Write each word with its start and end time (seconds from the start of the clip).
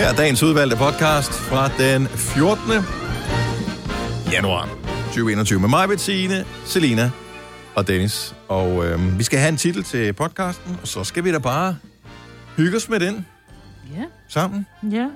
Her 0.00 0.06
er 0.08 0.12
dagens 0.14 0.42
udvalgte 0.42 0.76
podcast 0.76 1.32
fra 1.32 1.68
den 1.78 2.06
14. 2.06 2.62
januar 4.32 4.68
2021 5.04 5.60
med 5.60 5.68
mig, 5.68 5.88
Bettine, 5.88 6.44
Selina 6.64 7.10
og 7.74 7.88
Dennis. 7.88 8.34
Og 8.48 8.86
øh, 8.86 9.18
vi 9.18 9.22
skal 9.22 9.38
have 9.38 9.48
en 9.48 9.56
titel 9.56 9.82
til 9.82 10.12
podcasten, 10.12 10.78
og 10.82 10.88
så 10.88 11.04
skal 11.04 11.24
vi 11.24 11.32
da 11.32 11.38
bare 11.38 11.76
hygge 12.56 12.76
os 12.76 12.88
med 12.88 13.00
den 13.00 13.26
Ja. 13.96 14.04
sammen. 14.28 14.66
Ja. 14.92 15.08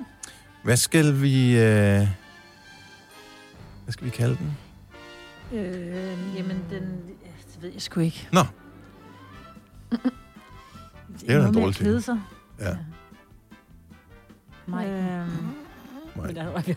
Hvad 0.63 0.77
skal 0.77 1.21
vi... 1.21 1.57
Øh... 1.57 2.07
Hvad 3.83 3.89
skal 3.89 4.05
vi 4.05 4.11
kalde 4.11 4.37
den? 4.37 4.57
Øh, 5.59 6.35
jamen, 6.37 6.63
den... 6.69 6.81
Det 7.53 7.61
ved 7.61 7.71
jeg 7.73 7.81
sgu 7.81 7.99
ikke. 7.99 8.27
Nå. 8.31 8.39
Det 11.21 11.29
er 11.35 11.41
da 11.41 11.47
en 11.47 11.53
dårlig 11.53 11.75
kede 11.75 12.01
sig. 12.01 12.19
Ja. 12.59 12.75
Nej. 14.67 14.89
Øhm, 14.89 15.27
vi 16.65 16.75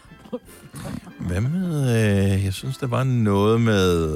Hvad 1.20 1.41
med... 1.41 1.80
Øh... 2.34 2.45
Jeg 2.45 2.52
synes, 2.55 2.78
der 2.78 2.87
var 2.87 3.05
noget 3.05 3.61
med... 3.61 4.09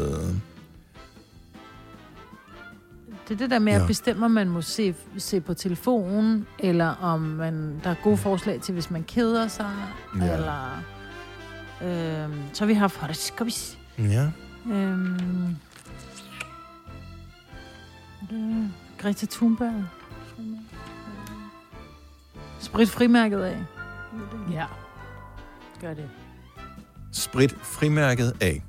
Det 3.28 3.34
er 3.34 3.38
det 3.38 3.50
der 3.50 3.58
med 3.58 3.72
Ja. 3.72 3.80
at 3.80 3.86
bestemme, 3.86 4.24
om 4.24 4.30
man 4.30 4.48
må 4.48 4.62
se, 4.62 4.94
se 5.18 5.40
på 5.40 5.54
telefonen, 5.54 6.46
eller 6.58 6.86
om 6.86 7.20
man, 7.20 7.80
der 7.84 7.90
er 7.90 7.94
gode 8.02 8.16
forslag 8.16 8.60
til, 8.60 8.74
hvis 8.74 8.90
man 8.90 9.04
keder 9.04 9.48
sig, 9.48 9.70
Ja. 10.20 10.34
eller... 10.34 10.82
Øhm, 11.82 12.32
så 12.52 12.64
har 12.64 12.66
vi 12.66 12.74
haft 12.74 12.96
horoskops. 12.96 13.78
Ja. 13.98 14.30
Øhm, 14.72 15.56
det, 18.30 18.70
Greta 18.98 19.26
Thunberg. 19.30 19.84
Sprit 22.62 22.90
frimærket 22.90 23.40
af. 23.40 23.56
Ja. 24.52 24.64
Gør 25.80 25.94
det. 25.94 26.04
Sprit 27.12 27.54
frimærket 27.62 28.32
af. 28.40 28.62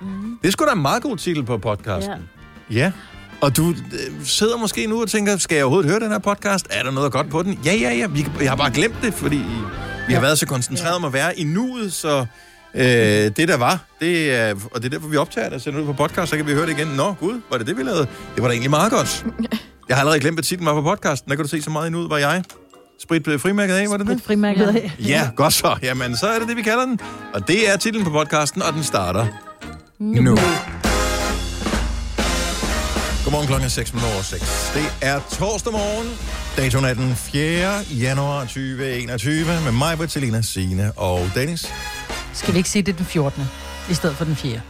Mm. 0.00 0.38
Det 0.42 0.48
er 0.48 0.52
sgu 0.52 0.64
da 0.66 0.72
en 0.72 0.82
meget 0.82 1.02
god 1.02 1.16
titel 1.16 1.44
på 1.44 1.58
podcasten. 1.58 2.14
Ja. 2.70 2.74
Ja. 2.76 2.92
Og 3.40 3.56
du 3.56 3.70
øh, 3.70 4.24
sidder 4.24 4.56
måske 4.56 4.86
nu 4.86 5.02
og 5.02 5.08
tænker, 5.08 5.36
skal 5.36 5.54
jeg 5.56 5.64
overhovedet 5.64 5.90
høre 5.90 6.00
den 6.00 6.10
her 6.10 6.18
podcast? 6.18 6.66
Er 6.70 6.82
der 6.82 6.90
noget 6.90 7.12
godt 7.12 7.30
på 7.30 7.42
den? 7.42 7.58
Ja, 7.64 7.74
ja, 7.74 7.92
ja. 7.94 8.06
Vi, 8.06 8.26
jeg 8.40 8.50
har 8.50 8.56
bare 8.56 8.70
glemt 8.70 8.94
det, 9.02 9.14
fordi 9.14 9.42
vi 10.08 10.12
har 10.12 10.20
været 10.20 10.38
så 10.38 10.46
koncentreret 10.46 10.90
Ja. 10.90 10.96
om 10.96 11.04
at 11.04 11.12
være 11.12 11.38
i 11.38 11.44
nuet, 11.44 11.92
så 11.92 12.26
øh, 12.74 12.84
det 12.84 13.36
der 13.48 13.56
var, 13.56 13.84
det 14.00 14.34
er, 14.34 14.54
og 14.72 14.82
det 14.82 14.84
er 14.84 14.90
derfor, 14.90 15.08
vi 15.08 15.16
optager 15.16 15.46
det 15.48 15.54
og 15.54 15.60
sender 15.60 15.80
det 15.80 15.88
ud 15.88 15.94
på 15.94 16.02
podcast, 16.02 16.30
så 16.30 16.36
kan 16.36 16.46
vi 16.46 16.52
høre 16.52 16.66
det 16.66 16.78
igen. 16.78 16.88
Nå, 16.88 17.12
gud, 17.12 17.40
var 17.50 17.58
det 17.58 17.66
det, 17.66 17.76
vi 17.76 17.82
lavede? 17.82 18.06
Det 18.34 18.42
var 18.42 18.48
da 18.48 18.52
egentlig 18.52 18.70
meget 18.70 18.92
godt. 18.92 19.26
Jeg 19.88 19.96
har 19.96 20.00
allerede 20.00 20.20
glemt, 20.20 20.36
hvad 20.36 20.42
titlen 20.44 20.66
var 20.66 20.74
på 20.74 20.82
podcasten. 20.82 21.30
Der 21.30 21.36
kan 21.36 21.44
du 21.44 21.48
se 21.48 21.62
så 21.62 21.70
meget 21.70 21.88
i 21.88 21.90
nuet, 21.90 22.10
var 22.10 22.18
jeg. 22.18 22.44
Sprit 23.02 23.26
øh, 23.28 23.40
frimærket 23.40 23.74
af, 23.74 23.90
var 23.90 23.96
det 23.96 24.06
det? 24.06 24.22
Frimærket 24.22 24.66
af. 24.66 24.92
Ja, 24.98 25.30
godt 25.36 25.52
så. 25.52 25.76
Jamen, 25.82 26.16
så 26.16 26.26
er 26.28 26.38
det 26.38 26.48
det, 26.48 26.56
vi 26.56 26.62
kalder 26.62 26.84
den. 26.86 27.00
Og 27.34 27.48
det 27.48 27.70
er 27.72 27.76
titlen 27.76 28.04
på 28.04 28.10
podcasten, 28.10 28.62
og 28.62 28.72
den 28.72 28.82
starter 28.84 29.26
nu. 29.98 30.36
Godmorgen 33.24 33.46
klokken 33.46 33.64
er 33.64 33.68
6 33.70 33.92
minutter 33.92 34.14
over 34.14 34.22
6. 34.22 34.70
Det 34.74 34.94
er 35.00 35.20
torsdag 35.30 35.72
morgen. 35.72 36.08
Datoen 36.56 36.84
er 36.84 36.94
den 36.94 37.14
4. 37.16 37.70
januar 37.90 38.40
2021 38.40 39.44
med 39.46 39.72
mig, 39.72 39.98
Bertilina, 39.98 40.42
Signe 40.42 40.92
og 40.96 41.30
Dennis. 41.34 41.72
Skal 42.32 42.52
vi 42.54 42.58
ikke 42.58 42.70
sige, 42.70 42.82
det 42.82 42.92
er 42.92 42.96
den 42.96 43.06
14. 43.06 43.42
i 43.90 43.94
stedet 43.94 44.16
for 44.16 44.24
den 44.24 44.36
4. 44.36 44.60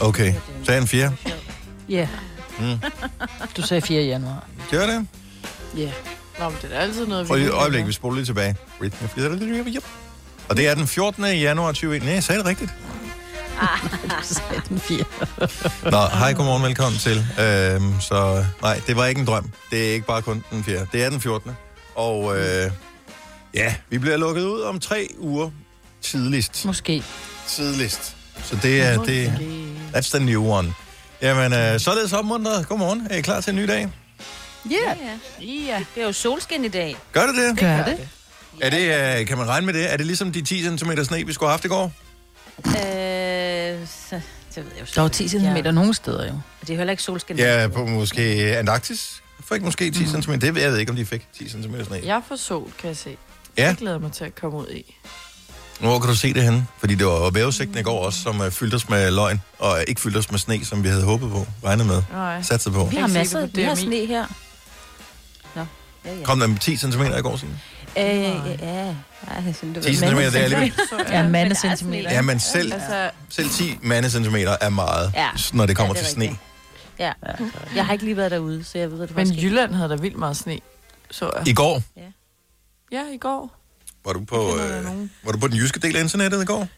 Okay, 0.00 0.34
så 0.64 0.72
er 0.72 0.78
den 0.78 0.88
4. 0.88 1.12
Ja. 1.88 2.08
Mm. 2.58 2.64
Du 3.56 3.62
sagde 3.62 3.80
4. 3.82 4.02
januar. 4.02 4.44
Gør 4.70 4.86
det? 4.86 5.06
Ja. 5.76 5.90
Nå, 6.42 6.48
men 6.48 6.58
det 6.62 6.76
er 6.76 6.78
altid 6.78 7.06
noget, 7.06 7.26
Prøv 7.26 7.36
lige 7.36 7.48
et 7.48 7.54
øjeblik, 7.54 7.86
vi 7.86 7.92
spoler 7.92 8.16
lige 8.16 8.24
tilbage. 8.24 8.56
Og 10.48 10.56
det 10.56 10.68
er 10.68 10.74
den 10.74 10.86
14. 10.86 11.24
januar 11.24 11.72
2021. 11.72 11.98
Nej, 11.98 12.14
jeg 12.14 12.22
sagde 12.22 12.38
det 12.38 12.46
rigtigt. 12.46 12.70
4. 14.78 15.04
Nå, 15.90 15.98
hej, 16.18 16.32
godmorgen, 16.32 16.62
velkommen 16.62 16.98
til. 16.98 17.26
Øhm, 17.40 18.00
så 18.00 18.44
nej, 18.62 18.80
det 18.86 18.96
var 18.96 19.06
ikke 19.06 19.20
en 19.20 19.26
drøm. 19.26 19.50
Det 19.70 19.88
er 19.88 19.92
ikke 19.92 20.06
bare 20.06 20.22
kun 20.22 20.44
den 20.50 20.64
4. 20.64 20.86
Det 20.92 21.04
er 21.04 21.10
den 21.10 21.20
14. 21.20 21.52
Og 21.94 22.38
øh, 22.38 22.70
ja, 23.54 23.74
vi 23.90 23.98
bliver 23.98 24.16
lukket 24.16 24.42
ud 24.42 24.60
om 24.60 24.80
tre 24.80 25.08
uger 25.18 25.50
tidligst. 26.00 26.64
Måske. 26.64 27.04
Tidligst. 27.48 28.16
Så 28.44 28.58
det 28.62 28.82
er, 28.82 29.02
det, 29.02 29.32
that's 29.94 30.16
the 30.16 30.24
new 30.24 30.44
one. 30.44 30.74
Jamen, 31.22 31.52
øh, 31.52 31.80
således 31.80 32.12
opmuntret. 32.12 32.68
Godmorgen. 32.68 33.06
Er 33.10 33.16
I 33.16 33.20
klar 33.20 33.40
til 33.40 33.50
en 33.50 33.56
ny 33.56 33.68
dag? 33.68 33.88
Ja. 34.70 34.76
Ja, 34.76 35.44
ja. 35.66 35.84
Det 35.94 36.02
er 36.02 36.06
jo 36.06 36.12
solskin 36.12 36.64
i 36.64 36.68
dag. 36.68 36.96
Gør 37.12 37.26
det 37.26 37.34
det? 37.34 37.58
Gør 37.58 37.84
det. 37.84 38.08
Er 38.60 38.70
det, 38.70 39.20
øh, 39.20 39.26
kan 39.26 39.38
man 39.38 39.48
regne 39.48 39.66
med 39.66 39.74
det? 39.74 39.92
Er 39.92 39.96
det 39.96 40.06
ligesom 40.06 40.32
de 40.32 40.42
10 40.42 40.62
cm 40.78 40.90
sne, 41.04 41.26
vi 41.26 41.32
skulle 41.32 41.48
have 41.48 41.52
haft 41.52 41.64
i 41.64 41.68
går? 41.68 41.92
Øh, 42.66 42.72
så, 43.88 44.20
det 44.54 44.64
ved 44.64 44.72
jeg 44.78 44.80
jo 44.80 44.86
Der 44.94 45.00
var 45.00 45.08
10 45.08 45.28
cm 45.28 45.36
Ja. 45.44 45.70
nogle 45.70 45.94
steder 45.94 46.26
jo. 46.26 46.34
Det 46.60 46.70
er 46.70 46.76
heller 46.76 46.90
ikke 46.90 47.02
solskin. 47.02 47.36
Ja, 47.38 47.68
på 47.74 47.86
måske 47.86 48.22
Antarktis. 48.58 49.22
Fik 49.52 49.62
måske 49.62 49.90
10 49.90 50.04
Mhm. 50.04 50.22
cm. 50.22 50.32
Det 50.32 50.54
ved 50.54 50.62
jeg 50.62 50.72
ved 50.72 50.78
ikke, 50.78 50.90
om 50.90 50.96
de 50.96 51.06
fik 51.06 51.26
10 51.38 51.48
cm 51.48 51.74
sne. 51.86 52.00
Jeg 52.04 52.22
får 52.28 52.36
sol, 52.36 52.70
kan 52.78 52.88
jeg 52.88 52.96
se. 52.96 53.16
Ja. 53.58 53.66
Jeg 53.66 53.76
glæder 53.76 53.98
mig 53.98 54.12
til 54.12 54.24
at 54.24 54.34
komme 54.34 54.58
ud 54.58 54.66
i. 54.70 54.94
Hvor 55.80 55.98
kan 55.98 56.08
du 56.08 56.16
se 56.16 56.34
det 56.34 56.42
henne? 56.42 56.66
Fordi 56.78 56.94
det 56.94 57.06
var 57.06 57.30
vævesigten 57.30 57.78
i 57.78 57.82
går 57.82 58.04
også, 58.06 58.20
som 58.22 58.40
uh, 58.40 58.50
fyldte 58.50 58.74
os 58.74 58.88
med 58.88 59.10
løgn, 59.10 59.40
og 59.58 59.78
ikke 59.88 60.00
fyldte 60.00 60.18
os 60.18 60.30
med 60.30 60.38
sne, 60.38 60.64
som 60.64 60.82
vi 60.84 60.88
havde 60.88 61.04
håbet 61.04 61.30
på, 61.30 61.46
regnet 61.64 61.86
med, 61.86 62.02
Nej. 62.12 62.42
satset 62.42 62.72
på. 62.72 62.84
Vi 62.84 62.96
har 62.96 63.02
Ikke 63.06 63.12
se 63.12 63.18
masser, 63.18 63.40
det 63.40 63.56
vi 63.56 63.62
har 63.62 63.74
DMI. 63.74 63.82
sne 63.84 64.06
her. 64.06 64.24
Ja, 66.04 66.14
ja. 66.14 66.24
Kom 66.24 66.40
der 66.40 66.46
med 66.46 66.58
10 66.58 66.76
cm 66.76 67.02
i 67.02 67.20
går, 67.22 67.36
Signe? 67.36 67.58
Øh, 67.98 68.04
ja, 68.04 68.32
ja. 68.62 68.86
ja 69.46 69.52
sådan, 69.52 69.72
du 69.72 69.82
10 69.82 69.94
cm, 69.96 70.04
det 70.04 70.34
er 70.36 70.42
alligevel. 70.42 70.72
Ja, 71.10 71.22
Men 71.22 71.32
mandecentimeter. 71.32 71.98
altså, 72.08 72.14
Ja, 72.14 72.22
men 72.22 72.40
selv, 72.40 72.72
Altså, 72.72 73.10
selv 73.28 73.50
10 73.50 73.78
mandecentimeter 73.82 74.56
er 74.60 74.68
meget, 74.68 75.12
Ja, 75.14 75.28
når 75.52 75.66
det 75.66 75.76
kommer 75.76 75.94
ja, 75.94 75.98
det 76.00 76.06
til 76.06 76.14
sne. 76.14 76.24
rigtigt. 76.24 76.40
Ja. 76.98 77.12
Jeg 77.74 77.86
har 77.86 77.92
ikke 77.92 78.04
lige 78.04 78.16
været 78.16 78.30
derude, 78.30 78.64
så 78.64 78.78
jeg 78.78 78.90
ved, 78.90 79.00
det 79.00 79.10
men 79.16 79.26
faktisk 79.26 79.44
Jylland 79.44 79.74
havde 79.74 79.88
der 79.88 79.96
vildt 79.96 80.18
meget 80.18 80.36
sne, 80.36 80.58
så 81.10 81.30
jeg. 81.38 81.48
I 81.48 81.52
går 81.54 81.82
Ja, 82.92 83.02
i 83.14 83.16
går. 83.16 83.56
var 84.04 84.12
du 84.12 84.24
på, 84.24 84.58
øh, 84.58 84.84
var 85.24 85.32
du 85.32 85.38
på 85.38 85.48
den 85.48 85.56
jyske 85.56 85.80
del 85.80 85.96
af 85.96 86.00
internettet 86.00 86.42
i 86.42 86.44
går? 86.44 86.68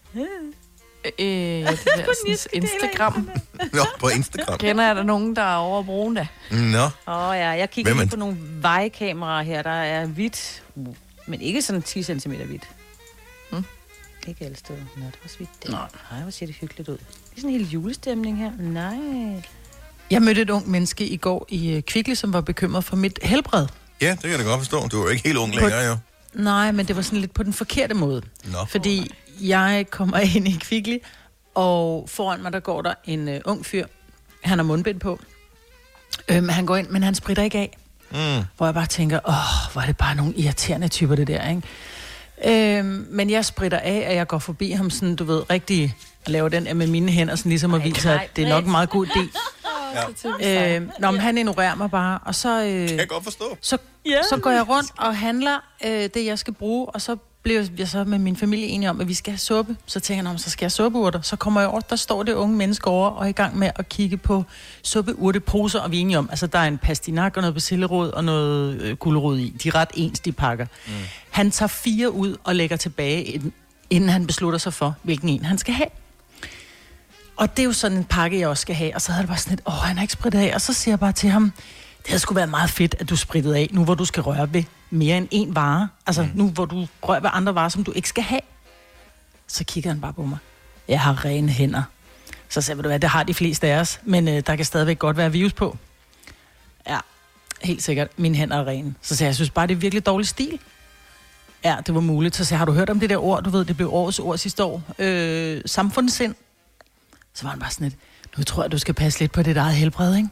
Øh, 1.19 1.61
ja, 1.61 1.71
det 1.71 1.85
der 1.85 2.37
sådan, 2.37 2.63
Instagram. 2.63 3.31
Nå, 3.73 3.85
på 3.99 4.09
Instagram. 4.09 4.59
Kender 4.59 4.87
jeg 4.87 4.97
der 4.97 5.03
nogen, 5.03 5.37
der 5.37 5.43
er 5.43 5.57
over 5.57 6.15
da? 6.15 6.27
Nå, 6.51 6.79
Åh 6.83 6.91
oh, 7.07 7.37
ja, 7.37 7.49
jeg 7.49 7.71
kigger 7.71 7.93
er 7.93 7.99
lige 7.99 8.09
på 8.09 8.17
nogle 8.17 8.37
vejkameraer 8.41 9.43
her, 9.43 9.63
der 9.63 9.71
er 9.71 10.07
hvidt, 10.07 10.63
men 11.27 11.41
ikke 11.41 11.63
sådan 11.63 11.83
10 11.83 12.03
cm 12.03 12.31
hvidt. 12.31 12.69
Hmm. 13.51 13.65
Ikke 14.27 14.45
alle 14.45 14.57
steder. 14.57 14.81
Nå, 14.97 15.05
det 15.05 15.19
var 15.23 15.29
så 15.29 15.39
vidt 15.39 15.51
der. 15.67 15.71
Nej, 16.11 16.23
hvor 16.23 16.31
ser 16.31 16.47
det 16.47 16.55
hyggeligt 16.55 16.89
ud. 16.89 16.97
Det 16.97 17.37
er 17.37 17.41
sådan 17.41 17.51
en 17.51 17.61
hel 17.61 17.71
julestemning 17.71 18.39
her. 18.39 18.51
Nej. 18.59 19.43
Jeg 20.11 20.23
mødte 20.23 20.43
et 20.43 20.51
ung 20.51 20.71
menneske 20.71 21.07
i 21.07 21.17
går 21.17 21.47
i 21.49 21.71
øh, 21.71 21.83
Kvickly, 21.83 22.15
som 22.15 22.33
var 22.33 22.41
bekymret 22.41 22.85
for 22.85 22.97
mit 22.97 23.19
helbred. 23.23 23.67
ja, 24.01 24.11
det 24.11 24.21
kan 24.21 24.31
jeg 24.31 24.39
da 24.39 24.45
godt 24.45 24.61
forstå. 24.61 24.89
Du 24.89 24.99
er 24.99 25.03
jo 25.03 25.09
ikke 25.09 25.25
helt 25.25 25.39
ung 25.39 25.55
længere, 25.55 25.81
jo. 25.81 25.97
Nej, 26.35 26.73
men 26.73 26.89
det 26.89 26.97
var 26.97 27.03
sådan 27.03 27.21
lidt 27.21 27.35
på 27.35 27.43
den 27.43 27.53
forkerte 27.53 27.95
måde. 27.95 28.23
Nå, 28.45 28.59
Fordi 28.69 29.15
jeg 29.41 29.87
kommer 29.91 30.19
ind 30.37 30.49
i 30.49 30.56
Kvickly, 30.61 30.99
og 31.55 32.09
foran 32.09 32.43
mig, 32.43 32.53
der 32.53 32.61
går 32.61 32.83
der 32.83 32.95
en 33.05 33.28
uh, 33.28 33.34
ung 33.45 33.67
fyr. 33.67 33.87
Han 34.43 34.59
har 34.59 34.65
mundbind 34.65 35.00
på. 35.00 35.19
Øhm, 36.28 36.49
han 36.49 36.67
går 36.67 36.77
ind, 36.77 36.89
men 36.89 37.03
han 37.03 37.15
spritter 37.15 37.43
ikke 37.43 37.59
af. 37.59 37.78
mm. 38.11 38.44
Hvor 38.56 38.67
jeg 38.67 38.75
bare 38.75 38.87
tænker, 38.87 39.21
åh, 39.28 39.73
hvor 39.73 39.83
er 39.83 39.87
det 39.87 39.97
bare 39.97 40.15
nogle 40.15 40.34
irriterende 40.34 40.89
typer, 40.89 41.15
det 41.15 41.27
der, 41.27 41.49
ikke? 41.49 42.78
Øhm, 42.78 43.06
men 43.11 43.31
jeg 43.31 43.44
spritter 43.44 43.78
af, 43.78 44.06
og 44.09 44.15
jeg 44.15 44.27
går 44.27 44.39
forbi 44.39 44.71
ham 44.71 44.91
sådan, 44.91 45.17
du 45.17 45.25
ved, 45.25 45.50
rigtig 45.50 45.94
laver 46.27 46.49
den 46.49 46.67
der 46.67 46.75
med 46.75 46.87
mine 46.87 47.12
hænder, 47.12 47.34
sådan 47.37 47.50
ligesom 47.50 47.75
at 47.75 47.84
vise, 47.84 48.11
at 48.11 48.37
det 48.37 48.44
er 48.44 48.49
nok 48.49 48.65
en 48.65 48.71
meget 48.71 48.91
god 48.91 49.06
idé. 49.06 49.21
Ja. 50.41 50.76
Øhm, 50.76 50.91
nå, 50.99 51.11
men 51.11 51.20
han 51.20 51.38
ignorerer 51.38 51.75
mig 51.75 51.91
bare, 51.91 52.19
og 52.25 52.35
så, 52.35 52.62
øh, 52.64 52.88
kan 52.88 52.99
jeg 52.99 53.09
godt 53.09 53.25
forstå. 53.25 53.56
så, 53.61 53.79
så 54.29 54.37
går 54.43 54.50
jeg 54.50 54.69
rundt 54.69 54.91
og 54.99 55.17
handler 55.17 55.59
øh, 55.85 56.09
det, 56.14 56.25
jeg 56.25 56.38
skal 56.38 56.55
bruge, 56.55 56.87
og 56.87 57.00
så 57.00 57.17
bliver 57.44 57.64
jeg 57.79 57.88
så 57.88 58.05
med 58.05 58.19
min 58.19 58.37
familie 58.37 58.67
enige 58.67 58.91
om, 58.91 59.00
at 59.00 59.08
vi 59.08 59.14
skal 59.14 59.31
have 59.32 59.38
suppe. 59.38 59.76
Så 59.87 60.00
tænker 60.00 60.19
jeg, 60.19 60.25
"Nå, 60.25 60.31
men 60.31 60.38
så 60.38 60.50
skal 60.50 60.64
jeg 60.64 60.67
have 60.67 60.70
suppeurter. 60.70 61.20
Så 61.20 61.37
kommer 61.37 61.61
jeg 61.61 61.70
over, 61.70 61.81
der 61.81 61.96
står 61.96 62.23
det 62.23 62.32
unge 62.32 62.56
menneske 62.56 62.87
over 62.87 63.08
og 63.08 63.25
er 63.25 63.29
i 63.29 63.32
gang 63.32 63.58
med 63.58 63.70
at 63.76 63.88
kigge 63.88 64.17
på 64.17 64.44
suppeurteposer, 64.82 65.81
og 65.81 65.91
vi 65.91 65.96
er 65.96 66.00
enige 66.00 66.19
om, 66.19 66.29
altså 66.31 66.46
der 66.46 66.58
er 66.58 66.69
en 66.69 66.79
pastinak 66.79 67.37
og 67.37 67.41
noget 67.43 67.55
basilerod 67.55 68.11
og 68.11 68.25
noget 68.25 68.81
øh, 68.82 68.96
gulerod 68.96 69.38
i. 69.38 69.49
De 69.62 69.69
er 69.69 69.75
ret 69.75 69.88
ens, 69.94 70.20
de 70.20 70.32
pakker. 70.32 70.67
Mm. 70.87 70.93
Han 71.31 71.50
tager 71.50 71.69
fire 71.69 72.11
ud 72.12 72.37
og 72.44 72.55
lægger 72.55 72.76
tilbage, 72.76 73.43
inden- 73.90 74.08
han 74.11 74.26
beslutter 74.26 74.58
sig 74.58 74.73
for, 74.75 74.94
hvilken 75.02 75.29
en 75.29 75.44
han 75.44 75.58
skal 75.58 75.75
have. 75.75 75.88
Og 77.37 77.56
det 77.56 77.62
er 77.62 77.67
jo 77.67 77.73
sådan 77.73 77.99
en 77.99 78.05
pakke, 78.05 78.38
jeg 78.40 78.49
også 78.49 78.61
skal 78.62 78.75
have. 78.75 78.94
Og 78.94 79.02
så 79.02 79.12
havde 79.12 79.23
det 79.23 79.29
bare 79.29 79.38
sådan 79.38 79.50
lidt, 79.56 79.62
åh, 79.67 79.73
han 79.75 79.97
har 79.97 80.02
ikke 80.02 80.12
spritet 80.12 80.38
af. 80.38 80.55
Og 80.55 80.61
så 80.61 80.73
siger 80.73 80.93
jeg 80.93 81.00
bare 81.00 81.12
til 81.12 81.31
ham, 81.31 81.52
det 82.05 82.11
havde 82.11 82.19
sgu 82.19 82.35
været 82.35 82.49
meget 82.49 82.71
fedt, 82.71 82.95
at 82.99 83.11
du 83.11 83.17
sprittede 83.17 83.56
af, 83.56 83.69
nu 83.73 83.85
hvor 83.85 83.95
du 83.95 84.05
skal 84.05 84.23
røre 84.23 84.53
ved 84.53 84.65
mere 84.91 85.17
end 85.17 85.29
én 85.35 85.55
vare. 85.55 85.89
Altså 86.06 86.23
mm. 86.23 86.31
nu 86.35 86.49
hvor 86.51 86.65
du 86.65 86.87
rører 87.03 87.21
ved 87.21 87.31
andre 87.33 87.55
varer, 87.55 87.69
som 87.69 87.85
du 87.85 87.93
ikke 87.93 88.09
skal 88.09 88.25
have. 88.25 88.41
Så 89.47 89.65
kigger 89.65 89.91
han 89.91 90.01
bare 90.01 90.12
på 90.12 90.23
mig. 90.25 90.39
Jeg 90.89 91.01
har 91.01 91.25
rene 91.25 91.49
hænder. 91.53 91.83
Så 92.49 92.61
sagde 92.61 92.71
jeg, 92.75 92.77
"Ved 92.79 92.83
du 92.83 92.89
hvad, 92.89 93.01
det 93.01 93.11
har 93.11 93.23
de 93.23 93.35
fleste 93.35 93.69
af 93.69 93.81
os, 93.81 94.01
men 94.05 94.29
øh, 94.29 94.43
der 94.47 94.56
kan 94.56 94.65
stadigvæk 94.65 94.99
godt 94.99 95.17
være 95.17 95.33
virus 95.33 95.53
på. 95.53 95.77
Ja, 96.89 96.99
helt 97.62 97.83
sikkert. 97.83 98.09
Mine 98.19 98.37
hænder 98.37 98.57
er 98.57 98.67
rene. 98.67 98.95
Så 99.03 99.17
sagde 99.17 99.27
jeg, 99.27 99.29
jeg 99.29 99.35
synes 99.35 99.50
bare, 99.50 99.67
det 99.67 99.73
er 99.75 99.79
virkelig 99.79 100.07
dårlig 100.07 100.29
stil. 100.29 100.59
Ja, 101.65 101.77
det 101.87 101.95
var 101.95 102.00
muligt. 102.00 102.37
Så 102.37 102.45
sagde 102.45 102.55
jeg, 102.55 102.59
har 102.61 102.65
du 102.67 102.73
hørt 102.73 102.91
om 102.91 103.00
det 103.00 103.11
der 103.11 103.17
ord? 103.17 103.43
Du 103.43 103.50
ved, 103.50 103.65
det 103.65 103.77
blev 103.77 103.93
årets 103.93 104.19
ord 104.19 104.39
sidste 104.39 104.65
år. 104.65 104.83
Øh, 104.99 105.62
samfundssind. 105.67 106.35
Så 107.35 107.43
var 107.43 107.50
han 107.50 107.61
bare 107.61 107.71
sådan 107.71 107.89
lidt, 107.89 107.99
nu 108.37 108.45
tror 108.45 108.62
jeg, 108.62 108.73
du 108.73 108.79
skal 108.79 108.95
passe 108.95 109.21
lidt 109.21 109.33
på 109.33 109.43
dit 109.43 109.57
eget 109.57 109.75
helbred, 109.75 110.17
ikke? 110.17 110.29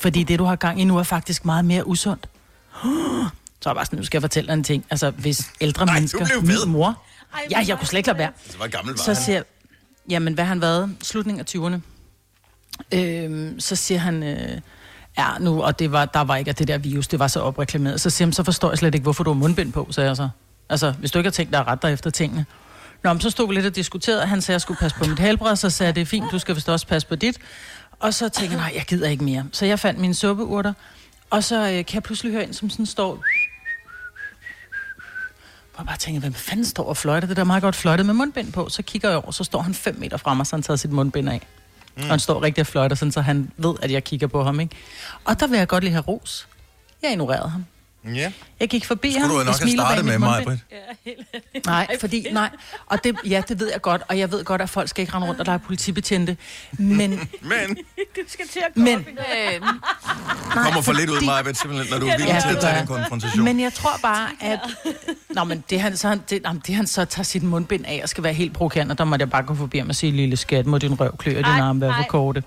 Fordi 0.00 0.22
det, 0.22 0.38
du 0.38 0.44
har 0.44 0.56
gang 0.56 0.80
i 0.80 0.84
nu, 0.84 0.98
er 0.98 1.02
faktisk 1.02 1.44
meget 1.44 1.64
mere 1.64 1.86
usundt. 1.86 2.28
Så 2.82 3.68
var 3.68 3.70
jeg 3.70 3.76
bare 3.76 3.84
sådan, 3.86 3.98
nu 3.98 4.04
skal 4.04 4.16
jeg 4.18 4.22
fortælle 4.22 4.48
dig 4.48 4.54
en 4.54 4.64
ting. 4.64 4.84
Altså, 4.90 5.10
hvis 5.10 5.50
ældre 5.60 5.86
Nej, 5.86 5.94
mennesker, 5.94 6.18
ved. 6.18 6.42
min 6.42 6.72
mor... 6.72 7.02
Ja, 7.50 7.64
jeg 7.68 7.78
kunne 7.78 7.86
slet 7.86 7.98
ikke 7.98 8.06
lade 8.08 8.18
være. 8.18 8.30
Altså, 8.44 8.56
hvor 8.56 8.66
gammel 8.66 8.92
var 8.94 9.02
Så 9.02 9.14
han? 9.14 9.22
siger 9.22 9.42
jamen 10.10 10.34
hvad 10.34 10.44
har 10.44 10.48
han 10.48 10.60
været? 10.60 10.96
Slutningen 11.02 11.40
af 11.40 11.54
20'erne. 11.56 11.80
Øhm, 12.94 13.60
så 13.60 13.76
siger 13.76 13.98
han, 13.98 14.22
øh, 14.22 14.60
ja 15.18 15.26
nu, 15.40 15.62
og 15.62 15.78
det 15.78 15.92
var, 15.92 16.04
der 16.04 16.20
var 16.20 16.36
ikke 16.36 16.48
at 16.48 16.58
det 16.58 16.68
der 16.68 16.78
virus, 16.78 17.08
det 17.08 17.18
var 17.18 17.26
så 17.28 17.40
opreklameret. 17.40 18.00
Så 18.00 18.10
siger 18.10 18.26
han, 18.26 18.32
så 18.32 18.44
forstår 18.44 18.70
jeg 18.70 18.78
slet 18.78 18.94
ikke, 18.94 19.02
hvorfor 19.02 19.24
du 19.24 19.30
har 19.32 19.38
mundbind 19.38 19.72
på, 19.72 19.88
sagde 19.90 20.08
jeg 20.08 20.16
så. 20.16 20.28
Altså, 20.68 20.90
hvis 20.90 21.10
du 21.10 21.18
ikke 21.18 21.26
har 21.26 21.32
tænkt 21.32 21.52
dig 21.52 21.60
at 21.60 21.66
rette 21.66 21.86
dig 21.86 21.92
efter 21.92 22.10
tingene. 22.10 22.46
Nå, 23.04 23.12
men 23.12 23.20
så 23.20 23.30
stod 23.30 23.48
vi 23.48 23.54
lidt 23.54 23.66
og 23.66 23.76
diskuterede, 23.76 24.26
han 24.26 24.42
sagde, 24.42 24.52
at 24.52 24.54
jeg 24.54 24.60
skulle 24.60 24.78
passe 24.78 24.96
på 24.96 25.04
mit 25.04 25.18
helbred, 25.18 25.56
så 25.56 25.70
sagde 25.70 25.88
jeg, 25.88 25.94
det 25.94 26.00
er 26.00 26.06
fint, 26.06 26.24
du 26.32 26.38
skal 26.38 26.54
vist 26.54 26.68
også 26.68 26.86
passe 26.86 27.08
på 27.08 27.16
dit. 27.16 27.38
Og 28.02 28.14
så 28.14 28.28
tænkte 28.28 28.56
jeg, 28.56 28.62
nej, 28.64 28.72
jeg 28.76 28.84
gider 28.86 29.08
ikke 29.08 29.24
mere. 29.24 29.44
Så 29.52 29.66
jeg 29.66 29.78
fandt 29.78 30.00
mine 30.00 30.14
suppeurter, 30.14 30.72
og 31.30 31.44
så 31.44 31.56
øh, 31.56 31.66
kan 31.66 31.94
jeg 31.94 32.02
pludselig 32.02 32.32
høre 32.32 32.44
en, 32.44 32.52
som 32.52 32.70
sådan 32.70 32.86
står... 32.86 33.24
Og 35.74 35.86
bare 35.86 35.96
tænker, 35.96 36.20
hvem 36.20 36.34
fanden 36.34 36.64
står 36.64 36.84
og 36.84 36.96
fløjter? 36.96 37.28
Det 37.28 37.36
der 37.36 37.42
er 37.42 37.46
meget 37.46 37.62
godt 37.62 37.76
fløjtet 37.76 38.06
med 38.06 38.14
mundbind 38.14 38.52
på. 38.52 38.68
Så 38.68 38.82
kigger 38.82 39.08
jeg 39.08 39.18
over, 39.18 39.30
så 39.30 39.44
står 39.44 39.60
han 39.60 39.74
5 39.74 39.96
meter 39.98 40.16
fra 40.16 40.34
mig, 40.34 40.46
så 40.46 40.56
han 40.56 40.62
taget 40.62 40.80
sit 40.80 40.90
mundbind 40.90 41.28
af. 41.28 41.40
Mm. 41.96 42.02
Og 42.02 42.08
han 42.08 42.18
står 42.18 42.42
rigtig 42.42 42.60
og 42.62 42.66
fløjter, 42.66 42.96
sådan, 42.96 43.12
så 43.12 43.20
han 43.20 43.50
ved, 43.56 43.74
at 43.82 43.90
jeg 43.90 44.04
kigger 44.04 44.26
på 44.26 44.44
ham. 44.44 44.60
Ikke? 44.60 44.76
Og 45.24 45.40
der 45.40 45.46
vil 45.46 45.58
jeg 45.58 45.68
godt 45.68 45.84
lige 45.84 45.92
have 45.92 46.04
ros. 46.08 46.48
Jeg 47.02 47.10
ignorerede 47.10 47.48
ham. 47.48 47.64
Ja. 48.14 48.32
Jeg 48.60 48.68
gik 48.68 48.84
forbi 48.86 49.10
ham. 49.12 49.22
Skulle 49.22 49.40
du 49.40 49.44
nok 49.44 49.58
have 49.58 49.70
startet 49.70 50.04
med 50.04 50.18
mig. 50.18 50.44
Britt? 50.44 51.66
Nej, 51.66 51.98
fordi, 52.00 52.26
nej. 52.32 52.50
Og 52.86 53.04
det, 53.04 53.16
ja, 53.26 53.42
det 53.48 53.60
ved 53.60 53.70
jeg 53.72 53.80
godt, 53.82 54.02
og 54.08 54.18
jeg 54.18 54.32
ved 54.32 54.44
godt, 54.44 54.60
at 54.62 54.70
folk 54.70 54.88
skal 54.88 55.02
ikke 55.02 55.14
rende 55.14 55.26
rundt, 55.28 55.40
og 55.40 55.46
der 55.46 55.52
er 55.52 55.58
politibetjente. 55.58 56.36
Men, 56.78 57.10
Men 57.42 57.76
men, 58.74 58.98
Øh, 58.98 59.60
kommer 60.64 60.80
for 60.82 60.92
lidt 60.92 61.10
ud, 61.10 61.24
Maja, 61.26 61.52
simpelthen, 61.52 61.90
når 61.90 61.98
du 61.98 62.06
er 62.06 62.16
villig 62.16 62.34
Ja, 62.34 62.40
til 62.40 62.50
det 62.50 62.56
at 62.56 62.62
tage 62.62 62.80
en 62.80 62.86
konfrontation. 62.86 63.44
men 63.44 63.60
jeg 63.60 63.72
tror 63.72 63.92
bare, 64.02 64.28
at... 64.40 64.60
Nå, 65.30 65.44
men 65.44 65.64
det 65.70 65.80
han, 65.80 65.96
så, 65.96 66.08
han, 66.08 66.22
det, 66.30 66.40
jamen, 66.44 66.62
det 66.66 66.74
han 66.74 66.86
så 66.86 67.04
tager 67.04 67.24
sit 67.24 67.42
mundbind 67.42 67.84
af 67.86 68.00
og 68.02 68.08
skal 68.08 68.24
være 68.24 68.32
helt 68.32 68.52
provokerende, 68.52 68.94
der 68.94 69.04
måtte 69.04 69.22
jeg 69.22 69.30
bare 69.30 69.42
gå 69.42 69.54
forbi 69.54 69.78
ham 69.78 69.88
og 69.88 69.94
sige, 69.94 70.12
lille 70.12 70.36
skat, 70.36 70.66
må 70.66 70.78
din 70.78 71.00
røv 71.00 71.16
klø 71.16 71.30
og 71.38 71.44
din 71.44 71.60
arm 71.60 71.80
være 71.80 71.94
for 71.96 72.02
korte. 72.08 72.42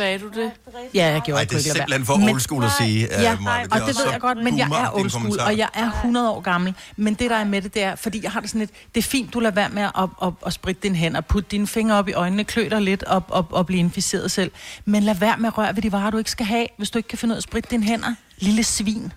Sagde 0.00 0.18
du 0.18 0.28
det? 0.28 0.50
Ja, 0.94 1.06
jeg 1.06 1.20
gjorde 1.24 1.38
Ej, 1.40 1.44
det 1.44 1.54
er 1.56 1.60
simpelthen 1.72 2.06
for 2.06 2.16
Men- 2.16 2.28
old 2.28 2.40
school 2.40 2.64
at 2.64 2.70
sige, 2.80 3.08
Ja, 3.10 3.32
uh, 3.32 3.42
Maja. 3.42 3.64
og 3.70 3.80
det 3.80 3.86
ved 3.98 4.10
jeg 4.12 4.20
godt, 4.20 4.38
men 4.44 4.58
jeg 4.58 4.68
er 4.70 4.96
old 4.96 5.10
school, 5.10 5.40
og 5.40 5.56
jeg 5.58 5.68
er 5.74 5.90
100 5.90 6.30
år 6.30 6.40
gammel. 6.40 6.74
Men 6.96 7.14
det, 7.14 7.30
der 7.30 7.36
er 7.36 7.44
med 7.44 7.62
det, 7.62 7.74
det 7.74 7.82
er, 7.82 7.96
fordi 7.96 8.20
jeg 8.22 8.30
har 8.32 8.40
det 8.40 8.50
sådan 8.50 8.58
lidt, 8.58 8.70
det 8.94 9.00
er 9.04 9.08
fint, 9.08 9.34
du 9.34 9.40
lader 9.40 9.54
være 9.54 9.68
med 9.68 9.82
at, 9.82 9.90
at, 10.02 10.08
at, 10.22 10.32
at 10.46 10.52
spritte 10.52 10.80
dine 10.82 10.94
hænder, 10.96 11.20
putte 11.20 11.48
dine 11.50 11.66
fingre 11.66 11.96
op 11.98 12.08
i 12.08 12.12
øjnene, 12.12 12.44
klø 12.44 12.68
dig 12.70 12.80
lidt 12.82 13.02
og, 13.02 13.22
og, 13.28 13.46
og 13.50 13.66
blive 13.66 13.78
inficeret 13.80 14.30
selv. 14.30 14.50
Men 14.84 15.02
lad 15.02 15.14
være 15.14 15.36
med 15.38 15.46
at 15.46 15.58
røre 15.58 15.76
ved 15.76 15.82
de 15.82 15.92
varer, 15.92 16.10
du 16.10 16.18
ikke 16.18 16.30
skal 16.30 16.46
have, 16.46 16.66
hvis 16.76 16.90
du 16.90 16.98
ikke 16.98 17.08
kan 17.08 17.18
finde 17.18 17.32
ud 17.32 17.36
af 17.36 17.38
at 17.40 17.42
spritte 17.42 17.68
dine 17.70 17.84
hænder. 17.84 18.14
Lille 18.38 18.64
svin. 18.64 19.12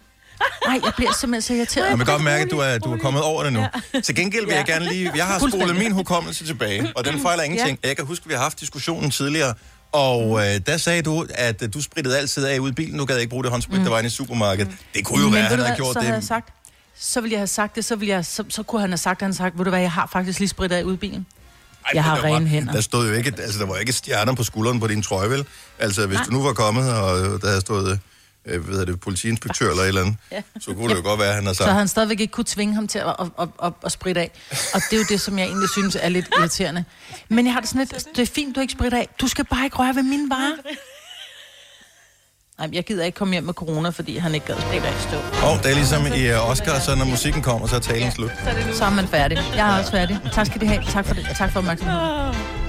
Nej, 0.68 0.80
jeg 0.84 0.92
bliver 0.96 1.12
simpelthen 1.20 1.42
så 1.42 1.54
irriteret. 1.54 1.90
Jeg 1.90 1.98
kan 1.98 2.06
godt 2.06 2.24
mærke, 2.24 2.44
at 2.44 2.52
du 2.52 2.58
er, 2.60 2.78
du 2.78 2.94
er 2.94 2.98
kommet 2.98 3.24
over 3.24 3.44
det 3.44 3.54
nu. 3.54 3.64
Til 4.04 4.16
gengæld 4.16 4.46
vil 4.46 4.54
jeg 4.56 4.66
gerne 4.66 4.86
lige... 4.90 5.12
Jeg 5.16 5.26
har 5.26 5.40
spolet 5.50 5.76
min 5.76 5.92
hukommelse 5.92 6.46
tilbage, 6.46 6.92
og 6.96 7.06
den 7.06 7.22
fejler 7.22 7.44
ingenting. 7.44 7.80
Jeg 7.84 7.96
kan 7.96 8.06
huske, 8.06 8.24
at 8.24 8.30
vi 8.30 8.34
har 8.34 8.42
haft 8.42 8.60
diskussionen 8.60 9.12
tidligere, 9.12 9.54
og 9.94 10.40
øh, 10.45 10.60
der 10.68 10.78
sagde 10.78 11.01
du, 11.01 11.25
at 11.36 11.62
øh, 11.63 11.74
du 11.74 11.81
sprittede 11.81 12.18
altid 12.18 12.45
af 12.45 12.60
ude 12.60 12.69
i 12.72 12.74
bilen. 12.74 12.98
Nu 12.98 13.06
gad 13.06 13.16
jeg 13.16 13.22
ikke 13.22 13.30
bruge 13.30 13.44
det 13.44 13.51
håndsprit, 13.51 13.81
der 13.81 13.90
var 13.90 13.98
inde 14.00 14.07
i 14.07 14.10
supermarkedet. 14.10 14.72
Det 14.95 15.06
kunne 15.06 15.19
jo 15.19 15.25
Men 15.25 15.34
være, 15.34 15.42
ved 15.44 15.50
han 15.50 15.57
du 15.57 15.63
havde 15.63 15.69
hvad, 15.69 15.78
gjort 15.78 15.94
så 15.94 16.00
det. 16.00 16.06
havde 16.07 16.16
jeg 16.16 16.24
sagt, 16.24 16.54
så 17.00 17.22
ville 17.22 17.34
jeg 17.34 17.40
have 17.40 17.48
sagt 17.48 17.75
det, 17.75 17.86
så, 17.86 17.95
ville 17.95 18.13
jeg, 18.16 18.25
så, 18.25 18.44
så 18.50 18.63
kunne 18.63 18.81
han 18.81 18.90
have 18.90 18.98
sagt, 18.98 19.22
han 19.22 19.34
sagt, 19.34 19.57
ved 19.57 19.66
du 19.66 19.69
hvad, 19.69 19.80
jeg 19.81 19.92
har 19.92 20.10
faktisk 20.13 20.40
lige 20.40 20.50
spritet 20.50 20.75
af 20.75 20.84
ude 20.84 20.94
i 20.94 20.98
bilen. 20.98 21.25
Ej, 21.86 21.92
Jeg 21.94 22.04
har 22.04 22.16
var- 22.16 22.24
rene 22.24 22.48
hænder. 22.48 22.74
Der 22.74 22.81
stod 22.81 23.07
jo 23.07 23.13
ikke, 23.13 23.34
altså 23.38 23.60
der 23.60 23.66
var 23.66 23.78
ikke 23.78 23.94
stjerner 23.94 24.34
på 24.36 24.44
skulderen 24.44 24.80
på 24.80 24.88
din 24.88 25.01
trøje, 25.01 25.30
vel? 25.30 25.45
Altså, 25.80 26.07
hvis 26.07 26.19
du 26.25 26.31
nu 26.31 26.44
var 26.44 26.54
kommet, 26.54 26.94
og 26.94 27.42
der 27.42 27.48
havde 27.48 27.62
stået, 27.62 27.92
øh, 27.92 27.98
hvad 28.44 28.60
hedder 28.60 28.86
det, 28.86 29.00
politiinspektør 29.00 29.69
eller 29.69 29.84
et 29.84 29.88
eller 29.88 30.01
andet, 30.01 30.16
så 30.63 30.74
kunne 30.74 30.90
det 30.90 30.95
jo 30.95 31.04
godt 31.04 31.19
være, 31.19 31.30
at 31.30 31.36
han 31.36 31.45
Så 31.45 31.54
sagt, 31.54 31.68
havde 31.68 31.78
han 31.78 31.88
stadigvæk 31.88 32.19
ikke 32.19 32.31
kunne 32.31 32.45
tvinge 32.48 32.75
ham 32.75 32.88
til 32.88 33.00
at, 33.00 33.16
at, 33.19 33.28
at, 33.40 33.48
at, 33.63 33.74
at 33.86 33.92
spritte 33.92 34.22
af. 34.22 34.31
Og 34.74 34.81
det 34.90 34.94
er 34.94 34.98
jo 34.98 35.06
det, 35.10 35.22
som 35.22 35.40
jeg 35.40 35.45
egentlig 35.45 35.69
synes 35.69 35.98
er 36.01 36.10
lidt 36.10 36.28
irriterende. 36.40 36.86
Men 37.30 37.45
jeg 37.45 37.54
har 37.54 37.60
det 37.60 37.69
sådan 37.69 37.88
lidt, 37.92 38.07
det 38.16 38.22
er 38.22 38.31
fint, 38.36 38.56
du 38.56 38.62
ikke 38.62 38.74
spritter 38.74 38.98
af. 38.98 39.10
Du 39.22 39.28
skal 39.28 39.45
bare 39.45 39.63
ikke 39.66 39.78
røre 39.78 39.95
ved 39.95 40.04
mine 40.04 40.30
varer. 40.30 40.56
Nej, 42.60 42.69
jeg 42.74 42.84
gider 42.86 43.06
ikke 43.06 43.16
komme 43.16 43.34
hjem 43.34 43.44
med 43.44 43.54
corona, 43.54 43.90
fordi 43.90 44.18
han 44.18 44.34
ikke 44.34 44.46
gad 44.46 44.56
spritte 44.62 44.88
af. 44.88 44.94
Stå. 45.01 45.18
oh, 45.18 45.57
det 45.57 45.72
er 45.72 45.75
ligesom 45.75 46.06
i 46.06 46.31
uh, 46.31 46.50
Oscar, 46.50 46.80
så 46.80 46.96
når 46.96 47.06
musikken 47.06 47.42
kommer, 47.42 47.68
så 47.68 47.75
er 47.75 47.80
talen 47.80 48.12
slut. 48.12 48.31
Så 48.74 48.86
er 48.86 48.89
man 48.89 49.07
færdig. 49.07 49.38
Jeg 49.56 49.75
er 49.75 49.80
også 49.80 49.92
færdig. 49.92 50.19
Tak 50.34 50.46
skal 50.46 50.63
I 50.63 50.66
have. 50.66 50.84
Tak 50.89 51.06
for 51.06 51.13
det. 51.13 51.28
Tak 51.38 51.51
for 51.51 51.60
opmærksomheden. 51.60 52.62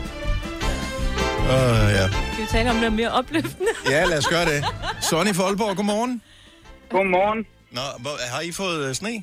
Åh, 1.44 1.50
uh, 1.50 1.90
ja. 1.98 2.04
Skal 2.32 2.42
vi 2.44 2.48
tale 2.56 2.70
om 2.70 2.76
noget 2.76 2.92
mere 2.92 3.10
opløftende? 3.20 3.70
Ja, 3.94 4.04
lad 4.04 4.18
os 4.18 4.26
gøre 4.34 4.44
det. 4.52 4.58
Sonny 5.00 5.32
fra 5.38 5.44
Aalborg, 5.48 5.76
godmorgen. 5.76 6.22
Godmorgen. 6.90 7.40
Nå, 7.76 7.84
hvor, 8.02 8.14
har 8.34 8.40
I 8.48 8.52
fået 8.52 8.88
uh, 8.88 8.94
sne? 9.00 9.14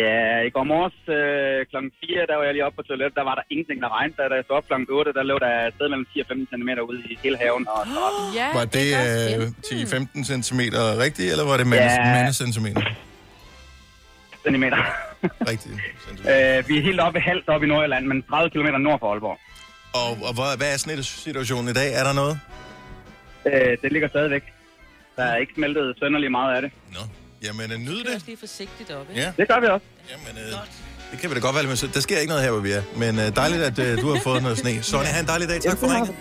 Ja, 0.00 0.18
i 0.48 0.50
går 0.56 0.64
morges 0.72 0.98
øh, 1.18 1.58
kl. 1.70 1.76
4, 2.06 2.26
der 2.30 2.36
var 2.38 2.44
jeg 2.48 2.52
lige 2.56 2.64
oppe 2.66 2.76
på 2.80 2.84
toilettet, 2.90 3.14
der 3.20 3.24
var 3.30 3.34
der 3.38 3.44
ingenting, 3.52 3.78
der 3.84 3.90
regnede. 3.98 4.16
Da 4.30 4.34
jeg 4.40 4.44
stod 4.46 4.56
op 4.60 4.66
kl. 4.70 4.74
8, 4.90 5.12
der 5.18 5.22
lå 5.30 5.36
der 5.44 5.52
et 5.68 5.74
sted 5.76 5.86
mellem 5.92 6.06
10 6.12 6.20
og 6.22 6.26
15 6.28 6.46
cm 6.52 6.70
ude 6.90 6.98
i 7.10 7.18
hele 7.24 7.36
haven. 7.42 7.64
Og 7.74 7.80
så 7.94 8.02
Ja, 8.40 8.48
Var 8.58 8.64
det 8.78 8.88
er 8.94 9.38
uh, 9.38 9.44
10-15 10.32 10.46
cm 10.46 10.60
rigtigt, 11.04 11.28
eller 11.32 11.44
var 11.50 11.56
det 11.60 11.66
mandes, 11.72 11.92
Ja. 11.92 12.04
mandescentimeter? 12.16 12.82
centimeter. 14.44 14.80
Rigtigt. 15.50 15.74
centimeter. 16.06 16.58
øh, 16.58 16.68
vi 16.68 16.74
er 16.78 16.82
helt 16.88 17.00
oppe 17.06 17.18
i 17.20 17.22
Hals 17.28 17.44
oppe 17.54 17.64
i 17.66 17.68
Nordjylland, 17.72 18.04
men 18.10 18.22
30 18.22 18.50
km 18.54 18.68
nord 18.88 18.98
for 19.00 19.08
Aalborg. 19.12 19.38
Og, 19.96 20.10
og 20.28 20.32
hvad, 20.34 20.56
hvad 20.56 20.72
er 20.72 20.76
snitsituationen 20.76 21.68
i 21.68 21.72
dag? 21.80 21.88
Er 22.00 22.04
der 22.04 22.12
noget? 22.12 22.40
Øh, 23.46 23.72
det 23.82 23.92
ligger 23.92 24.08
stadigvæk. 24.08 24.42
Der 25.16 25.24
er 25.24 25.36
ikke 25.36 25.52
smeltet 25.56 25.96
sønderlig 26.00 26.30
meget 26.30 26.56
af 26.56 26.62
det. 26.62 26.70
Nå, 26.92 27.00
jamen 27.46 27.72
uh, 27.72 27.78
nyd 27.80 27.98
Det 28.04 28.06
er 28.08 28.18
det. 28.18 28.26
lige 28.26 28.36
forsigtigt 28.46 28.90
op, 28.90 29.06
ikke? 29.10 29.20
Ja, 29.22 29.32
Det 29.36 29.48
gør 29.48 29.60
vi 29.60 29.66
også. 29.66 29.86
jamen 30.12 30.42
uh, 30.44 30.60
det 31.10 31.18
kan 31.20 31.30
vi 31.30 31.34
da 31.34 31.40
godt 31.40 31.54
være, 31.56 31.64
men 31.64 31.76
der 31.94 32.00
sker 32.00 32.18
ikke 32.18 32.28
noget 32.28 32.44
her, 32.44 32.50
hvor 32.50 32.60
vi 32.60 32.72
er. 32.72 32.82
Men 32.96 33.12
uh, 33.18 33.24
dejligt, 33.36 33.62
at 33.62 33.78
uh, 33.78 34.02
du 34.02 34.06
har 34.14 34.20
fået 34.28 34.42
noget 34.42 34.58
sne. 34.58 34.82
Sonny, 34.82 35.06
have 35.06 35.20
en 35.20 35.26
dejlig 35.28 35.48
dag. 35.48 35.60
Tak 35.60 35.78
for 35.78 35.86
ringet. 35.94 36.14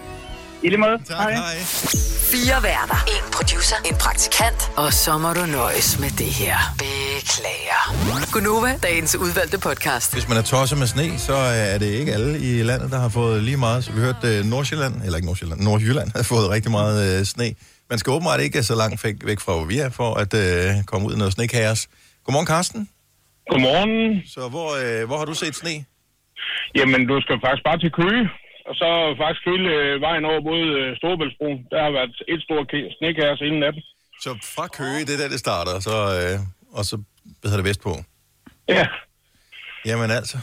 I 0.65 0.69
lige 0.69 0.83
måde. 0.88 0.97
Tak, 1.06 1.33
hej. 1.33 1.56
Fire 2.33 2.57
værter. 2.67 3.00
En 3.15 3.25
producer. 3.38 3.77
En 3.89 3.95
praktikant. 4.05 4.60
Og 4.84 4.89
så 5.03 5.12
må 5.24 5.29
du 5.39 5.45
nøjes 5.60 5.89
med 6.03 6.12
det 6.22 6.31
her. 6.41 6.57
Beklager. 6.84 7.81
Gunova, 8.34 8.72
dagens 8.88 9.15
udvalgte 9.15 9.57
podcast. 9.67 10.13
Hvis 10.17 10.27
man 10.29 10.38
er 10.38 10.41
tosset 10.41 10.77
med 10.81 10.88
sne, 10.88 11.07
så 11.27 11.36
er 11.74 11.77
det 11.77 11.89
ikke 12.00 12.12
alle 12.17 12.31
i 12.50 12.63
landet, 12.63 12.91
der 12.91 13.00
har 13.05 13.10
fået 13.10 13.43
lige 13.43 13.57
meget. 13.57 13.84
Så 13.84 13.89
vi 13.95 14.00
hørte 14.07 14.27
uh, 14.39 14.45
Nordsjælland, 14.53 14.95
eller 15.05 15.15
ikke 15.19 15.29
Nordsjælland, 15.31 15.60
Nordjylland 15.62 16.10
har 16.17 16.24
fået 16.34 16.45
rigtig 16.55 16.72
meget 16.79 16.98
uh, 17.19 17.25
sne. 17.34 17.48
Man 17.89 17.98
skal 18.00 18.10
åbenbart 18.15 18.39
ikke 18.39 18.63
så 18.63 18.75
langt 18.81 19.03
væk, 19.05 19.15
væk 19.29 19.39
fra, 19.45 19.53
hvor 19.57 19.65
vi 19.65 19.77
er, 19.86 19.89
for 19.89 20.10
at 20.24 20.31
uh, 20.43 20.84
komme 20.89 21.07
ud 21.07 21.13
i 21.15 21.17
noget 21.17 21.34
snekaos. 21.34 21.81
Godmorgen, 22.24 22.48
Karsten. 22.53 22.81
Godmorgen. 23.51 24.22
Så 24.34 24.41
hvor, 24.53 24.69
uh, 24.84 25.07
hvor 25.07 25.17
har 25.17 25.25
du 25.25 25.34
set 25.34 25.55
sne? 25.55 25.75
Jamen, 26.77 27.01
du 27.12 27.15
skal 27.24 27.36
faktisk 27.45 27.63
bare 27.69 27.79
til 27.84 27.91
Køge, 28.00 28.24
og 28.69 28.74
så 28.81 28.88
faktisk 29.22 29.43
hele 29.51 29.67
øh, 29.79 29.93
vejen 30.07 30.24
over 30.31 30.41
mod 30.50 30.62
øh, 30.79 30.88
Storebæltsbroen. 31.00 31.60
Der 31.72 31.79
har 31.86 31.91
været 32.00 32.13
et 32.34 32.41
stort 32.48 32.67
snekærs 32.98 33.39
inden 33.48 33.60
natten. 33.65 33.81
Så 34.24 34.29
fra 34.55 34.65
Køge, 34.77 35.01
det 35.07 35.13
er 35.15 35.22
der, 35.24 35.29
det 35.36 35.41
starter, 35.48 35.75
så, 35.88 35.95
øh, 36.19 36.36
og 36.77 36.84
så 36.89 36.95
hvad 37.39 37.48
hedder 37.50 37.63
det 37.63 37.69
vestpå. 37.72 37.91
Ja. 38.77 38.86
Jamen 39.89 40.10
altså. 40.19 40.38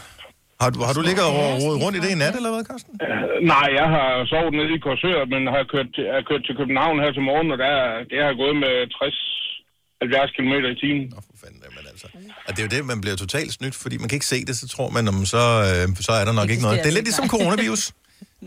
Har 0.61 0.69
du, 0.73 0.79
har 0.87 0.93
du 0.97 1.01
ligget 1.09 1.23
og 1.29 1.33
rodet 1.63 1.79
rundt 1.83 1.95
i 1.97 2.01
det 2.05 2.11
i 2.15 2.17
nat, 2.23 2.35
eller 2.39 2.51
hvad, 2.53 2.63
Karsten? 2.71 2.93
Øh, 3.07 3.23
nej, 3.53 3.67
jeg 3.79 3.87
har 3.95 4.07
sovet 4.31 4.53
nede 4.59 4.71
i 4.75 4.79
Korsør, 4.85 5.19
men 5.33 5.41
har 5.55 5.63
kørt, 5.73 5.89
til- 5.95 6.09
er 6.17 6.21
kørt 6.29 6.43
til 6.47 6.55
København 6.59 6.95
her 7.03 7.11
til 7.17 7.23
morgen, 7.29 7.47
og 7.53 7.57
der, 7.63 7.71
er- 7.83 8.03
det 8.11 8.19
har 8.27 8.33
gået 8.43 8.55
med 8.63 8.73
60-70 8.97 10.29
km 10.37 10.53
i 10.73 10.75
timen. 10.83 11.03
Nå, 11.15 11.19
for 11.27 11.35
fanden, 11.43 11.59
men 11.77 11.83
altså. 11.91 12.07
Og 12.47 12.51
det 12.53 12.59
er 12.61 12.65
jo 12.67 12.71
det, 12.75 12.81
man 12.91 12.99
bliver 13.03 13.15
totalt 13.23 13.51
snydt, 13.57 13.75
fordi 13.83 13.95
man 14.01 14.07
kan 14.09 14.15
ikke 14.19 14.31
se 14.35 14.39
det, 14.49 14.55
så 14.61 14.65
tror 14.75 14.89
man, 14.95 15.03
om 15.11 15.17
så, 15.35 15.43
øh, 15.69 15.85
så 16.07 16.11
er 16.19 16.25
der 16.29 16.33
nok 16.39 16.49
ikke 16.53 16.63
noget. 16.65 16.77
Det 16.83 16.89
er 16.91 16.97
lidt 16.99 17.07
ligesom 17.11 17.27
coronavirus. 17.35 17.83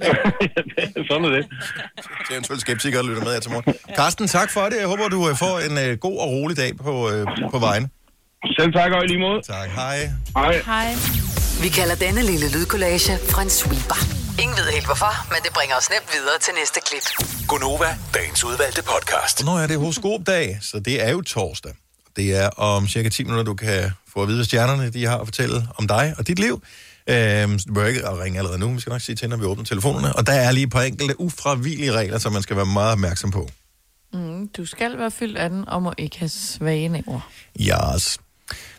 Sådan 1.08 1.24
er 1.24 1.32
det. 1.36 1.46
Til 2.26 2.32
eventuelt 2.32 2.60
skeptikere, 2.60 3.02
der 3.02 3.08
lytter 3.08 3.24
med 3.24 3.32
her 3.32 3.40
til 3.40 3.50
morgen. 3.50 3.74
Karsten, 3.96 4.28
tak 4.28 4.50
for 4.50 4.60
det. 4.60 4.76
Jeg 4.80 4.86
håber, 4.86 5.08
du 5.08 5.28
øh, 5.28 5.36
får 5.36 5.54
en 5.58 5.78
øh, 5.78 5.98
god 5.98 6.18
og 6.18 6.28
rolig 6.28 6.56
dag 6.56 6.76
på, 6.76 7.10
øh, 7.10 7.26
på 7.50 7.58
vejen. 7.58 7.90
Selv 8.58 8.72
tak 8.72 8.92
og 8.92 9.04
i 9.04 9.06
lige 9.06 9.20
måde. 9.20 9.42
Tak, 9.42 9.68
hej. 9.70 10.10
Hej. 10.36 10.62
Hej. 10.66 10.88
Vi 11.62 11.68
kalder 11.68 11.94
denne 11.94 12.22
lille 12.22 12.46
lydkollage 12.56 13.12
en 13.42 13.50
sweeper. 13.50 14.00
Ingen 14.42 14.56
ved 14.56 14.72
helt 14.76 14.86
hvorfor, 14.86 15.12
men 15.32 15.38
det 15.44 15.52
bringer 15.56 15.76
os 15.76 15.90
nemt 15.94 16.08
videre 16.16 16.38
til 16.44 16.52
næste 16.60 16.80
klip. 16.88 17.06
Gunova, 17.48 17.90
dagens 18.14 18.44
udvalgte 18.44 18.82
podcast. 18.92 19.44
Nå 19.44 19.52
er 19.62 19.66
det 19.66 19.76
horoskopdag, 19.78 20.58
så 20.62 20.80
det 20.80 21.02
er 21.06 21.10
jo 21.10 21.22
torsdag. 21.22 21.72
Det 22.16 22.36
er 22.42 22.48
om 22.48 22.88
cirka 22.88 23.08
10 23.08 23.24
minutter, 23.24 23.44
du 23.44 23.54
kan 23.54 23.90
få 24.12 24.22
at 24.22 24.28
vide, 24.28 24.36
hvad 24.36 24.44
stjernerne 24.44 24.90
de 24.90 25.06
har 25.06 25.18
at 25.18 25.26
fortælle 25.26 25.68
om 25.78 25.88
dig 25.88 26.14
og 26.18 26.26
dit 26.26 26.38
liv. 26.38 26.62
Øhm, 27.08 27.58
så 27.58 27.64
du 27.68 27.72
behøver 27.74 27.88
ikke 27.88 28.08
at 28.08 28.18
ringe 28.18 28.38
allerede 28.38 28.58
nu. 28.58 28.74
Vi 28.74 28.80
skal 28.80 28.90
nok 28.90 29.00
sige 29.00 29.16
til, 29.16 29.28
når 29.28 29.36
vi 29.36 29.44
åbner 29.44 29.64
telefonerne. 29.64 30.16
Og 30.16 30.26
der 30.26 30.32
er 30.32 30.50
lige 30.52 30.64
et 30.64 30.70
par 30.72 30.82
enkelte 30.82 31.20
ufravigelige 31.20 31.92
regler, 31.92 32.18
som 32.18 32.32
man 32.32 32.42
skal 32.42 32.56
være 32.56 32.66
meget 32.66 32.92
opmærksom 32.92 33.30
på. 33.30 33.48
Mm, 34.12 34.48
du 34.48 34.66
skal 34.66 34.98
være 34.98 35.10
fyldt 35.10 35.38
af 35.38 35.50
den, 35.50 35.68
og 35.68 35.82
må 35.82 35.92
ikke 35.98 36.18
have 36.18 36.28
svage 36.28 36.88
næver. 36.88 37.30
Yes. 37.60 38.18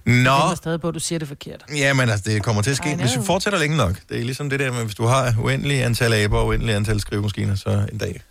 Nå, 0.05 0.13
Jeg 0.49 0.53
stadig 0.57 0.81
på, 0.81 0.87
at 0.87 0.93
du 0.95 0.99
siger 0.99 1.19
det 1.19 1.27
forkert. 1.27 1.63
jamen 1.75 2.09
altså, 2.09 2.29
det 2.31 2.43
kommer 2.43 2.61
til 2.61 2.71
at 2.71 2.77
ske, 2.77 2.95
hvis 2.95 3.17
vi 3.17 3.21
fortsætter 3.25 3.59
længe 3.59 3.77
nok. 3.77 3.95
Det 4.09 4.19
er 4.19 4.23
ligesom 4.23 4.49
det 4.49 4.59
der 4.59 4.71
med, 4.71 4.83
hvis 4.83 4.95
du 4.95 5.05
har 5.05 5.35
uendelig 5.39 5.83
antal 5.83 6.13
aber 6.13 6.37
og 6.37 6.47
uendelig 6.47 6.75
antal 6.75 6.99
skrivemaskiner, 6.99 7.55
så 7.55 7.87
en 7.91 7.97
dag, 7.97 8.21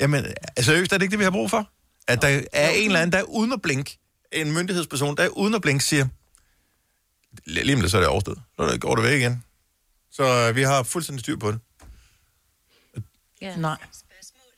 Jamen, 0.00 0.24
altså, 0.56 0.70
seriøst, 0.72 0.92
er 0.92 0.96
det 0.98 1.02
ikke 1.02 1.10
det, 1.12 1.18
vi 1.18 1.24
har 1.24 1.30
brug 1.30 1.50
for? 1.50 1.68
At 2.08 2.22
der 2.22 2.40
er 2.52 2.68
en 2.70 2.86
eller 2.86 3.00
anden, 3.00 3.12
der 3.12 3.18
er 3.18 3.22
uden 3.22 3.52
at 3.52 3.62
blinke, 3.62 3.98
en 4.32 4.52
myndighedsperson, 4.52 5.16
der 5.16 5.22
er 5.22 5.28
uden 5.28 5.54
at 5.54 5.62
blinke, 5.62 5.84
siger, 5.84 6.06
lige 7.46 7.74
om 7.76 7.80
det, 7.82 7.90
så 7.90 7.96
er 7.96 8.00
det 8.00 8.08
overstået. 8.08 8.38
Så 8.58 8.66
det- 8.66 8.80
går 8.80 8.94
det 8.94 9.04
væk 9.04 9.20
igen. 9.20 9.44
Så 10.12 10.48
øh, 10.48 10.56
vi 10.56 10.62
har 10.62 10.82
fuldstændig 10.82 11.20
styr 11.20 11.36
på 11.36 11.52
det. 11.52 11.60
Nej. 13.56 13.76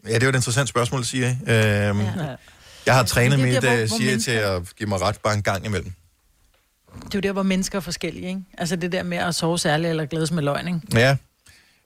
Ja, 0.04 0.14
det 0.14 0.22
er 0.22 0.26
jo 0.26 0.30
et 0.30 0.34
interessant 0.34 0.68
spørgsmål, 0.68 1.04
siger 1.04 1.26
jeg. 1.46 1.88
Øhm, 1.90 2.00
Ja. 2.00 2.36
Jeg 2.86 2.94
har 2.94 3.02
trænet 3.04 3.38
det 3.38 3.46
mit, 3.48 3.54
der, 3.54 3.60
hvor- 3.60 3.82
øh, 3.82 3.88
siger 3.88 4.10
jeg, 4.10 4.20
til 4.20 4.30
at 4.30 4.76
give 4.76 4.88
mig 4.88 5.00
ret 5.00 5.20
bare 5.20 5.34
en 5.34 5.42
gang 5.42 5.66
imellem. 5.66 5.92
Det 6.94 7.04
er 7.04 7.10
jo 7.14 7.20
der, 7.20 7.32
hvor 7.32 7.42
mennesker 7.42 7.78
er 7.78 7.80
forskellige, 7.82 8.28
ikke? 8.28 8.40
Altså 8.58 8.76
det 8.76 8.92
der 8.92 9.02
med 9.02 9.18
at 9.18 9.34
sove 9.34 9.58
særligt 9.58 9.90
eller 9.90 10.06
glædes 10.06 10.30
med 10.30 10.42
løgn, 10.42 10.66
ikke? 10.68 10.80
Ja, 10.94 11.16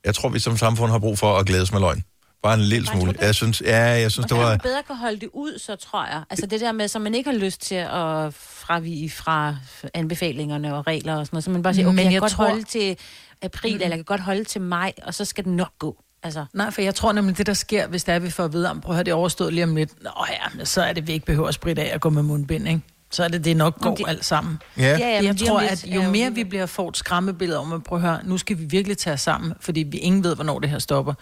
jeg 0.04 0.14
tror, 0.14 0.28
vi 0.28 0.38
som 0.38 0.56
samfund 0.56 0.90
har 0.90 0.98
brug 0.98 1.18
for 1.18 1.38
at 1.38 1.46
glædes 1.46 1.72
med 1.72 1.80
løgn. 1.80 2.04
Bare 2.44 2.54
en 2.54 2.60
lille 2.60 2.86
smule. 2.86 3.12
tror? 3.12 3.24
Jeg 3.24 3.34
synes, 3.34 3.62
ja, 3.66 3.76
jeg 3.84 4.10
synes, 4.10 4.24
Og 4.24 4.30
det 4.30 4.38
var... 4.38 4.48
man 4.50 4.58
bedre 4.58 4.82
kan 4.86 4.96
holde 4.96 5.20
det 5.20 5.28
ud, 5.32 5.58
så 5.58 5.76
tror 5.76 6.06
jeg. 6.06 6.22
Altså 6.30 6.46
det 6.46 6.60
der 6.60 6.72
med, 6.72 6.88
så 6.88 6.98
man 6.98 7.14
ikke 7.14 7.30
har 7.30 7.38
lyst 7.38 7.60
til 7.60 7.74
at 7.74 8.34
fravige 8.34 9.10
fra 9.10 9.56
anbefalingerne 9.94 10.74
og 10.74 10.86
regler 10.86 11.14
og 11.16 11.26
sådan 11.26 11.34
noget. 11.36 11.44
Så 11.44 11.50
man 11.50 11.62
bare 11.62 11.74
siger, 11.74 11.86
okay, 11.86 11.94
Men 11.94 11.98
jeg 11.98 12.04
kan 12.04 12.12
jeg 12.12 12.20
godt 12.20 12.32
tror- 12.32 12.48
holde 12.48 12.62
til 12.62 12.96
april, 13.42 13.72
eller 13.74 13.86
jeg 13.86 13.96
kan 13.96 14.04
godt 14.04 14.20
holde 14.20 14.44
til 14.44 14.60
maj, 14.60 14.92
og 15.02 15.14
så 15.14 15.24
skal 15.24 15.44
det 15.44 15.52
nok 15.52 15.72
gå. 15.78 15.96
Altså, 16.22 16.44
Nej, 16.54 16.70
for 16.70 16.82
jeg 16.82 16.94
tror 16.94 17.12
nemlig, 17.12 17.38
det 17.38 17.46
der 17.46 17.54
sker, 17.54 17.86
hvis 17.86 18.04
der 18.04 18.12
er, 18.12 18.18
vi 18.18 18.30
får 18.30 18.44
at 18.44 18.52
vide, 18.52 18.70
om, 18.70 18.80
prøv 18.80 18.92
at 18.92 18.96
høre, 18.96 19.04
det 19.04 19.10
er 19.10 19.14
overstået 19.14 19.52
lige 19.52 19.64
om 19.64 19.76
lidt. 19.76 20.02
Nå 20.02 20.10
ja, 20.30 20.56
men 20.56 20.66
så 20.66 20.82
er 20.82 20.92
det, 20.92 21.06
vi 21.06 21.12
ikke 21.12 21.26
behøver 21.26 21.48
at 21.48 21.54
spritte 21.54 21.82
af 21.82 21.94
at 21.94 22.00
gå 22.00 22.10
med 22.10 22.22
mundbind, 22.22 22.68
ikke? 22.68 22.80
Så 23.10 23.24
er 23.24 23.28
det, 23.28 23.44
det 23.44 23.56
nok 23.56 23.80
går 23.80 23.90
det- 23.90 23.98
det... 23.98 24.08
alt 24.08 24.24
sammen. 24.24 24.58
Ja, 24.78 24.82
ja, 24.82 24.98
Ja, 24.98 25.24
jeg 25.24 25.36
tror, 25.36 25.60
lidt 25.60 25.72
at 25.72 25.84
jo 25.86 26.10
mere 26.10 26.32
vi 26.32 26.44
bliver 26.44 26.66
fået 26.66 26.88
et 26.88 26.96
skræmmebillede 26.96 27.58
om, 27.58 27.72
at 27.72 27.84
prøv 27.84 27.98
at 27.98 28.02
høre, 28.02 28.20
nu 28.24 28.38
skal 28.38 28.58
vi 28.58 28.64
virkelig 28.64 28.98
tage 28.98 29.14
os 29.14 29.20
sammen, 29.20 29.52
fordi 29.60 29.80
vi 29.80 29.96
ingen 29.98 30.24
ved, 30.24 30.34
hvornår 30.34 30.58
det 30.58 30.70
her 30.70 30.78
stopper, 30.78 31.14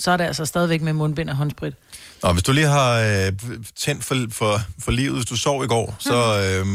så 0.00 0.10
er 0.10 0.16
det 0.16 0.24
altså 0.24 0.44
stadigvæk 0.44 0.82
med 0.82 0.92
mundbind 0.92 1.30
og 1.30 1.36
håndsprit. 1.36 1.74
Nå, 2.22 2.32
hvis 2.32 2.42
du 2.42 2.52
lige 2.52 2.66
har 2.66 2.92
øh, 3.00 3.32
tændt 3.76 4.04
for, 4.04 4.26
for, 4.30 4.60
for 4.78 4.90
livet, 4.92 5.14
hvis 5.14 5.26
du 5.26 5.36
sov 5.36 5.64
i 5.64 5.66
går, 5.66 5.96
så, 5.98 6.14
øh, 6.14 6.66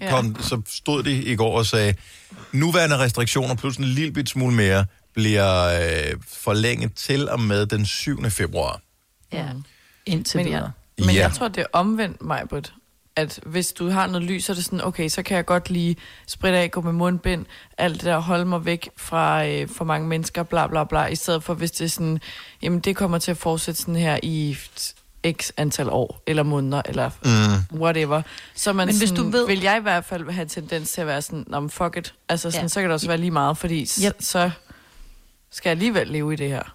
Ja. 0.00 0.10
kom, 0.10 0.36
så 0.42 0.60
stod 0.68 1.02
de 1.02 1.12
i 1.22 1.36
går 1.36 1.58
og 1.58 1.66
sagde, 1.66 1.94
nuværende 2.52 2.98
restriktioner 2.98 3.54
plus 3.54 3.76
en 3.76 3.84
lille 3.84 4.12
bit 4.12 4.28
smule 4.28 4.54
mere 4.54 4.86
bliver 5.14 5.64
øh, 5.64 6.14
forlænget 6.32 6.94
til 6.94 7.28
og 7.28 7.40
med 7.40 7.66
den 7.66 7.86
7. 7.86 8.30
februar. 8.30 8.80
ja. 9.32 9.44
Indtil 10.06 10.38
Men, 10.38 10.46
videre. 10.46 10.70
ja. 10.98 11.04
Men 11.04 11.14
Ja. 11.14 11.20
jeg 11.22 11.32
tror, 11.32 11.48
det 11.48 11.60
er 11.60 11.66
omvendt, 11.72 12.22
Majbrit. 12.22 12.72
At 13.16 13.40
hvis 13.46 13.72
du 13.72 13.88
har 13.88 14.06
noget 14.06 14.22
lys, 14.22 14.44
så 14.44 14.52
er 14.52 14.54
det 14.54 14.64
sådan, 14.64 14.84
okay, 14.84 15.08
så 15.08 15.22
kan 15.22 15.36
jeg 15.36 15.46
godt 15.46 15.70
lige 15.70 15.96
spritte 16.26 16.58
af, 16.58 16.70
gå 16.70 16.80
med 16.80 16.92
mundbind, 16.92 17.46
alt 17.78 17.94
det 17.94 18.04
der, 18.04 18.18
holde 18.18 18.44
mig 18.44 18.64
væk 18.64 18.90
fra 18.96 19.46
øh, 19.46 19.68
for 19.68 19.84
mange 19.84 20.08
mennesker, 20.08 20.42
bla 20.42 20.66
bla 20.66 20.84
bla, 20.84 21.06
i 21.06 21.14
stedet 21.14 21.42
for 21.42 21.54
hvis 21.54 21.70
det 21.70 21.84
er 21.84 21.88
sådan, 21.88 22.20
jamen 22.62 22.80
det 22.80 22.96
kommer 22.96 23.18
til 23.18 23.30
at 23.30 23.36
fortsætte 23.36 23.80
sådan 23.80 23.96
her 23.96 24.18
i 24.22 24.56
x 25.32 25.50
antal 25.56 25.90
år, 25.90 26.22
eller 26.26 26.42
måneder, 26.42 26.82
eller 26.86 27.10
Mm. 27.72 27.80
whatever. 27.80 28.22
Så 28.54 28.72
man 28.72 28.86
Men 28.86 28.96
hvis 28.98 29.08
sådan, 29.08 29.24
du 29.24 29.30
ved- 29.30 29.46
vil 29.46 29.60
jeg 29.60 29.78
i 29.78 29.82
hvert 29.82 30.04
fald 30.04 30.30
have 30.30 30.46
tendens 30.46 30.90
til 30.92 31.00
at 31.00 31.06
være 31.06 31.22
sådan, 31.22 31.44
men 31.48 31.70
fuck 31.70 31.96
it. 31.96 32.14
Altså 32.28 32.50
sådan, 32.50 32.64
Ja. 32.64 32.68
så 32.68 32.80
kan 32.80 32.84
det 32.90 32.94
også 32.94 33.06
være 33.06 33.18
lige 33.18 33.30
meget, 33.30 33.58
fordi 33.58 33.80
yep. 34.06 34.16
så 34.20 34.50
skal 35.50 35.68
jeg 35.68 35.72
alligevel 35.76 36.06
leve 36.08 36.32
i 36.32 36.36
det 36.36 36.48
her. 36.48 36.74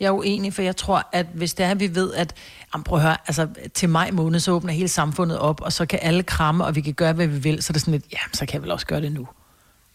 Jeg 0.00 0.06
er 0.06 0.10
uenig, 0.10 0.54
for 0.54 0.62
jeg 0.62 0.76
tror, 0.76 1.08
at 1.12 1.26
hvis 1.34 1.54
det 1.54 1.66
er, 1.66 1.70
at 1.70 1.80
vi 1.80 1.94
ved, 1.94 2.14
at 2.14 2.34
jamen, 2.74 2.84
prøv 2.84 2.98
at 2.98 3.02
høre, 3.04 3.16
altså, 3.26 3.48
til 3.74 3.88
maj 3.88 4.10
måned, 4.10 4.40
så 4.40 4.50
åbner 4.52 4.72
hele 4.72 4.88
samfundet 4.88 5.38
op, 5.38 5.60
og 5.60 5.72
så 5.72 5.86
kan 5.86 5.98
alle 6.02 6.22
kramme, 6.22 6.64
og 6.64 6.74
vi 6.74 6.80
kan 6.80 6.94
gøre, 6.94 7.12
hvad 7.12 7.26
vi 7.26 7.38
vil, 7.38 7.62
så 7.62 7.70
er 7.70 7.72
det 7.72 7.82
sådan 7.82 7.92
lidt, 7.92 8.04
jamen, 8.12 8.34
så 8.34 8.46
kan 8.46 8.54
jeg 8.54 8.62
vel 8.62 8.70
også 8.70 8.86
gøre 8.86 9.00
det 9.00 9.12
nu. 9.12 9.28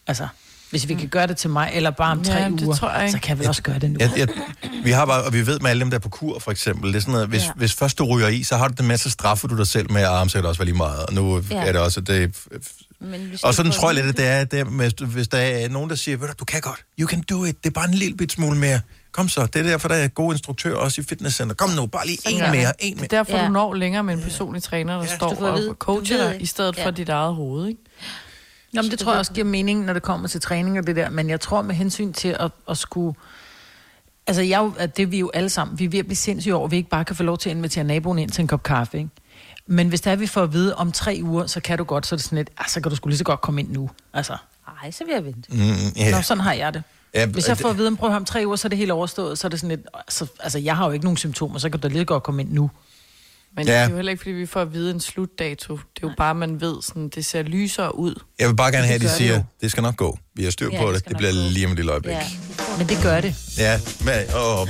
Altså, 0.06 0.28
hvis 0.70 0.88
vi 0.88 0.94
kan 0.94 1.08
gøre 1.08 1.26
det 1.26 1.36
til 1.36 1.50
maj, 1.50 1.70
eller 1.74 1.90
bare 1.90 2.12
om 2.12 2.24
tre 2.24 2.34
Ja, 2.34 2.48
det 2.48 2.62
uger, 2.62 2.74
tror 2.74 2.90
jeg 2.90 3.02
ikke. 3.02 3.12
så 3.12 3.18
kan 3.20 3.38
vel 3.38 3.48
også 3.48 3.62
gøre 3.62 3.78
det 3.78 3.90
nu. 3.90 3.96
Jeg, 4.00 4.10
jeg, 4.16 4.28
vi 4.84 4.90
har 4.90 5.06
bare, 5.06 5.22
og 5.24 5.32
vi 5.32 5.46
ved 5.46 5.60
med 5.60 5.70
alle 5.70 5.80
dem, 5.80 5.90
der 5.90 5.96
er 5.98 6.00
på 6.00 6.08
kur, 6.08 6.38
for 6.38 6.50
eksempel, 6.50 6.92
det 6.92 6.96
er 6.96 7.00
sådan 7.00 7.12
noget, 7.12 7.28
hvis, 7.28 7.42
ja. 7.42 7.46
Ja. 7.46 7.52
hvis 7.56 7.74
først 7.74 7.98
du 7.98 8.04
ryger 8.04 8.28
i, 8.28 8.42
så 8.42 8.56
har 8.56 8.68
du 8.68 8.74
det 8.76 8.84
med, 8.84 8.96
så 8.96 9.10
straffer 9.10 9.48
du 9.48 9.56
dig 9.56 9.66
selv 9.66 9.92
med, 9.92 10.02
at 10.02 10.30
så 10.30 10.32
kan 10.32 10.42
det 10.42 10.48
også 10.48 10.58
være 10.58 10.66
lige 10.66 10.76
meget, 10.76 11.06
og 11.06 11.14
nu 11.14 11.38
ja. 11.50 11.56
Ja. 11.56 11.66
er 11.66 11.72
det 11.72 11.80
også, 11.80 12.00
det, 12.00 12.36
Men 13.00 13.30
vi 13.30 13.38
og 13.42 13.54
sådan 13.54 13.72
tror 13.72 13.88
jeg 13.88 13.94
lidt, 13.94 14.06
at 14.06 14.16
det 14.16 14.26
er, 14.26 14.44
det 14.44 14.60
er 14.60 14.64
med, 14.64 15.06
hvis 15.06 15.28
der 15.28 15.38
er 15.38 15.68
nogen, 15.68 15.90
der 15.90 15.96
siger, 15.96 16.16
ved 16.16 16.28
du, 16.28 16.34
du 16.38 16.44
kan 16.44 16.60
godt, 16.60 16.84
you 17.00 17.08
can 17.08 17.22
do 17.30 17.44
it, 17.44 17.64
det 17.64 17.70
er 17.70 17.74
bare 17.74 17.88
en 17.88 17.94
lille 17.94 18.16
bit 18.16 18.32
smule 18.32 18.58
mere. 18.58 18.80
Kom 19.12 19.28
så, 19.28 19.46
det 19.46 19.56
er 19.56 19.62
derfor, 19.62 19.88
der 19.88 19.94
er 19.94 20.08
gode 20.08 20.34
instruktører 20.34 20.76
også 20.76 21.00
i 21.00 21.04
fitnesscenter. 21.04 21.54
Kom 21.54 21.70
nu, 21.70 21.86
bare 21.86 22.06
lige 22.06 22.18
en 22.30 22.40
gør 22.40 22.50
mere, 22.50 22.84
en 22.84 22.96
mere. 22.96 23.02
Det 23.04 23.12
er 23.12 23.16
derfor, 23.16 23.32
Ja. 23.32 23.38
ja. 23.42 23.46
du 23.46 23.52
når 23.52 23.74
længere 23.74 24.02
med 24.04 24.14
en 24.14 24.22
personlig 24.22 24.62
træner, 24.62 24.92
der 24.94 25.02
Ja. 25.04 25.08
ja. 25.10 25.16
står 25.16 25.54
vide, 25.56 25.68
og 25.70 25.74
coacher 25.74 26.16
dig, 26.16 26.42
i 26.42 26.46
stedet 26.46 26.76
for 26.76 26.82
Ja. 26.82 26.90
dit 26.90 27.08
eget 27.08 27.34
hoved, 27.34 27.68
ikke? 27.68 27.80
Nå, 28.72 28.82
men 28.82 28.90
det 28.90 28.98
tror 28.98 29.12
jeg 29.12 29.18
også 29.18 29.32
giver 29.32 29.46
mening, 29.46 29.84
når 29.84 29.92
det 29.92 30.02
kommer 30.02 30.28
til 30.28 30.40
træning 30.40 30.78
og 30.78 30.86
det 30.86 30.96
der, 30.96 31.10
men 31.10 31.30
jeg 31.30 31.40
tror 31.40 31.62
med 31.62 31.74
hensyn 31.74 32.12
til 32.12 32.36
at, 32.40 32.50
at 32.68 32.78
skulle... 32.78 33.14
Altså, 34.26 34.42
jeg, 34.42 34.64
er 34.64 34.70
at 34.78 34.96
det 34.96 35.02
er 35.02 35.06
vi 35.06 35.18
jo 35.18 35.30
alle 35.34 35.48
sammen, 35.48 35.78
vi 35.78 35.84
er 35.84 35.88
ved 35.88 35.98
at 35.98 36.06
blive 36.06 36.16
sindssyge 36.16 36.54
over, 36.54 36.64
at 36.64 36.70
vi 36.70 36.76
ikke 36.76 36.88
bare 36.88 37.04
kan 37.04 37.16
få 37.16 37.22
lov 37.22 37.38
til 37.38 37.50
at 37.50 37.56
invitere 37.56 37.84
naboen 37.84 38.18
ind 38.18 38.30
til 38.30 38.42
en 38.42 38.48
kop 38.48 38.62
kaffe, 38.62 38.98
ikke? 38.98 39.10
Men 39.66 39.88
hvis 39.88 40.00
der 40.00 40.10
er, 40.10 40.16
vi 40.16 40.26
får 40.26 40.42
at 40.42 40.52
vide 40.52 40.74
om 40.76 40.92
tre 40.92 41.20
uger, 41.22 41.46
så 41.46 41.60
kan 41.60 41.78
du 41.78 41.84
godt, 41.84 42.06
så 42.06 42.14
er 42.14 42.16
det 42.16 42.24
sådan 42.24 42.36
lidt, 42.36 42.50
ah, 42.58 42.68
så 42.68 42.80
kan 42.80 42.90
du 42.90 42.96
sgu 42.96 43.08
lige 43.08 43.18
så 43.18 43.24
godt 43.24 43.40
komme 43.40 43.60
ind 43.60 43.70
nu. 43.72 43.90
Altså, 44.14 44.36
Ej, 44.82 44.90
så 44.90 45.04
vil 45.04 45.12
jeg 45.14 45.24
vente. 45.24 45.52
Mm, 45.52 45.58
ja. 45.60 45.74
ja. 45.96 46.10
Nå, 46.10 46.22
sådan 46.22 46.40
har 46.40 46.52
jeg 46.52 46.74
det. 46.74 46.82
Ja, 47.14 47.26
Hvis 47.26 47.48
jeg 47.48 47.56
det- 47.56 47.62
får 47.62 47.70
at 47.70 47.78
vide 47.78 47.86
om, 47.88 47.96
prøv 47.96 48.06
at 48.08 48.12
høre, 48.12 48.20
om 48.20 48.24
tre 48.24 48.42
uger, 48.46 48.56
så 48.56 48.66
er 48.66 48.68
det 48.68 48.78
helt 48.78 48.90
overstået, 48.90 49.38
så 49.38 49.46
er 49.46 49.48
det 49.48 49.60
sådan 49.60 49.76
lidt, 49.76 49.86
så, 50.08 50.26
altså, 50.40 50.58
jeg 50.58 50.76
har 50.76 50.86
jo 50.86 50.92
ikke 50.92 51.04
nogen 51.04 51.16
symptomer, 51.16 51.58
så 51.58 51.70
kan 51.70 51.80
du 51.80 51.88
lige 51.88 52.04
godt 52.04 52.22
komme 52.22 52.42
ind 52.42 52.52
nu. 52.52 52.70
Men 53.56 53.66
Ja. 53.66 53.72
det 53.72 53.80
er 53.80 53.88
jo 53.88 53.96
heller 53.96 54.12
ikke, 54.12 54.20
fordi 54.20 54.32
vi 54.32 54.46
får 54.46 54.60
at 54.60 54.72
vide 54.72 54.90
en 54.90 55.00
slutdato. 55.00 55.72
Det 55.74 56.02
er 56.02 56.08
jo 56.08 56.12
bare, 56.16 56.34
man 56.34 56.60
ved, 56.60 56.82
sådan, 56.82 57.08
det 57.08 57.24
ser 57.26 57.42
lysere 57.42 57.98
ud. 57.98 58.14
Jeg 58.38 58.48
vil 58.48 58.54
bare 58.56 58.72
gerne 58.72 58.86
have, 58.86 58.94
at 58.94 59.00
de 59.00 59.06
det 59.06 59.14
siger, 59.14 59.34
jo. 59.36 59.42
det 59.60 59.70
skal 59.70 59.82
nok 59.82 59.96
gå. 59.96 60.18
Vi 60.34 60.44
har 60.44 60.50
styr 60.50 60.68
Ja, 60.72 60.80
på 60.82 60.92
det 60.92 60.94
det. 60.94 61.08
Det 61.08 61.16
bliver 61.16 61.32
gå. 61.32 61.38
lige 61.50 61.66
om 61.66 61.72
et 61.72 61.76
lille 61.78 61.90
øjeblik. 61.92 62.12
Ja. 62.12 62.26
Men 62.78 62.88
det 62.88 62.98
gør 63.02 63.20
det. 63.20 63.34
Ja, 63.58 63.80
men, 64.04 64.14
og, 64.34 64.68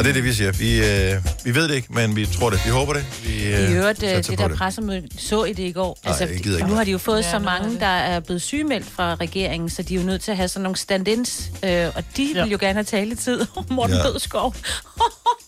og 0.00 0.04
det 0.04 0.10
er 0.10 0.14
det, 0.14 0.24
vi 0.24 0.32
siger. 0.32 0.52
Vi, 0.52 0.78
øh, 0.78 1.24
vi 1.44 1.54
ved 1.54 1.68
det 1.68 1.74
ikke, 1.74 1.92
men 1.92 2.16
vi 2.16 2.26
tror 2.26 2.50
det. 2.50 2.60
Vi 2.64 2.70
håber 2.70 2.92
det. 2.92 3.04
Vi, 3.24 3.32
I 3.32 3.46
øh, 3.46 3.76
øvrigt, 3.76 4.02
øh, 4.02 4.08
det 4.08 4.38
der 4.38 4.48
pressemøde, 4.48 5.08
så 5.18 5.44
I 5.44 5.52
det 5.52 5.62
i 5.62 5.72
går? 5.72 5.98
Altså, 6.04 6.24
jeg 6.24 6.40
gider 6.40 6.56
ikke. 6.58 6.68
nu 6.68 6.74
har 6.74 6.84
de 6.84 6.90
jo 6.90 6.98
fået 6.98 7.22
Ja, 7.22 7.30
så 7.30 7.38
mange, 7.38 7.80
der 7.80 7.86
er 7.86 8.20
blevet 8.20 8.42
sygemeldt 8.42 8.86
fra 8.86 9.14
regeringen, 9.14 9.70
så 9.70 9.82
de 9.82 9.94
er 9.94 9.98
jo 9.98 10.06
nødt 10.06 10.22
til 10.22 10.30
at 10.30 10.36
have 10.36 10.48
sådan 10.48 10.62
nogle 10.62 10.76
stand-ins, 10.76 11.50
øh, 11.64 11.86
og 11.94 12.04
de 12.16 12.32
ja. 12.34 12.42
vil 12.42 12.50
jo 12.50 12.58
gerne 12.60 12.74
have 12.74 12.84
taletid. 12.84 13.40
Morten 13.70 13.94
Ja. 13.96 14.02
ja. 14.02 14.10
Bødskov. 14.12 14.54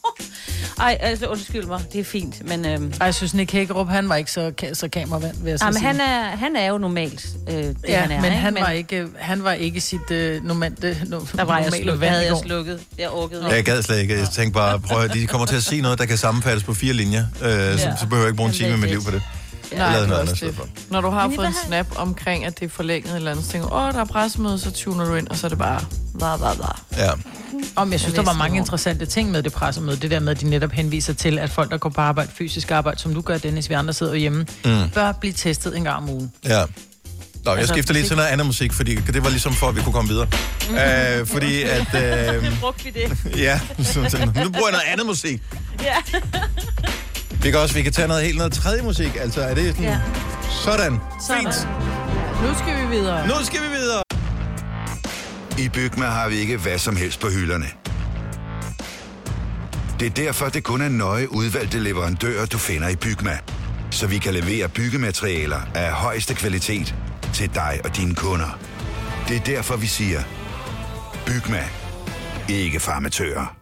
Ej, 0.81 0.99
altså, 1.00 1.26
undskyld 1.26 1.64
mig. 1.67 1.81
Det 1.93 2.00
er 2.00 2.05
fint, 2.05 2.49
men... 2.49 2.67
Øhm, 2.67 2.93
Ej, 3.00 3.05
jeg 3.07 3.14
synes, 3.14 3.35
Nick 3.35 3.52
Hækkerup, 3.52 3.88
han 3.88 4.09
var 4.09 4.17
ikke 4.17 4.33
så, 4.33 4.52
ka- 4.62 4.75
så 4.75 4.88
kameravand, 4.88 5.37
vil 5.43 5.50
jeg 5.50 5.59
så 5.59 5.64
ej, 5.64 5.71
men 5.71 5.79
sige. 5.79 5.87
han 5.87 6.00
er, 6.00 6.23
han 6.37 6.57
er 6.57 6.67
jo 6.67 6.79
normalt, 6.79 7.26
øh, 7.49 7.55
det 7.55 7.76
ja, 7.88 8.00
han 8.00 8.11
er. 8.11 8.17
men 8.17 8.25
ikke? 8.25 8.37
han 8.37 8.55
var 8.55 8.71
ikke, 8.71 9.07
han 9.19 9.45
var 9.45 9.52
ikke 9.52 9.81
sit 9.81 10.11
øh, 10.11 10.45
normale, 10.45 10.75
no, 11.07 11.21
Der 11.37 11.43
var 11.45 11.59
jeg, 11.59 11.73
slukket, 11.73 12.00
vand 12.00 12.11
havde 12.11 12.26
jeg 12.26 12.37
slukket. 12.47 12.81
Jeg 12.99 13.11
orkede 13.11 13.47
Jeg 13.49 13.64
gad 13.64 13.83
slet 13.83 13.99
ikke. 13.99 14.19
Jeg 14.19 14.29
tænkte 14.29 14.55
bare, 14.55 14.81
prøv 14.81 15.02
at 15.05 15.14
de 15.14 15.26
kommer 15.26 15.47
til 15.47 15.57
at 15.57 15.62
sige 15.62 15.83
noget, 15.83 15.99
der 15.99 16.05
kan 16.07 16.19
sammenfattes 16.19 16.64
på 16.64 16.75
fire 16.75 16.93
linjer. 16.93 17.25
Øh, 17.43 17.79
så, 17.79 17.93
så 18.00 18.07
behøver 18.07 18.25
jeg 18.25 18.29
ikke 18.29 18.37
bruge 18.37 18.49
en 18.49 18.55
Jamen, 18.55 18.55
time 18.55 18.69
af 18.69 18.73
er 18.73 18.76
mit 18.76 18.91
liv 18.91 19.05
på 19.05 19.11
det. 19.11 19.23
Nej, 19.76 19.93
det 19.93 20.02
er 20.02 20.07
noget 20.07 20.23
også 20.31 20.45
andet 20.47 20.61
det. 20.75 20.91
Når 20.91 21.00
du 21.00 21.11
har 21.11 21.33
fået 21.37 21.47
en 21.47 21.55
snap 21.67 21.87
omkring, 21.97 22.45
at 22.45 22.61
det 22.61 22.64
er 22.67 22.71
forlænget 22.71 23.11
et 23.11 23.17
eller 23.17 23.31
andet, 23.31 23.47
så 23.47 23.52
tænker 23.52 23.73
åh, 23.73 23.93
der 23.93 24.00
er 24.00 24.05
pressemøde, 24.05 24.59
så 24.59 24.71
tuner 24.71 25.05
du 25.05 25.14
ind, 25.14 25.29
og 25.29 25.37
så 25.37 25.47
er 25.47 25.49
det 25.49 25.59
bare, 25.59 25.81
bla, 26.19 26.37
bla, 26.37 26.55
bla. 26.55 26.67
Ja. 27.05 27.11
Om 27.76 27.93
jeg 27.93 28.00
synes, 28.00 28.14
der 28.14 28.23
var 28.23 28.33
mange 28.33 28.59
interessante 28.59 29.07
ting 29.07 29.31
med 29.31 29.43
det 29.43 29.52
pressemøde. 29.52 29.97
Det 29.97 30.11
der 30.11 30.21
med, 30.21 30.33
at 30.33 30.41
de 30.41 30.50
netop 30.50 30.71
henviser 30.73 31.12
til, 31.14 31.38
at 31.38 31.50
folk, 31.50 31.71
der 31.71 31.79
går 31.79 31.88
på 31.88 32.00
arbejde, 32.00 32.31
fysisk 32.35 32.71
arbejde, 32.71 33.00
som 33.00 33.14
du 33.14 33.21
gør, 33.21 33.38
Dennis, 33.38 33.69
vi 33.69 33.75
andre 33.75 33.93
sidder 33.93 34.14
hjemme, 34.14 34.47
mm. 34.64 34.91
bør 34.95 35.12
blive 35.12 35.33
testet 35.33 35.76
en 35.76 35.85
gang 35.85 35.97
om 35.97 36.11
ugen. 36.11 36.33
Ja. 36.45 36.64
Nå, 37.45 37.50
jeg 37.50 37.59
Altså, 37.59 37.75
skifter 37.75 37.95
lige 37.95 38.07
til 38.07 38.17
noget 38.17 38.29
andet 38.29 38.47
musik, 38.47 38.73
fordi 38.73 38.95
det 38.95 39.25
var 39.25 39.31
ligesom 39.31 39.55
for, 39.55 39.69
at 39.69 39.76
vi 39.76 39.81
kunne 39.83 39.93
komme 39.93 40.09
videre. 40.11 40.29
øh, 41.21 41.26
fordi 41.26 41.62
at... 41.62 41.87
Øh, 42.35 42.61
Brugte 42.61 42.85
vi 42.85 42.91
det? 42.91 43.19
ja, 43.47 43.61
sådan, 43.83 44.26
nu 44.26 44.50
bruger 44.50 44.69
jeg 44.69 44.73
noget 44.73 44.85
andet 44.87 45.07
musik. 45.07 45.43
Ja. 45.83 45.95
Vi 47.42 47.50
kan 47.50 47.61
også 47.61 47.75
vi 47.75 47.82
kan 47.82 47.92
tage 47.92 48.08
noget 48.08 48.25
helt 48.25 48.38
noget 48.38 48.52
tredje 48.52 48.82
musik. 48.82 49.16
Altså, 49.20 49.40
er 49.42 49.54
det 49.54 49.66
sådan... 49.66 49.84
Ja. 49.84 50.00
Sådan. 50.64 51.00
Fint. 51.30 51.68
Nu 52.42 52.54
skal 52.58 52.82
vi 52.82 52.96
videre. 52.96 53.26
Nu 53.26 53.34
skal 53.44 53.61
vi 53.62 53.68
videre. 53.68 54.02
I 55.58 55.68
Bygma 55.68 56.06
har 56.06 56.28
vi 56.28 56.37
ikke 56.37 56.56
hvad 56.56 56.78
som 56.78 56.96
helst 56.96 57.20
på 57.20 57.28
hylderne. 57.28 57.66
Det 60.00 60.06
er 60.06 60.11
derfor, 60.11 60.49
det 60.49 60.64
kun 60.64 60.80
er 60.80 60.88
nøje 60.88 61.32
udvalgte 61.32 61.78
leverandører, 61.78 62.46
du 62.46 62.58
finder 62.58 62.88
i 62.88 62.96
Bygma. 62.96 63.38
Så 63.90 64.06
vi 64.06 64.18
kan 64.18 64.34
levere 64.34 64.68
byggematerialer 64.68 65.61
af 65.75 65.92
højeste 65.92 66.34
kvalitet 66.34 66.94
til 67.34 67.54
dig 67.54 67.80
og 67.84 67.96
dine 67.96 68.14
kunder. 68.14 68.58
Det 69.28 69.37
er 69.37 69.40
derfor, 69.40 69.76
vi 69.76 69.87
siger, 69.87 70.20
Bygma. 71.26 71.64
Ikke 72.49 72.80
farmatører. 72.80 73.56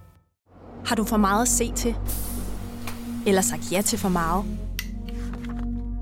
Har 0.86 0.96
du 0.96 1.04
for 1.04 1.16
meget 1.16 1.42
at 1.42 1.48
se 1.48 1.72
til? 1.76 1.94
Eller 3.26 3.40
sagt 3.40 3.72
ja 3.72 3.82
til 3.82 3.98
for 3.98 4.08
meget? 4.08 4.44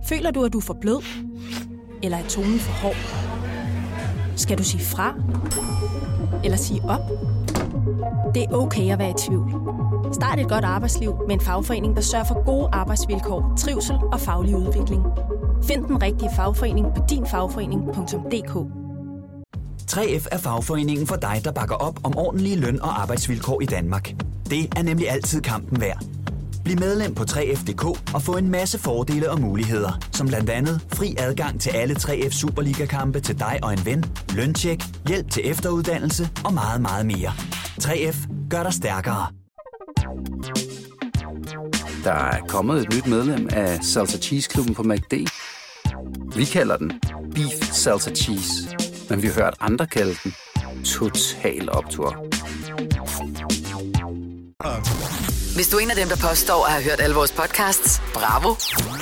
Føler 0.09 0.31
du, 0.31 0.45
at 0.45 0.53
du 0.53 0.59
er 0.59 0.63
for 0.63 0.77
blød? 0.81 1.03
Eller 2.03 2.19
er 2.19 2.29
tonen 2.29 2.59
for 2.59 2.73
hård? 2.73 2.97
Skal 4.37 4.59
du 4.59 4.65
sige 4.65 4.85
fra? 4.85 5.15
Eller 6.45 6.57
sige 6.57 6.83
op? 6.85 7.01
Det 8.35 8.43
er 8.43 8.53
okay 8.53 8.93
at 8.93 8.99
være 8.99 9.11
i 9.11 9.15
tvivl. 9.19 9.55
Start 10.13 10.39
et 10.39 10.49
godt 10.49 10.65
arbejdsliv 10.65 11.15
med 11.27 11.35
en 11.35 11.41
fagforening, 11.41 11.97
der 11.97 12.03
sørger 12.03 12.25
for 12.25 12.45
gode 12.45 12.69
arbejdsvilkår, 12.73 13.55
trivsel 13.59 13.97
og 14.13 14.21
faglig 14.21 14.57
udvikling. 14.57 15.03
Find 15.65 15.85
den 15.85 16.03
rigtige 16.03 16.31
fagforening 16.37 16.87
på 16.97 17.03
dinfagforening.dk 17.11 18.73
3F 19.91 20.27
er 20.33 20.39
fagforeningen 20.39 21.07
for 21.07 21.17
dig, 21.17 21.41
der 21.45 21.53
bakker 21.53 21.75
op 21.75 22.01
om 22.05 22.17
ordentlige 22.17 22.57
løn- 22.57 22.83
og 22.83 23.03
arbejdsvilkår 23.03 23.61
i 23.61 23.65
Danmark. 23.67 24.15
Det 24.51 24.75
er 24.77 24.83
nemlig 24.83 25.11
altid 25.11 25.41
kampen 25.41 25.81
værd. 25.81 26.05
Bliv 26.65 26.79
medlem 26.79 27.15
på 27.15 27.23
3F.dk 27.23 27.85
og 28.15 28.23
få 28.23 28.37
en 28.37 28.51
masse 28.51 28.79
fordele 28.79 29.31
og 29.31 29.41
muligheder, 29.41 29.93
som 30.13 30.27
blandt 30.27 30.51
andet 30.51 30.81
fri 30.95 31.15
adgang 31.19 31.61
til 31.61 31.71
alle 31.71 31.95
3F 31.95 32.31
Superliga-kampe 32.31 33.21
til 33.21 33.39
dig 33.39 33.59
og 33.63 33.73
en 33.73 33.85
ven, 33.85 34.05
løntjek, 34.35 34.83
hjælp 35.09 35.31
til 35.31 35.51
efteruddannelse 35.51 36.29
og 36.45 36.55
meget, 36.55 36.81
meget 36.81 37.07
mere. 37.07 37.33
3F 37.83 38.49
gør 38.51 38.63
dig 38.63 38.73
stærkere. 38.73 39.27
Der 42.05 42.13
er 42.13 42.41
kommet 42.49 42.83
et 42.83 42.95
nyt 42.95 43.07
medlem 43.07 43.49
af 43.53 43.85
Salsa 43.85 44.19
Cheese 44.19 44.51
Klubben 44.51 44.75
på 44.75 44.83
MACD. 44.83 45.15
Vi 46.37 46.45
kalder 46.45 46.77
den 46.77 46.93
Beef 47.35 47.73
Salsa 47.73 48.11
Cheese, 48.15 48.77
men 49.11 49.23
vi 49.23 49.27
har 49.27 49.35
hørt 49.35 49.55
andre 49.61 49.87
kalde 49.87 50.15
den 50.25 50.35
Total 50.85 51.73
Optor. 51.73 52.38
Hvis 55.59 55.69
du 55.69 55.77
er 55.77 55.81
en 55.81 55.91
af 55.91 55.97
dem, 55.97 56.09
der 56.09 56.17
påstår 56.17 56.67
at 56.67 56.73
have 56.73 56.85
hørt 56.85 57.01
alle 57.01 57.17
vores 57.17 57.33
podcasts, 57.33 58.03
bravo. 58.15 58.55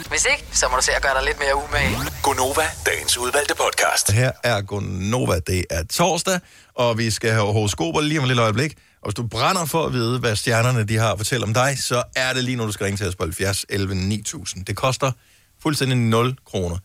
Hvis 0.08 0.26
ikke, 0.32 0.44
så 0.52 0.68
må 0.70 0.76
du 0.76 0.82
se 0.82 0.92
at 0.92 1.02
gøre 1.02 1.14
dig 1.14 1.24
lidt 1.24 1.38
mere 1.38 1.54
umage. 1.56 1.96
Gonova, 2.22 2.62
dagens 2.86 3.18
udvalgte 3.18 3.54
podcast. 3.54 4.12
Her 4.12 4.30
er 4.44 4.62
Gonova. 4.62 5.38
Det 5.46 5.64
er 5.70 5.82
torsdag, 5.84 6.40
og 6.74 6.98
vi 6.98 7.10
skal 7.10 7.30
have 7.30 7.52
horoskoper 7.52 8.00
lige 8.00 8.18
om 8.18 8.24
et 8.24 8.28
lille 8.28 8.42
øjeblik. 8.42 8.72
Og 9.02 9.08
hvis 9.08 9.14
du 9.14 9.26
brænder 9.26 9.64
for 9.64 9.86
at 9.86 9.92
vide, 9.92 10.18
hvad 10.18 10.36
stjernerne 10.36 10.84
de 10.84 10.96
har 10.96 11.12
at 11.12 11.18
fortælle 11.18 11.46
om 11.46 11.54
dig, 11.54 11.78
så 11.80 12.02
er 12.16 12.32
det 12.32 12.44
lige 12.44 12.56
nu, 12.56 12.66
du 12.66 12.72
skal 12.72 12.84
ringe 12.84 12.96
til 12.96 13.08
os 13.08 13.14
på 13.16 13.24
70 13.24 13.64
11 13.68 13.94
9000. 13.94 14.64
Det 14.64 14.76
koster 14.76 15.12
fuldstændig 15.62 15.98
0 15.98 16.36
kroner. 16.46 16.76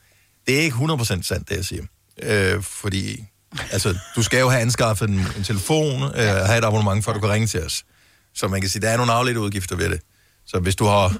Det 0.47 0.57
er 0.57 0.61
ikke 0.61 0.75
100% 0.75 1.05
sandt, 1.05 1.49
det 1.49 1.55
jeg 1.55 1.65
siger. 1.65 1.83
Øh, 2.23 2.63
fordi, 2.63 3.25
altså, 3.71 3.97
du 4.15 4.23
skal 4.23 4.39
jo 4.39 4.49
have 4.49 4.61
anskaffet 4.61 5.09
en, 5.09 5.27
en 5.37 5.43
telefon, 5.43 6.03
øh, 6.03 6.25
have 6.25 6.57
et 6.57 6.65
abonnement, 6.65 7.05
før 7.05 7.13
du 7.13 7.19
kan 7.19 7.29
ringe 7.29 7.47
til 7.47 7.65
os. 7.65 7.83
Så 8.35 8.47
man 8.47 8.61
kan 8.61 8.69
sige, 8.69 8.81
der 8.81 8.89
er 8.89 8.97
nogle 8.97 9.11
afledte 9.11 9.39
udgifter 9.39 9.75
ved 9.75 9.89
det. 9.89 10.01
Så 10.45 10.59
hvis 10.59 10.75
du 10.75 10.85
har 10.85 11.17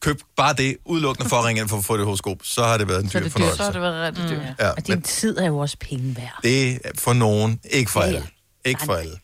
købt 0.00 0.22
bare 0.36 0.52
det 0.54 0.76
udelukkende 0.84 1.28
for 1.28 1.36
at 1.36 1.44
ringe 1.44 1.60
ind 1.60 1.68
for 1.68 1.76
at 1.78 1.84
få 1.84 1.96
det 1.96 2.04
horoskop, 2.04 2.36
så 2.42 2.62
har 2.64 2.78
det 2.78 2.88
været 2.88 3.04
en 3.04 3.10
Så 3.10 3.18
er 3.18 3.22
dyr 3.22 3.24
det 3.28 3.32
dyrt. 3.32 3.32
fornøjelse. 3.32 3.56
Så 3.56 3.62
har 3.64 3.72
det 3.72 3.80
været 3.80 4.06
rigtig 4.16 4.30
dyrt. 4.30 4.54
Ja, 4.60 4.70
Og 4.70 4.86
din 4.86 4.94
men 4.94 5.02
tid 5.02 5.38
er 5.38 5.46
jo 5.46 5.58
også 5.58 5.76
penge 5.80 6.16
værd. 6.16 6.40
det 6.42 6.74
er 6.74 6.90
for 6.98 7.12
nogen, 7.12 7.60
ikke 7.70 7.90
for 7.90 8.00
Ja, 8.00 8.06
alle. 8.06 8.26
Ikke 8.64 8.80
for 8.84 8.94
alle. 8.94 9.18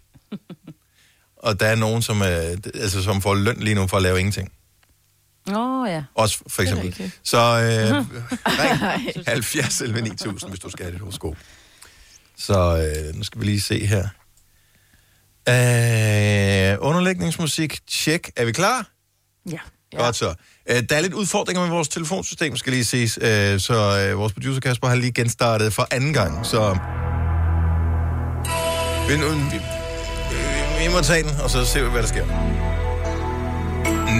Og 1.36 1.60
der 1.60 1.66
er 1.66 1.74
nogen, 1.74 2.02
som, 2.02 2.20
er, 2.20 2.26
altså, 2.74 3.02
som 3.02 3.22
får 3.22 3.34
løn 3.34 3.56
lige 3.60 3.74
nu 3.74 3.86
for 3.86 3.96
at 3.96 4.02
lave 4.02 4.18
ingenting. 4.18 4.52
Åh, 5.50 5.80
oh, 5.82 5.88
ja. 5.90 6.04
Også 6.14 6.38
for 6.48 6.62
eksempel. 6.62 7.12
Så 7.22 7.38
øh, 7.38 8.04
ring 8.60 9.24
70 9.26 9.80
11 9.80 10.00
9000, 10.02 10.50
hvis 10.50 10.60
du 10.60 10.70
skal 10.70 10.84
have 10.84 10.92
dit 10.92 11.00
horoskop. 11.00 11.36
Så 12.38 12.92
øh, 13.08 13.14
nu 13.16 13.24
skal 13.24 13.40
vi 13.40 13.46
lige 13.46 13.60
se 13.60 13.86
her. 13.86 14.08
Øh, 15.48 16.78
underlægningsmusik, 16.80 17.78
tjek. 17.86 18.30
Er 18.36 18.44
vi 18.44 18.52
klar? 18.52 18.86
Ja. 19.50 19.58
Ja. 19.92 19.98
Godt 19.98 20.16
så. 20.16 20.34
Øh, 20.70 20.82
der 20.88 20.96
er 20.96 21.00
lidt 21.00 21.14
udfordringer 21.14 21.62
med 21.62 21.70
vores 21.70 21.88
telefonsystem, 21.88 22.56
skal 22.56 22.72
lige 22.72 22.84
ses. 22.84 23.18
Øh, 23.22 23.60
så 23.60 24.06
øh, 24.08 24.18
vores 24.18 24.32
producer 24.32 24.60
Kasper 24.60 24.88
har 24.88 24.94
lige 24.94 25.12
genstartet 25.12 25.72
for 25.72 25.86
anden 25.90 26.12
gang, 26.12 26.46
så... 26.46 26.78
Vi, 29.08 29.14
vi, 29.14 29.60
vi 30.78 30.92
må 30.94 31.00
tage 31.00 31.22
den, 31.22 31.40
og 31.44 31.50
så 31.50 31.64
se, 31.64 31.82
hvad 31.82 32.02
der 32.02 32.08
sker. 32.08 32.26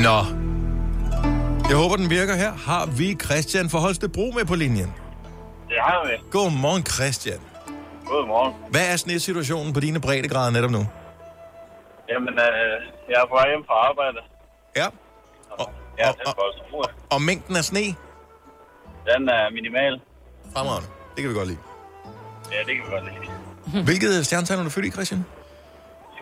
Nå. 0.02 0.44
Jeg 1.68 1.76
håber, 1.76 1.96
den 1.96 2.10
virker 2.10 2.34
her. 2.34 2.52
Har 2.52 2.87
vi 2.87 3.16
Christian 3.24 3.70
fra 3.70 3.78
Holstebro 3.78 4.32
med 4.37 4.44
på 4.44 4.54
linjen? 4.54 4.92
Det 5.68 5.76
har 5.80 6.06
vi. 6.06 6.30
Godmorgen, 6.30 6.87
Christian. 6.87 7.38
Godmorgen. 8.06 8.54
Hvad 8.70 8.92
er 8.92 8.96
snitsituationen 8.96 9.72
på 9.72 9.80
dine 9.80 10.00
breddegrader 10.00 10.50
netop 10.50 10.70
nu? 10.70 10.87
Jamen, 12.10 12.34
øh, 12.46 12.76
jeg 13.10 13.16
er 13.22 13.26
på 13.30 13.34
vej 13.34 13.48
hjem 13.48 13.64
fra 13.68 13.74
arbejde. 13.90 14.18
Ja. 14.76 14.86
Jeg 15.98 16.08
er 16.08 16.12
tæt 16.12 16.26
på 16.26 16.40
Holstebro. 16.42 16.82
Og 17.10 17.22
mængden 17.22 17.56
af 17.56 17.64
sne? 17.64 17.84
Den 19.10 19.28
er 19.28 19.50
minimal. 19.50 20.00
Fremragende. 20.54 20.88
Det 21.14 21.22
kan 21.22 21.30
vi 21.30 21.34
godt 21.34 21.48
lide. 21.48 21.58
Ja, 22.52 22.58
det 22.58 22.72
kan 22.76 22.84
vi 22.86 22.90
godt 22.96 23.04
lide. 23.04 23.82
Hvilket 23.88 24.26
stjernetegn 24.26 24.58
er 24.60 24.64
du 24.64 24.70
født 24.70 24.86
i, 24.86 24.90
Christian? 24.90 25.24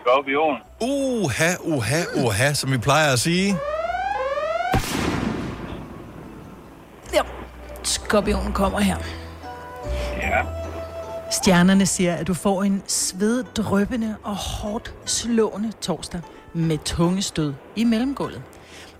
Skorpion. 0.01 0.57
Uha, 0.81 1.51
uha, 1.59 2.01
uha, 2.15 2.53
som 2.53 2.71
vi 2.71 2.77
plejer 2.77 3.13
at 3.13 3.19
sige. 3.19 3.55
Ja. 7.13 7.21
Skorpionen 7.83 8.53
kommer 8.53 8.79
her. 8.79 8.97
Ja. 10.21 10.62
Stjernerne 11.33 11.85
siger, 11.85 12.15
at 12.15 12.27
du 12.27 12.33
får 12.33 12.63
en 12.63 12.83
sveddrøbende 12.87 14.15
og 14.23 14.35
hårdt 14.35 14.93
slående 15.05 15.71
torsdag 15.81 16.21
med 16.53 16.77
tunge 16.85 17.21
stød 17.21 17.53
i 17.75 17.83
mellemgulvet. 17.83 18.41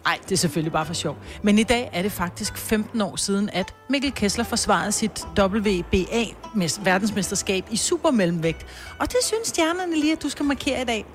Ej, 0.05 0.19
det 0.23 0.31
er 0.31 0.37
selvfølgelig 0.37 0.71
bare 0.71 0.85
for 0.85 0.93
sjov. 0.93 1.17
Men 1.43 1.59
i 1.59 1.63
dag 1.63 1.89
er 1.93 2.01
det 2.01 2.11
faktisk 2.11 2.57
15 2.57 3.01
år 3.01 3.15
siden, 3.15 3.49
at 3.53 3.73
Mikkel 3.89 4.11
Kessler 4.11 4.43
forsvarede 4.43 4.91
sit 4.91 5.25
WBA 5.39 6.23
mes- 6.55 6.83
verdensmesterskab 6.83 7.63
i 7.71 7.77
supermellemvægt. 7.77 8.65
Og 8.99 9.07
det 9.07 9.17
synes 9.23 9.47
stjernerne 9.47 9.95
lige, 9.99 10.11
at 10.11 10.23
du 10.23 10.29
skal 10.29 10.45
markere 10.45 10.81
i 10.81 10.85
dag. 10.85 11.05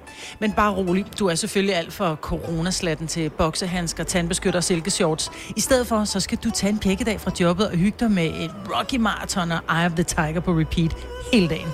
Men 0.40 0.52
bare 0.52 0.72
rolig, 0.74 1.06
du 1.18 1.26
er 1.26 1.34
selvfølgelig 1.34 1.76
alt 1.76 1.92
for 1.92 2.14
coronaslatten 2.14 3.06
til 3.06 3.30
boksehandsker, 3.30 4.04
tandbeskytter 4.04 4.60
og 4.60 4.64
silkeshorts. 4.64 5.30
I 5.56 5.60
stedet 5.60 5.86
for, 5.86 6.04
så 6.04 6.20
skal 6.20 6.38
du 6.44 6.50
tage 6.50 6.70
en 6.70 6.78
pækkedag 6.78 7.20
fra 7.20 7.30
jobbet 7.40 7.66
og 7.70 7.76
hygge 7.76 7.96
dig 8.00 8.10
med 8.10 8.26
et 8.26 8.50
Rocky 8.78 8.94
Marathon 8.96 9.52
og 9.52 9.58
Eye 9.78 9.86
of 9.86 9.92
the 9.92 10.04
Tiger 10.04 10.40
på 10.40 10.50
repeat 10.52 10.96
hele 11.32 11.48
dagen. 11.48 11.68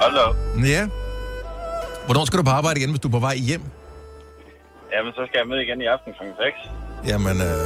Op. 0.00 0.36
Ja. 0.66 0.86
Hvornår 2.06 2.24
skal 2.24 2.38
du 2.38 2.42
på 2.44 2.50
arbejde 2.50 2.80
igen, 2.80 2.90
hvis 2.90 3.00
du 3.00 3.08
er 3.08 3.12
på 3.12 3.18
vej 3.18 3.36
hjem? 3.36 3.62
Jamen, 4.94 5.12
så 5.18 5.22
skal 5.28 5.38
jeg 5.42 5.48
med 5.52 5.58
igen 5.66 5.78
i 5.80 5.86
aften 5.94 6.10
kl. 6.18 6.22
6. 6.22 7.10
Jamen, 7.10 7.36
øh, 7.50 7.64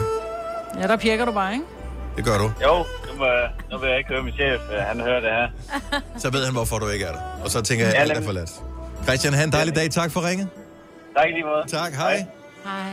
Ja, 0.81 0.87
der 0.93 0.97
pjekker 0.97 1.25
du 1.25 1.33
bare, 1.33 1.53
ikke? 1.53 1.65
det 2.17 2.25
gør 2.25 2.39
du. 2.43 2.49
Jo, 2.67 2.75
nu, 3.09 3.13
må, 3.21 3.27
nu 3.71 3.79
vil 3.81 3.89
jeg 3.89 3.99
ikke 3.99 4.11
høre 4.15 4.23
min 4.23 4.35
chef. 4.35 4.61
øh, 4.73 4.79
Han 4.91 5.01
hører 5.01 5.21
det 5.27 5.31
her. 5.39 5.49
Så 6.23 6.31
ved 6.35 6.45
han, 6.45 6.55
hvorfor 6.55 6.79
du 6.79 6.89
ikke 6.89 7.05
er 7.05 7.13
der. 7.13 7.23
Og 7.45 7.49
så 7.51 7.63
tænker 7.63 7.85
jeg, 7.87 7.95
at 7.95 8.01
alt 8.03 8.13
er 8.13 8.23
forladt. 8.23 8.51
Christian, 9.07 9.33
have 9.35 9.45
en 9.45 9.53
dejlig 9.53 9.75
dag. 9.77 9.91
Tak 9.91 10.11
for 10.11 10.21
ringet. 10.29 10.49
Tak 11.17 11.27
i 11.29 11.33
lige 11.33 11.45
måde. 11.45 11.65
Tak, 11.67 11.93
hej. 11.93 12.17
Hej. 12.65 12.91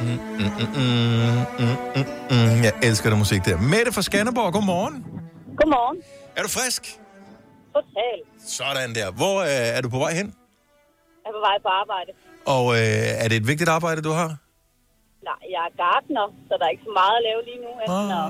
Mm, 0.00 0.06
mm, 0.06 0.18
mm, 0.38 0.68
mm, 0.78 1.44
mm, 1.58 1.76
mm, 1.96 2.06
mm. 2.30 2.62
Jeg 2.66 2.72
elsker 2.82 3.10
den 3.10 3.18
musik 3.18 3.44
der. 3.44 3.56
Mette 3.58 3.92
fra 3.92 4.02
Skanderborg, 4.02 4.52
godmorgen. 4.52 5.04
Godmorgen. 5.56 5.96
Er 6.36 6.42
du 6.42 6.48
frisk? 6.48 6.82
Total. 7.74 8.18
Sådan 8.46 8.94
der. 8.94 9.10
Hvor 9.10 9.36
øh, 9.40 9.76
er 9.76 9.80
du 9.80 9.88
på 9.88 9.98
vej 9.98 10.12
hen? 10.12 10.26
Jeg 11.24 11.28
er 11.30 11.34
på 11.38 11.42
vej 11.48 11.56
på 11.62 11.68
arbejde. 11.82 12.10
Og 12.46 12.74
øh, 12.74 13.22
er 13.24 13.28
det 13.28 13.36
et 13.36 13.46
vigtigt 13.46 13.70
arbejde, 13.70 14.02
du 14.02 14.10
har? 14.10 14.28
Nej, 15.28 15.40
jeg 15.54 15.62
er 15.68 15.72
gartner, 15.82 16.34
så 16.48 16.56
der 16.58 16.64
er 16.64 16.68
ikke 16.70 16.82
så 16.84 16.92
meget 17.00 17.16
at 17.20 17.22
lave 17.28 17.40
lige 17.48 17.60
nu, 17.64 17.70
enten 17.82 18.10
at 18.22 18.28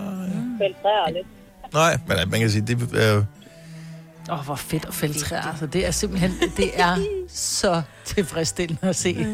fælde 0.61 0.77
træer 0.83 1.11
lidt. 1.17 1.27
Nej, 1.73 1.99
men 2.09 2.17
øh, 2.19 2.31
man 2.31 2.41
kan 2.41 2.51
sige, 2.51 2.67
det 2.67 2.95
øh, 2.95 3.25
Åh, 4.31 4.39
oh, 4.39 4.45
hvor 4.45 4.55
fedt 4.55 4.85
at 4.85 4.95
fælde 4.95 5.19
træer. 5.19 5.43
Altså, 5.43 5.67
det 5.67 5.87
er 5.87 5.91
simpelthen, 5.91 6.33
det 6.57 6.81
er 6.81 6.97
så 7.29 7.83
tilfredsstillende 8.05 8.89
at 8.89 8.97
se 8.97 9.11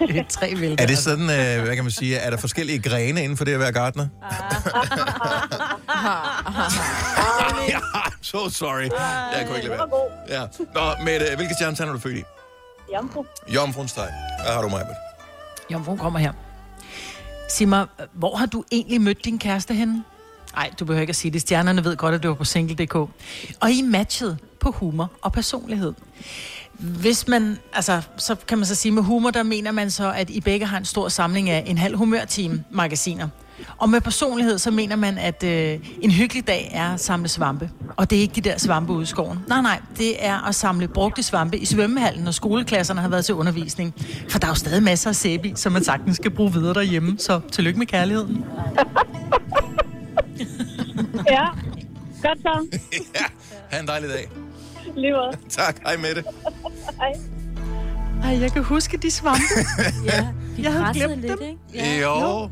et 0.00 0.26
træ 0.28 0.54
vælte. 0.56 0.82
er 0.82 0.86
det 0.86 0.98
sådan, 0.98 1.24
øh, 1.24 1.64
hvad 1.64 1.74
kan 1.74 1.84
man 1.84 1.90
sige, 1.90 2.16
er 2.16 2.30
der 2.30 2.36
forskellige 2.36 2.82
grene 2.82 3.22
inden 3.22 3.36
for 3.38 3.44
det 3.44 3.52
at 3.54 3.60
være 3.60 3.72
gartner? 3.72 4.06
I'm 8.04 8.18
so 8.22 8.48
sorry. 8.48 8.88
Jeg 9.36 9.46
kunne 9.46 9.56
ikke 9.56 9.68
lade 9.68 9.80
være. 9.80 10.40
Ja. 10.40 10.46
Nå, 10.74 11.04
Mette, 11.04 11.36
hvilke 11.36 11.54
stjernetegn 11.54 11.88
er 11.88 11.92
du 11.92 11.98
født 11.98 12.16
i? 12.16 12.22
Jomfru. 12.94 13.24
Jomfruens 13.48 13.92
tegn. 13.92 14.12
Hvad 14.44 14.54
har 14.54 14.62
du, 14.62 14.68
Maja? 14.68 14.84
Jomfru 15.72 15.96
kommer 15.96 16.18
her. 16.18 16.32
Sig 17.50 17.68
mig, 17.68 17.86
hvor 18.12 18.36
har 18.36 18.46
du 18.46 18.64
egentlig 18.72 19.00
mødt 19.00 19.24
din 19.24 19.38
kæreste 19.38 19.74
henne? 19.74 20.04
Nej, 20.54 20.70
du 20.80 20.84
behøver 20.84 21.00
ikke 21.00 21.10
at 21.10 21.16
sige 21.16 21.30
det. 21.30 21.40
Stjernerne 21.40 21.84
ved 21.84 21.96
godt, 21.96 22.14
at 22.14 22.22
du 22.22 22.28
var 22.28 22.34
på 22.34 22.44
single.dk. 22.44 22.94
Og 23.60 23.70
I 23.70 23.82
matchet 23.82 24.38
på 24.60 24.70
humor 24.70 25.10
og 25.22 25.32
personlighed. 25.32 25.92
Hvis 26.72 27.28
man, 27.28 27.58
altså, 27.72 28.02
så 28.16 28.36
kan 28.48 28.58
man 28.58 28.66
så 28.66 28.74
sige, 28.74 28.92
med 28.92 29.02
humor, 29.02 29.30
der 29.30 29.42
mener 29.42 29.70
man 29.72 29.90
så, 29.90 30.12
at 30.12 30.30
I 30.30 30.40
begge 30.40 30.66
har 30.66 30.78
en 30.78 30.84
stor 30.84 31.08
samling 31.08 31.50
af 31.50 31.64
en 31.66 31.78
halv 31.78 31.96
humørteam 31.96 32.64
magasiner. 32.70 33.28
Og 33.78 33.88
med 33.88 34.00
personlighed, 34.00 34.58
så 34.58 34.70
mener 34.70 34.96
man, 34.96 35.18
at 35.18 35.42
øh, 35.42 35.78
en 36.00 36.10
hyggelig 36.10 36.46
dag 36.46 36.70
er 36.74 36.94
at 36.94 37.00
samle 37.00 37.28
svampe. 37.28 37.70
Og 37.96 38.10
det 38.10 38.16
er 38.18 38.20
ikke 38.20 38.34
de 38.34 38.40
der 38.40 38.58
svampe 38.58 38.92
ude 38.92 39.02
i 39.02 39.06
skoven. 39.06 39.38
Nej, 39.48 39.60
nej, 39.62 39.80
det 39.98 40.24
er 40.26 40.48
at 40.48 40.54
samle 40.54 40.88
brugte 40.88 41.22
svampe 41.22 41.58
i 41.58 41.64
svømmehallen, 41.64 42.24
når 42.24 42.30
skoleklasserne 42.30 43.00
har 43.00 43.08
været 43.08 43.24
til 43.24 43.34
undervisning. 43.34 43.94
For 44.28 44.38
der 44.38 44.46
er 44.46 44.50
jo 44.50 44.54
stadig 44.54 44.82
masser 44.82 45.10
af 45.10 45.16
sæbe 45.16 45.48
i, 45.48 45.52
som 45.56 45.72
man 45.72 45.84
sagtens 45.84 46.16
skal 46.16 46.30
bruge 46.30 46.52
videre 46.52 46.74
derhjemme. 46.74 47.18
Så 47.18 47.40
tillykke 47.52 47.78
med 47.78 47.86
kærligheden. 47.86 48.44
Ja, 51.30 51.46
godt 52.22 52.38
så. 52.42 52.78
Ha' 53.70 53.80
en 53.80 53.86
dejlig 53.86 54.08
dag. 54.10 54.28
Lige. 54.96 55.14
Tak. 55.48 55.76
Hej, 55.82 55.96
Mette. 55.96 56.24
Hej. 56.98 57.12
Ej, 58.24 58.40
jeg 58.40 58.52
kan 58.52 58.62
huske 58.62 58.96
de 58.96 59.10
svampe. 59.10 59.42
ja, 60.04 60.26
jeg 60.58 60.72
havde 60.72 60.94
glemt 60.94 61.20
lidt, 61.20 61.38
dem. 61.38 61.58
ikke? 61.72 62.00
Jo. 62.00 62.50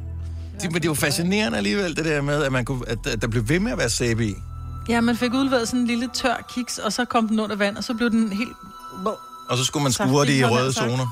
Det, 0.62 0.73
men 0.73 0.75
det 0.75 0.85
er 0.85 0.90
jo 0.90 0.94
fascinerende 0.94 1.59
alligevel, 1.59 1.97
det 1.97 2.05
der 2.05 2.23
med, 2.23 2.42
at, 2.42 2.53
man 2.53 2.64
kunne, 2.64 2.88
at, 2.88 3.07
at 3.07 3.23
der 3.23 3.29
blev 3.29 3.49
ved 3.49 3.61
med 3.61 3.73
at 3.73 3.79
være 3.79 3.90
sæbe 3.90 4.27
i. 4.27 4.35
Ja, 4.88 5.01
man 5.01 5.16
fik 5.16 5.35
udleveret 5.35 5.68
sådan 5.68 5.81
en 5.81 5.87
lille 5.87 6.09
tør 6.14 6.47
kiks, 6.55 6.79
og 6.79 6.92
så 6.92 7.05
kom 7.05 7.29
den 7.29 7.40
under 7.40 7.57
vand, 7.57 7.77
og 7.77 7.85
så 7.85 7.94
blev 7.94 8.11
den 8.11 8.33
helt... 8.33 8.53
Og 9.49 9.59
så 9.59 9.64
skulle 9.64 9.83
man 9.83 9.92
skure 9.92 10.27
det 10.27 10.33
i 10.33 10.40
Saftig, 10.40 10.57
røde 10.57 10.64
jeg 10.64 10.75
sagt. 10.75 10.90
zoner. 10.90 11.07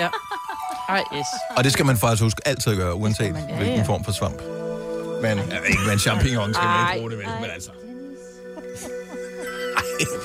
Ja. 0.00 0.08
Ej, 0.88 1.02
yes. 1.16 1.26
Og 1.56 1.64
det 1.64 1.72
skal 1.72 1.86
man 1.86 1.98
faktisk 1.98 2.22
huske 2.22 2.48
altid 2.48 2.72
at 2.72 2.78
gøre, 2.78 2.94
uanset 2.94 3.32
man, 3.32 3.48
ja, 3.48 3.56
hvilken 3.56 3.76
ja. 3.76 3.82
form 3.82 4.04
for 4.04 4.12
svamp. 4.12 4.42
Men 5.22 5.38
ja, 5.38 5.58
ikke 5.58 5.82
med 5.84 5.92
en 5.92 5.98
champignon 5.98 6.54
skal 6.54 6.66
man 6.66 6.86
ikke 6.86 7.00
bruge 7.00 7.10
det, 7.10 7.18
vel? 7.18 7.26
Men 7.40 7.50
altså... 7.54 7.70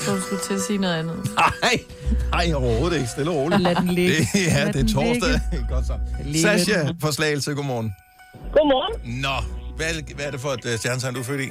Så 0.06 0.16
du 0.16 0.22
skulle 0.22 0.42
til 0.42 0.54
at 0.54 0.62
sige 0.62 0.78
noget 0.78 0.94
andet. 0.94 1.32
Nej, 1.36 1.80
nej, 2.32 2.54
overhovedet 2.54 2.98
ikke. 2.98 3.10
Stille 3.10 3.32
og 3.32 3.38
roligt. 3.38 3.62
Lad 3.62 3.76
den 3.76 3.88
ligge. 3.88 4.18
Det, 4.18 4.28
ja, 4.36 4.64
Lad 4.64 4.74
det 4.74 4.90
er 4.90 4.94
torsdag. 4.94 5.42
Godt 5.70 5.86
så. 5.88 5.94
Sasha 6.42 6.92
fra 7.02 7.12
Slagelse, 7.12 7.54
godmorgen. 7.54 7.94
Godmorgen. 8.54 9.22
Nå, 9.22 9.36
hvad 9.76 9.90
er, 9.90 9.94
det, 10.02 10.16
hvad 10.16 10.26
er 10.26 10.32
det 10.32 10.40
for 10.40 10.50
et 10.50 10.66
uh, 10.66 10.72
stjernetegn, 10.72 11.14
du 11.14 11.20
er 11.20 11.24
født 11.24 11.42
i? 11.42 11.50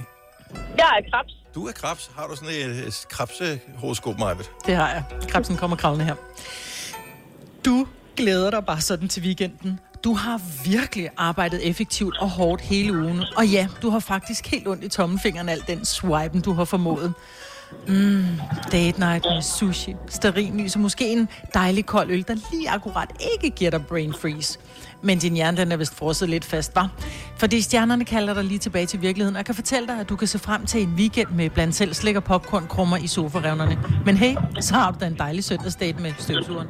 Jeg 0.77 1.03
er 1.05 1.11
krebs. 1.11 1.37
Du 1.55 1.67
er 1.69 1.73
krebs. 1.73 2.11
Har 2.17 2.27
du 2.27 2.37
sådan 2.37 2.55
et, 2.55 2.87
et 2.87 3.07
krebsehoroskop, 3.09 4.19
Majbet? 4.19 4.51
Det 4.67 4.77
har 4.77 4.89
jeg. 4.89 5.05
Krebsen 5.29 5.57
kommer 5.57 5.77
kravlende 5.77 6.05
her. 6.05 6.15
Du 7.65 7.87
glæder 8.17 8.51
dig 8.51 8.65
bare 8.67 8.81
sådan 8.81 9.09
til 9.09 9.23
weekenden. 9.23 9.81
Du 10.05 10.15
har 10.15 10.41
virkelig 10.65 11.11
arbejdet 11.17 11.69
effektivt 11.69 12.19
og 12.19 12.31
hårdt 12.31 12.63
hele 12.63 12.93
ugen. 12.93 13.25
Og 13.37 13.47
ja, 13.47 13.69
du 13.83 13.91
har 13.91 13.99
faktisk 13.99 14.47
helt 14.47 14.69
ondt 14.69 14.85
i 14.85 14.89
tommelfingeren 14.89 15.49
al 15.49 15.63
den 15.67 15.85
swipen, 15.85 16.41
du 16.41 16.53
har 16.53 16.65
formået. 16.65 17.15
Mm, 17.89 18.25
date 18.73 19.01
night 19.01 19.25
med 19.25 19.43
sushi, 19.43 19.97
stearinlys 20.09 20.75
og 20.75 20.81
måske 20.81 21.13
en 21.13 21.29
dejlig 21.55 21.87
kold 21.87 22.11
øl, 22.11 22.25
der 22.29 22.35
lige 22.53 22.71
akkurat 22.71 23.09
ikke 23.35 23.57
giver 23.57 23.71
dig 23.71 23.87
brain 23.87 24.15
freeze. 24.15 24.59
Men 25.03 25.19
din 25.19 25.35
hjerne, 25.35 25.57
den 25.57 25.73
er 25.73 25.77
vist 25.77 25.95
frosset 25.95 26.29
lidt 26.29 26.45
fast, 26.45 26.77
var. 26.77 26.91
Fordi 27.37 27.63
stjernerne 27.63 28.05
kalder 28.05 28.35
dig 28.35 28.45
lige 28.45 28.59
tilbage 28.59 28.87
til 28.87 29.03
virkeligheden, 29.03 29.37
og 29.37 29.39
jeg 29.39 29.47
kan 29.47 29.55
fortælle 29.55 29.89
dig, 29.89 30.01
at 30.01 30.09
du 30.09 30.17
kan 30.17 30.29
se 30.29 30.39
frem 30.39 30.67
til 30.67 30.83
en 30.83 30.95
weekend 30.97 31.29
med 31.31 31.51
blandt 31.51 31.75
selv 31.75 31.95
slik 31.95 32.17
og 32.17 32.25
popcorn 32.25 32.67
krummer 32.67 32.97
i 32.97 33.07
sofarevnerne. 33.07 33.79
Men 34.05 34.17
hey, 34.17 34.35
så 34.61 34.75
har 34.75 34.91
du 34.91 34.99
da 35.01 35.07
en 35.07 35.19
dejlig 35.19 35.45
søndagsdate 35.45 36.03
med 36.03 36.13
støvsugeren. 36.19 36.69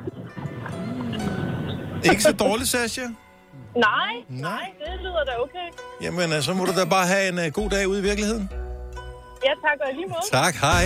Ikke 2.04 2.22
så 2.22 2.32
dårligt, 2.32 2.68
Sasha. 2.68 3.02
Nej, 3.76 4.12
nej, 4.28 4.66
det 4.78 5.00
lyder 5.00 5.24
da 5.26 5.32
okay. 5.42 5.68
Jamen, 6.02 6.32
øh, 6.32 6.42
så 6.42 6.54
må 6.54 6.64
du 6.64 6.72
da 6.80 6.84
bare 6.84 7.06
have 7.06 7.28
en 7.28 7.38
uh, 7.38 7.52
god 7.52 7.70
dag 7.70 7.88
ude 7.88 7.98
i 7.98 8.02
virkeligheden. 8.02 8.50
Ja, 9.44 9.50
tak 9.50 9.78
og 9.80 9.92
i 9.92 9.94
lige 9.94 10.06
måde. 10.06 10.20
Tak, 10.32 10.54
hej. 10.54 10.84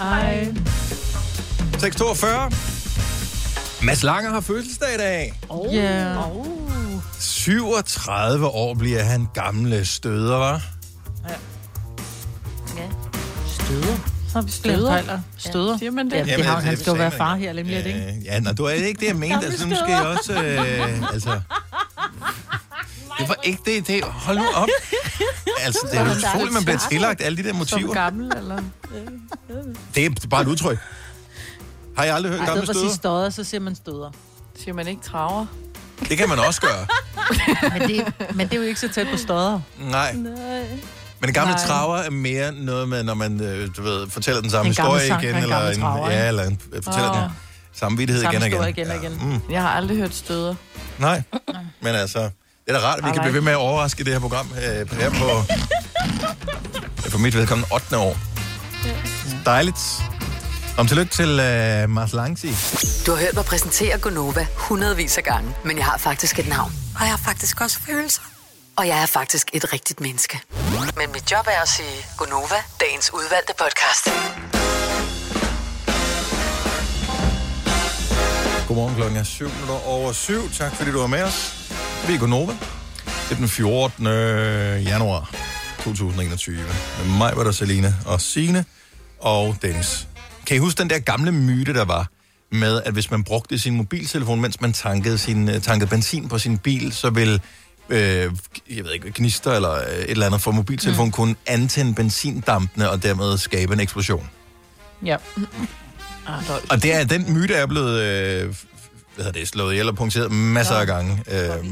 Ej. 0.00 0.44
642. 1.78 2.73
Mads 3.84 4.02
Langer 4.02 4.30
har 4.30 4.40
fødselsdag 4.40 4.94
i 4.94 4.98
dag. 4.98 5.40
Oh. 5.48 5.74
Yeah. 5.74 6.16
37 7.20 8.46
år 8.46 8.74
bliver 8.74 9.02
han 9.02 9.28
gamle 9.34 9.84
støder, 9.84 10.36
var. 10.36 10.62
Støder? 13.48 13.96
Så 14.28 14.32
har 14.34 14.42
vi 14.42 14.50
støder. 14.50 15.20
Støder. 15.38 15.78
Siger 15.78 15.90
man 15.90 16.06
det? 16.10 16.16
Ja, 16.16 16.22
det 16.22 16.28
Jamen, 16.28 16.46
har, 16.46 16.54
det- 16.54 16.64
han 16.64 16.72
det 16.72 16.80
skal 16.80 16.90
jo 16.90 16.96
være 16.96 17.10
far 17.10 17.36
her, 17.36 17.52
nemlig 17.52 17.76
lidt, 17.76 17.86
ikke? 17.86 18.20
Ja, 18.24 18.40
nej, 18.40 18.52
du 18.52 18.64
er 18.64 18.70
ikke 18.70 19.00
det, 19.00 19.06
jeg 19.06 19.16
mente. 19.16 19.46
Altså, 19.46 19.66
nu 19.68 19.74
skal 19.74 19.88
jeg 19.90 20.02
også... 20.02 20.32
Øh, 20.42 21.12
altså, 21.12 21.30
det 23.18 23.28
var 23.28 23.36
ikke 23.42 23.62
det. 23.66 23.86
det 23.86 24.04
hold 24.04 24.38
nu 24.38 24.44
op. 24.54 24.68
Altså, 25.60 25.88
det 25.92 25.98
er 25.98 26.04
jo 26.04 26.10
utroligt, 26.10 26.52
man 26.52 26.64
bliver 26.64 26.78
tillagt 26.90 27.22
alle 27.22 27.38
de 27.38 27.42
der 27.42 27.48
Som 27.48 27.56
motiver. 27.58 27.94
gammel, 27.94 28.32
eller? 28.36 28.58
Det 29.94 30.06
er 30.06 30.10
bare 30.30 30.42
et 30.42 30.48
udtryk. 30.48 30.78
Har 31.96 32.04
jeg 32.04 32.14
aldrig 32.14 32.32
hørt 32.32 32.40
Ej, 32.40 32.46
gamle 32.46 32.62
at 32.62 32.68
sige 32.68 32.76
støder? 32.76 32.94
støder, 32.94 33.30
så 33.30 33.44
siger 33.44 33.60
man 33.60 33.74
støder. 33.74 34.10
Siger 34.58 34.74
man 34.74 34.88
ikke 34.88 35.02
traver? 35.02 35.46
Det 36.08 36.18
kan 36.18 36.28
man 36.28 36.38
også 36.38 36.60
gøre. 36.60 36.86
Men 37.78 37.88
det, 37.88 38.12
men 38.34 38.48
det 38.48 38.54
er 38.54 38.60
jo 38.60 38.66
ikke 38.66 38.80
så 38.80 38.88
tæt 38.88 39.06
på 39.12 39.16
støder. 39.16 39.60
Nej. 39.78 40.12
Men 40.12 41.30
en 41.30 41.34
gamle 41.34 41.52
Nej. 41.54 41.66
traver 41.66 41.96
er 41.96 42.10
mere 42.10 42.52
noget 42.52 42.88
med, 42.88 43.02
når 43.02 43.14
man 43.14 43.40
øh, 43.40 43.68
du 43.76 43.82
ved, 43.82 44.10
fortæller 44.10 44.40
den 44.40 44.50
samme 44.50 44.68
En 44.68 44.74
gammel 44.74 44.92
historie 45.00 45.08
sang 45.08 45.22
igen, 45.22 45.36
en 45.36 45.42
eller, 45.42 45.70
en, 45.70 45.80
traver, 45.80 46.10
ja, 46.10 46.28
eller 46.28 46.42
en, 46.44 46.60
øh, 46.72 46.82
fortæller 46.82 47.10
Åh. 47.10 47.16
den 47.16 47.30
samme 47.74 47.98
vittighed 47.98 48.22
Samme 48.22 48.46
igen 48.46 48.60
og 48.60 48.68
igen. 48.68 48.86
igen 48.86 48.90
og 48.98 49.04
igen. 49.04 49.32
Mm. 49.46 49.52
Jeg 49.52 49.62
har 49.62 49.68
aldrig 49.68 49.96
hørt 49.96 50.14
støder. 50.14 50.54
Nej, 50.98 51.22
men 51.80 51.94
altså, 51.94 52.18
det 52.18 52.30
er 52.66 52.72
da 52.72 52.86
rart, 52.86 52.98
at 52.98 53.04
vi 53.04 53.10
kan 53.10 53.20
blive 53.22 53.34
ved 53.34 53.40
med 53.40 53.52
at 53.52 53.58
overraske 53.58 54.00
i 54.00 54.04
det 54.04 54.12
her 54.12 54.20
program 54.20 54.46
øh, 54.56 54.98
her 54.98 55.10
på, 55.10 55.26
for 57.10 57.18
mit 57.18 57.34
vedkommende 57.36 57.68
8. 57.74 57.96
år. 57.98 58.16
Dejligt. 59.44 59.78
Om 60.78 60.86
tillykke 60.86 61.12
til 61.12 61.40
øh, 61.40 61.90
Mars 61.90 62.12
Langsi. 62.12 62.48
Du 63.06 63.10
har 63.10 63.18
hørt 63.18 63.34
mig 63.34 63.44
præsentere 63.44 63.98
Gonova 63.98 64.46
hundredvis 64.56 65.18
af 65.18 65.24
gange, 65.24 65.54
men 65.64 65.76
jeg 65.76 65.84
har 65.84 65.98
faktisk 65.98 66.38
et 66.38 66.48
navn. 66.48 66.72
Og 66.94 67.00
jeg 67.00 67.10
har 67.10 67.20
faktisk 67.24 67.60
også 67.60 67.78
følelser. 67.86 68.22
Og 68.76 68.88
jeg 68.88 69.02
er 69.02 69.06
faktisk 69.06 69.50
et 69.52 69.72
rigtigt 69.72 70.00
menneske. 70.00 70.40
Men 70.96 71.12
mit 71.12 71.32
job 71.32 71.46
er 71.46 71.62
at 71.62 71.68
sige 71.68 72.06
Gonova, 72.18 72.54
dagens 72.80 73.10
udvalgte 73.14 73.52
podcast. 73.58 74.04
Godmorgen 78.68 78.94
klokken 78.94 79.16
er 79.18 79.22
7 79.24 79.44
minutter 79.44 79.86
over 79.86 80.12
7. 80.12 80.50
Tak 80.50 80.74
fordi 80.74 80.90
du 80.90 80.98
var 80.98 81.06
med 81.06 81.22
os. 81.22 81.70
Vi 82.06 82.14
er 82.14 82.18
Gonova. 82.18 82.52
Det 83.04 83.30
er 83.30 83.36
den 83.36 83.48
14. 83.48 84.04
januar 84.84 85.30
2021. 85.84 86.56
Med 86.56 87.16
mig 87.18 87.32
var 87.36 87.44
der 87.44 87.52
Selina 87.52 87.94
og 88.06 88.20
Sine 88.20 88.64
og 89.20 89.56
Dennis. 89.62 90.06
Kan 90.46 90.56
I 90.56 90.58
huske 90.58 90.78
den 90.78 90.90
der 90.90 90.98
gamle 90.98 91.32
myte, 91.32 91.74
der 91.74 91.84
var 91.84 92.08
med, 92.50 92.82
at 92.84 92.92
hvis 92.92 93.10
man 93.10 93.24
brugte 93.24 93.58
sin 93.58 93.76
mobiltelefon, 93.76 94.40
mens 94.40 94.60
man 94.60 94.72
tankede, 94.72 95.18
sin, 95.18 95.48
øh, 95.48 95.60
tankede 95.60 95.90
benzin 95.90 96.28
på 96.28 96.38
sin 96.38 96.58
bil, 96.58 96.92
så 96.92 97.10
ville 97.10 97.40
øh, 97.88 97.98
jeg 98.70 98.84
ved 98.84 98.92
ikke, 98.92 99.12
gnister 99.14 99.52
eller 99.52 99.72
øh, 99.72 99.80
et 99.80 100.10
eller 100.10 100.26
andet 100.26 100.40
fra 100.40 100.50
mobiltelefonen 100.50 101.08
mm. 101.08 101.12
kunne 101.12 101.34
antænde 101.46 101.94
benzindampene 101.94 102.90
og 102.90 103.02
dermed 103.02 103.38
skabe 103.38 103.72
en 103.72 103.80
eksplosion. 103.80 104.30
Ja. 105.04 105.16
Og 106.70 106.82
det 106.82 106.94
er, 106.94 107.04
den 107.04 107.32
myte 107.34 107.54
er 107.54 107.66
blevet 107.66 108.00
øh, 108.00 108.54
hvad 109.14 109.24
hedder 109.24 109.40
det, 109.40 109.48
slået 109.48 109.72
ihjel 109.72 109.88
og 109.88 109.96
punkteret 109.96 110.32
masser 110.32 110.74
af 110.74 110.86
gange. 110.86 111.24
Øh, 111.30 111.64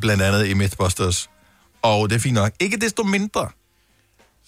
blandt 0.00 0.22
andet 0.22 0.46
i 0.46 0.54
Mythbusters. 0.54 1.30
Og 1.82 2.10
det 2.10 2.16
er 2.16 2.20
fint 2.20 2.34
nok. 2.34 2.52
Ikke 2.60 2.76
desto 2.76 3.02
mindre. 3.02 3.48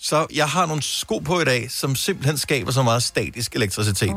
Så 0.02 0.26
jeg 0.34 0.48
har 0.48 0.66
nogle 0.66 0.82
sko 0.82 1.18
på 1.18 1.40
i 1.40 1.44
dag, 1.44 1.70
som 1.70 1.94
simpelthen 1.94 2.38
skaber 2.38 2.72
så 2.72 2.82
meget 2.82 3.02
statisk 3.02 3.56
elektricitet. 3.56 4.16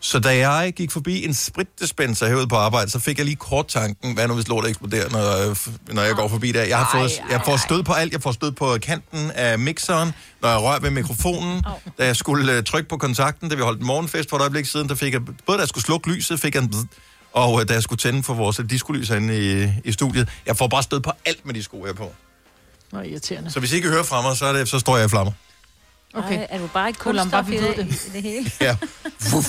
Så 0.00 0.18
da 0.18 0.48
jeg 0.48 0.72
gik 0.76 0.90
forbi 0.90 1.24
en 1.24 1.34
spritdispenser 1.34 2.26
herude 2.26 2.48
på 2.48 2.56
arbejde, 2.56 2.90
så 2.90 2.98
fik 2.98 3.18
jeg 3.18 3.24
lige 3.24 3.36
kort 3.36 3.68
tanken, 3.68 4.14
hvad 4.14 4.28
nu 4.28 4.34
hvis 4.34 4.48
lortet 4.48 4.70
eksploderer, 4.70 5.08
når, 5.10 5.50
øh, 5.50 5.56
når 5.94 6.02
jeg 6.02 6.14
går 6.14 6.28
forbi 6.28 6.52
der. 6.52 6.62
Jeg, 6.62 6.78
har 6.78 6.98
fået, 6.98 7.22
jeg 7.30 7.40
får 7.44 7.56
stød 7.56 7.82
på 7.82 7.92
alt. 7.92 8.12
Jeg 8.12 8.22
får 8.22 8.32
stød 8.32 8.52
på 8.52 8.76
kanten 8.82 9.30
af 9.30 9.58
mixeren, 9.58 10.12
når 10.42 10.48
jeg 10.48 10.58
rører 10.58 10.80
ved 10.80 10.90
mikrofonen. 10.90 11.62
Da 11.98 12.06
jeg 12.06 12.16
skulle 12.16 12.58
uh, 12.58 12.64
trykke 12.64 12.88
på 12.88 12.96
kontakten, 12.96 13.48
da 13.48 13.54
vi 13.54 13.62
holdt 13.62 13.80
en 13.80 13.86
morgenfest 13.86 14.30
for 14.30 14.36
et 14.36 14.40
øjeblik 14.40 14.66
siden, 14.66 14.88
der 14.88 14.94
fik 14.94 15.12
jeg, 15.12 15.20
både 15.46 15.58
da 15.58 15.62
jeg 15.62 15.68
skulle 15.68 15.84
slukke 15.84 16.10
lyset, 16.10 16.40
fik 16.40 16.54
jeg 16.54 16.62
en 16.62 16.88
og 17.32 17.52
uh, 17.52 17.62
da 17.62 17.74
jeg 17.74 17.82
skulle 17.82 17.98
tænde 17.98 18.22
for 18.22 18.34
vores 18.34 18.60
diskolys 18.70 19.08
herinde 19.08 19.62
i, 19.64 19.68
i 19.84 19.92
studiet. 19.92 20.28
Jeg 20.46 20.56
får 20.56 20.68
bare 20.68 20.82
stød 20.82 21.00
på 21.00 21.12
alt 21.24 21.46
med 21.46 21.54
de 21.54 21.62
sko, 21.62 21.86
jeg 21.86 21.94
på. 21.94 22.12
Nå, 22.92 23.00
irriterende. 23.00 23.50
Så 23.50 23.60
hvis 23.60 23.72
I 23.72 23.76
ikke 23.76 23.88
hører 23.88 24.02
fra 24.02 24.22
mig, 24.22 24.36
så, 24.36 24.46
er 24.46 24.52
det, 24.52 24.68
så 24.68 24.78
står 24.78 24.96
jeg 24.96 25.06
i 25.06 25.08
flammer. 25.08 25.32
Okay. 26.14 26.38
Ej, 26.38 26.46
er 26.50 26.58
du 26.58 26.66
bare 26.66 26.92
bare 26.92 26.92
kunststof 26.92 27.48
vi 27.48 27.56
i 27.56 27.60
ved 27.60 27.74
det, 27.74 28.06
i 28.06 28.10
det 28.12 28.22
hele? 28.22 28.50
Ja. 28.60 28.76
Vuff. 29.32 29.48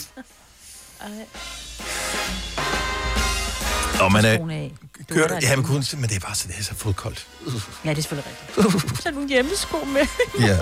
Og 4.02 4.12
man 4.12 4.26
er... 4.26 4.38
der 5.10 5.39
ja, 5.41 5.56
men, 5.56 5.65
kun, 5.65 5.84
men 5.97 6.10
det 6.10 6.15
er 6.15 6.19
bare 6.19 6.36
så, 6.36 6.47
det 6.47 6.56
er 6.60 6.63
så 6.63 6.76
fodkoldt. 6.76 7.28
Ja, 7.86 7.89
det 7.89 7.97
er 7.97 8.02
selvfølgelig 8.02 8.32
rigtigt. 8.56 9.02
Så 9.02 9.10
er 9.10 9.13
nogle 9.13 9.30
hjemmesko 9.30 9.86
med. 9.86 10.02
Ja. 10.39 10.58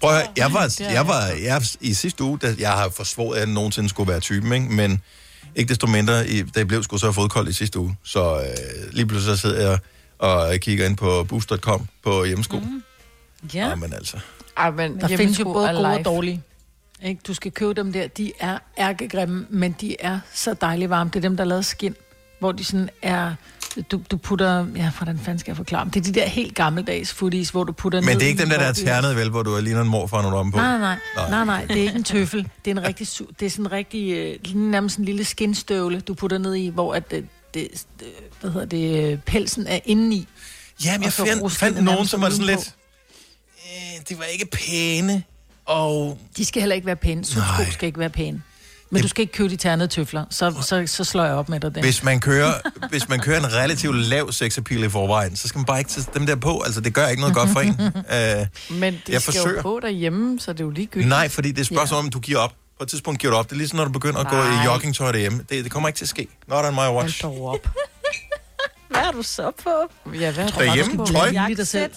Prøv 0.00 0.10
at 0.10 0.16
høre, 0.16 0.28
jeg 0.36 0.52
var, 0.52 0.74
jeg 0.96 1.06
var 1.06 1.26
jeg, 1.26 1.62
i 1.80 1.94
sidste 1.94 2.24
uge, 2.24 2.38
da 2.38 2.54
jeg 2.58 2.70
har 2.70 2.88
forsvoret, 2.88 3.36
at 3.36 3.40
jeg 3.40 3.48
nogensinde 3.48 3.88
skulle 3.88 4.12
være 4.12 4.20
typen, 4.20 4.52
ikke? 4.52 4.66
men 4.66 5.02
ikke 5.56 5.68
desto 5.68 5.86
mindre, 5.86 6.28
i, 6.28 6.42
det 6.42 6.68
blev 6.68 6.82
sgu 6.82 6.98
så 6.98 7.12
fodkoldt 7.12 7.48
i 7.48 7.52
sidste 7.52 7.78
uge, 7.78 7.96
så 8.04 8.40
øh, 8.40 8.92
lige 8.92 9.06
pludselig 9.06 9.36
så 9.36 9.42
sidder 9.42 9.70
jeg 9.70 9.78
og 10.20 10.54
kigger 10.60 10.86
ind 10.86 10.96
på 10.96 11.24
boost.com 11.28 11.86
på 12.04 12.24
hjemmesko. 12.24 12.58
Mm. 12.58 12.82
Ja. 13.54 13.68
Ja, 13.68 13.74
men 13.74 13.92
altså. 13.92 14.16
Ej, 14.56 14.70
men 14.70 15.00
Der 15.00 15.06
findes 15.08 15.10
jo 15.10 15.16
hjemmesko 15.16 15.52
både 15.52 15.68
er 15.68 15.72
gode 15.72 15.86
og 15.86 15.92
live. 15.96 16.02
dårlige. 16.02 16.42
Ikke? 17.04 17.20
Du 17.26 17.34
skal 17.34 17.52
købe 17.52 17.74
dem 17.74 17.92
der, 17.92 18.06
de 18.06 18.32
er 18.40 18.58
ærkegrimme, 18.78 19.46
men 19.50 19.76
de 19.80 19.96
er 20.00 20.18
så 20.34 20.54
dejligt 20.54 20.90
varme. 20.90 21.10
Det 21.10 21.16
er 21.16 21.20
dem, 21.20 21.36
der 21.36 21.44
er 21.44 21.48
lavet 21.48 21.64
skin, 21.64 21.94
hvor 22.38 22.52
de 22.52 22.64
sådan 22.64 22.90
er... 23.02 23.34
Du, 23.90 24.00
du 24.10 24.16
putter... 24.16 24.66
Ja, 24.76 24.90
hvordan 24.98 25.18
fanden 25.18 25.38
skal 25.38 25.50
jeg 25.50 25.56
forklare 25.56 25.84
dem? 25.84 25.90
Det 25.90 26.00
er 26.00 26.12
de 26.12 26.20
der 26.20 26.26
helt 26.26 26.54
gammeldags 26.54 27.12
footies, 27.12 27.50
hvor 27.50 27.64
du 27.64 27.72
putter 27.72 28.00
Men 28.00 28.14
det 28.14 28.22
er 28.22 28.26
ikke 28.28 28.40
dem 28.42 28.48
der, 28.48 28.58
der 28.58 28.64
er 28.66 28.72
ternet, 28.72 29.16
vel, 29.16 29.30
hvor 29.30 29.42
du 29.42 29.54
er 29.54 29.60
ligner 29.60 29.80
en 29.82 29.88
morfar, 29.88 30.22
når 30.22 30.30
du 30.30 30.36
er 30.36 30.50
på. 30.50 30.56
Nej, 30.56 30.78
nej, 30.78 30.96
nej, 31.16 31.30
nej, 31.30 31.44
nej, 31.44 31.64
det 31.64 31.76
er 31.76 31.82
ikke 31.82 31.94
en 31.94 32.04
tøffel. 32.04 32.48
Det 32.64 32.70
er 32.70 32.74
en 32.74 32.82
rigtig, 32.82 33.08
det 33.40 33.46
er 33.46 33.50
sådan 33.50 33.64
en 33.66 33.72
rigtig, 33.72 34.12
øh, 34.12 34.54
nærmest 34.54 34.98
en 34.98 35.04
lille 35.04 35.24
skinstøvle, 35.24 36.00
du 36.00 36.14
putter 36.14 36.38
ned 36.38 36.54
i, 36.54 36.68
hvor 36.68 36.94
at 36.94 37.14
det, 37.54 37.68
hvad 38.40 38.50
hedder 38.50 38.66
det, 38.66 39.12
øh, 39.12 39.18
pelsen 39.18 39.66
er 39.66 39.78
indeni. 39.84 40.28
Jamen, 40.84 41.00
jeg 41.02 41.06
Og 41.06 41.12
så 41.12 41.24
fandt, 41.26 41.52
fandt 41.52 41.84
nogen, 41.84 42.06
som 42.06 42.20
var 42.20 42.30
sådan 42.30 42.46
lidt... 42.46 42.74
Øh, 43.66 44.00
de 44.08 44.18
var 44.18 44.24
ikke 44.24 44.46
pæne, 44.46 45.22
og... 45.66 46.18
De 46.36 46.44
skal 46.44 46.62
heller 46.62 46.74
ikke 46.76 46.86
være 46.86 46.96
pæne. 46.96 47.24
Subsko 47.24 47.62
Nej. 47.62 47.70
skal 47.70 47.86
ikke 47.86 47.98
være 47.98 48.10
pæne. 48.10 48.42
Men 48.92 49.02
du 49.02 49.08
skal 49.08 49.22
ikke 49.22 49.32
købe 49.32 49.48
de 49.48 49.56
ternede 49.56 49.88
tøfler, 49.88 50.24
så, 50.30 50.54
så, 50.62 50.86
så 50.86 51.04
slår 51.04 51.24
jeg 51.24 51.34
op 51.34 51.48
med 51.48 51.60
dig 51.60 51.74
den. 51.74 51.84
Hvis 51.84 52.02
man 52.02 52.20
kører, 52.20 52.52
hvis 52.88 53.08
man 53.08 53.20
kører 53.20 53.38
en 53.38 53.52
relativt 53.52 53.96
lav 53.96 54.32
sexappeal 54.32 54.82
i 54.84 54.88
forvejen, 54.88 55.36
så 55.36 55.48
skal 55.48 55.58
man 55.58 55.64
bare 55.64 55.78
ikke 55.78 55.90
tage 55.90 56.06
dem 56.14 56.26
der 56.26 56.36
på. 56.36 56.60
Altså, 56.60 56.80
det 56.80 56.94
gør 56.94 57.06
ikke 57.06 57.20
noget 57.20 57.36
godt 57.36 57.50
for 57.50 57.60
en. 57.60 57.70
Uh, 57.70 58.78
Men 58.80 58.94
det 58.94 59.12
Jeg 59.12 59.22
skal 59.22 59.32
forsøger. 59.34 59.56
jo 59.56 59.62
på 59.62 59.80
derhjemme, 59.82 60.40
så 60.40 60.52
det 60.52 60.60
er 60.60 60.64
jo 60.64 60.70
ligegyldigt. 60.70 61.08
nej, 61.08 61.28
fordi 61.28 61.52
det 61.52 61.60
er 61.60 61.64
spørgsmål 61.64 61.98
om, 61.98 62.10
du 62.10 62.20
giver 62.20 62.38
op. 62.38 62.54
På 62.80 62.84
et 62.84 62.90
tidspunkt 62.90 63.20
giver 63.20 63.32
du 63.32 63.36
op. 63.38 63.44
Det 63.44 63.52
er 63.52 63.56
ligesom, 63.56 63.76
når 63.76 63.84
du 63.84 63.90
begynder 63.90 64.20
at 64.20 64.28
gå 64.28 64.36
i 64.36 64.38
Nej. 64.38 64.64
joggingtøj 64.64 65.12
derhjemme. 65.12 65.38
Det, 65.48 65.64
det 65.64 65.72
kommer 65.72 65.88
ikke 65.88 65.96
til 65.98 66.04
at 66.04 66.08
ske. 66.08 66.28
Not 66.46 66.64
on 66.64 66.74
my 66.74 66.78
watch. 66.78 67.24
Hold 67.24 67.36
dog 67.36 67.46
op. 67.46 67.68
Hvad 68.90 69.00
er 69.00 69.10
du 69.12 69.22
så 69.22 69.50
på? 69.62 69.70
Ja, 70.14 70.32
hvad 70.32 70.48
Derhjemme, 70.48 71.06
tøj. 71.06 71.30
Lige 71.30 71.56
dig 71.56 71.66
selv. 71.66 71.92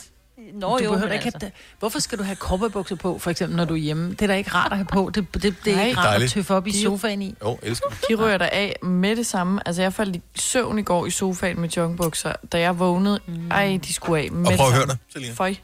Nå, 0.54 0.78
du 0.78 0.84
jo, 0.84 0.90
behøver 0.92 1.08
men 1.08 1.14
ikke 1.14 1.26
altså. 1.26 1.38
have, 1.42 1.52
Hvorfor 1.80 2.00
skal 2.00 2.18
du 2.18 2.24
have 2.24 2.36
cowboybukser 2.36 2.96
på, 2.96 3.20
for 3.20 3.32
eksempel, 3.32 3.58
når 3.58 3.66
du 3.66 3.74
er 3.74 3.78
hjemme? 3.78 4.10
Det 4.10 4.22
er 4.22 4.28
da 4.28 4.36
ikke 4.36 4.52
rart 4.52 4.72
at 4.72 4.78
have 4.78 4.86
på. 4.86 5.12
Det, 5.16 5.34
det, 5.34 5.56
det 5.66 5.74
er 5.74 5.76
Nej. 5.76 5.86
ikke 5.86 6.00
rart 6.00 6.06
Dejligt. 6.06 6.30
at 6.30 6.34
tøffe 6.34 6.54
op 6.54 6.68
i 6.68 6.84
sofaen 6.84 7.22
i. 7.22 7.36
Jo, 7.42 7.60
elsker. 7.64 7.90
De 8.10 8.16
rører 8.16 8.38
der 8.38 8.46
af 8.46 8.76
med 8.84 9.16
det 9.16 9.26
samme. 9.26 9.68
Altså, 9.68 9.82
jeg 9.82 9.94
faldt 9.94 10.16
i 10.16 10.22
søvn 10.36 10.80
i 10.80 10.84
går 10.84 11.06
i 11.06 11.12
sofaen 11.12 11.60
med 11.62 11.70
joggingbukser. 11.70 12.34
Da 12.52 12.60
jeg 12.60 12.80
vågnede, 12.80 13.20
mm. 13.28 13.52
ej, 13.52 13.80
de 13.88 13.94
skulle 13.94 14.24
af 14.24 14.32
med 14.32 14.46
Og 14.46 14.52
det 14.52 14.60
prøv 14.60 14.68
at 14.68 14.74
høre 14.74 14.86
dig, 14.86 14.98
Selina. 15.14 15.34
Føj. 15.34 15.56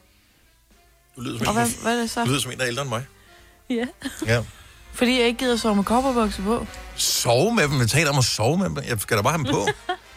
Du 1.15 1.21
lyder 1.21 1.37
som 1.37 1.47
en, 1.47 1.53
hvad, 1.53 1.81
hvad 1.81 1.97
er 1.97 2.01
det 2.01 2.09
så? 2.09 2.23
du 2.23 2.29
lyder 2.29 2.39
som 2.39 2.51
en, 2.51 2.57
der 2.57 2.63
er 2.63 2.67
ældre 2.67 2.81
end 2.81 2.89
mig. 2.89 3.05
Ja. 3.69 3.85
Ja. 4.27 4.43
Fordi 4.93 5.19
jeg 5.19 5.27
ikke 5.27 5.39
gider 5.39 5.57
sove 5.57 5.75
med 5.75 5.83
kopperbukser 5.83 6.43
på. 6.43 6.65
Sove 6.95 7.55
med 7.55 7.67
dem. 7.67 7.79
Vi 7.79 7.85
taler 7.85 8.11
om 8.11 8.17
at 8.17 8.23
sove 8.25 8.57
med 8.57 8.65
dem. 8.69 8.77
Jeg 8.87 8.99
skal 8.99 9.17
da 9.17 9.21
bare 9.21 9.37
have 9.37 9.43
dem 9.43 9.53
på. 9.53 9.93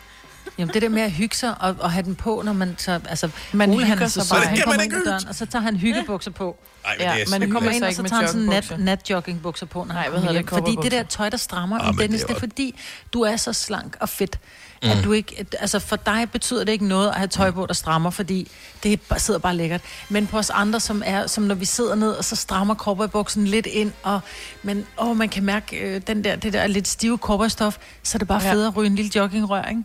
Jamen, 0.59 0.75
det 0.75 0.83
der 0.83 0.89
med 0.89 1.03
at 1.03 1.11
hygge 1.11 1.37
sig 1.37 1.55
og, 1.61 1.77
og 1.81 1.93
have 1.93 2.03
den 2.03 2.15
på, 2.15 2.43
når 2.45 2.53
man 2.53 2.75
så... 2.79 3.01
Altså, 3.09 3.29
Man 3.53 3.71
Ole, 3.71 3.85
han 3.85 3.95
hygger 3.95 4.05
er 4.05 4.09
så 4.09 4.15
sig 4.21 4.23
sej, 4.29 4.39
bare. 4.39 4.47
han 4.47 4.57
Det 4.57 4.65
kan 4.65 4.73
man 4.77 4.85
ikke 4.85 5.05
døren, 5.05 5.29
og 5.29 5.35
så 5.35 5.47
tager 5.47 5.63
han 5.63 5.77
hyggebukser 5.77 6.31
på. 6.31 6.57
Ej, 6.85 6.95
men 6.99 7.07
Ja, 7.07 7.15
det 7.15 7.23
er 7.23 7.33
Han 7.33 7.43
hygger 7.43 7.55
kommer 7.55 7.71
ind, 7.71 7.85
og 7.85 7.95
så 7.95 8.03
tager 8.03 8.21
han 8.21 8.29
sådan 8.29 8.43
nat, 8.43 8.75
nat 8.79 9.11
joggingbukser 9.11 9.67
på, 9.67 9.79
når 9.85 9.95
Nej, 9.95 10.03
han 10.03 10.11
hvad 10.13 10.21
hedder 10.21 10.41
det. 10.41 10.49
Fordi 10.51 10.77
det 10.83 10.93
der 10.93 11.03
tøj, 11.03 11.29
der 11.29 11.37
strammer, 11.37 11.79
Ah, 11.79 11.87
men 11.87 11.99
Dennis, 11.99 12.21
det 12.21 12.31
er 12.37 12.39
fordi, 12.41 12.81
du 13.13 13.21
er 13.23 13.37
så 13.37 13.53
slank 13.53 13.97
og 14.01 14.09
fedt. 14.09 14.39
At 14.83 15.05
du 15.05 15.13
ikke, 15.13 15.47
altså 15.61 15.79
for 15.79 15.97
dig 15.97 16.29
betyder 16.33 16.65
det 16.65 16.73
ikke 16.73 16.87
noget 16.87 17.09
at 17.09 17.15
have 17.15 17.29
tøj 17.29 17.51
på, 17.51 17.67
der 17.67 17.75
strammer, 17.75 18.11
fordi 18.11 18.51
det 18.83 19.01
sidder 19.17 19.41
bare 19.41 19.57
lækkert. 19.57 19.81
Men 20.09 20.27
på 20.27 20.39
os 20.39 20.51
andre, 20.51 20.81
som 20.81 21.03
er, 21.07 21.27
som 21.27 21.45
når 21.45 21.55
vi 21.55 21.65
sidder 21.65 21.95
ned, 21.95 22.11
og 22.13 22.25
så 22.25 22.37
strammer 22.37 22.75
cowboybuksen 22.75 23.45
lidt 23.47 23.67
ind, 23.67 23.93
og 24.03 24.21
men, 24.63 24.87
åh, 24.99 25.17
man 25.17 25.29
kan 25.29 25.45
mærke 25.45 25.77
øh, 25.77 26.01
den 26.07 26.25
der, 26.25 26.37
det 26.37 26.53
der 26.53 26.67
lidt 26.67 26.89
stive 26.89 27.19
cowboystof, 27.19 27.77
så 28.03 28.17
er 28.17 28.19
det 28.19 28.29
bare 28.29 28.43
Ja. 28.45 28.53
fedt 28.53 28.67
at 28.67 28.77
ryge 28.77 28.87
en 28.87 28.95
lille 28.95 29.11
joggingrør, 29.15 29.63
ikke? 29.65 29.83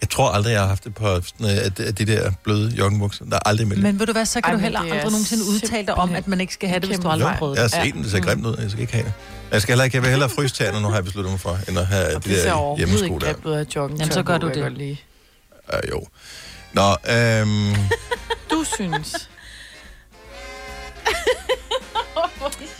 Jeg 0.00 0.10
tror 0.10 0.30
aldrig, 0.30 0.50
jeg 0.52 0.60
har 0.60 0.66
haft 0.68 0.84
det 0.84 0.94
på 0.94 1.08
øh, 1.08 1.16
at, 1.40 1.80
at 1.80 1.98
de 1.98 2.04
der 2.04 2.30
bløde 2.44 2.70
joggingbukser. 2.78 3.24
Der 3.24 3.36
er 3.36 3.40
aldrig 3.48 3.68
mellem. 3.68 3.82
Men 3.82 3.98
ved 3.98 4.06
du 4.06 4.12
hvad, 4.12 4.26
så 4.26 4.40
kan 4.40 4.44
Ej, 4.50 4.52
du 4.56 4.58
heller 4.60 4.80
det 4.80 4.88
er 4.90 4.94
aldrig 4.94 5.10
nogensinde 5.12 5.44
udtale 5.44 5.86
dig 5.86 5.94
om, 5.94 6.14
at 6.14 6.28
man 6.28 6.40
ikke 6.40 6.52
skal 6.54 6.68
have 6.68 6.80
det, 6.80 6.88
hvis 6.88 6.98
du 6.98 7.08
aldrig 7.08 7.28
har 7.30 7.38
prøvet 7.38 7.54
Jeg 7.56 7.62
har 7.62 7.68
det. 7.68 7.82
set 7.86 7.94
den, 7.94 8.02
det 8.02 8.10
ser 8.10 8.20
grimt 8.20 8.46
ud. 8.46 8.56
Jeg 8.60 8.70
skal 8.70 8.80
ikke 8.80 8.92
have 8.92 9.04
det. 9.04 9.12
Jeg 9.52 9.62
skal 9.62 9.72
heller 9.72 9.84
ikke, 9.84 9.96
jeg 9.96 10.02
vil 10.02 10.10
hellere 10.10 10.30
fryse 10.30 10.54
tæerne, 10.54 10.80
nu 10.80 10.88
har 10.88 10.94
jeg 10.94 11.04
besluttet 11.04 11.30
mig 11.32 11.40
for, 11.40 11.58
end 11.68 11.78
at 11.78 11.86
have 11.86 12.16
Og 12.16 12.24
de 12.24 12.28
det 12.30 12.38
ser 12.38 12.44
der 12.44 12.52
overhovedet 12.52 12.78
hjemmesko 12.88 13.04
ikke 13.14 13.26
der. 13.26 13.32
grimt 13.32 13.44
ud 13.46 13.52
af 13.52 13.66
jogging. 13.76 14.00
Jamen, 14.00 14.12
så 14.12 14.22
gør 14.22 14.38
du 14.38 14.48
det. 14.48 14.72
Lige. 14.72 15.00
Ja, 15.72 15.78
jo. 15.90 16.06
Nå, 16.72 16.96
øhm, 17.14 17.74
Du 18.50 18.64
synes. 18.74 19.28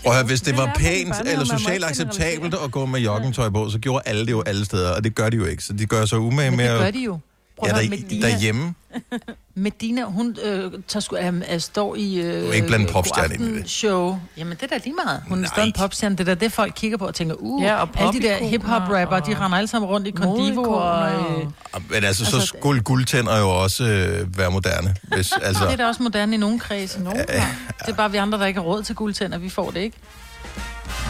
at 0.06 0.14
høre, 0.14 0.24
hvis 0.24 0.40
det 0.40 0.56
var 0.56 0.74
pænt 0.76 1.14
eller 1.26 1.44
socialt 1.44 1.84
acceptabelt 1.84 2.54
at 2.64 2.70
gå 2.70 2.86
med 2.86 3.00
joggingtøj 3.00 3.50
på, 3.50 3.70
så 3.70 3.78
gjorde 3.78 4.02
alle 4.06 4.26
det 4.26 4.32
jo 4.32 4.42
alle 4.42 4.64
steder, 4.64 4.90
og 4.90 5.04
det 5.04 5.14
gør 5.14 5.30
de 5.30 5.36
jo 5.36 5.44
ikke. 5.44 5.64
Så 5.64 5.72
de 5.72 5.86
gør 5.86 6.04
sig 6.04 6.18
umage 6.18 6.50
med 6.50 6.70
det 6.70 6.78
gør 6.78 6.86
at... 6.86 6.94
de 6.94 7.00
jo. 7.00 7.18
Prøv 7.58 7.68
Ja, 7.68 7.82
der, 7.82 7.90
Medina, 7.90 8.28
derhjemme. 8.28 8.74
Medina, 9.54 10.04
hun 10.04 10.36
øh, 10.44 10.72
tager 10.88 11.00
sgu, 11.00 11.16
øh, 11.16 11.42
øh, 11.52 11.60
står 11.60 11.96
i... 11.96 12.14
Øh, 12.20 12.42
Du 12.42 12.48
er 12.48 12.52
ikke 12.52 12.66
blandt 12.66 12.90
popstjerne 12.90 13.34
ind 13.34 13.42
i 13.44 13.58
det. 13.58 13.70
show. 13.70 14.20
Jamen, 14.36 14.52
det 14.60 14.62
er 14.62 14.66
da 14.66 14.80
lige 14.84 14.96
meget. 15.04 15.22
Hun 15.28 15.38
Nej. 15.38 15.48
står 15.54 15.62
en 15.62 15.72
popstjerne. 15.72 16.16
Det 16.16 16.28
er 16.28 16.34
da 16.34 16.44
det, 16.44 16.52
folk 16.52 16.72
kigger 16.76 16.98
på 16.98 17.06
og 17.06 17.14
tænker, 17.14 17.34
uh, 17.38 17.62
Ja, 17.62 17.74
og 17.76 17.88
alle 17.94 18.20
de 18.20 18.26
der 18.26 18.36
hip-hop-rapper, 18.36 19.20
de 19.20 19.34
render 19.40 19.58
alle 19.58 19.68
sammen 19.68 19.90
rundt 19.90 20.06
i 20.06 20.10
Condivo 20.12 20.62
og... 20.62 21.10
Øh, 21.12 21.46
Men 21.90 22.04
altså, 22.04 22.24
så 22.24 22.36
Altså, 22.36 22.46
skulle 22.58 22.80
guldtænder 22.82 23.38
jo 23.38 23.50
også 23.62 23.84
øh, 23.84 24.38
være 24.38 24.50
moderne. 24.50 24.94
Hvis, 25.02 25.32
altså, 25.42 25.64
det 25.64 25.72
er 25.72 25.76
da 25.76 25.86
også 25.86 26.02
moderne 26.02 26.34
i 26.34 26.38
nogle 26.38 26.58
kredse. 26.60 27.00
Nogen, 27.02 27.18
ja, 27.28 27.46
Det 27.80 27.88
er 27.88 27.92
bare 27.94 28.10
vi 28.10 28.16
andre, 28.16 28.38
der 28.38 28.46
ikke 28.46 28.60
har 28.60 28.66
råd 28.66 28.82
til 28.82 28.94
guldtænder. 28.94 29.38
Vi 29.38 29.48
får 29.48 29.70
det 29.70 29.80
ikke. 29.80 29.96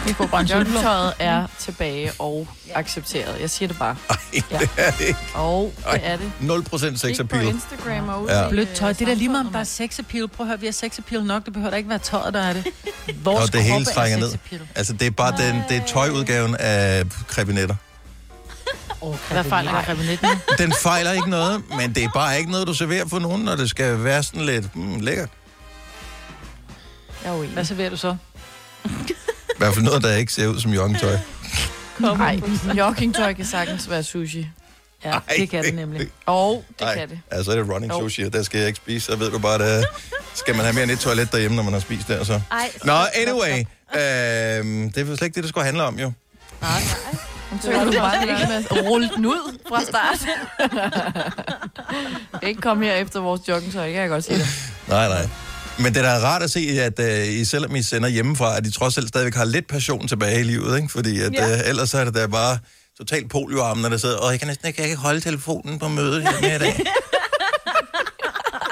Vi 0.07 0.13
får 0.13 0.25
sølvblom. 0.25 0.47
Joggingtøjet 0.59 1.15
er 1.19 1.47
tilbage 1.59 2.13
og 2.19 2.49
accepteret. 2.75 3.41
Jeg 3.41 3.51
siger 3.51 3.69
det 3.69 3.79
bare. 3.79 3.97
det 4.33 4.45
er 4.77 4.91
det 4.91 5.01
ikke. 5.07 5.19
Og 5.35 5.73
det 5.93 6.01
er 6.03 6.17
det. 6.17 6.33
0% 6.41 6.97
sex 6.97 7.05
Ikke 7.05 7.25
på 7.25 7.37
appeal. 7.37 7.49
Instagram 7.55 8.09
og 8.09 8.27
Ja. 8.29 8.49
Blødt 8.49 8.75
tøj. 8.75 8.93
Det 8.93 9.01
er 9.03 9.07
da 9.07 9.15
lige 9.15 9.29
meget, 9.29 9.47
om 9.47 9.53
der 9.53 9.61
er 9.61 9.65
sex 9.65 9.99
appeal. 9.99 10.29
Prøv 10.29 10.45
at 10.47 10.49
høre, 10.49 10.61
vi 10.61 10.67
har 10.67 10.73
sex 10.73 10.99
appeal 10.99 11.25
nok. 11.25 11.45
Det 11.45 11.53
behøver 11.53 11.71
da 11.71 11.77
ikke 11.77 11.89
være 11.91 11.99
tøjet, 11.99 12.35
der 12.35 12.41
er 12.41 12.53
det. 12.53 12.67
Vores 13.25 13.47
Og 13.47 13.53
det 13.53 13.63
hele 13.63 13.75
kroppe 13.85 13.91
er 13.91 13.95
trænger 13.95 14.19
sex 14.19 14.25
ned. 14.27 14.33
appeal. 14.35 14.61
Altså, 14.75 14.93
det 14.93 15.07
er 15.07 15.11
bare 15.11 15.35
den, 15.39 15.63
det 15.69 15.77
er 15.77 15.87
tøjudgaven 15.87 16.57
af 16.59 17.05
krebinetter. 17.29 17.75
Hvad 19.31 19.45
fejler 19.45 19.83
krebinetten? 19.83 20.29
Den 20.59 20.73
fejler 20.83 21.13
ikke 21.13 21.31
noget, 21.31 21.63
men 21.77 21.95
det 21.95 22.05
er 22.05 22.09
bare 22.15 22.39
ikke 22.39 22.51
noget, 22.51 22.67
du 22.67 22.75
serverer 22.75 23.09
for 23.09 23.19
nogen, 23.19 23.43
når 23.43 23.57
det 23.57 23.71
skal 23.71 24.05
være 24.05 24.23
sådan 24.23 24.43
lidt 24.47 24.77
mm, 24.77 25.01
lækkert. 25.01 25.29
Jeg 27.25 27.31
er 27.33 27.35
uenig. 27.37 27.53
Hvad 27.53 27.65
serverer 27.65 27.91
du 27.91 27.97
så? 27.97 28.17
I 29.59 29.61
hvert 29.61 29.75
fald 29.75 29.85
noget, 29.85 30.03
der 30.03 30.15
ikke 30.15 30.33
ser 30.33 30.47
ud 30.47 30.61
som 30.61 30.73
joggingtøj. 30.73 31.17
Nej, 31.99 32.41
joggingtøj 32.77 33.35
kan 33.35 33.45
sagtens 33.45 33.91
være 33.91 34.03
sushi. 34.03 34.49
Ja, 35.05 35.11
Ej, 35.11 35.21
det 35.39 35.51
kan 35.51 35.65
det 35.65 35.75
nemlig. 35.75 36.09
Og 36.27 36.65
det 36.69 36.81
Nej, 36.81 36.95
kan 36.95 37.09
det. 37.09 37.21
altså 37.31 37.51
er 37.53 37.57
det 37.57 37.69
running 37.71 37.93
Jo. 37.93 38.01
sushi, 38.01 38.23
og 38.23 38.33
der 38.33 38.43
skal 38.43 38.59
jeg 38.59 38.67
ikke 38.67 38.77
spise, 38.77 39.07
så 39.07 39.17
ved 39.17 39.31
du 39.31 39.39
bare, 39.39 39.65
at 39.65 39.85
skal 40.35 40.55
man 40.57 40.65
have 40.65 40.73
mere 40.75 40.83
end 40.83 40.93
et 40.93 40.99
toilet 40.99 41.33
derhjemme, 41.33 41.57
når 41.57 41.63
man 41.63 41.73
har 41.73 41.81
spist 41.81 42.09
der, 42.09 42.25
så. 42.25 42.41
Ej, 42.51 42.71
Nå, 42.85 42.93
anyway, 43.15 43.59
øhm, 43.59 44.93
det 44.93 45.01
er 45.01 45.05
vel 45.05 45.17
slet 45.19 45.23
ikke 45.27 45.35
det, 45.35 45.43
det 45.43 45.49
skulle 45.49 45.65
handle 45.65 45.83
om, 45.83 45.99
jo. 45.99 46.13
Så 47.63 47.71
kan 47.71 47.87
du 47.87 47.93
bare 47.93 48.27
være 48.27 48.49
med 48.49 48.65
at 48.79 48.85
rulle 48.87 49.11
den 49.17 49.27
ud 49.27 49.59
fra 49.69 49.81
start. 49.85 50.27
ikke 52.49 52.61
komme 52.61 52.85
her 52.85 52.95
efter 52.95 53.21
vores 53.21 53.41
joggingtøj, 53.49 53.93
kan 53.93 54.01
jeg 54.01 54.09
godt 54.09 54.25
sige 54.25 54.39
det. 54.39 54.47
Nej, 54.89 55.09
nej. 55.09 55.29
Men 55.79 55.95
det 55.95 55.97
er 55.97 56.03
da 56.21 56.27
rart 56.27 56.43
at 56.43 56.51
se, 56.51 56.61
at 56.81 56.99
uh, 56.99 57.29
I, 57.29 57.45
selvom 57.45 57.77
I 57.77 57.83
sender 57.83 58.09
hjemmefra, 58.09 58.57
at 58.57 58.67
I 58.67 58.71
trods 58.73 58.99
alt 58.99 59.09
stadigvæk 59.09 59.35
har 59.35 59.45
lidt 59.45 59.69
passion 59.69 60.09
tilbage 60.09 60.41
i 60.41 60.43
livet, 60.43 60.77
ikke? 60.77 60.89
Fordi 60.89 61.21
at, 61.21 61.33
Ja. 61.35 61.55
uh, 61.61 61.69
ellers 61.69 61.95
er 61.95 62.05
det 62.05 62.15
da 62.15 62.27
bare 62.27 62.59
totalt 62.99 63.31
polioarmen, 63.31 63.93
der 63.93 63.99
sidder, 63.99 64.19
og 64.19 64.31
jeg 64.31 64.39
kan 64.39 64.49
næsten 64.49 64.67
ikke, 64.69 64.81
jeg 64.81 64.85
kan 64.87 64.91
ikke 64.91 65.03
holde 65.03 65.21
telefonen 65.21 65.79
på 65.79 65.89
mødet 65.89 66.23
her 66.29 66.55
i 66.57 66.59
dag. 66.59 66.77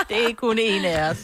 det 0.08 0.30
er 0.30 0.34
kun 0.38 0.58
en 0.58 0.84
af 0.84 1.10
os. 1.10 1.16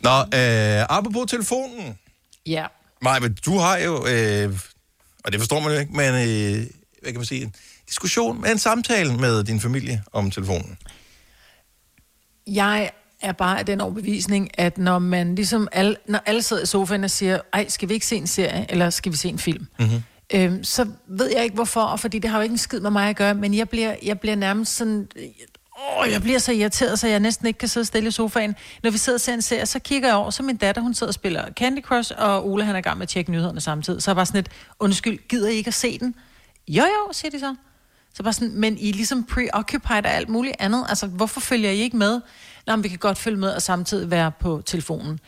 Nå, 0.00 0.18
øh, 0.18 0.82
apropos 0.88 1.30
telefonen. 1.30 1.98
Ja. 2.46 2.66
Maja, 3.02 3.28
du 3.46 3.58
har 3.58 3.78
jo, 3.78 4.06
øh, 4.06 4.58
og 5.24 5.32
det 5.32 5.40
forstår 5.40 5.60
man 5.60 5.72
jo 5.72 5.78
ikke, 5.78 5.92
men 5.92 6.14
øh, 6.14 6.66
hvad 7.02 7.12
kan 7.12 7.14
man 7.14 7.24
sige, 7.24 7.52
diskussion, 7.90 8.46
en 8.46 8.58
samtale 8.58 9.16
med 9.16 9.44
din 9.44 9.60
familie 9.60 10.02
om 10.12 10.30
telefonen. 10.30 10.78
Jeg 12.46 12.90
er 13.20 13.32
bare 13.32 13.58
af 13.58 13.66
den 13.66 13.80
overbevisning, 13.80 14.50
at 14.54 14.78
når 14.78 14.98
man 14.98 15.34
ligesom, 15.34 15.68
alle, 15.72 15.96
når 16.08 16.20
alle 16.26 16.42
sidder 16.42 16.62
i 16.62 16.66
sofaen 16.66 17.04
og 17.04 17.10
siger, 17.10 17.40
ej, 17.52 17.68
skal 17.68 17.88
vi 17.88 17.94
ikke 17.94 18.06
se 18.06 18.16
en 18.16 18.26
serie, 18.26 18.66
eller 18.68 18.90
skal 18.90 19.12
vi 19.12 19.16
se 19.16 19.28
en 19.28 19.38
film? 19.38 19.66
Mm-hmm. 19.78 20.02
Øhm, 20.34 20.64
så 20.64 20.86
ved 21.08 21.30
jeg 21.34 21.44
ikke 21.44 21.54
hvorfor, 21.54 21.80
og 21.80 22.00
fordi 22.00 22.18
det 22.18 22.30
har 22.30 22.38
jo 22.38 22.42
ikke 22.42 22.52
en 22.52 22.58
skid 22.58 22.80
med 22.80 22.90
mig 22.90 23.08
at 23.08 23.16
gøre, 23.16 23.34
men 23.34 23.54
jeg 23.54 23.68
bliver, 23.68 23.94
jeg 24.02 24.20
bliver 24.20 24.36
nærmest 24.36 24.76
sådan... 24.76 25.08
Åh, 25.98 26.12
jeg 26.12 26.22
bliver 26.22 26.38
så 26.38 26.52
irriteret, 26.52 26.98
så 26.98 27.08
jeg 27.08 27.20
næsten 27.20 27.46
ikke 27.46 27.58
kan 27.58 27.68
sidde 27.68 27.86
stille 27.86 28.08
i 28.08 28.10
sofaen. 28.10 28.54
Når 28.82 28.90
vi 28.90 28.98
sidder 28.98 29.16
og 29.16 29.20
ser 29.20 29.34
en 29.34 29.42
serie, 29.42 29.66
så 29.66 29.78
kigger 29.78 30.08
jeg 30.08 30.16
over, 30.16 30.30
så 30.30 30.42
min 30.42 30.56
datter, 30.56 30.82
hun 30.82 30.94
sidder 30.94 31.10
og 31.10 31.14
spiller 31.14 31.44
Candy 31.52 31.82
Crush, 31.82 32.12
og 32.18 32.48
Ole, 32.48 32.64
han 32.64 32.74
er 32.74 32.78
i 32.78 32.82
gang 32.82 32.98
med 32.98 33.02
at 33.02 33.08
tjekke 33.08 33.30
nyhederne 33.30 33.60
samtidig. 33.60 34.02
Så 34.02 34.10
er 34.10 34.12
jeg 34.12 34.16
bare 34.16 34.26
sådan 34.26 34.38
et, 34.38 34.48
undskyld, 34.78 35.28
gider 35.28 35.48
I 35.48 35.54
ikke 35.54 35.68
at 35.68 35.74
se 35.74 35.98
den? 35.98 36.14
Jo, 36.68 36.82
jo, 36.82 37.12
siger 37.12 37.30
de 37.30 37.40
så. 37.40 37.54
Så 38.14 38.22
bare 38.22 38.32
sådan, 38.32 38.54
men 38.54 38.78
I 38.78 38.88
er 38.88 38.92
ligesom 38.92 39.24
preoccupied 39.24 40.06
af 40.06 40.16
alt 40.16 40.28
muligt 40.28 40.56
andet. 40.58 40.86
Altså, 40.88 41.06
hvorfor 41.06 41.40
følger 41.40 41.70
I 41.70 41.78
ikke 41.78 41.96
med? 41.96 42.20
Nå, 42.66 42.76
men 42.76 42.84
vi 42.84 42.88
kan 42.88 42.98
godt 42.98 43.18
følge 43.18 43.36
med 43.36 43.48
og 43.50 43.62
samtidig 43.62 44.10
være 44.10 44.32
på 44.40 44.62
telefonen. 44.66 45.20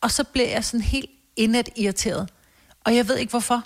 Og 0.00 0.10
så 0.10 0.24
bliver 0.24 0.48
jeg 0.48 0.64
sådan 0.64 0.80
helt 0.80 1.10
indet 1.36 1.68
irriteret. 1.76 2.28
Og 2.84 2.96
jeg 2.96 3.08
ved 3.08 3.16
ikke 3.16 3.30
hvorfor. 3.30 3.64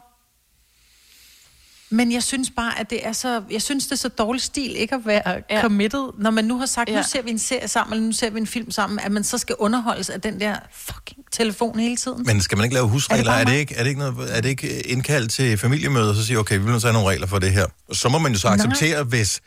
Men 1.90 2.12
jeg 2.12 2.22
synes 2.22 2.50
bare, 2.50 2.78
at 2.78 2.90
det 2.90 3.06
er 3.06 3.12
så... 3.12 3.42
Jeg 3.50 3.62
synes, 3.62 3.84
det 3.84 3.92
er 3.92 3.96
så 3.96 4.08
dårlig 4.08 4.42
stil 4.42 4.76
ikke 4.76 4.94
at 4.94 5.06
være 5.06 5.42
ja. 5.50 5.60
committed. 5.60 6.10
Når 6.18 6.30
man 6.30 6.44
nu 6.44 6.58
har 6.58 6.66
sagt, 6.66 6.90
ja. 6.90 6.96
nu 6.96 7.02
ser 7.02 7.22
vi 7.22 7.30
en 7.30 7.38
serie 7.38 7.68
sammen, 7.68 7.92
eller 7.92 8.06
nu 8.06 8.12
ser 8.12 8.30
vi 8.30 8.40
en 8.40 8.46
film 8.46 8.70
sammen, 8.70 8.98
at 8.98 9.12
man 9.12 9.24
så 9.24 9.38
skal 9.38 9.56
underholdes 9.58 10.10
af 10.10 10.20
den 10.20 10.40
der 10.40 10.56
fucking 10.72 11.19
telefon 11.32 11.78
hele 11.78 11.96
tiden. 11.96 12.22
Men 12.26 12.40
skal 12.42 12.58
man 12.58 12.64
ikke 12.64 12.74
lave 12.74 12.88
husregler? 12.88 13.32
Er 13.32 13.44
det, 13.44 13.50
er 13.50 13.52
det 13.54 13.60
ikke, 13.60 13.74
er 13.74 13.82
det 13.82 13.88
ikke, 13.88 14.00
noget, 14.00 14.36
er 14.36 14.40
det 14.40 14.48
ikke 14.48 14.80
indkaldt 14.86 15.32
til 15.32 15.58
familiemøder, 15.58 16.14
så 16.14 16.26
siger 16.26 16.38
okay, 16.38 16.58
vi 16.58 16.64
vil 16.64 16.72
at 16.74 16.82
have 16.82 16.92
nogle 16.92 17.08
regler 17.08 17.26
for 17.26 17.38
det 17.38 17.52
her. 17.52 17.66
Så 17.92 18.08
må 18.08 18.18
man 18.18 18.32
jo 18.32 18.38
så 18.38 18.48
Nej. 18.48 18.54
acceptere, 18.54 19.02
hvis 19.04 19.40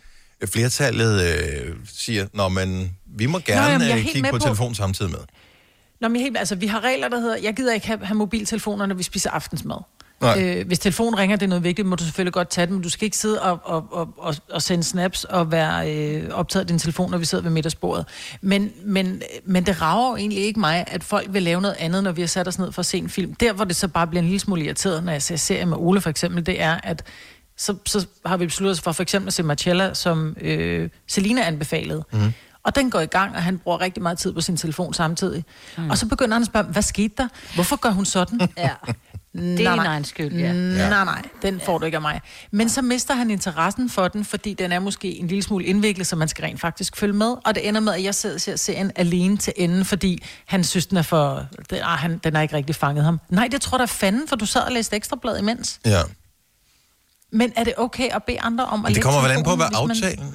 flertallet 0.45 1.21
øh, 1.23 1.75
siger, 1.95 2.27
nå, 2.33 2.49
men 2.49 2.91
vi 3.17 3.25
må 3.25 3.37
Nå, 3.37 3.43
gerne 3.45 3.71
jamen, 3.71 3.87
jeg 3.87 3.93
er 3.93 3.97
øh, 3.99 4.05
kigge 4.05 4.29
på, 4.31 4.37
på- 4.37 4.43
telefon 4.43 4.75
samtidig 4.75 5.11
med. 5.11 5.19
Nå, 6.01 6.07
men 6.07 6.21
helt, 6.21 6.37
altså, 6.37 6.55
vi 6.55 6.67
har 6.67 6.83
regler, 6.83 7.07
der 7.07 7.19
hedder, 7.19 7.37
jeg 7.37 7.53
gider 7.55 7.73
ikke 7.73 7.87
have, 7.87 8.05
have 8.05 8.15
mobiltelefoner, 8.15 8.85
når 8.85 8.95
vi 8.95 9.03
spiser 9.03 9.29
aftensmad. 9.29 9.77
Nej. 10.23 10.43
Øh, 10.43 10.67
hvis 10.67 10.79
telefonen 10.79 11.19
ringer, 11.19 11.35
det 11.35 11.45
er 11.45 11.49
noget 11.49 11.63
vigtigt, 11.63 11.87
må 11.87 11.95
du 11.95 12.03
selvfølgelig 12.03 12.33
godt 12.33 12.49
tage 12.49 12.67
den, 12.67 12.73
men 12.73 12.83
du 12.83 12.89
skal 12.89 13.05
ikke 13.05 13.17
sidde 13.17 13.41
og, 13.41 13.59
og, 13.63 13.87
og, 13.91 14.09
og, 14.17 14.35
og 14.51 14.61
sende 14.61 14.83
snaps 14.83 15.23
og 15.23 15.51
være 15.51 15.95
øh, 15.95 16.29
optaget 16.31 16.63
af 16.63 16.67
din 16.67 16.79
telefon, 16.79 17.11
når 17.11 17.17
vi 17.17 17.25
sidder 17.25 17.43
ved 17.43 17.51
middagsbordet. 17.51 18.05
Men, 18.41 18.71
men, 18.85 19.21
men 19.45 19.65
det 19.65 19.81
rager 19.81 20.09
jo 20.09 20.15
egentlig 20.15 20.39
ikke 20.39 20.59
mig, 20.59 20.83
at 20.87 21.03
folk 21.03 21.33
vil 21.33 21.43
lave 21.43 21.61
noget 21.61 21.75
andet, 21.79 22.03
når 22.03 22.11
vi 22.11 22.21
har 22.21 22.27
sat 22.27 22.47
os 22.47 22.59
ned 22.59 22.71
for 22.71 22.79
at 22.79 22.85
se 22.85 22.97
en 22.97 23.09
film. 23.09 23.33
Der, 23.33 23.53
hvor 23.53 23.65
det 23.65 23.75
så 23.75 23.87
bare 23.87 24.07
bliver 24.07 24.21
en 24.21 24.27
lille 24.27 24.39
smule 24.39 24.63
irriteret, 24.63 25.03
når 25.03 25.11
jeg 25.11 25.21
ser 25.21 25.35
serie 25.35 25.65
med 25.65 25.77
Ole 25.79 26.01
for 26.01 26.09
eksempel, 26.09 26.45
det 26.45 26.61
er, 26.61 26.79
at 26.83 27.03
så, 27.57 27.75
så 27.85 28.07
har 28.25 28.37
vi 28.37 28.45
besluttet 28.45 28.71
os 28.71 28.81
for 28.81 28.91
for 28.91 29.03
eksempel 29.03 29.27
at 29.27 29.33
se 29.33 29.43
Marcella, 29.43 29.93
som 29.93 30.35
øh, 30.41 30.89
Selina 31.07 31.41
anbefalede. 31.41 32.03
Mm. 32.11 32.33
Og 32.63 32.75
den 32.75 32.91
går 32.91 32.99
i 32.99 33.05
gang, 33.05 33.35
og 33.35 33.43
han 33.43 33.57
bruger 33.57 33.81
rigtig 33.81 34.03
meget 34.03 34.17
tid 34.17 34.33
på 34.33 34.41
sin 34.41 34.57
telefon 34.57 34.93
samtidig. 34.93 35.43
Mm. 35.77 35.89
Og 35.89 35.97
så 35.97 36.07
begynder 36.07 36.33
han 36.33 36.41
at 36.41 36.47
spørge, 36.47 36.65
hvad 36.65 36.81
skete 36.81 37.13
der? 37.17 37.27
Hvorfor 37.55 37.75
gør 37.75 37.89
hun 37.89 38.05
sådan? 38.05 38.39
Ja. 38.57 38.69
Det 39.33 39.65
er 39.65 39.71
din 39.75 39.79
egen 39.85 40.03
skyld, 40.05 40.33
ja. 40.35 40.53
Nej, 40.53 41.05
nej, 41.05 41.21
den 41.41 41.61
får 41.65 41.77
du 41.77 41.85
ikke 41.85 41.95
af 41.97 42.01
mig. 42.01 42.21
Men 42.51 42.69
så 42.69 42.81
mister 42.81 43.13
han 43.13 43.29
interessen 43.31 43.89
for 43.89 44.07
den, 44.07 44.25
fordi 44.25 44.53
den 44.53 44.71
er 44.71 44.79
måske 44.79 45.19
en 45.19 45.27
lille 45.27 45.43
smule 45.43 45.65
indviklet, 45.65 46.07
så 46.07 46.15
man 46.15 46.27
skal 46.27 46.43
rent 46.43 46.61
faktisk 46.61 46.97
følge 46.97 47.13
med. 47.13 47.35
Og 47.45 47.55
det 47.55 47.67
ender 47.67 47.81
med, 47.81 47.93
at 47.93 48.03
jeg 48.03 48.15
sidder 48.15 48.35
og 48.35 48.41
ser 48.41 48.55
serien 48.55 48.91
alene 48.95 49.37
til 49.37 49.53
enden, 49.57 49.85
fordi 49.85 50.23
han 50.45 50.63
synes, 50.63 50.85
den 50.85 50.97
er 50.97 51.01
for... 51.01 51.45
Det, 51.69 51.79
ah, 51.83 51.97
han, 51.99 52.17
den 52.23 52.35
har 52.35 52.41
ikke 52.41 52.55
rigtig 52.55 52.75
fanget 52.75 53.03
ham. 53.05 53.19
Nej, 53.29 53.47
det 53.47 53.61
tror 53.61 53.75
jeg 53.77 53.79
da 53.79 53.85
fanden, 53.85 54.27
for 54.27 54.35
du 54.35 54.45
sad 54.45 54.61
og 54.61 54.71
læste 54.71 54.95
ekstrablad 54.95 55.37
imens. 55.39 55.79
Ja. 55.85 56.01
Men 57.31 57.53
er 57.55 57.63
det 57.63 57.73
okay 57.77 58.09
at 58.11 58.23
bede 58.23 58.39
andre 58.41 58.65
om 58.65 58.85
at 58.85 58.89
Men 58.89 58.95
det 58.95 59.03
kommer 59.03 59.21
vel 59.21 59.31
an 59.31 59.43
på, 59.43 59.55
hvad 59.55 59.65
hvis 59.87 60.01
man- 60.01 60.09
aftalen 60.11 60.33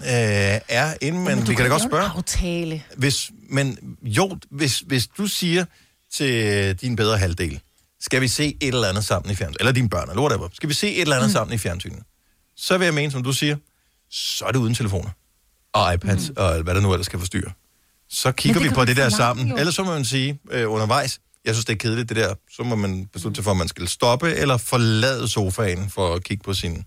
øh, 0.55 0.61
er, 0.69 0.95
inden 1.01 1.25
man... 1.25 1.37
Men 1.37 1.45
du 1.45 1.51
Vi 1.51 1.55
kan 1.55 1.65
da 1.65 1.71
godt 1.71 1.83
spørge. 1.83 2.11
aftale. 2.17 2.83
Hvis, 2.97 3.31
men 3.51 3.79
jo, 4.03 4.39
hvis, 4.51 4.79
hvis 4.81 5.07
du 5.07 5.27
siger 5.27 5.65
til 6.15 6.75
din 6.77 6.97
bedre 6.97 7.19
halvdel, 7.19 7.61
skal 8.01 8.21
vi 8.21 8.29
se 8.29 8.57
et 8.61 8.75
eller 8.75 8.89
andet 8.89 9.05
sammen 9.05 9.33
i 9.33 9.35
fjernsynet, 9.35 9.61
eller 9.61 9.73
dine 9.73 9.89
børn, 9.89 10.11
eller 10.11 10.23
whatever, 10.23 10.49
skal 10.53 10.69
vi 10.69 10.75
se 10.75 10.95
et 10.95 11.01
eller 11.01 11.17
andet 11.17 11.29
mm. 11.29 11.33
sammen 11.33 11.55
i 11.55 11.59
fjernsynet, 11.59 12.03
så 12.57 12.79
vil 12.79 12.85
jeg 12.85 12.95
mene, 12.95 13.13
som 13.13 13.23
du 13.23 13.33
siger, 13.33 13.57
så 14.11 14.45
er 14.45 14.53
det 14.53 14.59
uden 14.59 14.75
telefoner 14.75 15.11
og 15.73 15.95
iPads, 15.95 16.29
mm. 16.29 16.35
og 16.37 16.63
hvad 16.63 16.75
der 16.75 16.81
nu 16.81 16.93
ellers 16.93 17.07
skal 17.07 17.19
forstyrre. 17.19 17.53
Så 18.11 18.33
kigger 18.33 18.61
vi 18.61 18.69
på 18.69 18.85
det 18.85 18.97
der 18.97 19.03
forlange, 19.03 19.17
sammen. 19.17 19.49
jo. 19.49 19.57
Ellers 19.57 19.75
så 19.75 19.85
må 19.85 19.93
man 19.93 20.05
sige 20.05 20.41
øh, 20.51 20.73
undervejs, 20.73 21.21
jeg 21.45 21.55
synes, 21.55 21.65
det 21.65 21.73
er 21.73 21.79
kedeligt 21.79 22.09
det 22.09 22.17
der, 22.17 22.35
så 22.57 22.63
må 22.63 22.77
man 22.77 23.07
beslutte 23.13 23.37
sig 23.37 23.45
for, 23.45 23.51
at 23.51 23.57
man 23.57 23.69
skal 23.69 23.89
stoppe 23.89 24.35
eller 24.35 24.57
forlade 24.57 25.29
sofaen 25.29 25.91
for 25.91 26.15
at 26.15 26.25
kigge 26.25 26.45
på 26.45 26.55
sin 26.55 26.85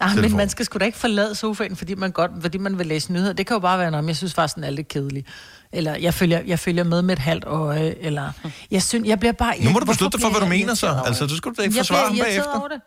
Ah, 0.00 0.16
men 0.16 0.36
man 0.36 0.48
skal 0.48 0.64
sgu 0.64 0.78
da 0.78 0.84
ikke 0.84 0.98
forlade 0.98 1.34
sofaen, 1.34 1.76
fordi 1.76 1.94
man, 1.94 2.10
godt, 2.10 2.30
fordi 2.40 2.58
man 2.58 2.78
vil 2.78 2.86
læse 2.86 3.12
nyheder. 3.12 3.32
Det 3.32 3.46
kan 3.46 3.54
jo 3.54 3.58
bare 3.58 3.78
være, 3.78 3.98
om 3.98 4.08
jeg 4.08 4.16
synes 4.16 4.34
faktisk, 4.34 4.54
den 4.54 4.64
er 4.64 4.70
lidt 4.70 4.88
kedelig. 4.88 5.24
Eller 5.72 5.94
jeg 5.96 6.14
følger, 6.14 6.40
jeg 6.46 6.58
følger 6.58 6.84
med 6.84 7.02
med 7.02 7.12
et 7.12 7.18
halvt 7.18 7.44
øje. 7.44 7.94
Eller 8.00 8.32
jeg, 8.70 8.82
synes, 8.82 9.08
jeg 9.08 9.20
bliver 9.20 9.32
bare... 9.32 9.54
Nu 9.64 9.70
må 9.70 9.78
du 9.78 9.86
beslutte 9.86 10.18
dig 10.18 10.22
for, 10.22 10.30
hvad 10.30 10.40
du 10.40 10.46
jeg 10.46 10.58
mener 10.58 10.74
så. 10.74 11.02
Altså, 11.06 11.22
det? 11.24 11.30
du 11.30 11.36
skal 11.36 11.52
da 11.54 11.62
ikke 11.62 11.76
Jeg 11.76 11.86
forsvare 11.86 12.06
ham 12.06 12.18
bagefter. 12.18 12.58
over 12.58 12.68
det. 12.68 12.80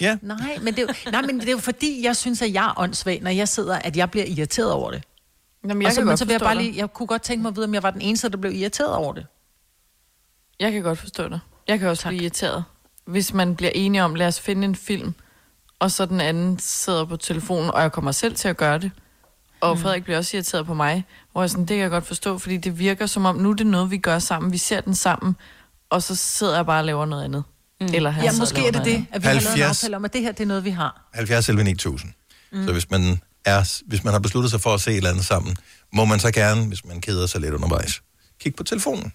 Ja. 0.00 0.16
Nej, 0.22 0.58
men 0.62 0.74
det, 0.74 0.82
er 0.82 0.94
jo, 1.06 1.10
nej, 1.10 1.22
men 1.22 1.40
det 1.40 1.48
er 1.48 1.52
jo 1.52 1.58
fordi, 1.58 2.04
jeg 2.04 2.16
synes, 2.16 2.42
at 2.42 2.52
jeg 2.52 2.64
er 2.64 2.80
åndssvag, 2.80 3.20
når 3.22 3.30
jeg 3.30 3.48
sidder, 3.48 3.78
at 3.78 3.96
jeg 3.96 4.10
bliver 4.10 4.26
irriteret 4.26 4.72
over 4.72 4.90
det. 4.90 5.02
Jamen, 5.64 5.76
Og 5.76 5.82
jeg 5.82 5.92
så, 5.92 6.00
kan 6.00 6.06
men 6.06 6.16
så 6.16 6.24
vil 6.24 6.32
jeg 6.32 6.40
bare 6.40 6.56
lige, 6.58 6.76
jeg 6.76 6.92
kunne 6.92 7.06
godt 7.06 7.22
tænke 7.22 7.42
mig 7.42 7.48
at 7.48 7.56
vide, 7.56 7.64
om 7.64 7.74
jeg 7.74 7.82
var 7.82 7.90
den 7.90 8.00
eneste, 8.00 8.28
der 8.28 8.36
blev 8.36 8.52
irriteret 8.52 8.92
over 8.92 9.12
det. 9.12 9.26
Jeg 10.60 10.72
kan 10.72 10.82
godt 10.82 10.98
forstå 10.98 11.28
det. 11.28 11.40
Jeg 11.68 11.78
kan 11.78 11.88
også 11.88 12.02
tak. 12.02 12.10
blive 12.10 12.22
irriteret. 12.22 12.64
Hvis 13.06 13.32
man 13.32 13.56
bliver 13.56 13.72
enige 13.74 14.04
om, 14.04 14.14
lad 14.14 14.26
os 14.26 14.40
finde 14.40 14.64
en 14.64 14.74
film, 14.76 15.14
og 15.78 15.90
så 15.90 16.06
den 16.06 16.20
anden 16.20 16.58
sidder 16.58 17.04
på 17.04 17.16
telefonen, 17.16 17.70
og 17.70 17.82
jeg 17.82 17.92
kommer 17.92 18.12
selv 18.12 18.34
til 18.36 18.48
at 18.48 18.56
gøre 18.56 18.78
det. 18.78 18.90
Og 19.60 19.76
mm. 19.76 19.82
Frederik 19.82 20.04
bliver 20.04 20.18
også 20.18 20.36
irriteret 20.36 20.66
på 20.66 20.74
mig, 20.74 21.04
hvor 21.34 21.42
jeg 21.42 21.50
sådan, 21.50 21.62
det 21.64 21.68
kan 21.68 21.78
jeg 21.78 21.90
godt 21.90 22.06
forstå, 22.06 22.38
fordi 22.38 22.56
det 22.56 22.78
virker 22.78 23.06
som 23.06 23.24
om, 23.24 23.36
nu 23.36 23.50
er 23.50 23.54
det 23.54 23.66
noget, 23.66 23.90
vi 23.90 23.98
gør 23.98 24.18
sammen. 24.18 24.52
Vi 24.52 24.58
ser 24.58 24.80
den 24.80 24.94
sammen, 24.94 25.36
og 25.90 26.02
så 26.02 26.14
sidder 26.14 26.56
jeg 26.56 26.66
bare 26.66 26.80
og 26.80 26.84
laver 26.84 27.06
noget 27.06 27.24
andet. 27.24 27.44
Mm. 27.80 27.86
Eller 27.94 28.10
han 28.10 28.24
Ja, 28.24 28.30
måske 28.38 28.58
er 28.60 28.64
det 28.64 28.72
noget 28.72 28.86
det, 28.86 29.06
at 29.12 29.22
vi 29.22 29.26
har 29.26 29.32
lavet 29.34 29.42
en 29.44 29.48
70. 29.50 29.68
aftale 29.70 29.96
om, 29.96 30.04
at 30.04 30.12
det 30.12 30.20
her 30.20 30.32
det 30.32 30.40
er 30.40 30.46
noget, 30.46 30.64
vi 30.64 30.70
har. 30.70 31.08
70 31.14 31.48
11 31.48 31.64
9000. 31.64 32.12
Mm. 32.52 32.66
Så 32.66 32.72
hvis 32.72 32.90
man, 32.90 33.20
er, 33.44 33.80
hvis 33.86 34.04
man 34.04 34.12
har 34.12 34.20
besluttet 34.20 34.50
sig 34.50 34.60
for 34.60 34.74
at 34.74 34.80
se 34.80 34.90
et 34.90 34.96
eller 34.96 35.10
andet 35.10 35.24
sammen, 35.24 35.56
må 35.92 36.04
man 36.04 36.20
så 36.20 36.30
gerne, 36.30 36.66
hvis 36.66 36.84
man 36.84 37.00
keder 37.00 37.26
sig 37.26 37.40
lidt 37.40 37.54
undervejs, 37.54 38.02
kigge 38.40 38.56
på 38.56 38.62
telefonen. 38.64 39.12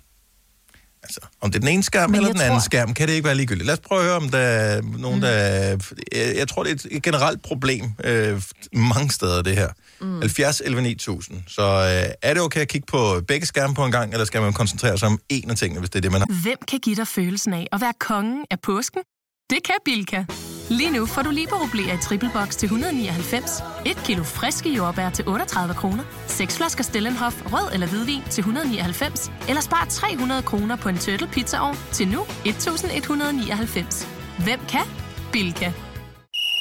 Altså, 1.04 1.20
om 1.42 1.52
det 1.52 1.56
er 1.56 1.60
den 1.60 1.70
ene 1.70 1.84
skærm 1.84 2.10
Men 2.10 2.16
eller 2.20 2.32
den 2.32 2.42
anden 2.42 2.60
tror- 2.60 2.64
skærm, 2.66 2.94
kan 2.94 3.08
det 3.08 3.14
ikke 3.14 3.26
være 3.26 3.36
ligegyldigt. 3.36 3.66
Lad 3.68 3.74
os 3.74 3.80
prøve 3.80 4.02
at 4.02 4.06
høre, 4.08 4.16
om 4.16 4.30
der 4.30 4.38
er 4.38 4.82
nogen, 4.82 5.16
Mm. 5.16 5.22
der... 5.22 5.30
Jeg, 5.32 6.36
jeg 6.38 6.48
tror, 6.48 6.64
det 6.64 6.86
er 6.86 6.88
et 6.92 7.04
generelt 7.04 7.42
problem 7.42 7.86
øh, 8.04 8.42
mange 8.74 9.12
steder, 9.12 9.42
det 9.42 9.56
her. 9.56 9.70
Mm. 10.02 10.20
70 10.22 10.62
11 10.66 10.82
9000. 10.82 11.44
Så 11.48 11.62
øh, 11.62 12.14
er 12.22 12.34
det 12.34 12.44
okay 12.44 12.62
at 12.62 12.68
kigge 12.68 12.86
på 12.86 13.22
begge 13.28 13.46
skærme 13.46 13.76
på 13.76 13.86
en 13.86 13.92
gang, 13.92 14.14
eller 14.14 14.26
skal 14.26 14.42
man 14.42 14.54
koncentrere 14.54 14.98
sig 14.98 15.08
om 15.08 15.20
en 15.30 15.50
af 15.50 15.56
tingene, 15.56 15.80
hvis 15.80 15.90
det 15.90 16.00
er 16.00 16.02
det, 16.02 16.12
man 16.12 16.22
har? 16.22 16.42
Hvem 16.42 16.58
kan 16.68 16.80
give 16.80 16.96
dig 16.96 17.08
følelsen 17.08 17.54
af 17.54 17.68
at 17.72 17.82
være 17.82 17.94
kongen 18.00 18.46
af 18.52 18.60
påsken? 18.60 19.02
Det 19.50 19.64
kan 19.64 19.76
Bilka! 19.86 20.24
Lige 20.70 20.92
nu 20.92 21.06
får 21.06 21.22
du 21.22 21.30
liberobleer 21.30 21.94
i 21.94 21.98
triple 21.98 22.30
box 22.34 22.56
til 22.56 22.66
199, 22.66 23.52
et 23.86 23.98
kilo 24.06 24.24
friske 24.24 24.70
jordbær 24.70 25.10
til 25.10 25.28
38 25.28 25.74
kroner, 25.74 26.04
seks 26.28 26.58
flasker 26.58 26.84
Stellenhof 26.84 27.42
rød 27.46 27.74
eller 27.74 27.88
hvidvin 27.88 28.22
til 28.30 28.42
199, 28.42 29.32
eller 29.48 29.62
spar 29.62 29.88
300 29.90 30.42
kroner 30.42 30.76
på 30.76 30.90
en 30.90 30.98
turtle 30.98 31.28
pizzaovn 31.28 31.78
til 31.92 32.08
nu 32.08 32.22
1199. 32.46 34.08
Hvem 34.44 34.60
kan? 34.70 34.86
Bilka. 35.32 35.72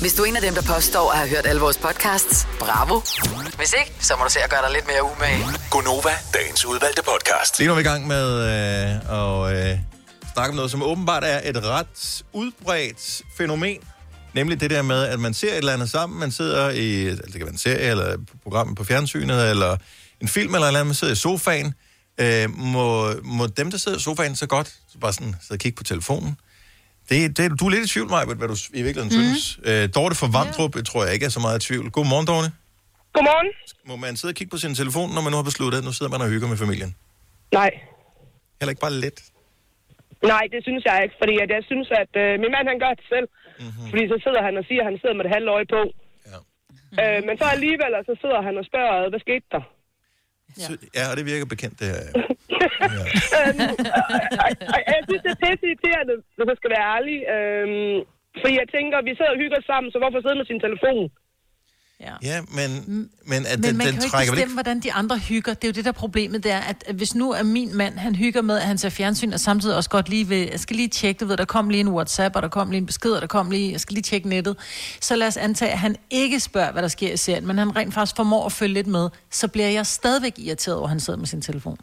Hvis 0.00 0.14
du 0.14 0.22
er 0.22 0.26
en 0.26 0.36
af 0.36 0.42
dem, 0.42 0.54
der 0.54 0.62
påstår 0.62 1.10
at 1.10 1.18
have 1.18 1.30
hørt 1.30 1.46
alle 1.46 1.60
vores 1.60 1.78
podcasts, 1.78 2.46
bravo. 2.58 3.00
Hvis 3.56 3.74
ikke, 3.80 3.92
så 4.00 4.16
må 4.18 4.24
du 4.24 4.30
se 4.30 4.38
at 4.40 4.50
gøre 4.50 4.62
dig 4.62 4.72
lidt 4.72 4.86
mere 4.86 5.02
umage. 5.02 5.44
Gonova, 5.70 6.10
dagens 6.34 6.64
udvalgte 6.64 7.02
podcast. 7.02 7.58
Lige 7.58 7.66
nu 7.68 7.72
er 7.72 7.76
vi 7.76 7.80
i 7.80 7.84
gang 7.84 8.06
med 8.06 8.26
øh, 8.40 8.94
at 9.18 9.72
øh, 9.72 9.78
snakke 10.32 10.50
om 10.50 10.56
noget, 10.56 10.70
som 10.70 10.82
åbenbart 10.82 11.24
er 11.24 11.40
et 11.44 11.64
ret 11.64 12.22
udbredt 12.32 13.22
fænomen. 13.36 13.78
Nemlig 14.34 14.60
det 14.60 14.70
der 14.70 14.82
med, 14.82 15.04
at 15.04 15.20
man 15.20 15.34
ser 15.34 15.50
et 15.50 15.56
eller 15.56 15.72
andet 15.72 15.90
sammen. 15.90 16.20
Man 16.20 16.32
sidder 16.32 16.70
i, 16.70 17.06
altså 17.06 17.22
det 17.24 17.32
kan 17.32 17.40
være 17.40 17.52
en 17.52 17.58
serie, 17.58 17.90
eller 17.90 18.04
et 18.04 18.20
program 18.42 18.74
på 18.74 18.84
fjernsynet, 18.84 19.50
eller 19.50 19.76
en 20.20 20.28
film, 20.28 20.54
eller 20.54 20.66
et 20.66 20.68
eller 20.68 20.80
andet. 20.80 20.86
Man 20.86 20.94
sidder 20.94 21.12
i 21.12 21.16
sofaen. 21.16 21.74
Øh, 22.20 22.50
må, 22.58 23.14
må 23.24 23.46
dem, 23.46 23.70
der 23.70 23.78
sidder 23.78 23.98
i 23.98 24.00
sofaen, 24.00 24.36
så 24.36 24.46
godt 24.46 24.68
så 24.92 24.98
bare 24.98 25.12
sådan 25.12 25.36
sidde 25.42 25.54
og 25.56 25.58
kigge 25.58 25.76
på 25.76 25.84
telefonen? 25.84 26.36
Det, 27.08 27.18
det, 27.36 27.44
du 27.60 27.64
er 27.66 27.72
lidt 27.74 27.84
i 27.88 27.90
tvivl, 27.94 28.08
Maja, 28.14 28.24
hvad 28.24 28.48
du 28.54 28.56
i 28.80 28.82
virkeligheden 28.86 29.12
mm. 29.18 29.18
synes. 29.20 29.42
Øh, 29.68 29.82
Dorte 29.96 30.14
fra 30.20 30.28
Vamdrup, 30.36 30.72
ja. 30.76 30.82
tror 30.90 31.00
jeg 31.04 31.12
ikke 31.16 31.26
er 31.30 31.34
så 31.38 31.42
meget 31.46 31.56
i 31.60 31.62
tvivl. 31.68 31.86
Godmorgen, 31.96 32.26
Dorte. 32.30 32.48
Godmorgen. 33.14 33.48
Må 33.90 33.94
man 34.04 34.12
sidde 34.18 34.32
og 34.32 34.36
kigge 34.38 34.50
på 34.54 34.60
sin 34.64 34.74
telefon, 34.80 35.08
når 35.14 35.22
man 35.24 35.30
nu 35.32 35.36
har 35.40 35.48
besluttet, 35.50 35.78
at 35.80 35.84
nu 35.88 35.92
sidder 35.98 36.12
man 36.14 36.20
og 36.24 36.28
hygger 36.32 36.48
med 36.52 36.58
familien? 36.64 36.90
Nej. 37.60 37.70
Heller 38.58 38.72
ikke 38.74 38.84
bare 38.88 38.96
lidt? 39.06 39.18
Nej, 40.34 40.44
det 40.54 40.60
synes 40.68 40.82
jeg 40.88 40.96
ikke, 41.04 41.16
fordi 41.22 41.34
jeg 41.54 41.64
synes, 41.70 41.88
at 42.02 42.12
øh, 42.22 42.30
min 42.42 42.50
mand 42.56 42.66
han 42.72 42.78
gør 42.84 42.92
det 43.00 43.06
selv. 43.14 43.28
Mhm. 43.32 43.66
Mm-hmm. 43.66 43.88
Fordi 43.90 44.02
så 44.12 44.16
sidder 44.24 44.42
han 44.48 44.54
og 44.60 44.64
siger, 44.68 44.80
at 44.82 44.88
han 44.90 44.96
sidder 45.00 45.16
med 45.18 45.24
et 45.26 45.34
halvt 45.36 45.50
øje 45.56 45.68
på. 45.76 45.82
Ja. 46.30 46.38
Øh, 47.00 47.18
men 47.26 47.34
så 47.40 47.46
alligevel, 47.56 47.92
så 48.10 48.14
sidder 48.22 48.40
han 48.48 48.54
og 48.60 48.64
spørger, 48.70 48.94
hvad 49.12 49.22
skete 49.26 49.46
der? 49.54 49.64
Ja. 50.60 50.66
ja, 50.98 51.04
og 51.10 51.14
det 51.18 51.24
virker 51.32 51.46
bekendt, 51.54 51.76
det 51.80 51.88
her. 51.94 52.04
øhm, 53.38 53.60
og, 53.98 54.06
og, 54.44 54.50
og 54.74 54.80
jeg 54.90 55.00
synes, 55.06 55.22
det 55.24 55.32
er 55.34 55.40
pisse 55.44 55.64
irriterende, 55.68 56.14
hvis 56.36 56.48
jeg 56.52 56.58
skal 56.60 56.72
være 56.74 56.86
ærlig. 56.96 57.16
Øhm, 57.34 57.98
fordi 58.40 58.54
jeg 58.62 58.68
tænker, 58.76 58.96
vi 59.08 59.12
sidder 59.18 59.34
og 59.36 59.40
hygger 59.42 59.60
sammen, 59.70 59.88
så 59.92 59.98
hvorfor 60.02 60.18
sidde 60.20 60.38
med 60.40 60.48
sin 60.50 60.64
telefon? 60.66 61.04
Ja. 62.02 62.14
Ja, 62.22 62.40
men, 62.40 62.70
men 63.24 63.46
at 63.46 63.58
Men 63.58 63.64
den, 63.64 63.76
man 63.78 63.86
den 63.86 63.94
kan 63.94 64.02
jo 64.02 64.20
ikke 64.20 64.32
bestemme, 64.32 64.54
hvordan 64.54 64.80
de 64.80 64.92
andre 64.92 65.18
hygger. 65.18 65.54
Det 65.54 65.64
er 65.64 65.68
jo 65.68 65.72
det, 65.72 65.84
der 65.84 65.90
er 65.90 66.00
problemet, 66.06 66.44
det 66.44 66.52
er, 66.52 66.60
at 66.60 66.94
hvis 66.94 67.14
nu 67.14 67.32
er 67.32 67.42
min 67.42 67.76
mand, 67.76 67.94
han 67.98 68.14
hygger 68.14 68.42
med, 68.42 68.56
at 68.56 68.62
han 68.62 68.78
ser 68.78 68.88
fjernsyn, 68.88 69.32
og 69.32 69.40
samtidig 69.40 69.76
også 69.76 69.90
godt 69.90 70.08
lige 70.08 70.28
vil, 70.28 70.48
jeg 70.50 70.60
skal 70.60 70.76
lige 70.76 70.88
tjekke, 70.88 71.18
du 71.18 71.26
ved, 71.26 71.36
der 71.36 71.44
kom 71.44 71.68
lige 71.68 71.80
en 71.80 71.88
WhatsApp, 71.88 72.36
og 72.36 72.42
der 72.42 72.48
kom 72.48 72.70
lige 72.70 72.78
en 72.78 72.86
besked, 72.86 73.10
og 73.10 73.20
der 73.20 73.26
kom 73.26 73.50
lige, 73.50 73.72
jeg 73.72 73.80
skal 73.80 73.94
lige 73.94 74.02
tjekke 74.02 74.28
nettet. 74.28 74.56
Så 75.00 75.16
lad 75.16 75.26
os 75.26 75.36
antage, 75.36 75.72
at 75.72 75.78
han 75.78 75.96
ikke 76.10 76.40
spørger, 76.40 76.72
hvad 76.72 76.82
der 76.82 76.88
sker 76.88 77.12
i 77.12 77.16
serien, 77.16 77.46
men 77.46 77.58
han 77.58 77.76
rent 77.76 77.94
faktisk 77.94 78.16
formår 78.16 78.46
at 78.46 78.52
følge 78.52 78.74
lidt 78.74 78.86
med, 78.86 79.10
så 79.30 79.48
bliver 79.48 79.68
jeg 79.68 79.86
stadigvæk 79.86 80.32
irriteret 80.38 80.76
over, 80.76 80.86
at 80.86 80.90
han 80.90 81.00
sidder 81.00 81.18
med 81.18 81.26
sin 81.26 81.42
telefon. 81.42 81.78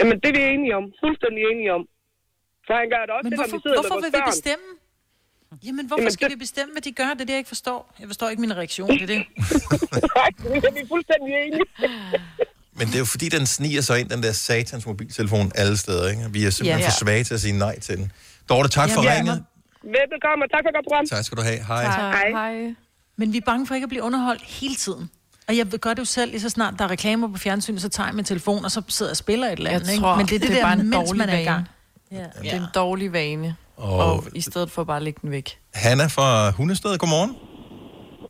Jamen, 0.00 0.20
det 0.20 0.28
er 0.28 0.32
vi 0.32 0.54
enige 0.54 0.76
om. 0.76 0.84
Fuldstændig 1.04 1.42
enige 1.52 1.72
om. 1.72 1.82
For 2.66 2.74
han 2.80 2.88
gør 2.94 3.02
det 3.06 3.12
også, 3.16 3.28
Men 3.28 3.38
hvorfor, 3.38 3.56
vi 3.56 3.62
sidder 3.62 3.76
hvorfor 3.80 3.94
vil 3.94 4.10
vores 4.12 4.26
vi 4.26 4.30
bestemme? 4.30 4.68
Jamen, 5.64 5.86
hvorfor 5.86 6.00
Jamen, 6.00 6.12
skal 6.12 6.28
det- 6.30 6.34
vi 6.36 6.38
bestemme, 6.38 6.72
hvad 6.74 6.82
de 6.82 6.92
gør? 6.92 7.04
Det 7.04 7.12
er 7.12 7.24
det, 7.24 7.28
jeg 7.30 7.38
ikke 7.38 7.48
forstår. 7.48 7.94
Jeg 8.00 8.06
forstår 8.08 8.28
ikke 8.28 8.40
min 8.40 8.56
reaktion, 8.56 8.88
det 8.90 9.02
er 9.02 9.06
det. 9.06 9.16
Nej, 10.16 10.28
det 10.38 10.64
er 10.64 10.72
vi 10.72 10.80
fuldstændig 10.88 11.34
enige. 11.46 11.64
Men 12.74 12.86
det 12.86 12.94
er 12.94 12.98
jo 12.98 13.04
fordi, 13.04 13.28
den 13.28 13.46
sniger 13.46 13.80
sig 13.80 14.00
ind, 14.00 14.08
den 14.10 14.22
der 14.22 14.32
satans 14.32 14.86
mobiltelefon 14.86 15.52
alle 15.54 15.76
steder, 15.76 16.08
ikke? 16.10 16.22
Vi 16.30 16.44
er 16.44 16.50
simpelthen 16.50 16.66
Ja. 16.66 16.84
ja. 16.84 16.86
for 16.88 17.04
svage 17.04 17.24
til 17.24 17.34
at 17.34 17.40
sige 17.40 17.58
nej 17.58 17.78
til 17.80 17.96
den. 17.96 18.12
Dorte, 18.48 18.68
tak 18.68 18.90
for 18.90 19.02
Jamen, 19.02 19.16
ringet. 19.18 19.44
Velbekomme, 19.82 20.44
tak 20.52 20.60
for 20.64 20.72
godt 20.76 20.84
program. 20.88 21.06
Tak 21.06 21.24
skal 21.24 21.38
du 21.38 21.42
have. 21.42 21.58
Hej. 21.64 21.84
Hej. 21.84 22.30
Hej. 22.30 22.74
Men 23.16 23.32
vi 23.32 23.36
er 23.36 23.42
bange 23.46 23.66
for 23.66 23.74
ikke 23.74 23.84
at 23.84 23.88
blive 23.88 24.02
underholdt 24.02 24.42
hele 24.42 24.74
tiden. 24.74 25.10
Og 25.48 25.56
jeg 25.56 25.66
gør 25.66 25.90
det 25.90 25.98
jo 25.98 26.04
selv, 26.04 26.30
lige 26.30 26.40
så 26.40 26.48
snart 26.48 26.74
der 26.78 26.84
er 26.84 26.90
reklamer 26.90 27.28
på 27.28 27.36
fjernsynet, 27.38 27.82
så 27.82 27.88
tager 27.88 28.06
jeg 28.06 28.14
min 28.14 28.24
telefon, 28.24 28.64
og 28.64 28.70
så 28.70 28.82
sidder 28.88 29.08
jeg 29.10 29.12
og 29.12 29.16
spiller 29.16 29.46
et 29.46 29.52
eller 29.52 29.70
andet. 29.70 29.86
Jeg 29.86 29.92
ikke? 29.94 30.02
tror, 30.02 30.16
Men 30.16 30.26
det 30.26 30.34
er 30.34 30.38
det, 30.38 30.48
det 30.48 30.50
er 30.50 30.60
der, 30.60 30.62
bare 30.66 30.72
en 30.80 30.90
mens 30.90 30.94
dårlig 31.08 31.16
man 31.18 31.28
er 31.28 31.32
i 31.32 31.36
vane. 31.36 31.44
gang. 31.52 31.66
Ja. 32.12 32.24
Det 32.42 32.52
er 32.52 32.56
en 32.56 32.66
dårlig 32.74 33.12
vane. 33.12 33.56
Og- 33.86 33.98
Og, 34.06 34.14
i 34.40 34.42
stedet 34.48 34.68
for 34.74 34.80
bare 34.90 34.96
at 35.02 35.06
lægge 35.08 35.20
den 35.24 35.30
væk. 35.38 35.48
Hanna 35.84 36.06
fra 36.16 36.28
Hundested, 36.58 36.92
godmorgen. 37.02 37.32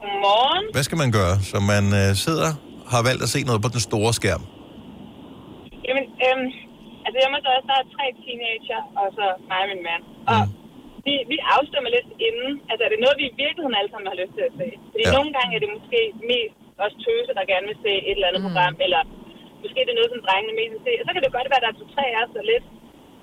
Godmorgen. 0.02 0.64
Hvad 0.74 0.84
skal 0.88 0.98
man 1.02 1.10
gøre, 1.18 1.34
så 1.50 1.56
man 1.72 1.84
øh, 2.00 2.08
sidder 2.26 2.50
har 2.92 3.00
valgt 3.08 3.22
at 3.26 3.30
se 3.34 3.40
noget 3.48 3.60
på 3.64 3.68
den 3.74 3.82
store 3.88 4.12
skærm? 4.20 4.42
Jamen, 5.86 6.04
øhm, 6.26 6.46
altså 7.06 7.16
jeg 7.22 7.28
må 7.32 7.36
så 7.44 7.50
også, 7.56 7.68
der 7.72 7.78
er 7.82 7.86
tre 7.96 8.06
teenager, 8.24 8.80
og 9.00 9.06
så 9.18 9.24
mig 9.50 9.60
og 9.64 9.68
min 9.72 9.82
mand. 9.88 10.02
Og 10.32 10.40
vi, 11.06 11.12
vi 11.32 11.36
afstemmer 11.56 11.90
lidt 11.96 12.08
inden. 12.28 12.52
Altså 12.70 12.82
er 12.86 12.90
det 12.94 13.00
noget, 13.04 13.16
vi 13.22 13.26
i 13.32 13.36
virkeligheden 13.44 13.76
alle 13.80 13.90
sammen 13.92 14.08
har 14.12 14.18
lyst 14.22 14.34
til 14.38 14.44
at 14.48 14.54
se? 14.60 14.68
Fordi 14.92 15.04
Ja. 15.06 15.10
ja. 15.12 15.16
nogle 15.18 15.30
gange 15.36 15.50
er 15.56 15.60
det 15.64 15.70
måske 15.76 16.00
mest 16.32 16.56
os 16.84 16.94
tøse, 17.04 17.30
der 17.38 17.44
gerne 17.52 17.66
vil 17.70 17.78
se 17.86 17.92
et 18.10 18.16
eller 18.16 18.28
andet 18.30 18.42
mm. 18.42 18.46
program, 18.48 18.74
eller 18.86 19.00
måske 19.62 19.78
det 19.86 19.92
er 19.94 19.98
noget, 20.00 20.12
som 20.14 20.20
drengene 20.26 20.54
mest 20.60 20.72
vil 20.76 20.82
se. 20.88 20.92
Og 21.00 21.04
så 21.06 21.10
kan 21.14 21.22
det 21.24 21.30
godt 21.36 21.48
være, 21.52 21.60
at 21.60 21.64
der 21.66 21.72
er 21.72 21.78
to-tre 21.80 22.04
af 22.14 22.18
os, 22.24 22.32
der 22.36 22.44
lidt 22.52 22.66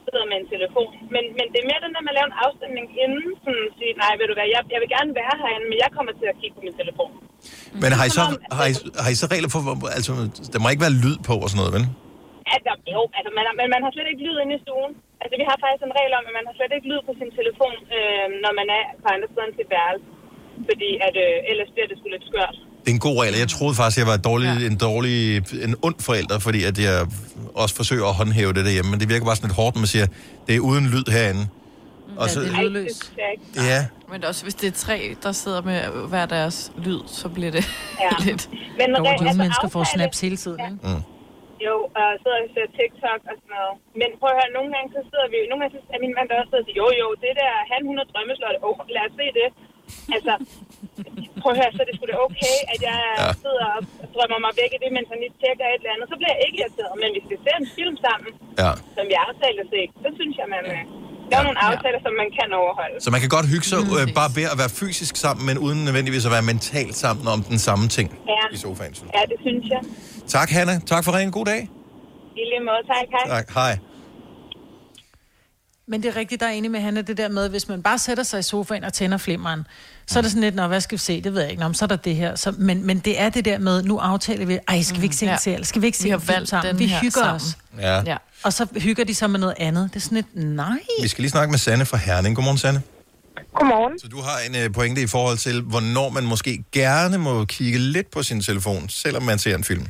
sidder 0.07 0.25
med 0.31 0.37
en 0.41 0.49
telefon. 0.55 0.91
Men, 1.13 1.23
men 1.37 1.45
det 1.51 1.59
er 1.61 1.67
mere 1.71 1.81
den 1.85 1.93
der 1.95 2.03
med 2.05 2.13
at 2.13 2.17
lave 2.19 2.29
en 2.31 2.37
afstemning 2.45 2.85
inden, 3.03 3.27
sådan 3.43 3.67
sige, 3.79 3.93
nej, 4.03 4.11
ved 4.19 4.25
du 4.29 4.35
hvad, 4.37 4.47
jeg, 4.55 4.61
jeg 4.73 4.79
vil 4.83 4.89
gerne 4.95 5.11
være 5.21 5.33
herinde, 5.41 5.67
men 5.71 5.77
jeg 5.83 5.89
kommer 5.97 6.13
til 6.19 6.27
at 6.31 6.37
kigge 6.39 6.55
på 6.57 6.61
min 6.67 6.75
telefon. 6.81 7.11
Men 7.83 7.89
har 7.97 8.05
I 8.09 8.11
så, 8.17 8.23
har 8.57 8.65
I, 8.71 8.73
har 9.03 9.11
I 9.13 9.17
så 9.21 9.27
regler 9.33 9.49
for, 9.53 9.61
altså, 9.97 10.11
der 10.53 10.59
må 10.61 10.67
ikke 10.73 10.85
være 10.87 10.99
lyd 11.03 11.17
på 11.29 11.35
og 11.43 11.49
sådan 11.49 11.61
noget, 11.61 11.73
vel? 11.77 11.85
Altså, 12.55 12.71
jo, 12.95 13.01
altså, 13.17 13.31
man, 13.37 13.45
men 13.59 13.67
man 13.75 13.81
har 13.85 13.91
slet 13.95 14.09
ikke 14.11 14.23
lyd 14.27 14.37
inde 14.43 14.55
i 14.57 14.61
stuen. 14.65 14.91
Altså, 15.21 15.35
vi 15.41 15.45
har 15.49 15.57
faktisk 15.63 15.83
en 15.87 15.97
regel 15.99 16.13
om, 16.19 16.25
at 16.29 16.35
man 16.39 16.47
har 16.49 16.55
slet 16.57 16.73
ikke 16.75 16.89
lyd 16.91 17.01
på 17.07 17.13
sin 17.19 17.31
telefon, 17.39 17.75
øh, 17.97 18.27
når 18.43 18.53
man 18.59 18.67
er 18.79 18.83
på 19.03 19.07
andre 19.15 19.29
siden 19.33 19.51
til 19.57 19.67
værelse. 19.75 20.07
Fordi 20.69 20.89
at, 21.07 21.15
øh, 21.25 21.51
ellers 21.51 21.71
bliver 21.73 21.87
det 21.89 21.97
sgu 21.97 22.07
lidt 22.09 22.29
skørt. 22.31 22.57
Det 22.85 22.91
er 22.93 22.97
en 23.01 23.05
god 23.09 23.15
regel. 23.21 23.33
Jeg 23.43 23.49
troede 23.57 23.75
faktisk, 23.81 23.97
jeg 24.03 24.07
var 24.13 24.17
dårlig, 24.29 24.47
ja. 24.61 24.65
en 24.71 24.77
dårlig, 24.89 25.17
en 25.67 25.73
ond 25.87 25.97
forælder, 26.07 26.37
fordi 26.47 26.59
at 26.69 26.75
jeg 26.87 26.95
også 27.63 27.73
forsøger 27.81 28.05
at 28.11 28.15
håndhæve 28.21 28.51
det 28.57 28.63
derhjemme. 28.67 28.89
Men 28.91 28.99
det 29.01 29.07
virker 29.13 29.25
bare 29.29 29.37
sådan 29.39 29.49
lidt 29.49 29.57
hårdt, 29.61 29.73
når 29.75 29.81
man 29.85 29.91
siger, 29.95 30.07
det 30.47 30.53
er 30.55 30.61
uden 30.69 30.85
lyd 30.93 31.05
herinde. 31.15 31.43
Og 32.21 32.25
så, 32.33 32.37
det 32.41 32.49
er 32.53 32.61
lydløst. 32.63 33.03
ja, 33.71 33.79
Men 34.11 34.19
også 34.29 34.41
hvis 34.45 34.55
det 34.61 34.67
er 34.73 34.75
tre, 34.85 34.97
der 35.25 35.31
sidder 35.43 35.61
med 35.69 35.77
hver 36.11 36.25
deres 36.35 36.57
lyd, 36.85 37.01
så 37.19 37.27
bliver 37.35 37.51
det 37.57 37.65
Ja. 38.03 38.09
lidt 38.27 38.43
Men 38.79 38.87
re- 38.95 39.09
altså, 39.23 39.37
mennesker 39.43 39.67
får 39.75 39.83
snaps 39.95 40.17
hele 40.25 40.37
tiden, 40.43 40.59
ikke? 40.69 40.79
Mm. 40.89 41.01
Jo, 41.67 41.75
og 41.99 42.07
sidder 42.21 42.39
og 42.45 42.49
ser 42.55 42.67
TikTok 42.79 43.21
og 43.31 43.35
sådan 43.41 43.53
noget. 43.57 43.73
Men 44.01 44.09
prøv 44.19 44.29
at 44.33 44.37
høre, 44.39 44.49
nogle 44.57 44.69
gange 44.75 44.87
så 44.95 45.01
sidder 45.09 45.27
vi, 45.33 45.37
nogle 45.51 45.59
gange 45.61 45.73
så 45.75 45.79
er 45.95 45.99
min 46.05 46.13
mand 46.17 46.25
der 46.29 46.35
også 46.41 46.49
sidder 46.51 46.63
og 46.63 46.67
siger, 46.69 46.79
jo 46.83 46.87
jo, 47.01 47.07
det 47.23 47.31
der, 47.41 47.51
han 47.71 47.81
hun 47.89 47.95
har 48.01 48.07
drømmeslot, 48.11 48.55
oh, 48.67 48.77
lad 48.95 49.03
os 49.07 49.13
se 49.19 49.25
det. 49.39 49.47
Altså, 50.15 50.33
prøv 51.45 51.53
at 51.55 51.59
høre, 51.61 51.71
så 51.75 51.79
er 51.83 51.87
det 51.89 51.95
sgu 51.97 52.03
da 52.11 52.15
okay, 52.27 52.57
at 52.73 52.79
jeg 52.89 52.99
ja. 53.23 53.29
sidder 53.43 53.65
og 53.75 53.79
drømmer 54.15 54.39
mig 54.45 54.53
væk 54.61 54.71
i 54.77 54.79
det, 54.83 54.89
mens 54.97 55.07
han 55.11 55.19
lige 55.23 55.33
tjekker 55.41 55.65
et 55.73 55.79
eller 55.81 55.93
andet. 55.95 56.07
Så 56.11 56.15
bliver 56.19 56.33
jeg 56.35 56.41
ikke 56.47 56.57
irriteret, 56.61 56.93
men 57.03 57.09
hvis 57.15 57.25
vi 57.31 57.35
ser 57.45 57.55
en 57.63 57.67
film 57.77 57.95
sammen, 58.07 58.31
ja. 58.63 58.71
som 58.95 59.03
vi 59.09 59.13
har 59.17 59.23
aftalt 59.31 59.57
at 59.63 59.67
se, 59.73 59.81
så 60.03 60.09
synes 60.19 60.33
jeg, 60.41 60.47
man 60.55 60.63
øh, 60.75 60.81
der 61.29 61.35
er 61.41 61.43
nogle 61.49 61.59
aftaler, 61.69 61.99
som 62.05 62.13
man 62.21 62.29
kan 62.37 62.47
overholde. 62.61 62.95
Så 63.05 63.09
man 63.15 63.21
kan 63.23 63.29
godt 63.37 63.47
hygge 63.53 63.67
sig 63.71 63.79
øh, 63.99 64.05
bare 64.19 64.29
ved 64.39 64.45
at 64.53 64.57
være 64.61 64.71
fysisk 64.81 65.13
sammen, 65.25 65.43
men 65.49 65.55
uden 65.65 65.79
nødvendigvis 65.87 66.23
at 66.29 66.33
være 66.37 66.45
mentalt 66.53 66.95
sammen 67.03 67.25
om 67.35 67.39
den 67.51 67.59
samme 67.67 67.85
ting 67.97 68.07
Ja. 68.33 68.43
i 68.55 68.57
sofaen. 68.65 68.93
synes 68.97 69.11
Ja, 69.17 69.21
det 69.31 69.37
synes 69.45 69.65
jeg. 69.73 69.81
jeg. 69.83 70.27
Tak, 70.35 70.49
Hanna. 70.57 70.73
Tak 70.93 71.01
for 71.05 71.11
ringen. 71.17 71.31
God 71.39 71.45
dag. 71.53 71.61
I 72.41 72.43
lige 72.51 72.63
måde, 72.69 72.81
tak, 72.93 73.07
hej. 73.15 73.25
Tak. 73.35 73.47
Hej. 73.59 73.73
Men 75.87 76.03
det 76.03 76.07
er 76.11 76.15
rigtigt, 76.15 76.41
der 76.41 76.47
er 76.47 76.51
enig 76.51 76.71
med 76.71 76.79
Hanna, 76.79 77.01
det 77.01 77.17
der 77.17 77.29
med, 77.29 77.49
hvis 77.49 77.67
man 77.69 77.83
bare 77.83 77.97
sætter 77.97 78.23
sig 78.23 78.39
i 78.39 78.43
sofaen 78.43 78.83
og 78.83 78.93
tænder 78.93 79.17
flimmeren, 79.17 79.67
så 80.07 80.19
er 80.19 80.21
det 80.21 80.31
sådan 80.31 80.41
lidt, 80.43 80.55
nå, 80.55 80.67
hvad 80.67 80.81
skal 80.81 80.95
vi 80.95 80.99
se? 80.99 81.21
Det 81.21 81.33
ved 81.33 81.41
jeg 81.41 81.49
ikke. 81.51 81.61
Nå, 81.61 81.67
men 81.67 81.75
så 81.75 81.85
er 81.85 81.87
der 81.87 81.95
det 81.95 82.15
her. 82.15 82.35
Så, 82.35 82.51
men, 82.57 82.85
men 82.87 82.99
det 82.99 83.21
er 83.21 83.29
det 83.29 83.45
der 83.45 83.57
med, 83.57 83.83
nu 83.83 83.97
aftaler 83.97 84.45
vi, 84.45 84.59
ej, 84.67 84.81
skal 84.81 84.99
vi 85.01 85.05
ikke 85.05 85.15
se 85.15 85.25
en 85.25 85.31
Ja. 85.31 85.37
serie? 85.37 85.65
Skal 85.65 85.81
vi 85.81 85.85
ikke 85.85 85.97
se 85.97 86.03
Vi 86.03 86.09
har 86.09 86.17
en 86.17 86.21
film 86.23 86.45
sammen? 86.45 86.71
den 86.71 86.79
Vi 86.79 86.85
her 86.85 86.99
hygger 86.99 87.11
sammen. 87.11 87.35
os. 87.35 87.57
Ja. 87.79 88.01
Ja. 88.05 88.17
Og 88.43 88.53
så 88.53 88.67
hygger 88.75 89.03
de 89.03 89.15
sig 89.15 89.29
med 89.29 89.39
noget 89.39 89.55
andet. 89.59 89.89
Det 89.93 89.95
er 89.95 89.99
sådan 90.01 90.15
lidt, 90.15 90.35
nej. 90.35 90.79
Vi 91.01 91.07
skal 91.07 91.21
lige 91.21 91.31
snakke 91.31 91.51
med 91.51 91.59
Sanne 91.59 91.85
fra 91.85 91.97
Herning. 91.97 92.35
Godmorgen, 92.35 92.57
Sanne. 92.57 92.81
Godmorgen. 93.53 93.99
Så 93.99 94.07
du 94.07 94.19
har 94.27 94.37
en 94.49 94.55
øh, 94.61 94.73
pointe 94.73 95.01
i 95.01 95.07
forhold 95.07 95.37
til, 95.37 95.61
hvornår 95.61 96.09
man 96.09 96.23
måske 96.33 96.63
gerne 96.71 97.17
må 97.17 97.45
kigge 97.45 97.79
lidt 97.79 98.11
på 98.11 98.23
sin 98.23 98.41
telefon, 98.41 98.89
selvom 98.89 99.23
man 99.23 99.37
ser 99.39 99.55
en 99.55 99.63
film. 99.63 99.85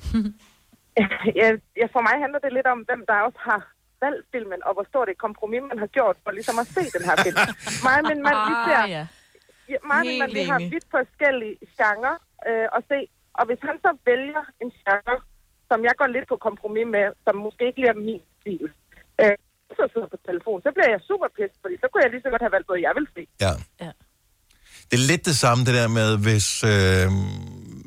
ja, 1.41 1.47
ja, 1.81 1.85
for 1.95 2.01
mig 2.07 2.15
handler 2.23 2.39
det 2.45 2.51
lidt 2.57 2.67
om, 2.73 2.79
hvem 2.89 3.01
der 3.09 3.15
også 3.27 3.39
har 3.49 3.59
valgt 4.05 4.23
filmen, 4.33 4.59
og 4.67 4.71
hvor 4.75 4.85
stort 4.91 5.07
et 5.13 5.19
kompromis 5.25 5.61
man 5.71 5.77
har 5.83 5.89
gjort 5.97 6.15
for 6.23 6.31
ligesom 6.37 6.55
at 6.63 6.67
se 6.75 6.81
den 6.97 7.03
her 7.09 7.15
film. 7.25 7.37
mig 7.85 7.95
og 8.01 8.05
min 8.11 8.21
mand, 8.27 8.39
vi 8.49 8.53
ser... 8.67 8.79
Ah, 8.83 8.89
ja. 8.97 9.03
Ja, 9.71 9.77
min 9.89 10.07
Helt 10.07 10.19
mand, 10.21 10.31
vi 10.39 10.43
har 10.51 10.59
vidt 10.73 10.87
forskellige 10.97 11.55
genrer 11.77 12.17
øh, 12.49 12.67
at 12.77 12.81
se. 12.91 12.99
Og 13.39 13.43
hvis 13.47 13.61
han 13.67 13.75
så 13.85 13.91
vælger 14.09 14.43
en 14.63 14.69
genre, 14.83 15.15
som 15.69 15.79
jeg 15.87 15.93
går 15.99 16.07
lidt 16.15 16.27
på 16.31 16.37
kompromis 16.47 16.87
med, 16.95 17.05
som 17.25 17.33
måske 17.45 17.61
ikke 17.69 17.79
bliver 17.81 17.95
min 18.09 18.21
stil, 18.39 18.65
øh, 19.21 19.35
så 19.77 19.83
sidder 19.93 20.09
på 20.15 20.19
telefon, 20.29 20.57
så 20.65 20.69
bliver 20.75 20.89
jeg 20.95 21.01
super 21.09 21.29
pissed, 21.37 21.57
fordi 21.63 21.75
så 21.81 21.87
kunne 21.89 22.01
jeg 22.05 22.11
lige 22.13 22.23
så 22.25 22.29
godt 22.33 22.43
have 22.45 22.55
valgt 22.55 22.67
noget, 22.69 22.81
jeg 22.87 22.93
vil 22.97 23.07
se. 23.15 23.21
Ja. 23.45 23.53
ja. 23.85 23.91
Det 24.89 24.95
er 25.01 25.05
lidt 25.11 25.23
det 25.31 25.37
samme, 25.43 25.59
det 25.67 25.73
der 25.79 25.87
med, 25.99 26.09
hvis, 26.25 26.47
øh, 26.73 27.05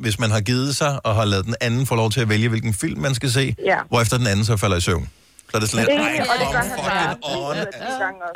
hvis 0.05 0.17
man 0.23 0.31
har 0.37 0.43
givet 0.51 0.71
sig 0.81 0.93
og 1.07 1.13
har 1.19 1.25
lavet 1.33 1.45
den 1.51 1.57
anden 1.67 1.83
få 1.91 1.95
lov 2.03 2.09
til 2.15 2.21
at 2.25 2.29
vælge, 2.29 2.49
hvilken 2.55 2.75
film 2.83 2.99
man 3.07 3.15
skal 3.19 3.31
se, 3.39 3.45
Ja. 3.73 3.79
hvorefter 3.91 4.17
den 4.23 4.27
anden 4.33 4.45
så 4.51 4.57
falder 4.57 4.77
i 4.77 4.81
søvn. 4.81 5.07
Så 5.51 5.57
er 5.57 5.61
det 5.61 5.69
sådan 5.71 5.87
lidt, 5.87 6.01
ej, 6.01 6.17
kom 6.55 6.65
fucking 6.79 7.15
on. 7.37 7.57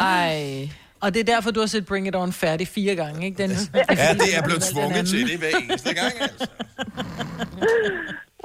Ej. 0.00 0.68
Og 1.02 1.14
det 1.14 1.20
er 1.20 1.24
derfor, 1.24 1.50
du 1.50 1.60
har 1.60 1.66
set 1.66 1.86
Bring 1.86 2.08
It 2.08 2.16
On 2.16 2.32
færdig 2.32 2.68
fire 2.68 2.94
gange, 2.94 3.26
ikke, 3.26 3.42
Dennis? 3.42 3.70
Ja, 3.74 4.14
det 4.14 4.36
er 4.36 4.42
blevet 4.42 4.62
tvunget 4.62 5.08
til 5.08 5.28
det 5.28 5.38
hver 5.38 5.48
eneste 5.48 5.94
gang, 5.94 6.12
altså. 6.20 6.46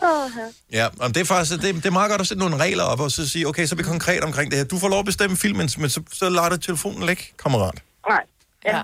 Åh, 0.03 0.31
ja. 0.71 0.87
Og 0.99 1.15
det 1.15 1.21
er 1.21 1.25
faktisk 1.25 1.61
det, 1.61 1.75
det 1.75 1.85
er 1.85 1.91
meget 1.91 2.09
godt 2.09 2.21
at 2.21 2.27
sætte 2.27 2.39
nogle 2.39 2.57
regler 2.57 2.83
op, 2.83 2.99
og 2.99 3.11
så 3.11 3.29
sige, 3.29 3.47
okay, 3.47 3.65
så 3.65 3.75
er 3.75 3.77
vi 3.77 3.83
konkret 3.83 4.23
omkring 4.23 4.51
det 4.51 4.57
her. 4.59 4.65
Du 4.65 4.79
får 4.79 4.89
lov 4.89 4.99
at 4.99 5.05
bestemme 5.05 5.37
filmen, 5.37 5.69
men 5.77 5.89
så, 5.89 6.01
så 6.13 6.29
lader 6.29 6.49
du 6.49 6.57
telefonen 6.57 7.07
ligge, 7.07 7.23
kammerat. 7.43 7.83
Nej. 8.09 8.21
Ja. 8.65 8.81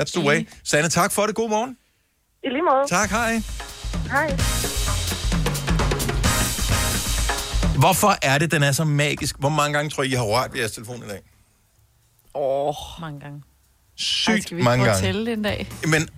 That's 0.00 0.12
the 0.18 0.28
way. 0.28 0.48
Sanne, 0.64 0.88
tak 0.88 1.12
for 1.12 1.26
det. 1.26 1.34
God 1.34 1.48
morgen. 1.48 1.76
I 2.44 2.48
lige 2.48 2.62
måde. 2.62 2.88
Tak, 2.88 3.10
hej. 3.10 3.42
Hej. 4.10 4.28
Hvorfor 7.78 8.18
er 8.22 8.38
det, 8.38 8.50
den 8.50 8.62
er 8.62 8.72
så 8.72 8.84
magisk? 8.84 9.36
Hvor 9.38 9.48
mange 9.48 9.72
gange 9.72 9.90
tror 9.90 10.02
I, 10.02 10.06
I 10.06 10.10
har 10.10 10.22
rørt 10.22 10.52
ved 10.52 10.60
jeres 10.60 10.72
telefon 10.72 10.96
i 10.96 11.08
dag? 11.08 11.20
Åh, 12.34 12.68
oh. 12.68 12.74
mange 13.00 13.20
gange. 13.20 13.42
Sygt 13.96 14.42
skal 14.42 14.56
vi 14.56 14.62
mange 14.62 14.84
prøve 14.84 14.90
at 14.96 15.02
gange. 15.02 15.06
tælle 15.12 15.26
det 15.26 15.32
en 15.32 15.42
dag? 15.42 15.68
Men 15.88 16.08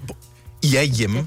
I 0.63 0.77
er 0.77 0.83
hjemme. 0.83 1.27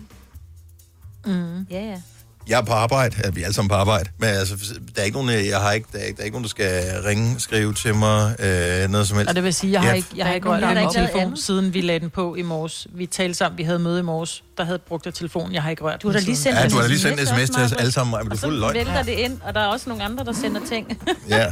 Mm. 1.26 1.64
Ja, 1.72 1.80
ja. 1.86 2.02
Jeg 2.48 2.58
er 2.60 2.64
på 2.66 2.74
arbejde, 2.74 3.16
ja, 3.26 3.30
vi 3.30 3.42
er 3.42 3.46
alle 3.46 3.54
sammen 3.56 3.70
på 3.70 3.76
arbejde, 3.76 4.10
men 4.18 4.30
altså, 4.30 4.56
der 4.96 5.02
er 5.02 5.06
ikke 5.06 5.18
nogen, 5.24 5.46
jeg 5.50 5.60
har 5.60 5.72
ikke, 5.72 5.88
der 5.94 6.00
er, 6.00 6.04
ikke- 6.04 6.16
der 6.18 6.22
er 6.22 6.26
ikke 6.26 6.36
nogen, 6.36 6.44
der 6.44 6.50
skal 6.50 7.02
ringe, 7.06 7.40
skrive 7.40 7.74
til 7.74 7.96
mig, 7.96 8.36
øh, 8.40 8.90
noget 8.90 9.08
som 9.08 9.18
helst. 9.18 9.30
Og 9.30 9.36
det 9.36 9.44
vil 9.44 9.54
sige, 9.54 9.72
jeg 9.74 9.82
har 9.82 9.94
ikke, 9.94 10.08
jeg 10.16 10.26
har 10.26 10.34
ikke 10.34 10.50
rørt 10.50 10.62
der 10.62 10.68
har 10.68 10.74
min 10.82 10.90
telefon, 10.94 11.22
andet. 11.22 11.40
siden 11.40 11.74
vi 11.74 11.82
lagde 11.82 12.00
den 12.00 12.10
på 12.10 12.36
i 12.36 12.42
morges. 12.42 12.88
Vi 12.94 13.06
talte 13.06 13.34
sammen, 13.34 13.58
vi 13.58 13.64
havde 13.64 13.80
møde 13.80 14.00
i 14.00 14.04
morges, 14.04 14.44
der 14.58 14.64
havde 14.64 14.80
brugt 14.80 15.08
af 15.08 15.14
telefon. 15.14 15.54
Jeg 15.54 15.64
har 15.64 15.70
ikke 15.70 15.84
rørt 15.84 16.02
Du 16.02 16.08
har 16.08 16.14
da 16.14 16.20
den 16.20 16.26
lige 16.26 16.38
siden. 16.38 16.56
sendt 16.58 16.64
Ja, 16.64 16.70
du 16.70 16.76
har 16.76 16.82
da 16.82 16.88
lige 16.88 16.96
en 16.96 17.18
sendt 17.18 17.20
en 17.20 17.28
sms 17.48 17.50
til 17.56 17.64
os 17.64 17.72
alle 17.74 17.92
sammen, 17.92 18.12
Maja, 18.12 18.24
men 18.24 18.30
du 18.30 18.36
er 18.36 18.40
fuld 18.40 18.54
af 18.54 18.60
løgn. 18.60 18.74
vælter 18.76 19.04
det 19.04 19.12
ind, 19.12 19.42
og 19.42 19.54
der 19.54 19.60
er 19.62 19.66
også 19.68 19.90
nogle 19.90 20.04
andre, 20.04 20.26
der 20.26 20.34
sender 20.34 20.62
ting. 20.70 21.02
Ja. 21.30 21.52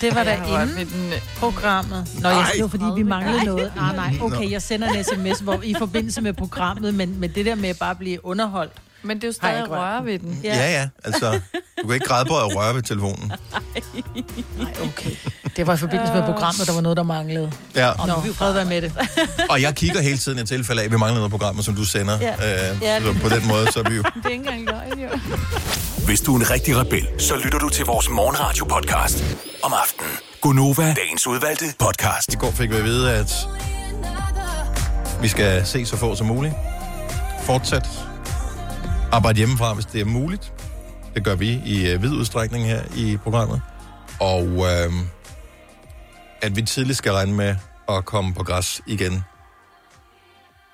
Det 0.00 0.14
var 0.14 0.24
da 0.24 0.34
inden 0.34 1.12
programmet. 1.36 2.08
Nå, 2.20 2.28
jeg, 2.28 2.46
det 2.54 2.62
var 2.62 2.68
fordi, 2.68 2.84
vi 2.96 3.02
manglede 3.02 3.44
noget. 3.44 3.72
Nej, 3.76 3.96
nej, 3.96 4.14
okay, 4.20 4.50
jeg 4.50 4.62
sender 4.62 4.88
en 4.88 5.04
sms 5.04 5.40
hvor, 5.40 5.60
i 5.62 5.74
forbindelse 5.78 6.20
med 6.20 6.32
programmet, 6.32 6.94
men, 6.94 7.20
men 7.20 7.30
det 7.34 7.46
der 7.46 7.54
med 7.54 7.68
at 7.68 7.78
bare 7.78 7.94
blive 7.94 8.24
underholdt. 8.24 8.72
Men 9.02 9.16
det 9.16 9.24
er 9.24 9.28
jo 9.28 9.32
stadig 9.32 9.62
rørt 9.62 9.78
røre 9.78 10.04
ved 10.04 10.18
den. 10.18 10.40
Ja, 10.44 10.70
ja, 10.70 10.88
altså, 11.04 11.40
du 11.82 11.86
kan 11.86 11.94
ikke 11.94 12.06
græde 12.06 12.24
på 12.24 12.36
at 12.36 12.56
røre 12.56 12.74
ved 12.74 12.82
telefonen. 12.82 13.32
Nej, 14.58 14.72
okay. 14.82 15.16
Det 15.56 15.66
var 15.66 15.74
i 15.74 15.76
forbindelse 15.76 16.12
med 16.12 16.22
programmet, 16.22 16.66
der 16.66 16.72
var 16.74 16.80
noget, 16.80 16.96
der 16.96 17.02
manglede. 17.02 17.52
Ja. 17.76 17.92
Nå, 18.06 18.12
fred 18.34 18.52
være 18.52 18.64
med 18.64 18.82
det. 18.82 18.92
Og 19.50 19.62
jeg 19.62 19.74
kigger 19.74 20.00
hele 20.02 20.18
tiden 20.18 20.38
i 20.38 20.46
tilfælde 20.46 20.80
af, 20.82 20.84
at 20.86 20.92
vi 20.92 20.96
mangler 20.96 21.18
noget 21.18 21.30
programmer, 21.30 21.62
som 21.62 21.74
du 21.74 21.84
sender. 21.84 22.18
Ja. 22.20 22.32
Øh, 22.72 22.82
Ja, 22.82 23.00
det- 23.00 23.20
på 23.22 23.28
den 23.28 23.46
måde, 23.48 23.72
så 23.72 23.78
er 23.80 23.90
vi 23.90 23.96
jo... 23.96 24.02
Det 24.14 24.24
er 24.24 24.28
ikke 24.28 24.34
engang 24.50 24.64
løgn, 24.64 25.00
jo. 25.00 25.08
Hvis 26.06 26.20
du 26.20 26.34
er 26.36 26.40
en 26.40 26.50
rigtig 26.50 26.76
rebel, 26.76 27.06
så 27.18 27.36
lytter 27.44 27.58
du 27.58 27.68
til 27.68 27.84
vores 27.84 28.08
morgenradio-podcast 28.08 29.24
om 29.62 29.72
aftenen. 29.82 30.10
Gunova, 30.40 30.94
dagens 30.94 31.26
udvalgte 31.26 31.64
podcast. 31.78 32.32
I 32.32 32.36
går 32.36 32.50
fik 32.50 32.70
vi 32.70 32.76
at 32.76 32.84
vide, 32.84 33.12
at 33.12 33.32
vi 35.22 35.28
skal 35.28 35.66
se 35.66 35.86
så 35.86 35.96
få 35.96 36.14
som 36.16 36.26
muligt. 36.26 36.54
Fortsat 37.42 37.88
arbejde 39.12 39.36
hjemmefra, 39.36 39.74
hvis 39.74 39.84
det 39.86 40.00
er 40.00 40.04
muligt. 40.04 40.52
Det 41.14 41.24
gør 41.24 41.34
vi 41.34 41.60
i 41.66 41.86
øh, 41.90 42.02
vid 42.02 42.10
udstrækning 42.12 42.64
her 42.66 42.80
i 42.96 43.16
programmet. 43.22 43.60
Og 44.20 44.42
øh, 44.46 44.92
at 46.44 46.56
vi 46.56 46.62
tidligt 46.62 46.98
skal 46.98 47.12
regne 47.12 47.32
med 47.32 47.56
at 47.88 48.04
komme 48.04 48.34
på 48.34 48.42
græs 48.42 48.80
igen 48.86 49.22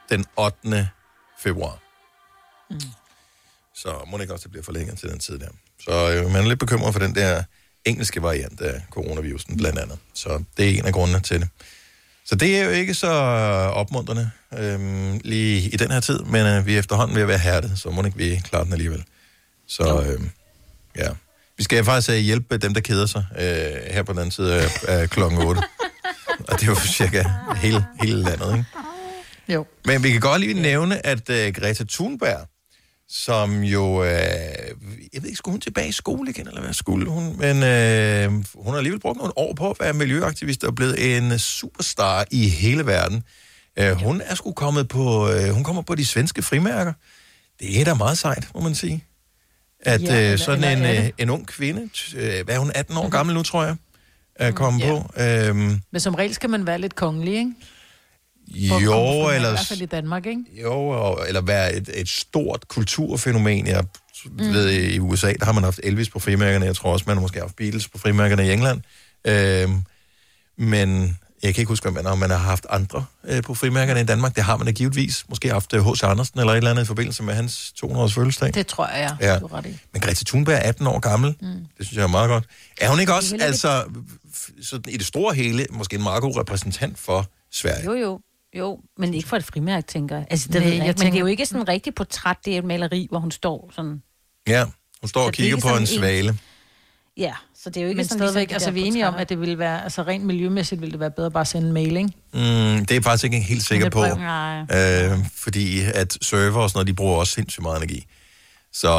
den 0.08 0.24
8. 0.36 0.88
februar. 1.38 1.78
Mm. 2.70 2.80
Så 3.74 4.04
må 4.06 4.16
det 4.16 4.22
ikke 4.22 4.34
også, 4.34 4.42
det 4.42 4.50
bliver 4.50 4.64
forlænget 4.64 4.98
til 4.98 5.08
den 5.08 5.18
tid 5.18 5.38
der. 5.38 5.48
Så 5.84 6.10
øh, 6.10 6.32
man 6.32 6.44
er 6.44 6.48
lidt 6.48 6.58
bekymret 6.58 6.92
for 6.92 7.00
den 7.00 7.14
der 7.14 7.42
engelske 7.84 8.22
variant 8.22 8.60
af 8.60 8.82
coronavirusen, 8.90 9.56
blandt 9.56 9.78
andet. 9.78 9.98
Så 10.14 10.44
det 10.56 10.64
er 10.70 10.78
en 10.78 10.86
af 10.86 10.92
grundene 10.92 11.20
til 11.20 11.40
det. 11.40 11.48
Så 12.24 12.34
det 12.34 12.58
er 12.58 12.64
jo 12.64 12.70
ikke 12.70 12.94
så 12.94 13.10
opmuntrende 13.74 14.30
øhm, 14.58 15.20
lige 15.24 15.70
i 15.70 15.76
den 15.76 15.90
her 15.90 16.00
tid, 16.00 16.18
men 16.18 16.46
øh, 16.46 16.66
vi 16.66 16.74
er 16.74 16.78
efterhånden 16.78 17.14
ved 17.14 17.22
at 17.22 17.28
være 17.28 17.38
hærdet, 17.38 17.78
så 17.78 17.90
må 17.90 18.02
ikke 18.02 18.16
vi 18.16 18.40
klare 18.44 18.64
den 18.64 18.72
alligevel. 18.72 19.04
Så 19.66 20.02
øhm, 20.06 20.30
ja. 20.96 21.08
Vi 21.60 21.64
skal 21.64 21.84
faktisk 21.84 22.10
øh, 22.10 22.16
hjælpe 22.16 22.56
dem, 22.56 22.74
der 22.74 22.80
keder 22.80 23.06
sig 23.06 23.24
øh, 23.38 23.92
her 23.94 24.02
på 24.02 24.12
den 24.12 24.18
anden 24.18 24.30
side 24.30 24.54
af, 24.54 24.68
af 24.88 25.10
klokken 25.10 25.38
8. 25.38 25.62
Og 26.48 26.60
det 26.60 26.62
er 26.62 26.66
jo 26.66 26.74
cirka 26.74 27.24
hele, 27.56 27.84
hele 28.02 28.22
landet, 28.22 28.52
ikke? 28.52 28.64
Jo. 29.48 29.66
Men 29.84 30.02
vi 30.02 30.10
kan 30.10 30.20
godt 30.20 30.40
lige 30.40 30.54
nævne, 30.54 31.06
at 31.06 31.30
øh, 31.30 31.52
Greta 31.54 31.84
Thunberg, 31.90 32.48
som 33.08 33.62
jo, 33.62 34.04
øh, 34.04 34.10
jeg 35.12 35.22
ved 35.22 35.24
ikke, 35.24 35.36
skulle 35.36 35.52
hun 35.52 35.60
tilbage 35.60 35.88
i 35.88 35.92
skole 35.92 36.30
igen, 36.30 36.48
eller 36.48 36.60
hvad 36.60 36.72
skulle 36.72 37.10
hun? 37.10 37.36
Men 37.38 37.56
øh, 37.62 38.44
hun 38.54 38.66
har 38.66 38.76
alligevel 38.76 39.00
brugt 39.00 39.18
nogle 39.18 39.38
år 39.38 39.54
på 39.54 39.70
at 39.70 39.76
være 39.80 39.92
miljøaktivist 39.92 40.64
og 40.64 40.74
blevet 40.74 41.16
en 41.16 41.38
superstar 41.38 42.24
i 42.30 42.48
hele 42.48 42.86
verden. 42.86 43.22
Øh, 43.78 43.92
hun 43.92 44.22
er 44.24 44.34
sgu 44.34 44.52
kommet 44.52 44.88
på, 44.88 45.30
øh, 45.30 45.50
hun 45.50 45.64
kommer 45.64 45.82
på 45.82 45.94
de 45.94 46.06
svenske 46.06 46.42
frimærker. 46.42 46.92
Det 47.60 47.80
er 47.80 47.84
da 47.84 47.94
meget 47.94 48.18
sejt, 48.18 48.48
må 48.54 48.60
man 48.60 48.74
sige. 48.74 49.04
At 49.82 50.02
Ja, 50.02 50.06
eller- 50.18 50.32
øh, 50.32 50.38
sådan 50.38 50.64
eller 50.64 50.90
en, 50.90 51.04
øh, 51.04 51.10
en 51.18 51.30
ung 51.30 51.46
kvinde, 51.46 51.88
øh, 52.16 52.44
hvad 52.44 52.54
er 52.54 52.58
hun, 52.58 52.72
18 52.74 52.96
år 52.96 53.08
gammel 53.08 53.34
nu, 53.34 53.42
tror 53.42 53.64
jeg, 53.64 53.76
er 54.34 54.50
kommet 54.50 54.80
Ja. 54.80 54.88
på. 54.88 55.10
Øhm, 55.22 55.80
Men 55.92 56.00
som 56.00 56.14
regel 56.14 56.34
skal 56.34 56.50
man 56.50 56.66
være 56.66 56.78
lidt 56.78 56.94
kongelig, 56.96 57.34
ikke? 57.34 57.52
For 58.68 58.80
jo, 58.80 58.90
fra- 58.92 59.32
I 59.32 59.36
eller 59.36 59.48
hvert 59.50 59.66
fald 59.68 59.80
i 59.82 59.86
Danmark, 59.86 60.26
ikke? 60.26 60.40
Jo, 60.62 60.88
og, 60.88 61.24
eller 61.28 61.40
være 61.40 61.74
et, 61.74 61.90
et 61.94 62.08
stort 62.08 62.68
kulturfænomen. 62.68 63.66
Jeg 63.66 63.84
mm. 64.24 64.38
ved, 64.38 64.70
i 64.70 64.98
USA, 64.98 65.32
der 65.32 65.44
har 65.44 65.52
man 65.52 65.64
haft 65.64 65.80
Elvis 65.82 66.10
på 66.10 66.18
frimærkerne. 66.18 66.66
Jeg 66.66 66.76
tror 66.76 66.92
også, 66.92 67.04
man 67.08 67.16
har 67.16 67.20
måske 67.22 67.40
haft 67.40 67.56
Beatles 67.56 67.88
på 67.88 67.98
frimærkerne 67.98 68.46
i 68.46 68.52
England. 68.52 68.80
Øhm, 69.26 69.82
men 70.58 71.18
jeg 71.42 71.54
kan 71.54 71.62
ikke 71.62 71.68
huske, 71.68 71.88
om 71.88 71.94
man, 71.94 72.06
om 72.06 72.18
man 72.18 72.30
har 72.30 72.36
haft 72.36 72.66
andre 72.70 73.04
øh, 73.24 73.42
på 73.42 73.54
frimærkerne 73.54 74.00
i 74.00 74.04
Danmark. 74.04 74.36
Det 74.36 74.44
har 74.44 74.56
man 74.56 74.66
da 74.66 74.72
givetvis. 74.72 75.24
Måske 75.28 75.48
haft 75.50 75.74
øh, 75.74 75.86
H.C. 75.86 76.02
Andersen 76.04 76.40
eller 76.40 76.52
et 76.52 76.56
eller 76.56 76.70
andet 76.70 76.82
i 76.82 76.86
forbindelse 76.86 77.22
med 77.22 77.34
hans 77.34 77.72
200-års 77.84 78.14
fødselsdag. 78.14 78.54
Det 78.54 78.66
tror 78.66 78.86
jeg, 78.88 79.16
ja. 79.20 79.32
Ja. 79.32 79.38
Du 79.38 79.46
ret 79.46 79.66
i. 79.66 79.78
Men 79.92 80.02
Greta 80.02 80.24
Thunberg 80.26 80.54
er 80.54 80.58
18 80.58 80.86
år 80.86 80.98
gammel. 80.98 81.34
Mm. 81.40 81.48
Det 81.78 81.86
synes 81.86 81.96
jeg 81.96 82.02
er 82.02 82.06
meget 82.06 82.28
godt. 82.28 82.44
Er 82.80 82.90
hun 82.90 83.00
ikke 83.00 83.14
også, 83.14 83.36
altså, 83.40 83.84
sådan 84.62 84.92
i 84.92 84.96
det 84.96 85.06
store 85.06 85.34
hele, 85.34 85.66
måske 85.70 85.96
en 85.96 86.02
meget 86.02 86.22
god 86.22 86.36
repræsentant 86.36 86.98
for 86.98 87.26
Sverige? 87.52 87.84
Jo, 87.84 87.92
jo. 87.94 88.20
Jo, 88.58 88.80
men 88.98 89.14
ikke 89.14 89.28
for 89.28 89.36
et 89.36 89.44
frimærke, 89.44 89.86
tænker 89.86 90.16
jeg. 90.16 90.26
Altså, 90.30 90.46
det 90.48 90.54
Nej, 90.54 90.62
ved 90.64 90.68
jeg, 90.70 90.78
jeg 90.78 90.84
ikke. 90.88 90.92
Men 90.92 90.96
tænker- 90.98 91.10
det 91.12 91.16
er 91.16 91.20
jo 91.20 91.26
ikke 91.26 91.46
sådan 91.46 91.62
et 91.62 91.68
rigtigt 91.68 91.96
portræt, 91.96 92.36
det 92.44 92.54
er 92.54 92.58
et 92.58 92.64
maleri, 92.64 93.06
hvor 93.10 93.18
hun 93.18 93.30
står 93.30 93.70
sådan... 93.76 94.02
Ja, 94.48 94.64
hun 95.00 95.08
står 95.08 95.20
Så 95.20 95.22
og 95.22 95.26
er 95.28 95.30
kigger 95.32 95.56
på 95.56 95.60
sådan 95.60 95.76
en 95.76 95.82
en- 95.82 95.86
svale. 95.86 96.38
Ja, 97.16 97.32
så 97.62 97.70
det 97.70 97.76
er 97.76 97.80
jo 97.82 97.88
ikke 97.88 97.96
Men 97.96 98.04
sådan 98.04 98.18
stadigvæk, 98.18 98.48
de 98.48 98.54
altså 98.54 98.70
vi 98.70 98.80
er 98.82 98.84
enige 98.84 99.08
om, 99.08 99.14
at 99.14 99.28
det 99.28 99.40
ville 99.40 99.58
være, 99.58 99.82
altså 99.84 100.02
rent 100.02 100.24
miljømæssigt 100.24 100.80
ville 100.80 100.92
det 100.92 101.00
være 101.00 101.10
bedre 101.10 101.30
bare 101.30 101.40
at 101.40 101.48
sende 101.48 101.66
en 101.68 101.72
mail, 101.74 101.96
ikke? 101.96 102.08
Mm, 102.32 102.40
det 102.40 102.90
er 102.90 102.94
jeg 102.94 103.04
faktisk 103.04 103.24
ikke 103.24 103.40
helt 103.40 103.62
sikker 103.62 103.84
det 103.86 103.92
på. 103.92 104.04
Øh, 104.04 105.26
fordi 105.36 105.80
at 105.94 106.18
server 106.22 106.60
og 106.62 106.70
sådan 106.70 106.76
noget, 106.78 106.86
de 106.86 106.92
bruger 106.94 107.16
også 107.16 107.32
sindssygt 107.32 107.62
meget 107.62 107.76
energi. 107.76 108.06
Så 108.72 108.88
øh, 108.88 108.94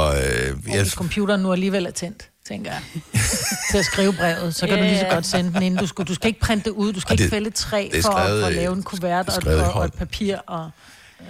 Og 0.68 0.74
jeg, 0.74 0.82
hvis 0.82 0.91
computeren 0.93 1.41
nu 1.41 1.51
alligevel 1.51 1.86
er 1.86 1.91
tændt, 1.91 2.30
tænker 2.47 2.72
jeg, 2.72 2.82
til 3.72 3.78
at 3.78 3.86
skrive 3.86 4.14
brevet, 4.14 4.55
så 4.55 4.68
kan 4.68 4.78
du 4.78 4.84
lige 4.84 4.99
så 4.99 5.07
godt 5.12 5.26
sende 5.26 5.53
den 5.53 5.62
ind. 5.64 5.78
Du 5.78 5.88
skal, 5.88 6.05
du 6.05 6.14
skal 6.14 6.28
ikke 6.28 6.39
printe 6.39 6.64
det 6.70 6.76
ud, 6.76 6.93
du 6.93 6.99
skal 6.99 7.09
Ej, 7.12 7.14
ikke 7.14 7.24
det- 7.24 7.30
fælde 7.32 7.49
træ 7.49 7.89
det 7.91 7.97
er 7.97 8.01
for, 8.01 8.12
skrevet 8.12 8.41
for 8.41 8.47
at 8.47 8.53
lave 8.53 8.74
en 8.74 8.84
kuvert 8.84 9.26
det 9.26 9.32
er 9.34 9.36
og, 9.38 9.41
skrevet 9.41 9.64
og, 9.64 9.86
et 9.86 9.93
papir. 9.93 10.38
Og, 10.38 10.70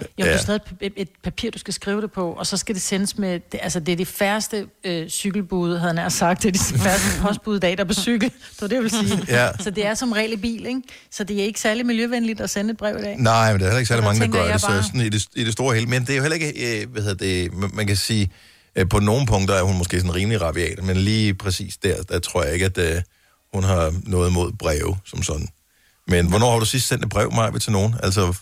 jo, 0.00 0.06
Ja. 0.18 0.24
det 0.24 0.32
er 0.34 0.38
stadig 0.38 0.60
et, 0.80 1.08
papir, 1.24 1.50
du 1.50 1.58
skal 1.58 1.74
skrive 1.74 2.02
det 2.02 2.12
på, 2.12 2.32
og 2.32 2.46
så 2.46 2.56
skal 2.56 2.74
det 2.74 2.82
sendes 2.82 3.18
med, 3.18 3.40
det, 3.52 3.60
altså 3.62 3.80
det 3.80 3.92
er 3.92 3.96
det 3.96 4.06
færreste 4.08 4.66
øh, 4.84 5.08
cykelbud, 5.08 5.78
havde 5.78 5.98
han 5.98 6.10
sagt, 6.10 6.42
det 6.42 6.48
er 6.48 6.52
det 6.52 6.80
færreste 6.80 7.06
postbud 7.22 7.56
i 7.56 7.60
dag, 7.60 7.76
der 7.78 7.84
er 7.84 7.88
på 7.88 7.94
cykel. 7.94 8.30
Det 8.30 8.60
var 8.60 8.66
det, 8.68 8.74
jeg 8.74 8.82
vil 8.82 8.90
sige. 8.90 9.24
Ja. 9.28 9.48
Så 9.60 9.70
det 9.70 9.86
er 9.86 9.94
som 9.94 10.12
regel 10.12 10.32
i 10.32 10.36
bil, 10.36 10.66
ikke? 10.66 10.82
Så 11.10 11.24
det 11.24 11.40
er 11.40 11.44
ikke 11.44 11.60
særlig 11.60 11.86
miljøvenligt 11.86 12.40
at 12.40 12.50
sende 12.50 12.70
et 12.70 12.76
brev 12.76 12.98
i 12.98 13.02
dag. 13.02 13.16
nej, 13.18 13.52
men 13.52 13.60
der 13.60 13.66
er 13.66 13.70
heller 13.70 13.78
ikke 13.78 13.88
særlig 13.88 14.02
Så 14.02 14.08
mange, 14.20 14.20
der 14.38 14.44
gør 14.44 14.52
det, 14.52 14.60
så 14.60 14.66
bare- 14.66 14.82
sådan 14.82 15.00
i 15.00 15.08
det, 15.08 15.26
i 15.36 15.44
det 15.44 15.52
store 15.52 15.74
hele. 15.74 15.86
Men 15.86 16.02
det 16.02 16.10
er 16.10 16.16
jo 16.16 16.22
heller 16.22 16.34
ikke, 16.34 16.80
øh, 16.82 16.90
hvad 16.90 17.02
hedder 17.02 17.16
det, 17.26 17.74
man 17.74 17.86
kan 17.86 17.96
sige, 17.96 18.30
øh, 18.76 18.88
på 18.88 18.98
nogle 18.98 19.26
punkter 19.26 19.54
er 19.54 19.62
hun 19.62 19.78
måske 19.78 19.96
sådan 20.00 20.14
rimelig 20.14 20.40
rabiat, 20.40 20.84
men 20.84 20.96
lige 20.96 21.34
præcis 21.34 21.76
der, 21.76 22.02
der 22.02 22.18
tror 22.18 22.42
jeg 22.42 22.52
ikke, 22.54 22.66
at 22.66 22.78
øh, 22.78 23.02
hun 23.54 23.64
har 23.64 23.94
noget 24.06 24.30
imod 24.30 24.52
breve 24.52 24.96
som 25.06 25.22
sådan. 25.22 25.48
Men 26.06 26.26
hvornår 26.28 26.52
har 26.52 26.58
du 26.58 26.64
sidst 26.64 26.88
sendt 26.88 27.04
et 27.04 27.10
brev, 27.10 27.32
Maja, 27.32 27.58
til 27.58 27.72
nogen? 27.72 27.94
Altså, 28.02 28.34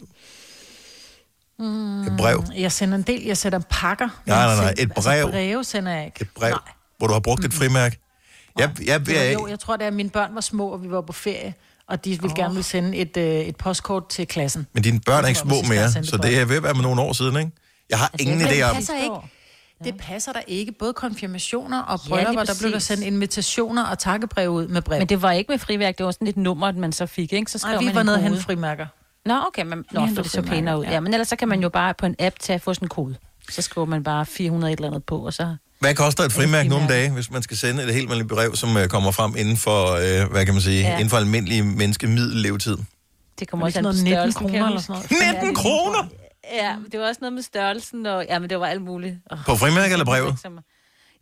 Mm, 1.61 2.03
Et 2.03 2.17
brev? 2.19 2.45
Jeg 2.57 2.73
sender 2.73 2.97
en 2.97 3.03
del, 3.03 3.25
jeg 3.25 3.37
sætter 3.37 3.61
pakker. 3.71 4.09
Nej, 4.27 4.37
nej, 4.37 4.55
nej, 4.57 4.65
Jeg 4.65 4.75
sender- 4.79 4.83
et 4.83 4.93
brev. 4.93 5.13
Altså, 5.15 5.31
breve 5.31 5.65
sender 5.65 5.93
jeg 5.93 6.05
ikke. 6.05 6.19
et 6.23 6.29
brev, 6.35 6.55
hvor 6.99 7.07
du 7.07 7.13
har 7.13 7.21
brugt 7.21 7.45
et 7.45 7.55
frimærke? 7.55 7.99
Jeg, 8.59 8.71
jeg, 8.87 9.01
Det 9.07 9.15
var, 9.17 9.21
jeg, 9.23 9.35
jo, 9.35 9.47
jeg 9.47 9.59
tror, 9.61 9.77
det 9.77 9.83
er, 9.83 9.89
at 9.89 9.95
mine 9.95 10.11
børn 10.11 10.35
var 10.35 10.41
små, 10.41 10.69
og 10.69 10.83
vi 10.83 10.91
var 10.91 11.01
på 11.01 11.13
ferie, 11.13 11.55
og 11.89 12.05
de 12.05 12.11
ville 12.11 12.25
oh. 12.31 12.37
gerne 12.37 12.55
ville 12.55 12.65
sende 12.65 12.99
et, 12.99 13.17
øh, 13.17 13.25
et 13.41 13.57
postkort 13.57 14.09
til 14.09 14.27
klassen. 14.27 14.67
Men 14.73 14.83
dine 14.83 15.01
børn 15.01 15.25
er 15.25 15.29
ikke 15.29 15.39
Det 15.39 15.47
små 15.49 15.57
jeg 15.57 15.69
mere, 15.69 16.05
så 16.05 16.17
det 16.17 16.21
brev. 16.21 16.41
er 16.41 16.45
ved 16.45 16.57
at 16.57 16.63
være 16.63 16.75
med 16.75 16.83
nogle 16.83 17.01
år 17.01 17.13
siden, 17.13 17.37
ikke? 17.37 17.51
Jeg 17.91 17.99
har 17.99 18.11
ingen 18.19 18.39
Men 18.39 18.47
idé 18.47 18.55
det 18.55 18.65
om... 18.65 18.75
passer 18.75 18.95
ikke. 19.05 19.15
Det 19.85 19.95
passer 19.99 20.33
der 20.33 20.41
ikke. 20.47 20.73
Både 20.73 20.93
konfirmationer 20.93 21.83
og 21.83 22.01
Ja, 22.05 22.09
bryllupper, 22.09 22.33
lige 22.45 22.47
der 22.55 22.59
blev 22.61 22.73
der 22.73 22.79
sendt 22.79 23.05
invitationer 23.05 23.85
og 23.87 23.99
takkebrev 23.99 24.51
ud 24.51 24.69
med 24.69 24.83
brev. 24.83 24.99
Men 24.99 25.09
det 25.09 25.23
var 25.23 25.33
ikke 25.33 25.53
med 25.53 25.59
friværk, 25.59 25.99
det 25.99 26.07
var 26.07 26.13
sådan 26.13 26.27
et 26.29 26.37
nummer, 26.37 26.73
man 26.73 26.93
så 26.93 27.07
fik, 27.07 27.33
ikke? 27.33 27.51
Så 27.51 27.59
skrev 27.59 27.71
Nej, 27.73 27.79
vi 27.81 27.85
man 27.87 27.95
var 27.97 28.03
nede 28.03 28.21
hente 28.21 28.41
frimærker. 28.41 28.87
Nå, 29.25 29.35
okay, 29.47 29.62
men 29.64 29.85
Nå, 29.93 30.07
for 30.14 30.23
det 30.23 30.31
så 30.31 30.43
pænere 30.43 30.79
ud. 30.79 30.85
Ja. 30.85 30.91
ja. 30.93 31.01
men 31.01 31.14
ellers 31.14 31.29
så 31.29 31.37
kan 31.37 31.49
man 31.49 31.61
jo 31.62 31.68
bare 31.68 31.95
på 31.95 32.07
en 32.07 32.14
app 32.18 32.37
tage 32.41 32.55
at 32.55 32.61
få 32.62 32.75
sådan 32.75 32.85
en 32.87 32.89
kode. 32.89 33.16
Så 33.51 33.62
skriver 33.62 33.87
man 33.87 34.03
bare 34.05 34.27
400 34.27 34.73
et 34.73 34.77
eller 34.77 34.89
andet 34.89 35.05
på, 35.05 35.18
og 35.27 35.33
så... 35.33 35.57
Hvad 35.81 35.95
koster 35.95 36.25
et 36.25 36.33
frimærke 36.33 36.68
nu 36.68 36.75
om 36.75 36.81
frimærke. 36.81 37.01
dagen, 37.01 37.12
hvis 37.12 37.31
man 37.31 37.43
skal 37.43 37.57
sende 37.57 37.83
et 37.83 37.95
helt 37.95 38.11
almindeligt 38.11 38.29
brev, 38.29 38.57
som 38.57 38.77
uh, 38.77 38.85
kommer 38.87 39.11
frem 39.11 39.35
inden 39.39 39.57
for, 39.57 39.93
uh, 39.93 40.31
hvad 40.31 40.45
kan 40.45 40.55
man 40.55 40.61
sige, 40.62 40.81
Ja. 40.83 40.95
inden 40.95 41.11
for 41.11 41.16
almindelig 41.16 41.64
menneske 41.66 42.07
middellevetid? 42.07 42.77
Det 43.39 43.49
kommer 43.49 43.66
Er 43.66 43.68
også 43.68 43.81
noget 43.83 43.97
19 44.05 44.12
størrelsen, 44.12 44.41
kroner 44.49 44.66
eller 44.66 44.81
sådan 44.81 45.03
noget? 45.21 45.35
19 45.43 45.55
kroner? 45.55 46.09
Ja, 46.53 46.77
det 46.93 47.01
var 47.01 47.07
også 47.09 47.18
noget 47.21 47.33
med 47.33 47.43
størrelsen, 47.43 48.07
og 48.07 48.25
ja, 48.29 48.39
men 48.39 48.51
det 48.51 48.61
var 48.61 48.66
alt 48.66 48.83
muligt. 48.83 49.16
Oh, 49.31 49.39
På 49.47 49.57
frimærke 49.57 49.93
eller 49.93 50.05
brevet? 50.05 50.39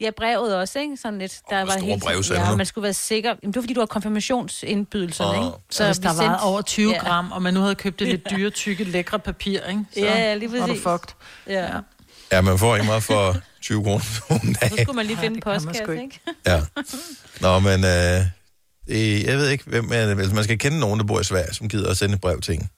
Ja, 0.01 0.11
brevet 0.17 0.57
også, 0.57 0.79
ikke? 0.79 0.97
Sådan 0.97 1.19
lidt. 1.19 1.41
Der 1.51 1.57
var 1.65 1.99
brev 2.01 2.23
sender 2.23 2.49
ja, 2.51 2.57
man 2.57 2.67
skulle 2.67 2.83
være 2.83 2.93
sikker. 2.95 3.29
Jamen, 3.43 3.53
det 3.53 3.57
var, 3.57 3.63
fordi 3.63 3.75
du 3.75 3.81
har 3.81 3.87
konfirmationsindbydelserne, 3.87 5.39
ikke? 5.47 5.57
Så 5.71 5.85
hvis 5.87 5.99
vi 5.99 6.03
der 6.03 6.09
var 6.15 6.23
sendte- 6.23 6.43
over 6.43 6.63
20 6.63 6.93
Ja. 6.93 6.99
gram, 6.99 7.33
og 7.33 7.43
man 7.43 7.55
nu 7.55 7.61
havde 7.61 7.75
købt 7.75 7.99
det 7.99 8.09
lidt 8.09 8.31
dyre, 8.31 8.51
tykke, 8.51 8.85
lækre 8.85 9.19
papir, 9.19 9.61
ikke? 9.69 9.85
Så 9.95 10.01
Ja, 10.01 10.35
lige 10.35 10.53
var 10.53 10.59
du 10.59 10.67
præcis. 10.67 10.83
fucked. 10.83 11.15
Ja. 11.47 11.67
Ja, 12.33 12.41
man 12.41 12.59
får 12.59 12.77
ikke 12.77 12.87
meget 12.87 13.03
for 13.03 13.37
20 13.63 13.83
kroner 13.85 13.95
om 14.29 14.41
Så 14.41 14.59
dagen. 14.61 14.79
skulle 14.83 14.97
man 14.97 15.07
lige 15.07 15.17
finde 15.19 15.35
en 15.37 15.41
postkasse, 15.43 15.83
ikke. 15.93 16.03
ikke? 16.03 16.21
Ja. 16.47 16.63
Nå, 17.41 17.59
men 17.59 17.85
øh, 17.85 19.25
jeg 19.25 19.39
ved 19.39 19.49
ikke, 19.49 19.65
hvem 19.67 19.91
er 19.93 20.07
det. 20.07 20.33
Man 20.35 20.45
skal 20.45 20.59
kende 20.59 20.79
nogen, 20.79 21.01
der 21.01 21.07
bor 21.07 21.21
i 21.21 21.25
Sverige, 21.25 21.55
som 21.55 21.69
gider 21.69 21.91
at 21.91 21.97
sende 21.97 22.15
et 22.15 22.21
brev 22.21 22.41
til 22.41 22.55
en, 22.55 22.69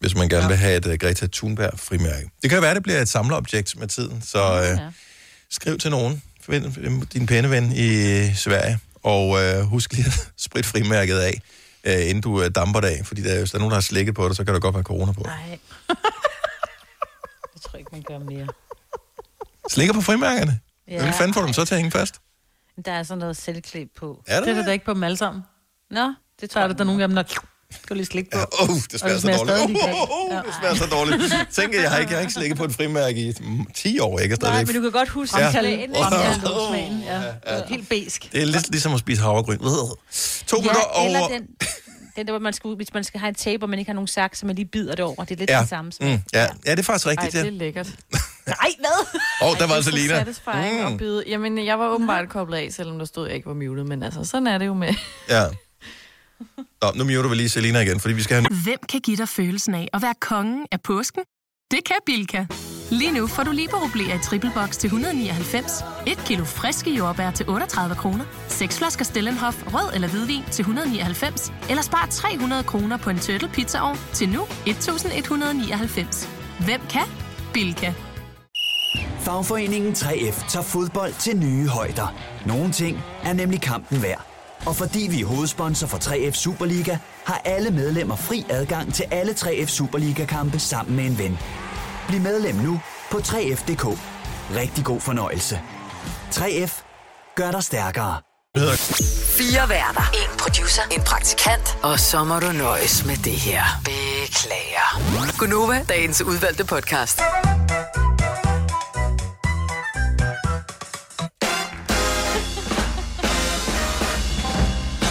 hvis 0.00 0.14
man 0.14 0.28
gerne 0.28 0.42
ja. 0.42 0.48
vil 0.48 0.56
have 0.56 0.76
et 0.76 0.86
uh, 0.86 0.92
Greta 0.94 1.26
Thunberg 1.32 1.78
frimærke. 1.78 2.30
Det 2.42 2.50
kan 2.50 2.56
jo 2.56 2.60
være, 2.60 2.74
det 2.74 2.82
bliver 2.82 3.00
et 3.02 3.08
samleobjekt 3.08 3.78
med 3.78 3.88
tiden, 3.88 4.22
så 4.22 4.38
øh, 4.62 4.78
skriv 5.50 5.78
til 5.78 5.90
nogen. 5.90 6.22
Ven, 6.50 7.00
din 7.12 7.26
pæne 7.26 7.50
ven 7.50 7.72
i 7.72 7.88
Sverige, 8.34 8.78
og 9.02 9.42
øh, 9.42 9.62
husk 9.62 9.92
lige 9.92 10.06
at 10.06 10.32
spritte 10.46 10.68
frimærket 10.68 11.18
af, 11.18 11.40
øh, 11.84 12.08
inden 12.08 12.20
du 12.20 12.42
øh, 12.42 12.50
damper 12.54 12.80
det 12.80 12.88
af, 12.88 13.06
fordi 13.06 13.22
der, 13.22 13.38
hvis 13.38 13.50
der 13.50 13.58
er 13.58 13.60
nogen, 13.60 13.70
der 13.70 13.76
har 13.76 13.82
slikket 13.82 14.14
på 14.14 14.28
det, 14.28 14.36
så 14.36 14.44
kan 14.44 14.54
der 14.54 14.60
godt 14.60 14.74
være 14.74 14.84
corona 14.84 15.12
på. 15.12 15.22
Nej. 15.22 15.36
jeg 17.54 17.60
tror 17.62 17.78
ikke, 17.78 17.90
man 17.92 18.02
gør 18.02 18.18
mere. 18.18 18.46
Slikker 19.70 19.94
på 19.94 20.00
frimærkerne? 20.00 20.60
Ja. 20.88 21.02
Hvad 21.02 21.12
fanden 21.12 21.34
får 21.34 21.40
dem 21.42 21.52
så 21.52 21.64
til 21.64 21.74
at 21.74 21.78
hænge 21.80 21.90
fast? 21.90 22.20
Der 22.84 22.92
er 22.92 23.02
sådan 23.02 23.18
noget 23.18 23.36
selvklæb 23.36 23.88
på. 23.96 24.22
Er 24.26 24.36
der 24.36 24.44
Det 24.44 24.50
er 24.50 24.54
der 24.54 24.64
da 24.64 24.72
ikke 24.72 24.84
på 24.84 24.94
dem 24.94 25.02
alle 25.02 25.16
sammen. 25.16 25.42
Nå, 25.90 26.14
det 26.40 26.52
Så 26.52 26.60
er 26.60 26.68
der, 26.68 26.84
nogle 26.84 27.02
af 27.02 27.08
dem, 27.08 27.14
der 27.14 27.22
skal 27.84 27.96
lige 27.96 28.06
slikke 28.06 28.30
på. 28.30 28.38
Ja, 28.38 28.64
uh, 28.64 28.76
det 28.92 29.00
smager 29.00 29.14
Og 29.14 29.20
så 29.20 29.26
dårligt. 29.28 29.48
stadig 29.50 29.68
lige 29.68 29.78
Uh, 29.84 30.30
uh, 30.30 30.36
uh, 30.38 30.44
det 30.46 30.54
smager 30.60 30.74
så 30.74 30.86
dårligt. 30.86 31.34
Tænk, 31.52 31.74
jeg 31.74 31.90
har 31.90 31.98
ikke, 31.98 32.10
jeg 32.10 32.18
har 32.18 32.20
ikke 32.20 32.32
slikket 32.32 32.58
på 32.58 32.64
et 32.64 32.74
frimærke 32.74 33.20
i 33.28 33.32
mm, 33.40 33.66
10 33.74 33.98
år, 33.98 34.18
ikke? 34.18 34.34
Og 34.34 34.38
Nej, 34.42 34.50
stadigvæk- 34.50 34.66
men 34.66 34.76
du 34.76 34.82
kan 34.82 34.90
godt 34.98 35.08
huske 35.08 35.38
Ja. 35.38 35.46
Åh, 35.46 35.52
fremkalde 35.52 36.54
åh, 36.60 36.68
smagen. 36.68 37.00
Ja. 37.06 37.20
ja. 37.56 37.60
Helt 37.68 37.88
besk. 37.88 38.28
Det 38.32 38.42
er 38.42 38.46
lidt 38.46 38.70
ligesom 38.70 38.94
at 38.94 39.00
spise 39.00 39.22
havregryn. 39.22 39.58
To 39.58 40.56
minutter 40.56 40.80
Ja, 40.96 41.06
eller 41.06 41.18
over... 41.20 41.28
den, 41.28 41.42
den 42.16 42.26
der, 42.26 42.32
hvor 42.32 42.38
man 42.38 42.52
skal, 42.52 42.68
ud- 42.68 42.76
hvis 42.76 42.94
man 42.94 43.04
skal 43.04 43.20
have 43.20 43.28
en 43.28 43.34
tape, 43.34 43.64
og 43.64 43.70
man 43.70 43.78
ikke 43.78 43.88
har 43.88 43.94
nogen 43.94 44.08
saks, 44.08 44.38
så 44.38 44.46
man 44.46 44.56
lige 44.56 44.66
bider 44.66 44.94
det 44.94 45.04
over. 45.04 45.24
Det 45.24 45.30
er 45.30 45.36
lidt 45.38 45.50
Ja. 45.50 45.54
ja. 45.56 45.60
det 45.60 45.68
samme 45.68 45.92
smag. 45.92 46.14
Mm, 46.16 46.22
ja. 46.34 46.46
ja, 46.66 46.70
det 46.70 46.78
er 46.78 46.82
faktisk 46.82 47.06
rigtigt. 47.06 47.34
Ej, 47.34 47.38
ja. 47.40 47.46
det 47.46 47.54
er 47.54 47.58
lækkert. 47.58 47.86
Nej, 48.46 48.56
hvad? 48.78 49.18
Åh, 49.48 49.58
der 49.58 49.66
var 49.66 49.74
altså 49.74 49.90
det 49.90 49.98
så 50.36 50.52
Lina. 50.52 50.80
Mm. 50.86 50.92
at 50.92 50.98
byde. 50.98 51.24
Jamen, 51.26 51.66
jeg 51.66 51.78
var 51.78 51.88
åbenbart 51.88 52.28
koblet 52.28 52.58
af, 52.58 52.68
selvom 52.70 52.98
der 52.98 53.04
stod, 53.04 53.24
at 53.24 53.28
jeg 53.28 53.36
ikke 53.36 53.46
var 53.48 53.54
muted. 53.54 53.84
Men 53.84 54.02
altså, 54.02 54.24
sådan 54.24 54.46
er 54.46 54.58
det 54.58 54.66
jo 54.66 54.74
med. 54.74 54.94
Ja. 55.28 55.44
Nå, 56.82 56.92
nu 56.96 57.04
muter 57.04 57.28
vi 57.28 57.34
lige 57.34 57.48
Selina 57.48 57.80
igen, 57.80 58.00
fordi 58.00 58.14
vi 58.14 58.22
skal 58.22 58.34
have. 58.34 58.62
Hvem 58.64 58.78
kan 58.88 59.00
give 59.00 59.16
dig 59.16 59.28
følelsen 59.28 59.74
af 59.74 59.88
at 59.92 60.02
være 60.02 60.14
kongen 60.20 60.66
af 60.72 60.80
påsken? 60.80 61.22
Det 61.70 61.84
kan 61.84 61.96
Bilka! 62.06 62.46
Lige 62.90 63.12
nu 63.12 63.26
får 63.26 63.42
du 63.42 63.50
liberobleer 63.50 64.14
i 64.14 64.18
triple 64.18 64.50
box 64.54 64.76
til 64.76 64.86
199, 64.86 65.84
et 66.06 66.18
kilo 66.26 66.44
friske 66.44 66.90
jordbær 66.90 67.30
til 67.30 67.48
38 67.48 67.94
kroner, 67.94 68.24
seks 68.48 68.78
flasker 68.78 69.04
Stellenhof 69.04 69.62
rød 69.74 69.94
eller 69.94 70.08
hvidvin 70.08 70.42
til 70.50 70.62
199, 70.62 71.52
eller 71.68 71.82
spar 71.82 72.08
300 72.10 72.62
kroner 72.62 72.96
på 72.96 73.10
en 73.10 73.18
turtle 73.18 73.48
pizzaovn 73.48 73.98
til 74.12 74.28
nu 74.28 74.42
1199. 74.66 76.28
Hvem 76.64 76.80
kan? 76.90 77.06
Bilka. 77.52 77.92
Fagforeningen 79.20 79.92
3F 79.92 80.48
tager 80.48 80.64
fodbold 80.64 81.12
til 81.20 81.36
nye 81.36 81.68
højder. 81.68 82.14
Nogle 82.46 82.72
ting 82.72 82.98
er 83.24 83.32
nemlig 83.32 83.60
kampen 83.60 84.02
værd. 84.02 84.29
Og 84.66 84.76
fordi 84.76 85.08
vi 85.10 85.20
er 85.20 85.26
hovedsponsor 85.26 85.86
for 85.86 85.98
3F 85.98 86.32
Superliga, 86.32 86.96
har 87.24 87.40
alle 87.44 87.70
medlemmer 87.70 88.16
fri 88.16 88.46
adgang 88.50 88.94
til 88.94 89.04
alle 89.10 89.32
3F 89.32 89.66
Superliga-kampe 89.66 90.58
sammen 90.58 90.96
med 90.96 91.04
en 91.04 91.18
ven. 91.18 91.38
Bliv 92.08 92.20
medlem 92.20 92.54
nu 92.54 92.80
på 93.10 93.18
3F.dk. 93.18 93.98
Rigtig 94.56 94.84
god 94.84 95.00
fornøjelse. 95.00 95.60
3F 96.34 96.82
gør 97.36 97.50
dig 97.50 97.64
stærkere. 97.64 98.16
Fire 99.38 99.68
værter. 99.68 100.10
En 100.14 100.38
producer. 100.38 100.82
En 100.90 101.02
praktikant. 101.02 101.78
Og 101.82 102.00
så 102.00 102.24
må 102.24 102.40
du 102.40 102.52
nøjes 102.52 103.06
med 103.06 103.16
det 103.16 103.32
her. 103.32 103.62
Beklager. 103.84 105.38
Gunova, 105.38 105.84
dagens 105.88 106.22
udvalgte 106.22 106.64
podcast. 106.64 107.20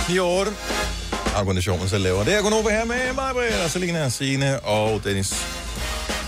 Lige 0.10 0.22
8. 0.22 0.52
Argumentationen 1.36 1.90
selv 1.90 2.04
laver. 2.04 2.24
Det 2.24 2.34
er 2.34 2.42
Gunova 2.42 2.70
her 2.70 2.86
med 2.86 3.14
mig, 3.16 3.34
Brian, 3.34 3.64
og 3.64 3.70
Selina, 3.70 4.10
Signe 4.10 4.60
og 4.60 5.04
Dennis. 5.04 5.48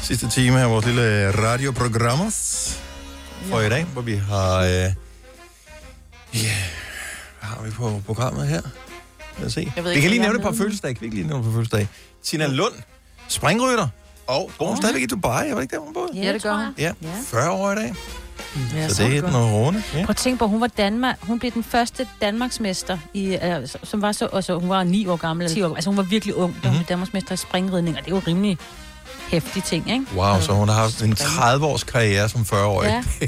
Sidste 0.01 0.29
time 0.29 0.61
af 0.61 0.69
vores 0.69 0.85
lille 0.85 1.31
radioprogram 1.31 2.31
for 3.49 3.61
i 3.61 3.69
dag, 3.69 3.83
hvor 3.85 4.01
vi 4.01 4.15
har... 4.15 4.57
Øh, 4.59 4.69
ja, 4.69 4.93
hvad 6.33 6.53
har 7.41 7.61
vi 7.63 7.71
på 7.71 8.01
programmet 8.05 8.47
her? 8.47 8.61
Lad 9.37 9.47
os 9.47 9.53
se. 9.53 9.73
Jeg 9.75 9.83
ved 9.83 9.93
Vi 9.93 10.01
kan 10.01 10.09
lige 10.09 10.21
nævne 10.21 10.37
et 10.37 10.43
par 10.43 10.51
fødselsdage. 10.51 10.93
Kan 10.93 11.01
vi 11.01 11.05
ikke 11.05 11.15
lige 11.17 11.27
nævne 11.27 11.39
et 11.39 11.45
par 11.45 11.51
fødselsdage? 11.51 11.87
Tina 12.23 12.47
Lund, 12.47 12.73
springrytter, 13.27 13.87
og 14.27 14.51
bor 14.57 14.67
hun 14.67 14.77
stadigvæk 14.77 15.03
i 15.03 15.05
Dubai. 15.05 15.47
Jeg 15.47 15.55
ved 15.55 15.61
ikke, 15.61 15.75
der 15.75 15.81
hun 15.81 15.93
boede. 15.93 16.09
Ja, 16.13 16.33
det 16.33 16.43
gør 16.43 16.53
hun. 16.53 16.73
Ja, 16.77 16.93
40 17.25 17.51
år 17.51 17.71
i 17.71 17.75
dag. 17.75 17.95
Ja, 18.75 18.89
Så 18.89 19.03
det 19.03 19.17
er 19.17 19.21
den 19.21 19.37
runde. 19.37 19.83
Ja. 19.93 19.97
Prøv 20.05 20.09
at 20.09 20.17
tænke 20.17 20.39
på, 20.39 20.47
hun 20.47 20.61
var 20.61 20.67
Danmark, 20.67 21.17
hun 21.21 21.39
blev 21.39 21.51
den 21.51 21.63
første 21.63 22.07
Danmarksmester, 22.21 22.97
i, 23.13 23.35
uh, 23.35 23.67
som 23.83 24.01
var 24.01 24.11
så, 24.11 24.25
altså, 24.33 24.59
hun 24.59 24.69
var 24.69 24.83
9 24.83 25.07
år 25.07 25.15
gammel, 25.15 25.43
eller 25.43 25.55
10 25.55 25.61
år, 25.63 25.75
altså 25.75 25.89
hun 25.89 25.97
var 25.97 26.03
virkelig 26.03 26.35
ung, 26.35 26.57
da 26.63 26.67
hun 26.67 26.77
blev 26.77 26.85
Danmarksmester 26.87 27.33
i 27.33 27.37
springridning, 27.37 27.97
og 27.97 28.05
det 28.05 28.11
er 28.11 28.15
jo 28.15 28.21
rimelig 28.27 28.57
hæftige 29.29 29.63
ting, 29.67 29.91
ikke? 29.91 30.05
Wow, 30.15 30.41
så 30.41 30.53
hun 30.53 30.69
har 30.69 30.75
haft 30.75 31.03
en 31.03 31.13
30-års 31.13 31.83
karriere 31.83 32.29
som 32.29 32.41
40-årig. 32.41 32.87
Ja. 32.87 33.03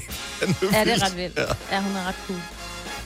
Ja, 0.74 0.84
det 0.84 0.94
er 0.94 1.06
ret 1.06 1.18
vildt. 1.18 1.40
Ja, 1.72 1.82
hun 1.82 1.96
er 1.96 2.08
ret 2.08 2.16
cool. 2.28 2.40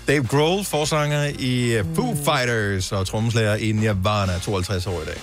Dave 0.08 0.28
Grohl, 0.28 0.66
forsanger 0.66 1.32
i 1.40 1.80
uh, 1.80 1.86
Foo 1.96 2.16
Fighters 2.16 2.92
og 2.92 3.08
trommeslager 3.08 3.56
i 3.56 3.72
Nirvana, 3.72 4.40
52 4.40 4.88
år 4.88 5.02
i 5.02 5.06
dag. 5.06 5.18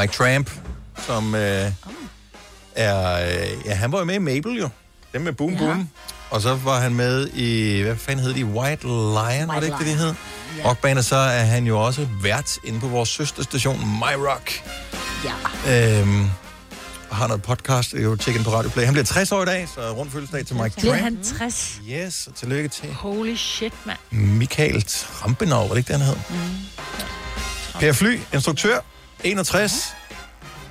Mike 0.00 0.12
Tramp, 0.12 0.50
som 1.06 1.34
uh, 1.34 1.40
er... 1.40 1.70
Uh, 2.76 3.66
ja, 3.66 3.74
han 3.74 3.92
var 3.92 3.98
jo 3.98 4.04
med 4.04 4.14
i 4.14 4.18
Mabel 4.18 4.58
jo. 4.58 4.68
Dem 5.12 5.20
med 5.20 5.32
Boom 5.32 5.52
Ja. 5.52 5.58
Boom. 5.58 5.88
Og 6.30 6.42
så 6.42 6.54
var 6.54 6.80
han 6.80 6.94
med 6.94 7.28
i... 7.28 7.80
Hvad 7.82 7.96
fanden 7.96 8.24
hed 8.24 8.34
de? 8.34 8.44
White 8.44 8.82
Lion, 8.86 9.16
White 9.26 9.48
var 9.48 9.60
det 9.60 9.66
ikke 9.66 9.78
det, 9.78 9.86
de 9.86 9.94
hed? 9.94 10.14
Ja. 10.58 10.68
Rockband, 10.68 10.98
og 10.98 11.04
så 11.04 11.16
er 11.16 11.44
han 11.44 11.66
jo 11.66 11.80
også 11.84 12.08
vært 12.22 12.58
inde 12.64 12.80
på 12.80 12.88
vores 12.88 13.08
søsterstation, 13.08 13.78
My 13.86 14.14
Rock. 14.28 14.62
Ja. 15.24 16.00
Øhm, 16.00 16.30
og 17.10 17.16
har 17.16 17.26
noget 17.26 17.42
podcast, 17.42 17.94
jo 17.94 18.16
tjekke 18.16 18.38
ind 18.38 18.44
på 18.44 18.50
Radio 18.52 18.70
Play. 18.70 18.84
Han 18.84 18.94
bliver 18.94 19.04
60 19.04 19.32
år 19.32 19.42
i 19.42 19.46
dag, 19.46 19.68
så 19.74 19.92
rundt 19.92 20.12
fødselsdag 20.12 20.46
til 20.46 20.56
Mike 20.56 20.76
Bliver 20.76 20.94
han 20.94 21.18
60? 21.38 21.80
Yes, 21.90 22.26
og 22.26 22.34
tillykke 22.34 22.68
til 22.68 22.92
Holy 22.92 23.36
shit, 23.36 23.72
mand. 23.84 23.98
Michael 24.10 24.82
Trampenov, 24.82 25.62
var 25.68 25.74
det 25.74 25.78
ikke 25.78 25.92
det, 25.92 26.00
han 26.00 26.06
hed? 26.06 26.16
Mm. 26.30 27.80
Per 27.80 27.92
Fly, 27.92 28.20
instruktør, 28.34 28.80
61. 29.24 29.94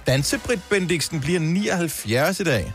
Dansebrit 0.07 0.59
Bendiksen 0.69 1.19
bliver 1.21 1.39
79 1.39 2.39
i 2.39 2.43
dag. 2.43 2.73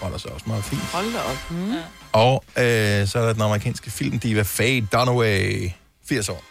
Holder 0.00 0.18
sig 0.18 0.32
også 0.32 0.44
meget 0.46 0.64
fint. 0.64 0.82
Hold 0.82 1.12
da 1.12 1.18
op. 1.20 1.50
Mm. 1.50 1.74
Og 2.12 2.44
øh, 2.56 3.08
så 3.08 3.18
er 3.18 3.26
der 3.26 3.32
den 3.32 3.42
amerikanske 3.42 3.90
filmdiva 3.90 4.42
Faye 4.42 4.86
Dunaway, 4.92 5.70
80 6.08 6.28
år. 6.28 6.44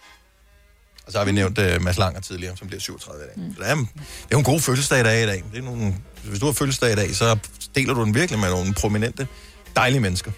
Og 1.06 1.12
så 1.12 1.18
har 1.18 1.26
vi 1.26 1.32
nævnt 1.32 1.58
øh, 1.58 1.82
Mads 1.82 1.98
Langer 1.98 2.22
tidligere, 2.22 2.58
som 2.58 2.68
bliver 2.68 2.82
37 2.82 3.24
i 3.24 3.28
dag. 3.28 3.34
Mm. 3.48 3.56
Så 3.56 3.62
det 3.62 3.70
er, 3.70 3.76
det 3.76 3.86
er 4.06 4.28
jo 4.32 4.38
en 4.38 4.44
god 4.44 4.60
fødselsdag 4.60 5.00
i 5.00 5.04
dag 5.04 5.24
i 5.24 5.26
dag. 5.26 5.44
Det 5.52 5.58
er 5.60 5.64
nogle, 5.64 5.96
hvis 6.24 6.40
du 6.40 6.46
har 6.46 6.54
fødselsdag 6.54 6.92
i 6.92 6.96
dag, 6.96 7.16
så 7.16 7.38
deler 7.76 7.94
du 7.94 8.04
den 8.04 8.16
virkelig 8.16 8.40
med 8.40 8.50
nogle 8.50 8.74
prominente, 8.74 9.28
dejlige 9.76 10.02
mennesker. 10.02 10.32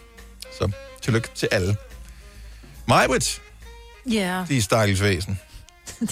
Så 0.59 0.71
tillykke 1.01 1.27
til 1.35 1.49
alle. 1.51 1.75
Majbrit, 2.87 3.41
Ja. 4.11 4.45
de 4.49 4.61
stakkels 4.61 5.01
væsen. 5.01 5.39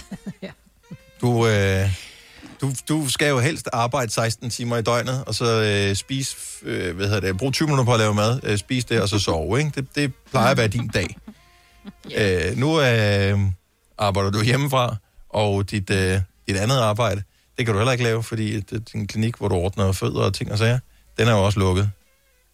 Du, 1.22 1.48
øh, 1.48 1.90
du, 2.62 2.72
du 2.90 3.10
skal 3.10 3.30
jo 3.30 3.40
helst 3.40 3.70
arbejde 3.74 4.12
16 4.12 4.50
timer 4.50 4.78
i 4.78 4.82
døgnet, 4.82 5.24
og 5.28 5.36
så 5.36 5.62
øh, 5.62 5.96
spise, 5.96 6.38
øh, 6.64 6.96
hvad 6.96 7.06
hedder 7.06 7.20
det, 7.20 7.38
bruge 7.38 7.52
20 7.52 7.66
minutter 7.68 7.86
på 7.86 7.94
at 7.94 8.00
lave 8.00 8.14
mad, 8.14 8.40
øh, 8.44 8.58
spise 8.58 8.88
det, 8.88 9.02
og 9.02 9.10
så 9.10 9.20
sove, 9.20 9.60
ikke? 9.60 9.72
Det, 9.76 9.96
det 9.96 10.14
plejer 10.32 10.52
at 10.52 10.58
være 10.58 10.68
din 10.68 10.88
dag. 10.88 11.16
Øh, 12.18 12.58
nu 12.58 12.82
øh, 12.82 13.40
arbejder 13.98 14.32
du 14.32 14.44
hjemmefra, 14.44 14.96
og 15.30 15.72
dit, 15.72 15.90
øh, 15.90 16.22
dit 16.48 16.58
andet 16.58 16.78
arbejde, 16.78 17.24
det 17.58 17.66
kan 17.66 17.74
du 17.74 17.80
heller 17.80 17.92
ikke 17.92 18.04
lave, 18.04 18.24
fordi 18.24 18.60
det 18.60 18.72
er 18.72 18.80
din 18.80 19.08
klinik, 19.08 19.36
hvor 19.36 19.48
du 19.48 19.56
ordner 19.56 19.92
fødder 19.92 20.22
og 20.22 20.34
ting 20.34 20.52
og 20.52 20.58
sager, 20.58 20.80
den 21.18 21.28
er 21.28 21.32
jo 21.32 21.46
også 21.46 21.60
lukket. 21.60 21.92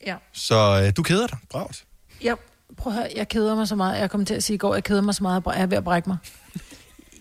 Ja. 0.05 0.15
Så 0.33 0.83
øh, 0.83 0.93
du 0.97 1.03
keder 1.03 1.27
dig, 1.27 1.37
bravt. 1.49 1.83
Jeg, 2.21 2.35
prøv 2.77 2.93
at 2.93 2.99
høre, 2.99 3.09
jeg 3.15 3.27
keder 3.27 3.55
mig 3.55 3.67
så 3.67 3.75
meget. 3.75 3.99
Jeg 3.99 4.09
kom 4.09 4.25
til 4.25 4.33
at 4.33 4.43
sige 4.43 4.55
i 4.55 4.57
går, 4.57 4.73
jeg 4.73 4.83
keder 4.83 5.01
mig 5.01 5.15
så 5.15 5.23
meget, 5.23 5.43
jeg 5.45 5.61
er 5.61 5.65
ved 5.65 5.77
at 5.77 5.83
brække 5.83 6.09
mig. 6.09 6.17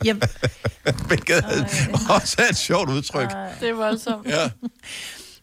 Jeg, 0.05 0.17
Hvilket 1.09 1.45
også 2.11 2.37
er 2.39 2.51
et 2.51 2.57
sjovt 2.57 2.91
udtryk. 2.91 3.29
Det 3.61 3.69
er 3.69 3.75
voldsomt. 3.75 4.27
Ja. 4.29 4.51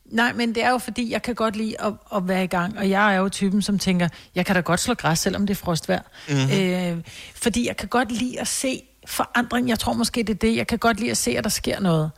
nej, 0.05 0.33
men 0.33 0.55
det 0.55 0.63
er 0.63 0.69
jo 0.69 0.77
fordi, 0.77 1.11
jeg 1.11 1.21
kan 1.21 1.35
godt 1.35 1.55
lide 1.55 1.81
at, 1.81 1.93
at 2.15 2.27
være 2.27 2.43
i 2.43 2.47
gang, 2.47 2.77
og 2.77 2.89
jeg 2.89 3.15
er 3.15 3.17
jo 3.17 3.29
typen, 3.29 3.61
som 3.61 3.79
tænker, 3.79 4.07
jeg 4.35 4.45
kan 4.45 4.55
da 4.55 4.61
godt 4.61 4.79
slå 4.79 4.93
græs, 4.93 5.19
selvom 5.19 5.47
det 5.47 5.53
er 5.53 5.59
frostvejr. 5.63 6.01
Mhm. 6.29 6.37
Mm-hmm. 6.37 6.97
Øh, 6.97 6.97
fordi 7.35 7.67
jeg 7.67 7.77
kan 7.77 7.87
godt 7.87 8.11
lide 8.11 8.39
at 8.39 8.47
se 8.47 8.81
forandring. 9.07 9.69
Jeg 9.69 9.79
tror 9.79 9.93
måske, 9.93 10.23
det 10.23 10.29
er 10.29 10.37
det. 10.37 10.55
Jeg 10.55 10.67
kan 10.67 10.77
godt 10.77 10.99
lide 10.99 11.11
at 11.11 11.17
se, 11.17 11.37
at 11.37 11.43
der 11.43 11.49
sker 11.49 11.79
noget. 11.79 12.11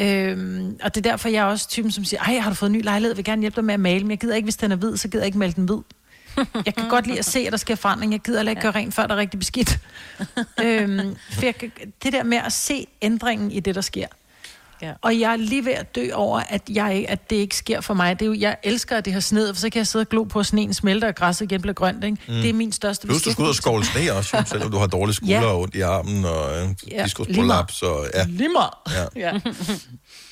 Øhm, 0.00 0.78
og 0.82 0.94
det 0.94 1.06
er 1.06 1.10
derfor, 1.10 1.28
jeg 1.28 1.40
er 1.40 1.44
også 1.44 1.68
typen, 1.68 1.90
som 1.90 2.04
siger, 2.04 2.20
ej, 2.20 2.38
har 2.38 2.50
du 2.50 2.54
fået 2.54 2.70
en 2.70 2.76
ny 2.76 2.82
lejlighed, 2.82 3.10
jeg 3.10 3.16
vil 3.16 3.24
gerne 3.24 3.40
hjælpe 3.40 3.56
dig 3.56 3.64
med 3.64 3.74
at 3.74 3.80
male, 3.80 4.04
men 4.04 4.10
jeg 4.10 4.18
gider 4.18 4.34
ikke, 4.34 4.46
hvis 4.46 4.56
den 4.56 4.72
er 4.72 4.76
hvid, 4.76 4.96
så 4.96 5.08
gider 5.08 5.22
jeg 5.22 5.26
ikke 5.26 5.38
male 5.38 5.52
den 5.52 5.64
hvid. 5.64 5.78
Jeg 6.66 6.74
kan 6.74 6.88
godt 6.88 7.06
lide 7.06 7.18
at 7.18 7.24
se, 7.24 7.38
at 7.38 7.52
der 7.52 7.58
sker 7.58 7.74
forandring. 7.74 8.12
Jeg 8.12 8.20
gider 8.20 8.50
ikke 8.50 8.62
gøre 8.62 8.72
rent, 8.72 8.94
før 8.94 9.06
der 9.06 9.14
er 9.14 9.18
rigtig 9.18 9.38
beskidt. 9.38 9.78
øhm, 10.64 11.16
for 11.32 11.44
jeg 11.44 11.54
kan, 11.58 11.72
det 12.04 12.12
der 12.12 12.22
med 12.22 12.38
at 12.38 12.52
se 12.52 12.86
ændringen 13.02 13.50
i 13.52 13.60
det, 13.60 13.74
der 13.74 13.80
sker. 13.80 14.06
Ja. 14.82 14.92
Og 15.02 15.20
jeg 15.20 15.32
er 15.32 15.36
lige 15.36 15.64
ved 15.64 15.72
at 15.72 15.94
dø 15.94 16.08
over, 16.14 16.40
at, 16.48 16.62
jeg, 16.68 17.04
at 17.08 17.30
det 17.30 17.36
ikke 17.36 17.56
sker 17.56 17.80
for 17.80 17.94
mig. 17.94 18.18
Det 18.20 18.24
er 18.24 18.26
jo, 18.28 18.36
jeg 18.38 18.56
elsker, 18.62 18.96
at 18.96 19.04
det 19.04 19.12
har 19.12 19.20
sneet, 19.20 19.56
for 19.56 19.60
så 19.60 19.70
kan 19.70 19.78
jeg 19.78 19.86
sidde 19.86 20.02
og 20.02 20.08
glo 20.08 20.24
på, 20.24 20.38
at 20.40 20.46
sneen 20.46 20.74
smelter, 20.74 21.08
og 21.08 21.14
græsset 21.14 21.44
igen 21.44 21.60
bliver 21.62 21.74
grønt. 21.74 22.04
Ikke? 22.04 22.16
Mm. 22.28 22.34
Det 22.34 22.48
er 22.48 22.52
min 22.52 22.72
største 22.72 23.06
Plus, 23.06 23.22
du 23.22 23.32
skal 23.32 23.42
ud 23.42 23.48
og 23.48 23.54
skovle 23.54 23.84
sne 23.84 24.12
også, 24.12 24.36
jo, 24.36 24.44
selvom 24.52 24.70
du 24.70 24.78
har 24.78 24.86
dårlige 24.86 25.14
skuldre 25.14 25.34
Ja. 25.34 25.44
og 25.46 25.60
ondt 25.60 25.74
i 25.74 25.80
armen 25.80 26.24
og 26.24 26.62
øh, 26.62 26.68
Ja, 26.90 27.04
diskusprolaps. 27.04 27.82
Og, 27.82 28.06
ja. 28.14 28.24
Lige 28.28 28.48
meget. 28.48 28.70
Ja. 29.16 29.30
Ja. 29.32 29.40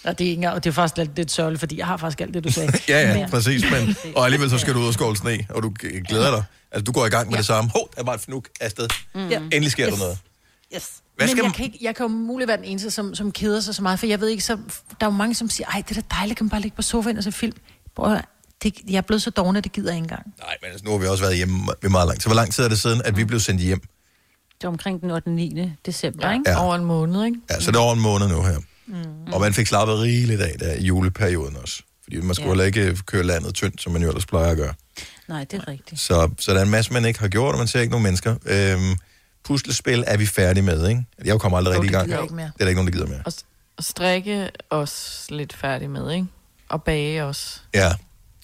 Og, 0.07 0.19
det 0.19 0.25
er 0.25 0.29
ikke 0.29 0.39
engang, 0.39 0.55
og 0.55 0.65
det 0.65 0.71
er 0.71 0.75
faktisk 0.75 0.97
lidt, 0.97 1.17
lidt 1.17 1.31
sørgeligt, 1.31 1.61
fordi 1.61 1.79
jeg 1.79 1.87
har 1.87 1.97
faktisk 1.97 2.21
alt 2.21 2.35
det, 2.35 2.45
du 2.45 2.53
sagde. 2.53 2.73
Ja, 2.89 3.01
ja, 3.01 3.19
Men- 3.21 3.31
præcis. 3.31 3.65
Men, 3.71 3.97
og 4.17 4.25
alligevel 4.25 4.51
så 4.51 4.59
skal 4.59 4.75
du 4.75 4.79
ud 4.81 4.87
og 4.87 4.95
skovle 4.95 5.17
sne, 5.17 5.47
og 5.51 5.63
du 5.63 5.73
g- 5.83 6.01
glæder 6.09 6.31
dig. 6.31 6.45
Altså, 6.73 6.85
du 6.85 6.93
går 6.93 7.07
i 7.07 7.09
gang 7.09 7.27
med 7.27 7.35
ja. 7.35 7.39
det 7.39 7.47
samme. 7.47 7.71
Hov, 7.71 7.91
der 7.97 8.03
var 8.05 8.15
et 8.15 8.21
fnuk 8.21 8.49
afsted. 8.61 8.89
Mm. 9.15 9.29
Ja. 9.29 9.39
Endelig 9.39 9.71
sker 9.71 9.87
Yes. 9.87 9.93
der 9.95 9.99
noget. 10.01 10.19
Yes. 10.75 10.91
Hvad 11.17 11.27
Men 11.27 11.29
skal 11.29 11.37
jeg 11.39 11.45
man- 11.45 11.53
kan, 11.53 11.65
ikke, 11.65 11.79
jeg 11.83 11.95
kan 11.97 12.05
jo 12.05 12.09
muligt 12.09 12.49
være 12.49 12.57
den 12.57 12.65
eneste, 12.65 12.91
som, 12.91 13.15
som 13.15 13.33
keder 13.33 13.61
sig 13.61 13.75
så 13.75 13.83
meget, 13.83 13.99
for 13.99 14.07
jeg 14.07 14.21
ved 14.21 14.29
ikke, 14.29 14.45
så, 14.45 14.57
der 15.01 15.07
er 15.07 15.11
jo 15.11 15.11
mange, 15.11 15.35
som 15.35 15.51
siger, 15.51 15.67
ej, 15.69 15.83
det 15.89 15.97
er 15.97 16.01
da 16.01 16.07
dejligt, 16.15 16.37
kan 16.37 16.45
man 16.45 16.51
bare 16.51 16.61
ligge 16.61 16.77
på 16.77 16.83
sofaen 16.83 17.17
og 17.19 17.25
se 17.25 17.33
film. 17.33 17.57
Høre, 17.99 18.23
det, 18.63 18.75
jeg 18.89 18.97
er 18.97 19.01
blevet 19.01 19.23
så 19.23 19.31
doven, 19.31 19.57
at 19.57 19.65
det 19.65 19.73
gider 19.73 19.89
jeg 19.91 19.97
ikke 19.97 20.05
engang. 20.05 20.35
Nej, 20.39 20.55
men 20.63 20.71
altså, 20.71 20.85
nu 20.85 20.91
har 20.91 20.99
vi 20.99 21.07
også 21.07 21.25
været 21.25 21.37
hjemme 21.37 21.59
ved 21.83 21.91
meget 21.91 22.07
lang 22.09 22.21
tid. 22.21 22.29
Hvor 22.29 22.35
lang 22.35 22.53
tid 22.53 22.65
er 22.65 22.69
det 22.69 22.79
siden, 22.81 23.03
at 23.05 23.17
vi 23.17 23.25
blev 23.25 23.41
sendt 23.41 23.63
hjem? 23.63 23.81
Det 23.81 24.63
var 24.63 24.69
omkring 24.69 25.01
den 25.01 25.11
8. 25.11 25.31
9. 25.31 25.63
december, 25.87 26.33
ikke? 26.33 26.51
Ja. 26.51 26.65
Over 26.65 26.75
en 26.75 26.85
måned, 26.85 27.25
ikke? 27.25 27.39
Ja, 27.51 27.61
så 27.61 27.71
det 27.71 27.77
er 27.77 27.81
over 27.81 27.95
en 27.95 28.01
måned 28.01 28.29
nu 28.29 28.43
her. 28.43 28.59
Mm. 28.87 29.33
Og 29.33 29.41
man 29.41 29.55
fik 29.55 29.67
slappet 29.67 29.99
rigeligt 29.99 30.41
af 30.41 30.59
der 30.59 30.73
i 30.73 30.83
juleperioden 30.85 31.57
også. 31.57 31.83
Fordi 32.05 32.17
man 32.21 32.35
skulle 32.35 32.47
Ja. 32.63 32.65
heller 32.65 32.65
ikke 32.65 33.03
køre 33.07 33.23
landet 33.23 33.55
tyndt, 33.55 33.83
som 33.83 33.93
man 33.93 34.03
jo 34.03 34.09
ellers 34.09 34.27
plejer 34.27 34.51
at 34.51 34.57
gøre. 34.57 34.75
Nej, 35.29 35.45
det 35.51 35.59
er 35.61 35.69
rigtigt. 35.69 36.01
Så, 36.01 36.31
så 36.39 36.53
der 36.53 36.59
er 36.59 36.63
en 36.65 36.71
masse, 36.71 36.93
man 36.93 37.05
ikke 37.05 37.21
har 37.21 37.29
gjort, 37.29 37.53
og 37.55 37.59
man 37.59 37.67
ser 37.67 37.81
ikke 37.81 37.91
nogen 37.91 38.03
mennesker. 38.05 38.37
Øhm, 38.47 38.97
puslespil 39.45 40.05
er 40.07 40.17
vi 40.17 40.27
færdige 40.27 40.63
med, 40.63 40.89
ikke? 40.89 41.05
Jeg 41.25 41.41
kommer 41.41 41.59
aldrig 41.59 41.75
Jo, 41.77 41.81
rigtig 41.83 41.97
i 41.99 42.01
det 42.01 42.09
gang. 42.11 42.23
ikke 42.25 42.35
mere. 42.35 42.47
Det 42.47 42.53
er 42.61 42.65
der 42.65 42.69
ikke 42.69 42.79
nogen, 42.83 42.93
der 42.93 42.99
gider 42.99 43.07
mere. 43.09 43.23
Og, 43.25 43.33
og 43.77 43.85
strikke 43.85 44.51
også 44.71 45.27
lidt 45.31 45.53
færdig 45.53 45.91
med, 45.91 46.13
ikke? 46.13 46.27
Og 46.69 46.83
bage 46.83 47.25
også. 47.25 47.61
Ja. 47.75 47.93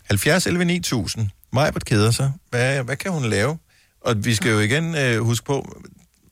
70 0.04 0.46
11 0.46 0.64
9000. 0.64 1.28
Majbert 1.52 1.84
keder 1.84 2.10
sig. 2.10 2.32
Hvad, 2.50 2.82
hvad 2.82 2.96
kan 2.96 3.12
hun 3.12 3.24
lave? 3.24 3.58
Og 4.00 4.24
vi 4.24 4.34
skal 4.34 4.50
jo 4.50 4.58
igen 4.60 4.94
øh, 4.94 5.20
huske 5.20 5.46
på, 5.46 5.82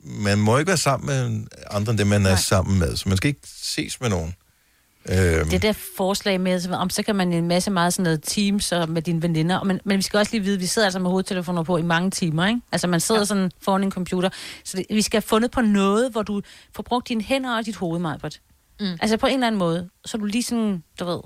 man 0.04 0.38
må 0.38 0.58
ikke 0.58 0.68
være 0.68 0.76
sammen 0.76 1.06
med 1.06 1.46
andre 1.70 1.90
end 1.90 1.98
dem, 1.98 2.06
man 2.06 2.26
er 2.26 2.36
sammen 2.36 2.78
med. 2.78 2.96
Så 2.96 3.08
man 3.08 3.16
skal 3.16 3.28
ikke 3.28 3.40
ses 3.62 4.00
med 4.00 4.08
nogen. 4.10 4.34
Øhm, 5.08 5.48
Det 5.48 5.62
der 5.62 5.72
forslag 5.96 6.40
med, 6.40 6.60
så- 6.60 6.72
om 6.72 6.90
så 6.90 7.02
kan 7.02 7.16
man 7.16 7.32
en 7.32 7.48
masse 7.48 7.70
meget 7.70 7.92
sådan 7.92 8.02
noget 8.02 8.20
teams 8.22 8.72
og 8.72 8.88
med 8.88 9.02
dine 9.02 9.22
veninder, 9.22 9.62
men, 9.64 9.80
men 9.84 9.96
vi 9.96 10.02
skal 10.02 10.18
også 10.18 10.32
lige 10.32 10.42
vide, 10.44 10.54
at 10.54 10.60
vi 10.60 10.66
sidder 10.66 10.86
altså 10.86 10.98
med 10.98 11.10
hovedtelefoner 11.10 11.62
på 11.62 11.76
i 11.76 11.82
mange 11.82 12.10
timer, 12.10 12.46
ikke? 12.46 12.60
Altså 12.72 12.86
man 12.86 13.00
sidder 13.00 13.20
ja. 13.20 13.24
sådan 13.24 13.50
foran 13.62 13.82
en 13.84 13.90
computer, 13.90 14.28
så 14.64 14.76
det, 14.76 14.86
vi 14.90 15.02
skal 15.02 15.16
have 15.20 15.26
fundet 15.28 15.50
på 15.50 15.60
noget, 15.60 16.12
hvor 16.12 16.22
du 16.22 16.42
får 16.76 16.82
brugt 16.82 17.08
dine 17.08 17.22
hænder 17.22 17.56
og 17.56 17.66
dit 17.66 17.76
hoved, 17.76 17.98
Majbert. 18.00 18.40
Mm. 18.80 18.86
Altså 19.00 19.16
på 19.16 19.26
en 19.26 19.34
eller 19.34 19.46
anden 19.46 19.58
måde, 19.58 19.88
så 20.04 20.16
du 20.18 20.24
lige 20.24 20.42
sådan, 20.42 20.82
du 21.00 21.04
ved... 21.04 21.20